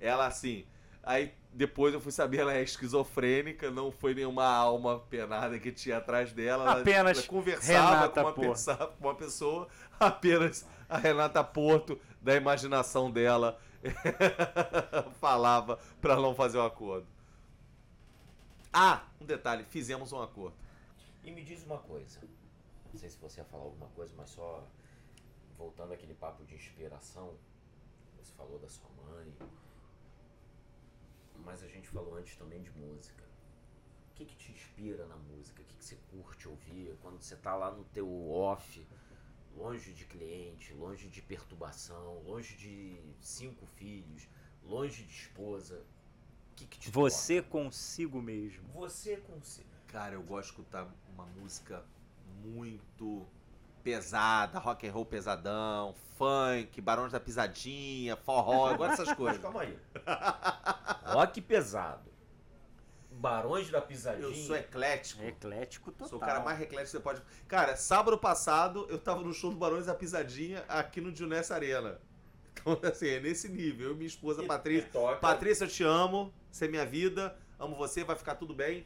Ela 0.00 0.26
assim. 0.26 0.66
Aí 1.02 1.32
depois 1.52 1.92
eu 1.94 2.00
fui 2.00 2.10
saber, 2.10 2.38
ela 2.38 2.54
é 2.54 2.62
esquizofrênica, 2.62 3.70
não 3.70 3.92
foi 3.92 4.14
nenhuma 4.14 4.44
alma 4.46 4.98
penada 4.98 5.58
que 5.58 5.70
tinha 5.70 5.98
atrás 5.98 6.32
dela. 6.32 6.64
Ela- 6.64 6.80
Apenas 6.80 7.18
ela 7.18 7.26
conversava 7.26 7.94
Renata 7.94 8.22
com 8.32 8.40
uma, 8.42 8.86
com 8.88 9.04
uma 9.08 9.14
pessoa, 9.14 9.68
apenas 10.00 10.66
a 10.88 10.96
Renata 10.98 11.44
Porto, 11.44 12.00
da 12.20 12.34
imaginação 12.34 13.10
dela, 13.10 13.58
falava 15.20 15.78
pra 16.00 16.16
não 16.16 16.34
fazer 16.34 16.58
o 16.58 16.62
acordo. 16.64 17.06
Ah, 18.76 19.06
um 19.20 19.24
detalhe, 19.24 19.62
fizemos 19.62 20.10
um 20.10 20.20
acordo. 20.20 20.56
E 21.22 21.30
me 21.30 21.44
diz 21.44 21.62
uma 21.62 21.78
coisa. 21.78 22.18
Não 22.92 22.98
sei 22.98 23.08
se 23.08 23.16
você 23.18 23.40
ia 23.40 23.44
falar 23.44 23.62
alguma 23.62 23.86
coisa, 23.90 24.12
mas 24.16 24.30
só 24.30 24.66
voltando 25.56 25.92
àquele 25.92 26.12
papo 26.12 26.44
de 26.44 26.56
inspiração. 26.56 27.38
Você 28.18 28.32
falou 28.32 28.58
da 28.58 28.68
sua 28.68 28.90
mãe. 28.90 29.32
Mas 31.44 31.62
a 31.62 31.68
gente 31.68 31.88
falou 31.88 32.16
antes 32.16 32.34
também 32.34 32.60
de 32.64 32.70
música. 32.72 33.22
O 34.10 34.14
que, 34.16 34.24
que 34.24 34.34
te 34.34 34.50
inspira 34.50 35.06
na 35.06 35.16
música? 35.18 35.62
O 35.62 35.64
que, 35.64 35.74
que 35.74 35.84
você 35.84 35.96
curte 36.10 36.48
ouvir 36.48 36.98
quando 37.00 37.22
você 37.22 37.36
tá 37.36 37.54
lá 37.54 37.70
no 37.70 37.84
teu 37.84 38.28
off, 38.28 38.84
longe 39.56 39.92
de 39.92 40.04
cliente, 40.04 40.74
longe 40.74 41.08
de 41.08 41.22
perturbação, 41.22 42.24
longe 42.24 42.56
de 42.56 43.00
cinco 43.20 43.66
filhos, 43.66 44.28
longe 44.64 45.04
de 45.04 45.12
esposa? 45.12 45.80
Que, 46.56 46.66
que 46.66 46.78
te 46.78 46.90
Você 46.90 47.42
consigo 47.42 48.20
mesmo. 48.22 48.62
toca? 48.68 48.78
Você 48.80 49.16
consigo. 49.18 49.68
Cara, 49.88 50.14
eu 50.14 50.22
gosto 50.22 50.48
de 50.48 50.60
escutar 50.60 50.86
uma 51.12 51.26
música 51.26 51.84
muito 52.42 53.26
pesada, 53.82 54.58
rock 54.58 54.86
and 54.88 54.92
roll 54.92 55.04
pesadão, 55.04 55.94
funk, 56.16 56.80
Barões 56.80 57.12
da 57.12 57.20
Pisadinha, 57.20 58.16
forró, 58.16 58.70
eu 58.70 58.76
gosto 58.78 58.90
dessas 58.92 59.08
Mas 59.08 59.16
coisas. 59.16 59.42
calma 59.42 59.60
aí. 59.62 59.78
Rock 61.04 61.40
pesado. 61.42 62.10
Barões 63.10 63.70
da 63.70 63.80
Pisadinha. 63.80 64.26
Eu 64.26 64.34
sou 64.34 64.56
eclético. 64.56 65.22
Eclético 65.22 65.92
total. 65.92 66.08
Sou 66.08 66.18
o 66.18 66.20
cara 66.20 66.40
mais 66.40 66.60
eclético 66.60 66.84
que 66.86 66.90
você 66.96 67.00
pode. 67.00 67.22
Cara, 67.46 67.76
sábado 67.76 68.18
passado 68.18 68.86
eu 68.88 68.98
tava 68.98 69.22
no 69.22 69.32
show 69.32 69.50
do 69.50 69.56
Barões 69.56 69.86
da 69.86 69.94
Pisadinha 69.94 70.64
aqui 70.68 71.00
no 71.00 71.14
Juness 71.14 71.50
Arena. 71.50 72.00
Então, 72.60 72.78
assim, 72.88 73.08
é 73.08 73.20
nesse 73.20 73.48
nível. 73.48 73.88
Eu 73.88 73.92
e 73.94 73.96
minha 73.96 74.06
esposa 74.06 74.42
E- 74.42 74.46
Patrícia. 74.46 74.88
toca. 74.92 75.16
Patrícia, 75.16 75.64
eu 75.64 75.68
te 75.68 75.82
amo. 75.82 76.32
Você 76.50 76.64
é 76.64 76.68
minha 76.68 76.86
vida. 76.86 77.36
Amo 77.58 77.76
você, 77.76 78.02
vai 78.04 78.16
ficar 78.16 78.34
tudo 78.36 78.54
bem. 78.54 78.84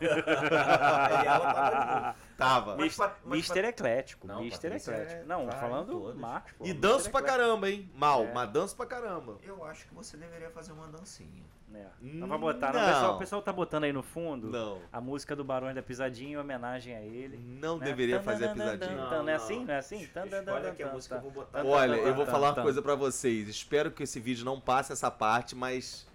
Aí 0.00 1.26
ela 1.26 1.52
tava. 1.54 2.16
Tava. 2.36 2.76
Mister 3.24 3.64
Eclético. 3.64 4.26
Não, 4.26 4.40
Mister 4.42 4.70
Patrícia 4.70 4.92
Eclético. 4.92 5.20
é- 5.22 5.24
Não, 5.24 5.46
em 5.48 5.52
falando. 5.52 6.14
Marcos. 6.16 6.52
pô, 6.52 6.64
E 6.64 6.68
Mister 6.68 6.80
danço 6.90 7.10
pra 7.10 7.22
caramba, 7.22 7.68
hein? 7.70 7.90
Mal, 7.94 8.24
É. 8.24 8.32
mas 8.32 8.50
danço 8.50 8.76
pra 8.76 8.86
caramba. 8.86 9.36
Eu 9.42 9.64
acho 9.64 9.86
que 9.86 9.94
você 9.94 10.16
deveria 10.16 10.50
fazer 10.50 10.72
uma 10.72 10.86
dancinha. 10.88 11.44
É. 11.74 11.84
Hum, 12.02 12.12
Não 12.14 12.26
vai 12.28 12.38
botar, 12.38 12.72
não. 12.72 12.80
não. 12.80 12.86
O, 12.88 12.92
pessoal, 12.92 13.14
o 13.14 13.18
pessoal 13.18 13.42
tá 13.42 13.52
botando 13.52 13.84
aí 13.84 13.92
no 13.92 14.02
fundo 14.02 14.48
Não. 14.48 14.80
a 14.90 15.02
música 15.02 15.36
do 15.36 15.44
Barões 15.44 15.74
da 15.74 15.82
Pisadinha 15.82 16.30
em 16.32 16.36
homenagem 16.38 16.96
a 16.96 17.02
ele. 17.02 17.36
Não 17.36 17.76
né? 17.76 17.84
deveria 17.84 18.22
fazer 18.22 18.46
a 18.46 18.52
pisadinha. 18.54 19.06
tan, 19.06 19.22
Não 19.22 19.28
é 19.28 19.34
assim? 19.34 19.64
Não 19.66 19.74
é 19.74 19.78
assim? 19.78 20.00
Escolhe 20.02 20.66
aqui 20.66 20.82
a 20.82 20.92
música 20.92 21.18
que 21.18 21.26
eu 21.26 21.30
vou 21.30 21.44
botar. 21.44 21.64
Olha, 21.66 21.96
eu 21.96 22.14
vou 22.14 22.24
falar 22.24 22.52
uma 22.54 22.62
coisa 22.62 22.80
pra 22.80 22.94
vocês. 22.94 23.48
Espero 23.48 23.90
que 23.90 24.02
esse 24.04 24.18
vídeo 24.18 24.46
não 24.46 24.58
passe 24.58 24.92
essa 24.92 25.10
parte, 25.10 25.54
mas 25.54 26.06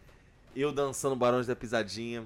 eu 0.56 0.72
dançando 0.72 1.16
Barões 1.16 1.46
da 1.46 1.56
Pisadinha 1.56 2.26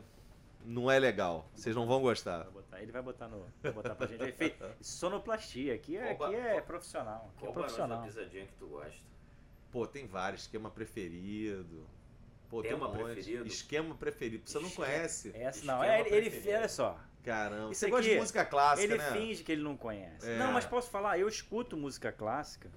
não 0.67 0.91
é 0.91 0.99
legal. 0.99 1.49
Vocês 1.55 1.75
não 1.75 1.87
vão 1.87 2.01
gostar. 2.01 2.43
Vai 2.43 2.51
botar, 2.51 2.81
ele 2.81 2.91
vai 2.91 3.01
botar 3.01 3.27
no. 3.27 3.45
Vai 3.63 3.71
botar 3.71 3.95
pra 3.95 4.07
gente. 4.07 4.31
Fei- 4.33 4.55
sonoplastia. 4.81 5.73
Aqui 5.75 5.97
é, 5.97 6.13
Qual 6.15 6.29
aqui 6.29 6.39
é 6.39 6.51
qual- 6.53 6.63
profissional. 6.63 7.31
Aqui 7.35 7.37
é 7.37 7.39
Qual 7.39 7.53
da 7.53 7.59
profissional. 7.59 8.03
Pisadinha 8.03 8.45
que 8.45 8.53
tu 8.55 8.67
gosta? 8.67 9.01
Pô, 9.71 9.87
tem 9.87 10.05
vários. 10.07 10.41
Esquema 10.43 10.69
preferido. 10.69 11.87
Pô, 12.49 12.61
tem 12.61 12.71
Tema 12.71 12.87
um 12.87 12.93
monte. 12.93 13.03
preferido? 13.13 13.45
Esquema 13.47 13.95
preferido. 13.95 14.49
Você 14.49 14.59
não 14.59 14.67
Esquema. 14.67 14.85
conhece? 14.87 15.31
Essa 15.35 15.65
não. 15.65 15.83
É, 15.83 15.99
ele, 16.01 16.27
ele, 16.27 16.53
olha 16.55 16.69
só. 16.69 16.99
Caramba. 17.23 17.71
Isso 17.71 17.81
Você 17.81 17.89
gosta 17.89 18.09
de 18.09 18.15
música 18.17 18.45
clássica, 18.45 18.83
ele 18.93 18.97
né? 18.97 19.11
finge 19.11 19.43
que 19.43 19.51
ele 19.51 19.61
não 19.61 19.75
conhece. 19.75 20.29
É. 20.29 20.37
Não, 20.37 20.53
mas 20.53 20.65
posso 20.65 20.89
falar, 20.89 21.19
eu 21.19 21.27
escuto 21.27 21.75
música 21.75 22.09
clássica 22.11 22.69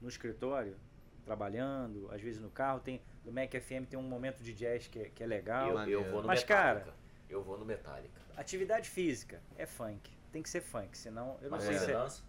no 0.00 0.08
escritório, 0.08 0.76
trabalhando, 1.24 2.08
às 2.12 2.20
vezes 2.20 2.40
no 2.40 2.48
carro, 2.50 2.78
tem 2.80 3.02
do 3.24 3.32
Mac 3.32 3.50
FM 3.52 3.84
tem 3.90 3.98
um 3.98 4.02
momento 4.02 4.40
de 4.44 4.54
jazz 4.54 4.86
que, 4.86 5.00
é- 5.00 5.08
que 5.12 5.20
é 5.24 5.26
legal. 5.26 5.70
Eu, 5.88 6.02
eu 6.02 6.10
vou 6.12 6.20
no 6.22 6.28
Mas, 6.28 6.40
Metallica. 6.42 6.84
cara- 6.84 6.96
Eu 7.28 7.42
vou 7.42 7.58
no 7.58 7.64
Metallica. 7.64 8.20
Atividade 8.36 8.88
física 8.88 9.40
é 9.56 9.66
funk. 9.66 10.10
Tem 10.32 10.42
que 10.42 10.50
ser 10.50 10.60
funk, 10.60 10.96
senão 10.96 11.36
eu 11.40 11.50
não 11.50 11.56
Mas 11.58 11.64
sei 11.64 11.76
É. 11.76 11.78
se. 11.78 11.86
dança? 11.86 12.22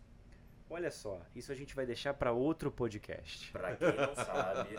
Olha 0.70 0.92
só, 0.92 1.22
isso 1.34 1.50
a 1.52 1.56
gente 1.56 1.74
vai 1.74 1.86
deixar 1.86 2.14
pra 2.14 2.34
outro 2.34 2.70
podcast. 2.70 3.50
Pra 3.54 3.74
quem 3.78 3.96
não 3.96 4.16
sabe. 4.16 4.70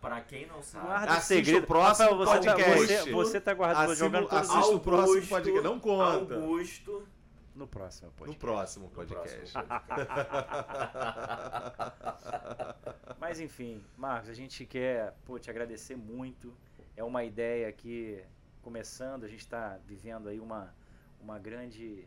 pra 0.00 0.20
quem 0.20 0.46
não 0.46 0.62
sabe. 0.62 0.86
Guarda 0.86 1.12
Assiste 1.14 1.46
segredo. 1.46 1.64
o 1.64 1.66
próximo 1.66 2.10
Rafael, 2.10 2.16
você, 2.40 2.46
tá, 2.46 2.54
podcast. 2.54 2.86
você, 2.86 3.10
você 3.12 3.40
tá 3.40 3.54
guardando, 3.54 3.84
Assista- 3.90 4.04
jogando 4.04 4.28
assiste 4.30 4.56
os... 4.58 4.68
o 4.68 4.80
próximo 4.80 5.26
podcast. 5.26 5.60
Não 5.62 5.80
conta. 5.80 6.34
Augusto. 6.34 7.08
no 7.56 7.66
próximo 7.66 8.08
No 8.08 8.12
podcast. 8.16 8.38
próximo 8.40 8.84
No 8.84 8.90
podcast. 8.92 9.52
próximo 9.52 9.68
Mas 13.18 13.40
enfim, 13.40 13.82
Marcos, 13.96 14.30
a 14.30 14.34
gente 14.34 14.64
quer 14.64 15.12
pô, 15.24 15.40
te 15.40 15.50
agradecer 15.50 15.96
muito. 15.96 16.54
É 16.96 17.02
uma 17.02 17.24
ideia 17.24 17.72
que, 17.72 18.22
começando, 18.68 19.24
a 19.24 19.28
gente 19.28 19.40
está 19.40 19.78
vivendo 19.86 20.28
aí 20.28 20.38
uma, 20.38 20.74
uma 21.22 21.38
grande 21.38 22.06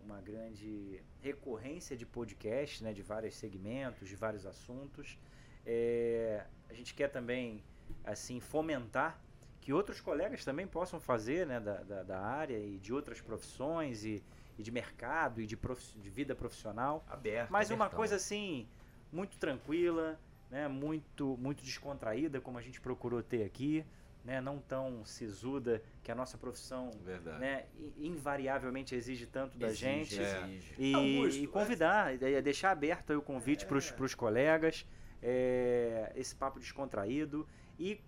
uma 0.00 0.20
grande 0.20 1.02
recorrência 1.20 1.96
de 1.96 2.06
podcast, 2.06 2.84
né, 2.84 2.92
de 2.92 3.02
vários 3.02 3.34
segmentos, 3.34 4.08
de 4.08 4.14
vários 4.14 4.46
assuntos. 4.46 5.18
É, 5.66 6.46
a 6.70 6.72
gente 6.72 6.94
quer 6.94 7.08
também 7.08 7.64
assim 8.04 8.38
fomentar 8.38 9.20
que 9.60 9.72
outros 9.72 10.00
colegas 10.00 10.44
também 10.44 10.68
possam 10.68 11.00
fazer 11.00 11.44
né, 11.44 11.58
da, 11.58 11.82
da, 11.82 12.02
da 12.04 12.20
área 12.20 12.56
e 12.56 12.78
de 12.78 12.92
outras 12.92 13.20
profissões 13.20 14.04
e, 14.04 14.22
e 14.56 14.62
de 14.62 14.70
mercado 14.70 15.42
e 15.42 15.46
de, 15.46 15.56
profi 15.56 15.98
de 15.98 16.08
vida 16.08 16.32
profissional. 16.32 17.04
Aberto. 17.08 17.50
Mas 17.50 17.70
uma 17.70 17.86
abertão. 17.86 17.96
coisa 17.96 18.14
assim, 18.14 18.68
muito 19.12 19.36
tranquila, 19.36 20.16
né, 20.48 20.68
muito, 20.68 21.36
muito 21.38 21.64
descontraída, 21.64 22.40
como 22.40 22.56
a 22.56 22.62
gente 22.62 22.80
procurou 22.80 23.20
ter 23.20 23.42
aqui, 23.42 23.84
né, 24.24 24.40
não 24.40 24.58
tão 24.58 25.04
sisuda, 25.04 25.82
que 26.02 26.10
a 26.12 26.14
nossa 26.14 26.36
profissão 26.36 26.90
Verdade. 27.04 27.38
né, 27.40 27.66
invariavelmente 27.96 28.94
exige 28.94 29.26
tanto 29.26 29.56
da 29.58 29.68
Exige, 29.68 29.84
gente. 30.16 30.20
É. 30.20 30.44
exige. 30.48 30.74
E, 30.78 30.94
Augusto, 30.94 31.40
e 31.42 31.46
convidar, 31.46 32.14
e 32.14 32.24
e 32.24 32.42
deixar 32.42 32.70
aberto 32.72 33.10
aí 33.10 33.16
o 33.16 33.22
convite 33.22 33.64
para 33.66 33.76
os 33.78 34.14
colegas, 34.14 34.86
é, 35.22 36.12
esse 36.14 36.34
papo 36.34 36.58
descontraído 36.60 37.46
e 37.78 38.00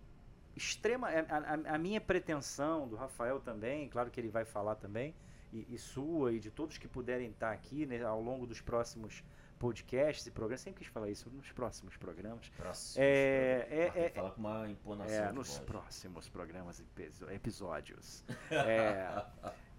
extrema 0.57 1.09
a, 1.09 1.21
a- 1.71 1.75
a 1.75 1.79
minha 1.79 2.01
pretensão 2.01 2.87
do 2.89 2.97
Rafael 2.97 3.41
também, 3.41 3.89
claro 3.89 4.11
que 4.11 4.21
ele 4.21 4.29
vai 4.29 4.45
falar 4.45 4.75
também, 4.75 5.15
e, 5.53 5.67
e 5.75 5.79
sua 5.79 6.33
e 6.33 6.39
de 6.39 6.51
todos 6.51 6.77
que 6.79 6.87
puderem 6.87 7.31
estar 7.31 7.51
aqui 7.53 7.87
né, 7.87 8.03
ao 8.03 8.21
longo 8.21 8.47
dos 8.47 8.61
próximos 8.61 9.25
podcasts 9.61 10.27
e 10.27 10.31
programas, 10.31 10.63
sempre 10.63 10.83
quis 10.83 10.91
falar 10.93 11.11
isso 11.11 11.29
nos 11.31 11.53
próximos 11.53 11.95
programas, 11.99 12.49
Próximo. 12.57 13.05
É, 13.05 13.67
é, 13.71 13.93
é, 14.07 14.09
falar 14.09 14.31
com 14.31 14.41
uma 14.41 14.69
entonação 14.71 15.25
é, 15.27 15.33
nos 15.33 15.59
próximos 15.59 16.29
programas 16.31 16.81
e 16.81 16.85
episódios. 17.33 18.25
É, 18.51 19.23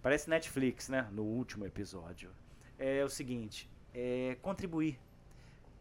parece 0.01 0.29
Netflix, 0.29 0.87
né? 0.87 1.09
No 1.11 1.23
último 1.23 1.65
episódio. 1.65 2.29
É 2.77 3.03
o 3.03 3.09
seguinte, 3.09 3.67
é 3.93 4.37
contribuir. 4.41 4.99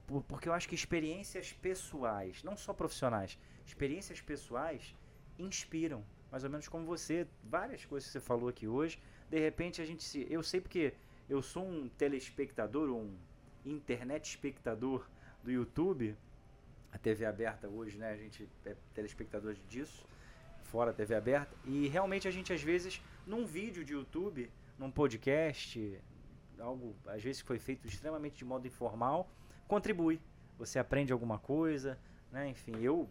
Por- 0.07 0.22
Porque 0.24 0.48
eu 0.48 0.55
acho 0.55 0.66
que 0.66 0.74
experiências 0.74 1.53
pessoais, 1.53 2.42
não 2.42 2.57
só 2.57 2.72
profissionais, 2.72 3.38
experiências 3.66 4.20
pessoais 4.20 4.94
inspiram. 5.38 6.03
Mais 6.32 6.42
ou 6.42 6.48
menos 6.51 6.68
como 6.68 6.86
você, 6.86 7.26
várias 7.44 7.84
coisas 7.84 8.07
que 8.09 8.12
você 8.12 8.20
falou 8.20 8.48
aqui 8.48 8.66
hoje. 8.66 8.98
De 9.28 9.38
repente 9.38 9.82
a 9.82 9.84
gente 9.84 10.03
se. 10.03 10.26
Eu 10.30 10.42
sei 10.42 10.61
porque 10.61 10.94
eu 11.28 11.42
sou 11.42 11.64
um 11.66 11.88
telespectador, 11.90 12.88
um 12.90 13.14
internet 13.64 14.24
espectador 14.24 15.08
do 15.42 15.50
YouTube, 15.50 16.16
a 16.92 16.98
TV 16.98 17.24
aberta 17.24 17.68
hoje, 17.68 17.98
né? 17.98 18.11
A 18.11 18.16
gente 18.16 18.48
é 18.64 18.76
telespectador 18.94 19.54
disso, 19.68 20.04
fora 20.62 20.90
a 20.90 20.94
TV 20.94 21.14
aberta. 21.14 21.56
E 21.64 21.88
realmente 21.88 22.26
a 22.26 22.30
gente, 22.30 22.52
às 22.52 22.62
vezes, 22.62 23.00
num 23.26 23.44
vídeo 23.44 23.84
de 23.84 23.92
YouTube, 23.92 24.50
num 24.78 24.90
podcast, 24.90 26.00
algo, 26.58 26.94
às 27.06 27.22
vezes, 27.22 27.42
que 27.42 27.48
foi 27.48 27.58
feito 27.58 27.86
extremamente 27.86 28.38
de 28.38 28.44
modo 28.44 28.66
informal, 28.66 29.30
contribui. 29.68 30.20
Você 30.58 30.78
aprende 30.78 31.12
alguma 31.12 31.38
coisa, 31.38 31.98
né? 32.30 32.48
Enfim, 32.48 32.76
eu 32.80 33.08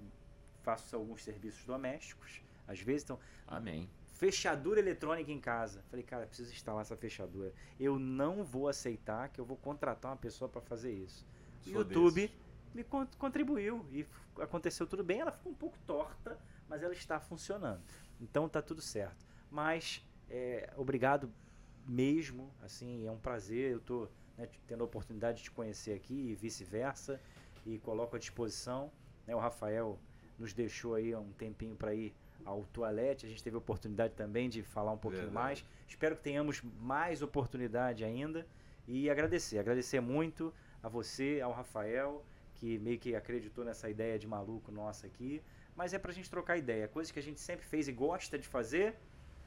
faço 0.62 0.96
alguns 0.96 1.24
serviços 1.24 1.66
domésticos, 1.66 2.42
às 2.68 2.80
vezes, 2.80 3.04
então, 3.04 3.20
Amém. 3.48 3.90
Fechadura 4.20 4.80
eletrônica 4.82 5.32
em 5.32 5.40
casa. 5.40 5.82
Falei, 5.90 6.04
cara, 6.04 6.28
preciso 6.28 6.52
instalar 6.52 6.82
essa 6.82 6.98
fechadura. 6.98 7.54
Eu 7.80 7.98
não 7.98 8.44
vou 8.44 8.68
aceitar 8.68 9.30
que 9.30 9.40
eu 9.40 9.46
vou 9.46 9.56
contratar 9.56 10.12
uma 10.12 10.18
pessoa 10.18 10.50
para 10.50 10.60
fazer 10.60 10.92
isso. 10.92 11.26
O 11.62 11.70
Sou 11.70 11.74
YouTube 11.82 12.22
desses. 12.28 12.36
me 12.76 12.84
con- 12.84 13.08
contribuiu 13.18 13.86
e 13.92 14.06
aconteceu 14.42 14.86
tudo 14.86 15.06
bem. 15.06 15.22
Ela 15.22 15.32
ficou 15.32 15.54
um 15.54 15.56
pouco 15.56 15.78
torta, 15.88 16.38
mas 16.68 16.84
ela 16.84 16.92
está 16.94 17.18
funcionando. 17.18 17.82
Então 18.20 18.50
tá 18.50 18.62
tudo 18.62 18.82
certo. 18.82 19.26
Mas 19.50 20.06
é, 20.30 20.70
obrigado 20.76 21.32
mesmo, 21.88 22.54
assim, 22.62 23.06
é 23.08 23.12
um 23.12 23.18
prazer. 23.18 23.72
Eu 23.72 23.80
tô 23.80 24.08
né, 24.38 24.50
tendo 24.68 24.82
a 24.82 24.86
oportunidade 24.86 25.38
de 25.38 25.44
te 25.46 25.52
conhecer 25.52 25.94
aqui 25.94 26.14
e 26.32 26.36
vice-versa 26.36 27.22
e 27.66 27.80
coloco 27.80 28.18
à 28.18 28.20
disposição. 28.20 28.92
né, 29.26 29.34
o 29.34 29.40
Rafael 29.40 29.98
nos 30.38 30.54
deixou 30.54 30.96
aí 30.96 31.16
um 31.16 31.32
tempinho 31.34 31.76
para 31.78 31.94
ir 31.96 32.14
ao 32.46 32.64
toalete. 32.66 33.26
A 33.26 33.30
gente 33.30 33.44
teve 33.44 33.56
a 33.56 33.60
oportunidade 33.60 34.14
também 34.14 34.50
de 34.50 34.64
falar 34.64 34.92
um 34.92 34.98
pouquinho 34.98 35.24
Verdade. 35.24 35.44
mais. 35.44 35.66
Espero 35.88 36.16
que 36.16 36.24
tenhamos 36.24 36.62
mais 36.80 37.22
oportunidade 37.22 38.04
ainda 38.04 38.46
e 38.88 39.10
agradecer, 39.10 39.60
agradecer 39.60 40.00
muito 40.00 40.54
a 40.82 40.90
você, 40.90 41.42
ao 41.44 41.52
Rafael, 41.52 42.24
que 42.56 42.80
meio 42.80 42.98
que 42.98 43.16
acreditou 43.16 43.64
nessa 43.64 43.90
ideia 43.90 44.18
de 44.18 44.28
maluco 44.28 44.72
nossa 44.72 45.08
aqui. 45.08 45.42
Mas 45.76 45.94
é 45.94 46.00
pra 46.00 46.12
gente 46.12 46.30
trocar 46.30 46.58
ideia, 46.58 46.88
coisas 46.88 47.12
que 47.12 47.20
a 47.20 47.24
gente 47.24 47.40
sempre 47.40 47.66
fez 47.66 47.88
e 47.88 47.92
gosta 47.92 48.38
de 48.38 48.48
fazer, 48.48 48.96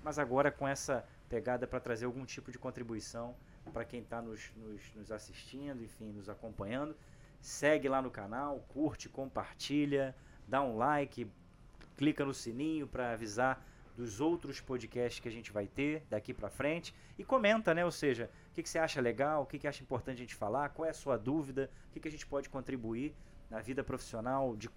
mas 0.02 0.18
agora 0.18 0.50
com 0.50 0.66
essa 0.66 1.04
pegada 1.28 1.66
para 1.66 1.80
trazer 1.80 2.06
algum 2.06 2.24
tipo 2.24 2.50
de 2.50 2.58
contribuição 2.58 3.34
para 3.72 3.84
quem 3.84 4.00
está 4.00 4.20
nos, 4.20 4.50
nos, 4.56 4.94
nos 4.94 5.12
assistindo, 5.12 5.82
enfim, 5.82 6.12
nos 6.12 6.28
acompanhando. 6.28 6.96
Segue 7.40 7.88
lá 7.88 8.00
no 8.00 8.10
canal, 8.10 8.64
curte, 8.68 9.08
compartilha, 9.08 10.14
dá 10.46 10.62
um 10.62 10.76
like, 10.76 11.30
clica 12.02 12.24
no 12.24 12.34
sininho 12.34 12.88
para 12.88 13.12
avisar 13.12 13.64
dos 13.96 14.20
outros 14.20 14.60
podcasts 14.60 15.20
que 15.20 15.28
a 15.28 15.30
gente 15.30 15.52
vai 15.52 15.68
ter 15.68 16.04
daqui 16.10 16.34
para 16.34 16.50
frente 16.50 16.92
e 17.16 17.22
comenta, 17.22 17.72
né? 17.72 17.84
Ou 17.84 17.92
seja, 17.92 18.28
o 18.50 18.54
que, 18.54 18.60
que 18.60 18.68
você 18.68 18.80
acha 18.80 19.00
legal, 19.00 19.44
o 19.44 19.46
que, 19.46 19.56
que 19.56 19.68
acha 19.68 19.84
importante 19.84 20.16
a 20.16 20.22
gente 20.22 20.34
falar, 20.34 20.70
qual 20.70 20.84
é 20.84 20.90
a 20.90 20.94
sua 20.94 21.16
dúvida, 21.16 21.70
o 21.86 21.92
que, 21.92 22.00
que 22.00 22.08
a 22.08 22.10
gente 22.10 22.26
pode 22.26 22.48
contribuir 22.48 23.14
na 23.48 23.60
vida 23.60 23.84
profissional 23.84 24.56
de 24.56 24.68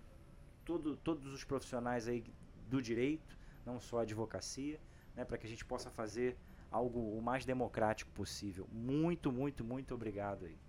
todo, 0.64 0.96
todos 0.98 1.34
os 1.34 1.44
profissionais 1.44 2.08
aí 2.08 2.24
do 2.68 2.80
direito, 2.80 3.36
não 3.66 3.80
só 3.80 3.98
a 3.98 4.02
advocacia, 4.04 4.80
né? 5.16 5.26
Para 5.26 5.40
que 5.40 5.48
a 5.48 5.50
gente 5.50 5.66
possa 5.66 5.90
fazer 5.90 6.38
algo 6.70 7.18
o 7.18 7.22
mais 7.24 7.44
democrático 7.44 8.12
possível. 8.12 8.68
Muito, 8.72 9.32
muito, 9.32 9.64
muito 9.64 9.96
obrigado 9.96 10.46
aí. 10.46 10.60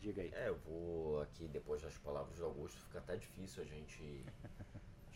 Diga 0.00 0.22
aí. 0.22 0.30
É, 0.34 0.48
eu 0.48 0.56
vou 0.56 1.20
aqui, 1.22 1.48
depois 1.48 1.82
das 1.82 1.98
palavras 1.98 2.36
do 2.38 2.44
Augusto, 2.44 2.80
fica 2.82 2.98
até 2.98 3.16
difícil 3.16 3.62
a 3.62 3.66
gente, 3.66 4.24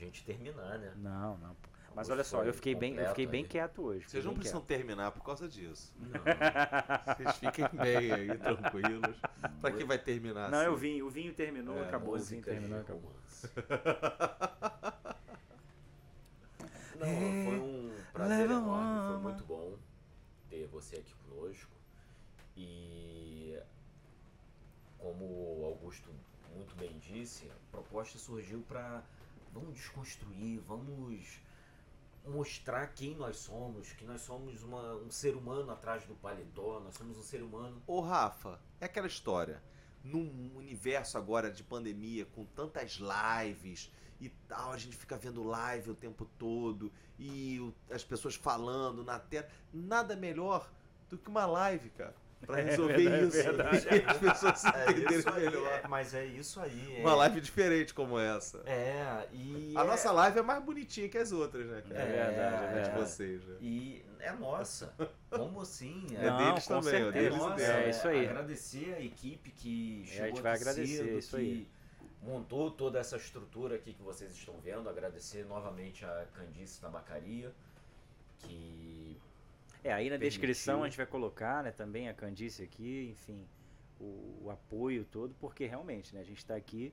gente 0.04 0.24
terminar, 0.24 0.78
né? 0.78 0.92
Não, 0.96 1.36
não. 1.38 1.54
pô. 1.54 1.68
Mas 1.94 2.08
olha 2.08 2.24
só, 2.24 2.42
eu 2.42 2.54
fiquei 2.54 2.74
bem, 2.74 2.94
eu 2.96 3.08
fiquei 3.08 3.26
bem 3.26 3.42
aí. 3.42 3.48
quieto 3.48 3.82
hoje. 3.82 4.08
Vocês 4.08 4.24
não 4.24 4.32
precisam 4.34 4.60
quieto. 4.62 4.78
terminar 4.78 5.12
por 5.12 5.22
causa 5.22 5.46
disso. 5.48 5.92
Não. 5.98 6.08
Vocês 7.16 7.36
fiquem 7.36 7.68
bem 7.72 8.12
aí, 8.12 8.38
tranquilos. 8.38 9.16
Pra 9.60 9.70
que 9.72 9.84
vai 9.84 9.98
terminar 9.98 10.50
Não, 10.50 10.58
assim? 10.58 10.66
eu 10.68 10.76
vim, 10.76 11.02
o 11.02 11.10
vinho 11.10 11.34
terminou, 11.34 11.76
É, 11.76 11.82
acabou, 11.86 12.14
o 12.14 12.18
vinho 12.18 12.42
terminou, 12.42 12.78
de 12.78 12.84
acabou. 12.84 13.12
Não, 16.98 17.06
foi 17.06 17.58
um 17.60 17.90
prazer 18.12 18.38
Leva 18.38 18.52
enorme, 18.54 19.08
foi 19.08 19.18
muito 19.18 19.44
bom 19.44 19.76
ter 20.48 20.66
você 20.68 20.96
aqui 20.96 21.12
conosco. 21.28 21.70
E 22.56 23.58
como 24.98 25.24
o 25.24 25.64
Augusto 25.66 26.10
muito 26.54 26.74
bem 26.76 26.96
disse, 26.98 27.50
a 27.50 27.54
proposta 27.70 28.18
surgiu 28.18 28.62
para 28.68 29.02
vamos 29.52 29.74
desconstruir, 29.74 30.60
vamos 30.66 31.40
mostrar 32.26 32.88
quem 32.94 33.14
nós 33.16 33.36
somos, 33.36 33.92
que 33.92 34.04
nós 34.04 34.20
somos 34.20 34.62
uma- 34.62 34.94
um 34.96 35.10
ser 35.10 35.34
humano 35.34 35.70
atrás 35.70 36.04
do 36.04 36.14
paletó, 36.14 36.80
nós 36.80 36.94
somos 36.94 37.16
um 37.18 37.22
ser 37.22 37.42
humano 37.42 37.82
Ô 37.86 38.00
Rafa, 38.00 38.60
é 38.80 38.86
aquela 38.86 39.06
história. 39.06 39.62
Num 40.04 40.56
universo 40.56 41.16
agora 41.18 41.50
de 41.50 41.62
pandemia, 41.62 42.24
com 42.26 42.44
tantas 42.44 42.98
lives 43.00 43.90
e 44.20 44.28
tal, 44.48 44.72
a 44.72 44.78
gente 44.78 44.96
fica 44.96 45.16
vendo 45.16 45.42
live 45.42 45.90
o 45.90 45.94
tempo 45.94 46.24
todo 46.38 46.92
e 47.18 47.60
o- 47.60 47.74
as 47.92 48.04
pessoas 48.04 48.34
falando 48.34 49.04
na 49.04 49.18
tela. 49.18 49.48
Nada 49.72 50.16
melhor 50.16 50.68
do 51.08 51.18
que 51.18 51.28
uma 51.28 51.46
live, 51.46 51.90
cara. 51.90 52.14
Pra 52.46 52.58
É 52.58 52.62
resolver 52.64 52.96
verdade, 52.96 53.26
isso. 53.28 53.38
é 53.38 53.42
verdade. 53.42 53.88
As 54.06 54.16
pessoas 54.18 54.58
se 54.58 54.66
É 54.74 54.82
entenderem 54.90 55.18
isso 55.18 55.28
aí, 55.30 55.44
melhor. 55.44 55.68
é, 55.84 55.88
mas 55.88 56.14
é 56.14 56.24
isso 56.26 56.60
aí. 56.60 56.96
Uma 57.00 57.12
é- 57.12 57.14
live 57.14 57.40
diferente 57.40 57.94
como 57.94 58.18
essa. 58.18 58.58
É, 58.66 59.28
e. 59.32 59.72
A 59.76 59.80
é- 59.82 59.84
nossa 59.84 60.10
live 60.10 60.38
é 60.38 60.42
mais 60.42 60.62
bonitinha 60.64 61.08
que 61.08 61.18
as 61.18 61.30
outras, 61.32 61.66
né, 61.66 61.82
cara? 61.88 62.00
É 62.02 62.06
verdade, 62.30 62.78
é 62.78 62.82
de 62.82 62.98
vocês, 63.00 63.44
né? 63.44 63.56
E 63.60 64.04
é 64.18 64.32
nossa. 64.32 64.92
Como 65.30 65.60
assim? 65.60 66.04
É 66.18 66.26
Não, 66.28 66.36
deles 66.38 66.66
com 66.66 66.80
também, 66.80 66.94
é 66.94 66.98
certeza. 67.04 67.12
deles 67.12 67.34
e 67.36 67.38
nossa. 67.38 67.62
É 67.64 67.90
isso 67.90 68.08
aí. 68.08 68.26
Agradecer 68.28 68.94
a 68.94 69.00
equipe 69.00 69.50
que 69.52 70.02
É, 70.02 70.06
chegou 70.10 70.24
a 70.24 70.28
gente 70.28 70.40
vai 70.42 70.52
aqui 70.52 70.62
agradecer, 70.62 70.96
cedo, 70.96 71.08
é 71.08 71.18
isso 71.18 71.36
que 71.36 71.42
aí. 71.42 71.68
montou 72.22 72.70
toda 72.72 72.98
essa 72.98 73.16
estrutura 73.16 73.76
aqui 73.76 73.92
que 73.94 74.02
vocês 74.02 74.32
estão 74.32 74.54
vendo. 74.58 74.88
Agradecer 74.88 75.44
novamente 75.46 76.04
a 76.04 76.26
Candice 76.34 76.80
Tabacaria, 76.80 77.52
que 78.40 79.16
É, 79.84 79.92
aí 79.92 80.04
na 80.04 80.10
Permitiu. 80.10 80.28
descrição 80.28 80.82
a 80.82 80.88
gente 80.88 80.96
vai 80.96 81.06
colocar, 81.06 81.62
né, 81.62 81.72
também 81.72 82.08
a 82.08 82.14
Candice 82.14 82.62
aqui, 82.62 83.10
enfim, 83.10 83.46
o, 83.98 84.44
o 84.44 84.50
apoio 84.50 85.04
todo, 85.04 85.34
porque 85.40 85.66
realmente, 85.66 86.14
né, 86.14 86.20
a 86.20 86.24
gente 86.24 86.38
está 86.38 86.54
aqui, 86.54 86.92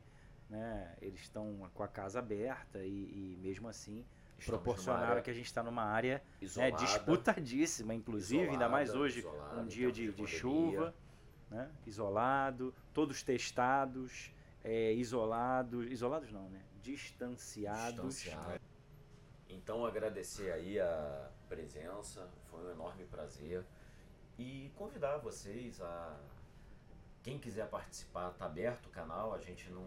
né, 0.49 0.95
eles 1.01 1.21
estão 1.21 1.69
com 1.73 1.83
a 1.83 1.87
casa 1.87 2.19
aberta 2.19 2.79
e, 2.83 2.87
e 2.87 3.37
mesmo 3.41 3.67
assim 3.67 4.03
estamos 4.39 4.61
proporcionaram 4.61 5.21
que 5.21 5.29
a 5.29 5.33
gente 5.33 5.45
está 5.45 5.61
numa 5.61 5.83
área 5.83 6.15
né, 6.17 6.21
isolada, 6.41 6.77
disputadíssima, 6.77 7.93
inclusive, 7.93 8.49
ainda 8.49 8.67
mais 8.67 8.89
isolada, 8.89 9.05
hoje, 9.05 9.19
isolada, 9.19 9.61
um 9.61 9.65
dia 9.67 9.91
de, 9.91 10.11
de 10.11 10.27
chuva, 10.27 10.95
né, 11.51 11.69
isolado, 11.85 12.73
todos 12.91 13.21
testados, 13.21 14.33
é, 14.63 14.93
isolados, 14.93 15.91
isolados 15.91 16.31
não, 16.31 16.49
né, 16.49 16.61
distanciados. 16.81 18.15
distanciado. 18.15 18.68
Então 19.49 19.85
agradecer 19.85 20.51
aí 20.51 20.79
a 20.79 21.29
presença, 21.47 22.27
foi 22.49 22.63
um 22.65 22.71
enorme 22.71 23.03
prazer. 23.05 23.63
E 24.37 24.71
convidar 24.75 25.17
vocês 25.17 25.81
a. 25.81 26.17
Quem 27.21 27.37
quiser 27.37 27.67
participar, 27.67 28.29
tá 28.31 28.45
aberto 28.45 28.85
o 28.85 28.89
canal, 28.89 29.33
a 29.33 29.39
gente 29.39 29.69
não. 29.69 29.83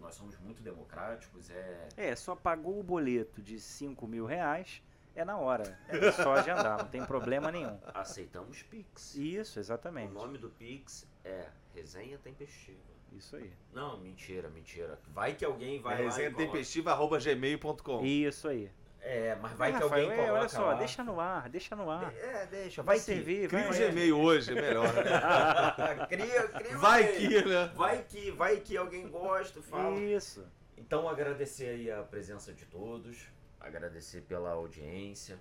Nós 0.00 0.14
somos 0.14 0.38
muito 0.38 0.62
democráticos, 0.62 1.50
é. 1.50 1.88
É, 1.96 2.16
só 2.16 2.34
pagou 2.34 2.80
o 2.80 2.82
boleto 2.82 3.42
de 3.42 3.60
5 3.60 4.06
mil 4.06 4.24
reais, 4.24 4.82
é 5.14 5.22
na 5.24 5.36
hora. 5.36 5.78
É 5.88 6.10
só 6.12 6.32
agendar, 6.32 6.78
não 6.78 6.88
tem 6.88 7.04
problema 7.04 7.52
nenhum. 7.52 7.78
Aceitamos 7.92 8.62
Pix. 8.62 9.14
Isso, 9.16 9.58
O 9.58 9.60
exatamente. 9.60 10.14
nome 10.14 10.38
do 10.38 10.48
Pix 10.48 11.06
é 11.22 11.48
Resenha 11.74 12.16
Tempestiva. 12.16 12.78
Isso 13.12 13.36
aí. 13.36 13.52
Não, 13.74 13.98
mentira, 13.98 14.48
mentira. 14.48 14.98
Vai 15.08 15.34
que 15.34 15.44
alguém 15.44 15.78
É 15.78 15.82
vai 15.82 15.94
lá 15.96 16.00
e 16.00 16.04
resenha 16.04 16.30
coloca- 16.30 16.52
tempestiva, 16.52 16.92
arroba 16.92 17.18
gmail.com. 17.18 18.04
Isso 18.06 18.48
aí. 18.48 18.70
É, 19.02 19.34
mas 19.36 19.52
vai 19.54 19.70
Ah, 19.70 19.78
que 19.78 19.82
Rafael, 19.84 20.02
alguém 20.04 20.18
é, 20.18 20.26
coloca 20.26 20.40
olha 20.40 20.48
só, 20.50 20.66
lá. 20.66 20.74
deixa 20.74 21.02
no 21.04 21.20
ar, 21.20 21.48
deixa 21.48 21.74
no 21.76 21.90
ar. 21.90 22.14
É, 22.14 22.46
deixa. 22.46 22.82
Vai 22.82 22.98
servir, 22.98 23.48
Cria 23.48 23.68
vai. 23.68 23.86
o 23.86 23.90
Gmail 23.90 24.18
hoje, 24.20 24.50
é 24.56 24.60
melhor. 24.60 24.86
cria, 26.08 26.48
cria 26.48 26.76
um 26.76 26.80
Vai 26.80 27.08
que, 27.12 27.44
né? 27.44 27.72
Vai 27.74 28.02
que, 28.04 28.30
vai 28.30 28.56
que 28.58 28.76
alguém 28.76 29.08
gosta, 29.08 29.62
fala. 29.62 29.98
Isso. 29.98 30.46
Então 30.76 31.08
agradecer 31.08 31.68
aí 31.68 31.90
a 31.90 32.02
presença 32.02 32.52
de 32.52 32.66
todos, 32.66 33.26
agradecer 33.58 34.20
pela 34.22 34.50
audiência 34.50 35.38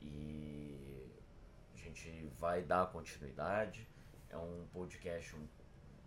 e 0.00 1.10
a 1.74 1.76
gente 1.78 2.30
vai 2.38 2.62
dar 2.62 2.86
continuidade. 2.86 3.86
É 4.30 4.36
um 4.36 4.66
podcast, 4.72 5.34
um- 5.36 5.48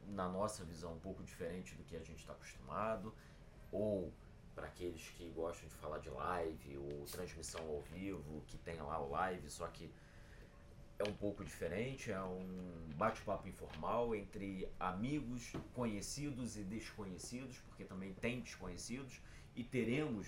na 0.08 0.28
nossa 0.28 0.64
visão, 0.64 0.94
um 0.94 1.00
pouco 1.00 1.24
diferente 1.24 1.76
do 1.76 1.84
que 1.84 1.96
a 1.96 2.00
gente 2.04 2.20
está 2.20 2.34
acostumado. 2.34 3.14
Ou 3.72 4.12
para 4.56 4.68
aqueles 4.68 5.10
que 5.10 5.30
gostam 5.30 5.68
de 5.70 5.76
falar 5.76 6.00
de 6.00 6.10
live 6.10 6.78
ou 6.78 7.06
transmissão 7.06 7.66
ao 7.68 7.82
vivo, 7.82 8.44
que 8.48 8.58
tem 8.58 8.76
lá 8.82 9.00
o 9.00 9.10
live, 9.10 9.50
só 9.50 9.68
que 9.68 9.92
é 11.00 11.10
um 11.10 11.14
pouco 11.14 11.44
diferente, 11.44 12.12
é 12.12 12.22
um 12.22 12.90
bate-papo 12.96 13.48
informal 13.48 14.14
entre 14.14 14.70
amigos, 14.80 15.54
conhecidos 15.74 16.58
e 16.58 16.64
desconhecidos, 16.64 17.58
porque 17.60 17.84
também 17.84 18.14
tem 18.14 18.42
desconhecidos, 18.42 19.20
e 19.56 19.64
teremos 19.64 20.28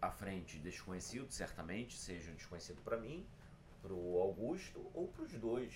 à 0.00 0.10
frente 0.10 0.58
desconhecidos, 0.58 1.34
certamente, 1.34 1.96
seja 1.96 2.32
desconhecido 2.32 2.80
para 2.82 2.96
mim, 2.96 3.26
para 3.82 3.92
o 3.92 4.18
Augusto 4.20 4.90
ou 4.94 5.08
para 5.08 5.24
os 5.24 5.32
dois. 5.32 5.74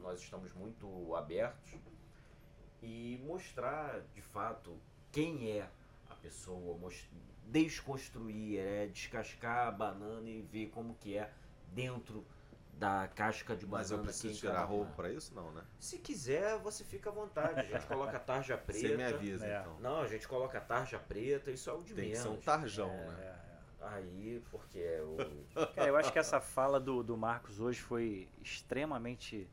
Nós 0.00 0.20
estamos 0.20 0.52
muito 0.52 1.14
abertos 1.14 1.74
e 2.82 3.18
mostrar 3.24 4.00
de 4.14 4.20
fato 4.20 4.78
quem 5.10 5.50
é 5.50 5.68
pessoa, 6.24 6.78
desconstruir, 7.46 8.58
é 8.58 8.86
descascar 8.86 9.68
a 9.68 9.70
banana 9.70 10.28
e 10.28 10.40
ver 10.40 10.68
como 10.70 10.94
que 10.94 11.16
é 11.18 11.30
dentro 11.74 12.24
da 12.72 13.06
casca 13.08 13.54
de 13.54 13.66
banana. 13.66 13.82
Mas 13.82 13.90
eu 13.90 13.98
que 13.98 14.04
preciso 14.04 14.40
tirar 14.40 14.64
roupa 14.64 14.92
pra 14.92 15.12
isso? 15.12 15.34
Não, 15.34 15.52
né? 15.52 15.62
Se 15.78 15.98
quiser, 15.98 16.58
você 16.58 16.82
fica 16.82 17.10
à 17.10 17.12
vontade. 17.12 17.60
A 17.60 17.62
gente 17.62 17.86
coloca 17.86 18.18
tarja 18.18 18.56
preta. 18.56 18.80
Você 18.88 18.96
me 18.96 19.04
avisa, 19.04 19.46
É. 19.46 19.60
então. 19.60 19.78
Não, 19.80 20.00
a 20.00 20.08
gente 20.08 20.26
coloca 20.26 20.58
tarja 20.60 20.98
preta, 20.98 21.50
isso 21.50 21.68
é 21.68 21.72
o 21.74 21.82
de 21.82 21.94
Tem 21.94 22.04
que 22.06 22.10
menos. 22.12 22.22
ser 22.22 22.28
um 22.28 22.36
tarjão, 22.40 22.90
É, 22.90 23.06
né? 23.06 23.16
é, 23.20 23.26
é. 23.26 23.86
Aí, 23.86 24.42
porque 24.50 24.78
é 24.78 25.02
o. 25.02 25.16
Cara, 25.74 25.88
eu 25.88 25.96
acho 25.96 26.10
que 26.10 26.18
essa 26.18 26.40
fala 26.40 26.80
do, 26.80 27.02
do 27.02 27.18
Marcos 27.18 27.60
hoje 27.60 27.80
foi 27.80 28.26
extremamente 28.42 29.46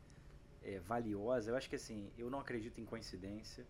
é, 0.62 0.78
valiosa. 0.80 1.50
Eu 1.50 1.56
acho 1.56 1.68
que 1.68 1.76
assim, 1.76 2.10
eu 2.16 2.30
não 2.30 2.40
acredito 2.40 2.80
em 2.80 2.84
coincidência. 2.86 3.66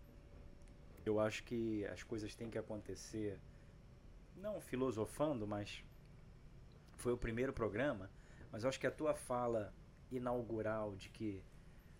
Eu 1.05 1.19
acho 1.19 1.43
que 1.43 1.85
as 1.85 2.03
coisas 2.03 2.33
têm 2.35 2.49
que 2.49 2.57
acontecer, 2.57 3.39
não 4.37 4.61
filosofando, 4.61 5.45
mas 5.45 5.83
foi 6.97 7.13
o 7.13 7.17
primeiro 7.17 7.51
programa. 7.51 8.09
Mas 8.51 8.63
eu 8.63 8.69
acho 8.69 8.79
que 8.79 8.87
a 8.87 8.91
tua 8.91 9.13
fala 9.13 9.73
inaugural 10.11 10.95
de 10.95 11.09
que 11.09 11.43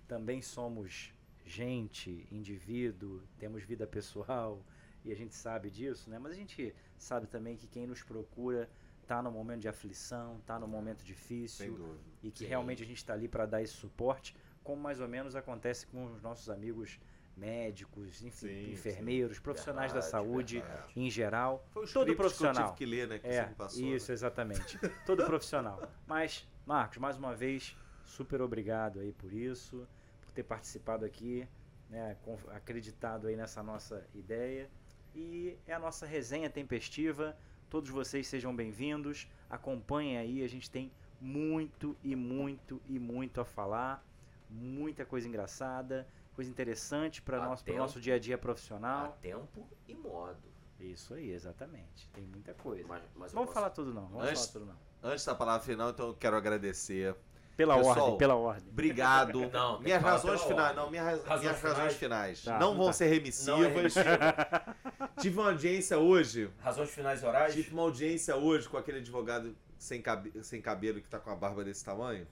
também 0.07 0.41
somos 0.41 1.13
gente, 1.45 2.27
indivíduo, 2.31 3.21
temos 3.37 3.63
vida 3.63 3.85
pessoal 3.85 4.63
e 5.03 5.11
a 5.11 5.15
gente 5.15 5.35
sabe 5.35 5.69
disso, 5.69 6.09
né? 6.09 6.17
Mas 6.17 6.31
a 6.31 6.35
gente 6.35 6.73
sabe 6.97 7.27
também 7.27 7.57
que 7.57 7.67
quem 7.67 7.85
nos 7.85 8.01
procura 8.01 8.69
tá 9.05 9.21
no 9.21 9.31
momento 9.31 9.61
de 9.61 9.67
aflição, 9.67 10.39
tá 10.45 10.57
no 10.57 10.67
momento 10.67 11.03
difícil 11.03 11.99
e 12.21 12.31
que 12.31 12.39
Sim. 12.39 12.45
realmente 12.45 12.81
a 12.81 12.85
gente 12.85 12.97
está 12.97 13.13
ali 13.13 13.27
para 13.27 13.45
dar 13.45 13.61
esse 13.61 13.73
suporte, 13.73 14.35
como 14.63 14.81
mais 14.81 15.01
ou 15.01 15.07
menos 15.07 15.35
acontece 15.35 15.85
com 15.87 16.05
os 16.05 16.21
nossos 16.21 16.49
amigos 16.49 16.99
médicos, 17.35 18.23
enfim, 18.23 18.47
Sim, 18.47 18.71
enfermeiros, 18.71 19.39
profissionais 19.39 19.91
da 19.91 19.99
Verdade, 20.01 20.11
saúde 20.25 20.59
verdade. 20.59 20.93
em 20.95 21.09
geral. 21.09 21.65
Foi 21.71 21.85
o 21.85 21.87
Todo 21.91 22.15
profissional. 22.15 22.53
que 22.53 22.59
eu 22.61 22.65
tive 22.65 22.77
que 22.77 22.85
ler, 22.85 23.07
né? 23.07 23.19
Que 23.19 23.27
É, 23.27 23.43
passou. 23.45 23.83
isso, 23.83 24.11
né? 24.11 24.13
exatamente. 24.13 24.79
Todo 25.05 25.25
profissional. 25.25 25.81
Mas, 26.05 26.47
Marcos, 26.65 26.97
mais 26.97 27.17
uma 27.17 27.33
vez, 27.35 27.75
super 28.05 28.41
obrigado 28.41 28.99
aí 28.99 29.11
por 29.11 29.33
isso, 29.33 29.87
por 30.21 30.31
ter 30.31 30.43
participado 30.43 31.03
aqui, 31.05 31.47
né, 31.89 32.15
acreditado 32.55 33.27
aí 33.27 33.35
nessa 33.35 33.61
nossa 33.63 34.05
ideia. 34.13 34.69
E 35.15 35.57
é 35.67 35.73
a 35.73 35.79
nossa 35.79 36.05
resenha 36.05 36.49
tempestiva. 36.49 37.37
Todos 37.69 37.89
vocês 37.89 38.27
sejam 38.27 38.55
bem-vindos. 38.55 39.27
Acompanhem 39.49 40.17
aí, 40.17 40.43
a 40.43 40.47
gente 40.47 40.69
tem 40.71 40.91
muito 41.21 41.95
e 42.03 42.15
muito 42.15 42.81
e 42.87 42.97
muito 42.99 43.39
a 43.41 43.45
falar. 43.45 44.03
Muita 44.49 45.03
coisa 45.05 45.27
engraçada, 45.27 46.07
coisa 46.33 46.49
interessante 46.49 47.21
para 47.21 47.37
Há 47.41 47.45
nosso, 47.45 47.63
tempo. 47.63 47.77
nosso 47.77 47.99
dia 48.01 48.15
a 48.15 48.19
dia 48.19 48.35
A 48.35 48.37
profissional. 48.37 49.17
tempo 49.21 49.67
e 49.87 49.93
modo. 49.95 50.37
Isso 50.79 51.13
aí, 51.13 51.31
exatamente. 51.31 52.09
Tem 52.11 52.25
muita 52.25 52.53
coisa. 52.53 52.83
Mas, 52.87 53.01
mas 53.15 53.31
Vamos 53.31 53.47
posso- 53.47 53.53
falar 53.53 53.69
tudo 53.69 53.93
não, 53.93 54.07
vamos 54.07 54.27
Antes- 54.27 54.41
falar 54.47 54.53
tudo 54.53 54.65
não. 54.65 55.11
Antes 55.11 55.25
da 55.25 55.35
palavra 55.35 55.65
final, 55.65 55.89
então 55.91 56.07
eu 56.07 56.13
quero 56.13 56.35
agradecer. 56.35 57.15
Pela 57.55 57.77
Pessoal, 57.77 57.99
ordem, 57.99 58.17
pela 58.17 58.35
ordem. 58.35 58.67
Obrigado. 58.71 59.39
Não, 59.53 59.79
minhas 59.79 60.01
razões 60.01 60.41
finais, 60.41 60.75
não, 60.75 60.89
minha 60.89 61.03
raz- 61.03 61.23
Razões 61.23 61.41
minhas 61.41 61.61
razões 61.61 61.93
finais? 61.93 62.39
finais 62.39 62.43
Tá, 62.43 62.57
não 62.59 62.75
vão 62.75 62.87
tá. 62.87 62.93
ser 62.93 63.05
remissivas. 63.09 63.95
É. 63.95 64.73
Tive 65.21 65.37
uma 65.39 65.49
audiência 65.51 65.99
hoje. 65.99 66.49
Razões 66.59 66.89
finais 66.89 67.23
orais? 67.23 67.53
Tive 67.53 67.71
uma 67.71 67.83
audiência 67.83 68.35
hoje 68.35 68.67
com 68.67 68.75
aquele 68.75 68.97
advogado 68.97 69.55
sem, 69.77 70.01
cabe- 70.01 70.33
sem 70.43 70.59
cabelo 70.63 70.99
que 70.99 71.07
tá 71.07 71.19
com 71.19 71.29
a 71.29 71.35
barba 71.35 71.63
desse 71.63 71.85
tamanho. 71.85 72.25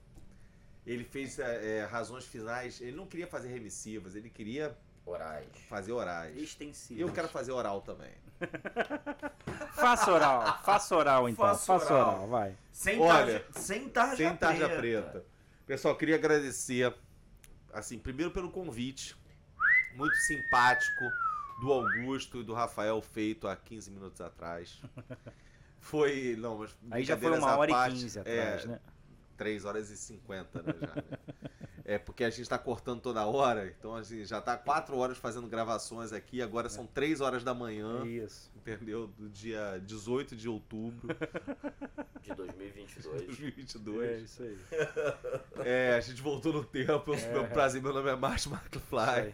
Ele 0.86 1.04
fez 1.04 1.38
é, 1.38 1.78
é, 1.78 1.84
razões 1.84 2.24
finais. 2.24 2.80
Ele 2.80 2.96
não 2.96 3.06
queria 3.06 3.26
fazer 3.26 3.48
remissivas, 3.48 4.14
ele 4.14 4.28
queria 4.28 4.76
Orais. 5.06 5.46
fazer 5.68 5.92
orais. 5.92 6.36
Extensivo. 6.36 6.98
E 6.98 7.02
eu 7.02 7.12
quero 7.12 7.28
fazer 7.28 7.52
oral 7.52 7.82
também. 7.82 8.12
Faça 9.74 10.12
oral, 10.12 10.62
faça 10.62 10.96
oral 10.96 11.28
então, 11.28 11.44
Faça 11.46 11.66
faça 11.66 11.94
oral. 11.94 12.08
oral, 12.14 12.28
vai. 12.28 12.56
Sem 12.70 13.00
Olha, 13.00 13.40
tarja, 13.40 13.46
sem 13.52 13.88
tarja 13.88 14.16
Sem 14.16 14.36
tarja 14.36 14.68
preta. 14.68 15.10
preta. 15.10 15.26
Pessoal, 15.66 15.96
queria 15.96 16.16
agradecer, 16.16 16.92
assim, 17.72 17.98
primeiro 17.98 18.30
pelo 18.30 18.50
convite, 18.50 19.16
muito 19.94 20.14
simpático, 20.16 21.04
do 21.60 21.72
Augusto 21.72 22.40
e 22.40 22.44
do 22.44 22.52
Rafael, 22.52 23.00
feito 23.00 23.46
há 23.46 23.56
15 23.56 23.90
minutos 23.90 24.20
atrás. 24.20 24.80
Foi, 25.78 26.36
não, 26.38 26.58
mas 26.58 26.76
Aí 26.90 27.02
já 27.02 27.16
foi 27.16 27.36
uma 27.36 27.56
hora 27.56 27.70
e 27.70 27.74
parte, 27.74 27.96
quinze 27.96 28.16
é, 28.18 28.20
atrás, 28.20 28.64
né? 28.66 28.80
3 29.42 29.64
horas 29.64 29.90
e 29.90 29.96
50, 29.96 30.62
né, 30.62 30.72
já, 30.80 30.94
né? 30.94 31.02
É 31.84 31.98
porque 31.98 32.22
a 32.24 32.30
gente 32.30 32.48
tá 32.48 32.58
cortando 32.58 33.00
toda 33.00 33.26
hora, 33.26 33.66
então 33.78 33.94
assim, 33.94 34.24
já 34.24 34.40
tá 34.40 34.56
4 34.56 34.96
horas 34.96 35.18
fazendo 35.18 35.48
gravações 35.48 36.12
aqui, 36.12 36.40
agora 36.40 36.68
são 36.68 36.86
3 36.86 37.20
horas 37.20 37.42
da 37.42 37.52
manhã, 37.52 38.04
Isso. 38.06 38.50
entendeu? 38.56 39.08
Do 39.18 39.28
dia 39.28 39.80
18 39.84 40.36
de 40.36 40.48
outubro 40.48 41.08
De 42.20 42.32
2022. 42.34 43.20
de 43.22 43.26
2022. 43.26 44.10
É 44.10 44.18
isso 44.18 44.42
aí. 44.42 44.58
É, 45.64 45.94
a 45.94 46.00
gente 46.00 46.20
voltou 46.20 46.52
no 46.52 46.64
tempo. 46.64 47.12
Meu 47.32 47.46
prazer, 47.46 47.80
meu 47.80 47.92
nome 47.92 48.10
é 48.10 48.16
Martin 48.16 48.50
McFly. 48.50 49.32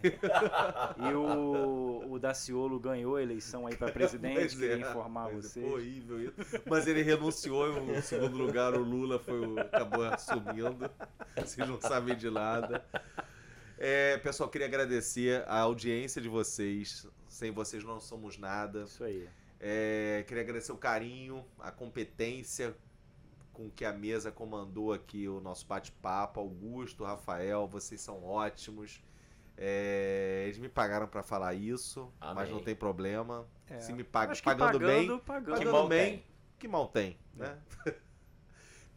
E 1.09 1.13
o, 1.13 2.05
o 2.07 2.19
Daciolo 2.19 2.79
ganhou 2.79 3.15
a 3.15 3.21
eleição 3.23 3.65
aí 3.65 3.75
para 3.75 3.89
presidente, 3.91 4.35
Pois 4.35 4.53
queria 4.53 4.75
é, 4.75 4.79
informar 4.89 5.31
mas 5.31 5.45
vocês. 5.45 5.65
Foi 5.65 5.73
horrível 5.79 6.21
isso. 6.21 6.61
Mas 6.67 6.85
ele 6.87 7.01
renunciou 7.01 7.67
e 7.67 7.97
o 7.97 8.01
segundo 8.01 8.37
lugar, 8.37 8.73
o 8.75 8.83
Lula, 8.83 9.17
foi 9.17 9.39
o, 9.39 9.59
acabou 9.59 10.03
assumindo. 10.03 10.89
Vocês 11.35 11.67
não 11.67 11.79
sabem 11.81 12.15
de 12.15 12.29
nada. 12.39 12.85
É, 13.77 14.17
pessoal, 14.17 14.49
queria 14.49 14.67
agradecer 14.67 15.43
a 15.47 15.59
audiência 15.59 16.21
de 16.21 16.27
vocês. 16.27 17.07
Sem 17.27 17.51
vocês 17.51 17.83
não 17.83 17.99
somos 17.99 18.37
nada. 18.37 18.83
Isso 18.83 19.03
aí. 19.03 19.27
É, 19.59 20.23
queria 20.27 20.43
agradecer 20.43 20.71
o 20.71 20.77
carinho, 20.77 21.45
a 21.59 21.71
competência 21.71 22.75
com 23.53 23.69
que 23.69 23.83
a 23.83 23.91
mesa 23.91 24.31
comandou 24.31 24.93
aqui 24.93 25.27
o 25.27 25.39
nosso 25.41 25.65
bate-papo. 25.65 26.39
Augusto, 26.39 27.03
Rafael, 27.03 27.67
vocês 27.67 27.99
são 27.99 28.23
ótimos. 28.23 29.01
É, 29.57 30.43
eles 30.45 30.57
me 30.57 30.69
pagaram 30.69 31.07
para 31.07 31.21
falar 31.21 31.53
isso, 31.53 32.09
mas 32.19 32.37
Amém. 32.37 32.51
não 32.53 32.61
tem 32.61 32.73
problema. 32.73 33.45
É. 33.67 33.79
Se 33.79 33.91
me 33.91 34.05
pagam 34.05 34.33
que 34.33 34.41
pagando, 34.41 34.79
bem, 34.79 35.07
pagando, 35.07 35.19
pagando. 35.19 35.45
Que 35.45 35.65
pagando 35.65 35.71
mal 35.71 35.87
bem, 35.89 36.11
tem. 36.11 36.25
que 36.57 36.67
mal 36.67 36.87
tem, 36.87 37.17
né? 37.33 37.57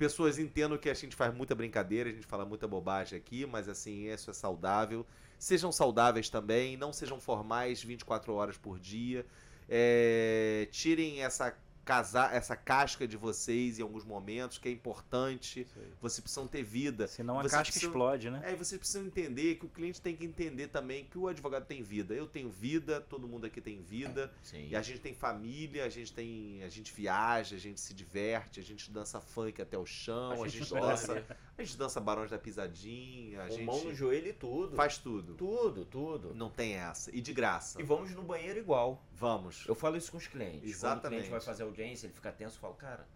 Pessoas 0.03 0.37
entendam 0.37 0.77
que 0.77 0.91
a 0.91 0.95
gente 0.95 1.15
faz 1.15 1.33
muita 1.33 1.55
brincadeira, 1.55 2.11
a 2.11 2.13
gente 2.13 2.27
fala 2.27 2.45
muita 2.45 2.67
bobagem 2.67 3.17
aqui, 3.17 3.47
mas 3.47 3.69
assim, 3.69 4.09
isso 4.09 4.31
é 4.31 4.35
saudável. 4.35 5.07
Sejam 5.39 5.71
saudáveis 5.71 6.29
também, 6.29 6.77
não 6.77 6.93
sejam 6.93 7.21
formais 7.21 7.81
24 7.85 8.35
horas 8.35 8.59
por 8.59 8.81
dia. 8.81 9.25
É, 9.69 10.67
tirem 10.73 11.23
essa 11.23 11.57
casar 11.85 12.35
essa 12.35 12.55
casca 12.57 13.07
de 13.09 13.17
vocês 13.17 13.79
em 13.79 13.83
alguns 13.83 14.05
momentos, 14.05 14.59
que 14.59 14.69
é 14.69 14.73
importante. 14.73 15.67
Aí. 15.77 15.87
Vocês 16.01 16.21
precisam 16.21 16.47
ter 16.47 16.63
vida. 16.63 17.07
Senão 17.09 17.39
a 17.39 17.43
Vocês 17.43 17.53
casca 17.53 17.65
precisam- 17.65 17.89
explode, 17.91 18.31
né? 18.31 18.41
É, 18.45 18.53
e 18.53 18.57
vocês 18.57 18.79
precisam 18.79 19.05
entender 19.07 19.57
que 19.57 19.67
o 19.67 19.69
cliente 19.69 20.01
tem 20.01 20.15
que 20.17 20.25
entender 20.25 20.69
também 20.69 21.05
que 21.05 21.19
o 21.19 21.29
advogado 21.29 21.65
tem 21.67 21.83
vida. 21.83 22.15
Eu 22.15 22.27
tenho 22.27 22.51
vida, 22.51 23.01
todo 23.01 23.27
mundo 23.27 23.47
aqui 23.47 23.61
tem 23.61 23.81
vida. 23.83 24.33
Sim. 24.43 24.69
E 24.69 24.77
a 24.77 24.83
gente 24.83 25.01
tem 25.01 25.15
família, 25.15 25.85
a 25.85 25.89
gente 25.89 26.13
tem. 26.13 26.63
A 26.63 26.69
gente 26.69 26.93
viaja, 26.93 27.57
a 27.57 27.59
gente 27.59 27.81
se 27.81 27.93
diverte, 27.95 28.61
a 28.61 28.63
gente 28.63 28.91
dança 28.91 29.21
funk 29.21 29.61
até 29.61 29.77
o 29.77 29.85
chão, 29.87 30.43
a 30.43 30.49
gente, 30.49 30.69
dorme, 30.71 30.87
dança. 30.87 31.27
A 31.59 31.63
gente 31.63 31.77
dança 31.77 32.01
Barões 32.01 32.31
da 32.31 32.39
Pisadinha, 32.39 33.45
a 33.45 33.49
com 33.49 33.63
mão 33.63 33.77
no 33.77 33.83
gente 33.91 33.95
joelho 33.97 34.29
e 34.29 34.33
tudo. 34.33 34.77
faz 34.77 34.99
tudo. 34.99 35.35
tudo, 35.35 35.85
tudo. 35.85 36.35
Não 36.35 36.51
tem 36.51 36.75
essa. 36.75 37.15
E 37.15 37.21
de 37.21 37.33
graça. 37.33 37.81
E 37.81 37.85
vamos 37.85 38.11
no 38.13 38.23
banheiro 38.23 38.59
igual. 38.59 39.03
Vamos. 39.23 39.65
Eu 39.69 39.75
falo 39.77 39.97
isso 39.97 40.11
com 40.11 40.19
os 40.19 40.27
clientes. 40.27 40.59
Quando 40.59 40.65
o 40.65 40.71
Exatamente. 40.71 41.09
cliente 41.21 41.31
vai 41.31 41.41
fazer 41.41 41.63
audiência, 41.63 42.07
ele 42.07 42.13
fica 42.15 42.33
tenso, 42.33 42.57
eu 42.57 42.61
falo, 42.61 42.75
cara, 42.75 43.07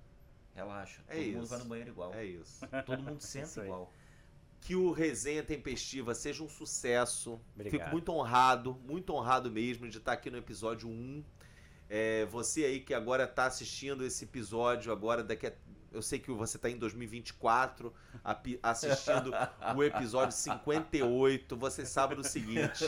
relaxa. 0.55 1.03
É 1.09 1.17
todo 1.17 1.25
mundo 1.27 1.43
isso. 1.43 1.47
vai 1.51 1.59
no 1.59 1.65
banheiro 1.65 1.91
igual. 1.91 2.15
É 2.15 2.25
isso. 2.25 2.61
Todo 2.87 3.03
mundo 3.03 3.21
senta 3.23 3.65
igual. 3.65 3.93
Que 4.61 4.75
o 4.77 4.93
Resenha 4.93 5.43
Tempestiva 5.43 6.15
seja 6.15 6.43
um 6.45 6.49
sucesso. 6.49 7.41
Obrigado. 7.55 7.81
Fico 7.81 7.91
muito 7.91 8.13
honrado, 8.13 8.75
muito 8.85 9.13
honrado 9.13 9.51
mesmo 9.51 9.89
de 9.89 9.99
estar 9.99 10.13
aqui 10.13 10.31
no 10.31 10.39
episódio 10.39 10.89
1. 10.89 11.25
É, 11.89 12.25
você 12.27 12.65
aí 12.65 12.81
que 12.81 12.95
agora 12.95 13.25
está 13.25 13.47
assistindo 13.47 14.05
esse 14.05 14.25
episódio, 14.25 14.93
agora 14.93 15.23
daqui 15.25 15.47
a. 15.49 15.53
Eu 15.93 16.03
sei 16.03 16.19
que 16.19 16.31
você 16.31 16.57
está 16.57 16.69
em 16.69 16.77
2024 16.77 17.93
api- 18.23 18.59
assistindo 18.63 19.31
o 19.77 19.83
episódio 19.83 20.37
58. 20.37 21.57
Você 21.57 21.87
sabe 21.87 22.15
do 22.15 22.23
seguinte. 22.25 22.85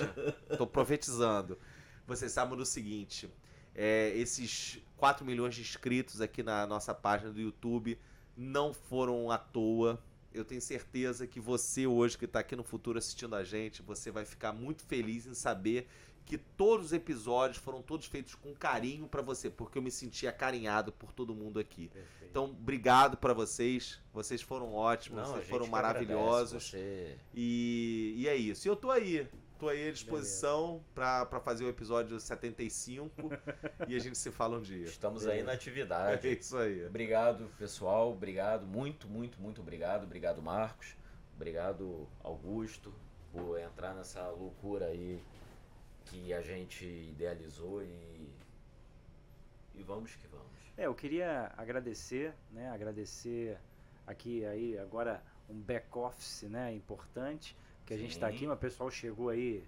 Tô 0.57 0.67
profetizando. 0.67 1.59
Você 2.09 2.29
sabe 2.29 2.57
do 2.57 2.65
seguinte. 2.67 3.31
é, 3.75 4.13
esses 4.17 4.81
4 4.97 5.25
milhões 5.25 5.55
de 5.55 5.61
inscritos 5.61 6.21
aqui 6.21 6.43
na 6.43 6.67
nossa 6.67 6.93
página 6.93 7.31
do 7.31 7.41
YouTube 7.41 7.97
não 8.37 8.75
foram 8.75 9.31
à 9.31 9.39
toa. 9.39 10.03
Eu 10.33 10.45
tenho 10.45 10.61
certeza 10.61 11.27
que 11.27 11.39
você 11.39 11.87
hoje 11.87 12.19
que 12.19 12.25
está 12.25 12.41
aqui 12.41 12.57
no 12.57 12.65
futuro 12.65 12.99
assistindo 12.99 13.37
a 13.37 13.45
gente, 13.45 13.83
você 13.83 14.11
vai 14.11 14.25
ficar 14.25 14.53
muito 14.53 14.83
feliz 14.83 15.27
em 15.27 15.35
saber 15.35 15.87
que 16.25 16.37
todos 16.37 16.87
os 16.87 16.93
episódios 16.93 17.57
foram 17.59 17.81
todos 17.81 18.07
feitos 18.07 18.35
com 18.35 18.53
carinho 18.55 19.07
para 19.07 19.23
você, 19.23 19.49
porque 19.49 19.79
eu 19.79 19.83
me 19.83 19.91
senti 19.91 20.27
acarinhado 20.27 20.93
por 20.93 21.13
todo 21.13 21.35
mundo 21.35 21.59
aqui. 21.59 21.89
Perfeito. 21.89 22.31
Então, 22.31 22.45
obrigado 22.45 23.17
para 23.17 23.33
vocês. 23.33 23.99
Vocês 24.13 24.43
foram 24.43 24.75
ótimos, 24.75 25.23
Não, 25.23 25.35
vocês 25.35 25.49
foram 25.49 25.67
maravilhosos. 25.69 26.65
Você... 26.65 27.17
E, 27.35 28.15
e 28.19 28.29
é 28.29 28.37
isso. 28.37 28.67
E 28.67 28.69
eu 28.69 28.77
tô 28.77 28.91
aí. 28.91 29.27
Tô 29.59 29.69
aí 29.69 29.89
à 29.89 29.93
disposição 29.93 30.81
para 30.95 31.41
fazer 31.41 31.65
o 31.65 31.69
episódio 31.69 32.19
75 32.21 33.29
e 33.89 33.97
a 33.97 33.99
gente 33.99 34.17
se 34.17 34.31
fala 34.31 34.57
um 34.57 34.63
dia. 34.63 34.85
Estamos 34.85 35.27
aí 35.27 35.43
na 35.43 35.51
É 35.51 35.55
atividade. 35.57 36.29
isso 36.33 36.57
aí. 36.57 36.87
Obrigado, 36.87 37.51
pessoal. 37.59 38.13
Obrigado, 38.13 38.65
muito, 38.65 39.09
muito, 39.09 39.41
muito 39.41 39.61
obrigado. 39.61 40.05
Obrigado, 40.05 40.41
Marcos. 40.41 40.95
Obrigado, 41.35 42.09
Augusto, 42.23 42.95
por 43.33 43.59
entrar 43.59 43.95
nessa 43.95 44.29
loucura 44.29 44.87
aí 44.87 45.21
que 46.05 46.33
a 46.33 46.41
gente 46.41 46.85
idealizou 46.85 47.83
e. 47.83 48.29
E 49.75 49.83
vamos 49.83 50.15
que 50.15 50.27
vamos. 50.29 50.47
É, 50.77 50.87
eu 50.87 50.95
queria 50.95 51.53
agradecer, 51.57 52.33
né? 52.53 52.71
Agradecer 52.71 53.59
aqui 54.07 54.45
aí 54.45 54.79
agora 54.79 55.21
um 55.49 55.59
back 55.61 55.87
office, 55.99 56.43
né? 56.45 56.73
Importante 56.75 57.57
que 57.89 57.95
a 57.95 57.97
gente 57.97 58.11
está 58.11 58.29
aqui, 58.29 58.47
mas 58.47 58.59
o 58.59 58.61
pessoal 58.61 58.91
chegou 58.91 59.31
aí 59.31 59.65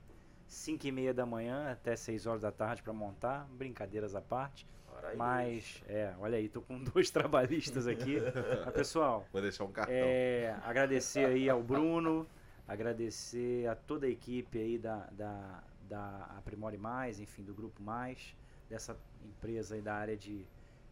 5 0.46 0.86
e 0.86 0.92
meia 0.92 1.14
da 1.14 1.24
manhã 1.24 1.72
até 1.72 1.96
6 1.96 2.26
horas 2.26 2.42
da 2.42 2.52
tarde 2.52 2.82
para 2.82 2.92
montar, 2.92 3.48
brincadeiras 3.52 4.14
à 4.14 4.20
parte. 4.20 4.66
Mas, 5.16 5.82
é, 5.88 6.12
olha 6.20 6.36
aí, 6.36 6.46
tô 6.46 6.60
com 6.60 6.78
dois 6.84 7.10
trabalhistas 7.10 7.86
aqui. 7.86 8.18
Mas, 8.62 8.74
pessoal, 8.74 9.26
Vou 9.32 9.40
deixar 9.40 9.64
um 9.64 9.72
cartão. 9.72 9.94
é, 9.96 10.54
agradecer 10.62 11.24
aí 11.24 11.48
ao 11.48 11.62
Bruno, 11.62 12.26
agradecer 12.68 13.66
a 13.66 13.74
toda 13.74 14.06
a 14.06 14.10
equipe 14.10 14.58
aí 14.58 14.76
da, 14.76 15.08
da, 15.12 15.64
da 15.88 16.24
Aprimore 16.36 16.76
Mais, 16.76 17.18
enfim, 17.18 17.42
do 17.42 17.54
Grupo 17.54 17.82
Mais, 17.82 18.36
dessa 18.68 18.94
empresa 19.24 19.76
aí 19.76 19.80
da 19.80 19.94
área 19.94 20.16
de, 20.16 20.44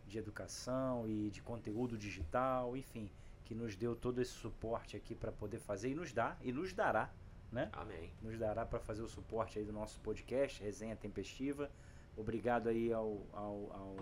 de 0.06 0.18
educação 0.18 1.06
e 1.06 1.28
de 1.28 1.42
conteúdo 1.42 1.98
digital, 1.98 2.74
enfim, 2.74 3.10
que 3.48 3.54
nos 3.54 3.74
deu 3.74 3.96
todo 3.96 4.20
esse 4.20 4.32
suporte 4.32 4.94
aqui 4.94 5.14
para 5.14 5.32
poder 5.32 5.58
fazer 5.58 5.88
e 5.88 5.94
nos 5.94 6.12
dá, 6.12 6.36
e 6.42 6.52
nos 6.52 6.74
dará, 6.74 7.10
né? 7.50 7.70
Amém. 7.72 8.12
nos 8.20 8.38
dará 8.38 8.66
para 8.66 8.78
fazer 8.78 9.00
o 9.00 9.08
suporte 9.08 9.58
aí 9.58 9.64
do 9.64 9.72
nosso 9.72 9.98
podcast, 10.00 10.62
Resenha 10.62 10.94
Tempestiva. 10.94 11.70
Obrigado 12.14 12.68
aí 12.68 12.92
ao, 12.92 13.22
ao, 13.32 13.72
ao 13.72 13.96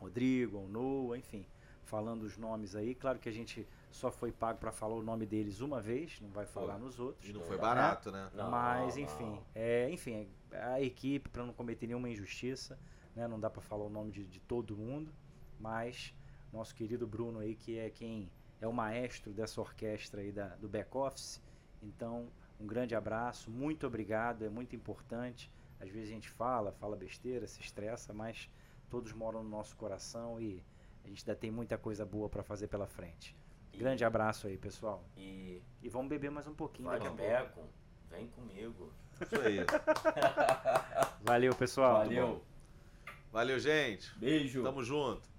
Rodrigo, 0.00 0.58
ao 0.58 0.66
Noah, 0.66 1.16
enfim, 1.16 1.46
falando 1.84 2.24
os 2.24 2.36
nomes 2.36 2.74
aí. 2.74 2.92
Claro 2.92 3.20
que 3.20 3.28
a 3.28 3.32
gente 3.32 3.64
só 3.88 4.10
foi 4.10 4.32
pago 4.32 4.58
para 4.58 4.72
falar 4.72 4.96
o 4.96 5.02
nome 5.02 5.26
deles 5.26 5.60
uma 5.60 5.80
vez, 5.80 6.20
não 6.20 6.30
vai 6.30 6.44
falar 6.44 6.74
Foi. 6.74 6.82
nos 6.82 6.98
outros. 6.98 7.30
E 7.30 7.32
não 7.32 7.42
foi 7.42 7.56
barato, 7.56 8.10
né? 8.10 8.28
Não, 8.34 8.50
Mas 8.50 8.96
não. 8.96 9.02
enfim, 9.04 9.40
é, 9.54 9.88
enfim, 9.92 10.28
a 10.50 10.82
equipe 10.82 11.28
para 11.28 11.46
não 11.46 11.52
cometer 11.52 11.86
nenhuma 11.86 12.08
injustiça, 12.08 12.76
né? 13.14 13.28
Não 13.28 13.38
dá 13.38 13.48
para 13.48 13.62
falar 13.62 13.84
o 13.84 13.90
nome 13.90 14.10
de, 14.10 14.24
de 14.24 14.40
todo 14.40 14.76
mundo, 14.76 15.14
mas 15.60 16.12
nosso 16.52 16.74
querido 16.74 17.06
Bruno 17.06 17.38
aí 17.38 17.54
que 17.54 17.78
é 17.78 17.90
quem 17.90 18.28
é 18.60 18.66
o 18.66 18.72
maestro 18.72 19.32
dessa 19.32 19.60
orquestra 19.60 20.20
aí 20.20 20.32
da, 20.32 20.48
do 20.56 20.68
back 20.68 20.96
office. 20.96 21.40
Então, 21.82 22.28
um 22.60 22.66
grande 22.66 22.94
abraço, 22.94 23.50
muito 23.50 23.86
obrigado, 23.86 24.44
é 24.44 24.48
muito 24.48 24.76
importante. 24.76 25.50
Às 25.80 25.88
vezes 25.88 26.10
a 26.10 26.12
gente 26.12 26.28
fala, 26.28 26.72
fala 26.72 26.94
besteira, 26.96 27.46
se 27.46 27.60
estressa, 27.60 28.12
mas 28.12 28.50
todos 28.90 29.12
moram 29.12 29.42
no 29.42 29.48
nosso 29.48 29.74
coração 29.76 30.38
e 30.40 30.62
a 31.04 31.08
gente 31.08 31.22
ainda 31.28 31.38
tem 31.40 31.50
muita 31.50 31.78
coisa 31.78 32.04
boa 32.04 32.28
para 32.28 32.42
fazer 32.42 32.68
pela 32.68 32.86
frente. 32.86 33.34
E- 33.72 33.78
Grande 33.78 34.04
abraço 34.04 34.46
aí, 34.46 34.58
pessoal. 34.58 35.02
E 35.16 35.62
E 35.82 35.88
vamos 35.88 36.08
beber 36.10 36.30
mais 36.30 36.46
um 36.46 36.54
pouquinho 36.54 36.88
vai 36.90 36.98
de 36.98 37.08
beco, 37.08 37.62
vem 38.10 38.26
comigo. 38.28 38.92
Isso 39.22 39.40
aí. 39.40 39.58
Valeu, 41.24 41.54
pessoal. 41.54 41.94
Valeu. 41.98 42.42
Valeu, 43.32 43.58
gente. 43.58 44.12
Beijo. 44.18 44.62
Tamo 44.62 44.82
junto. 44.82 45.29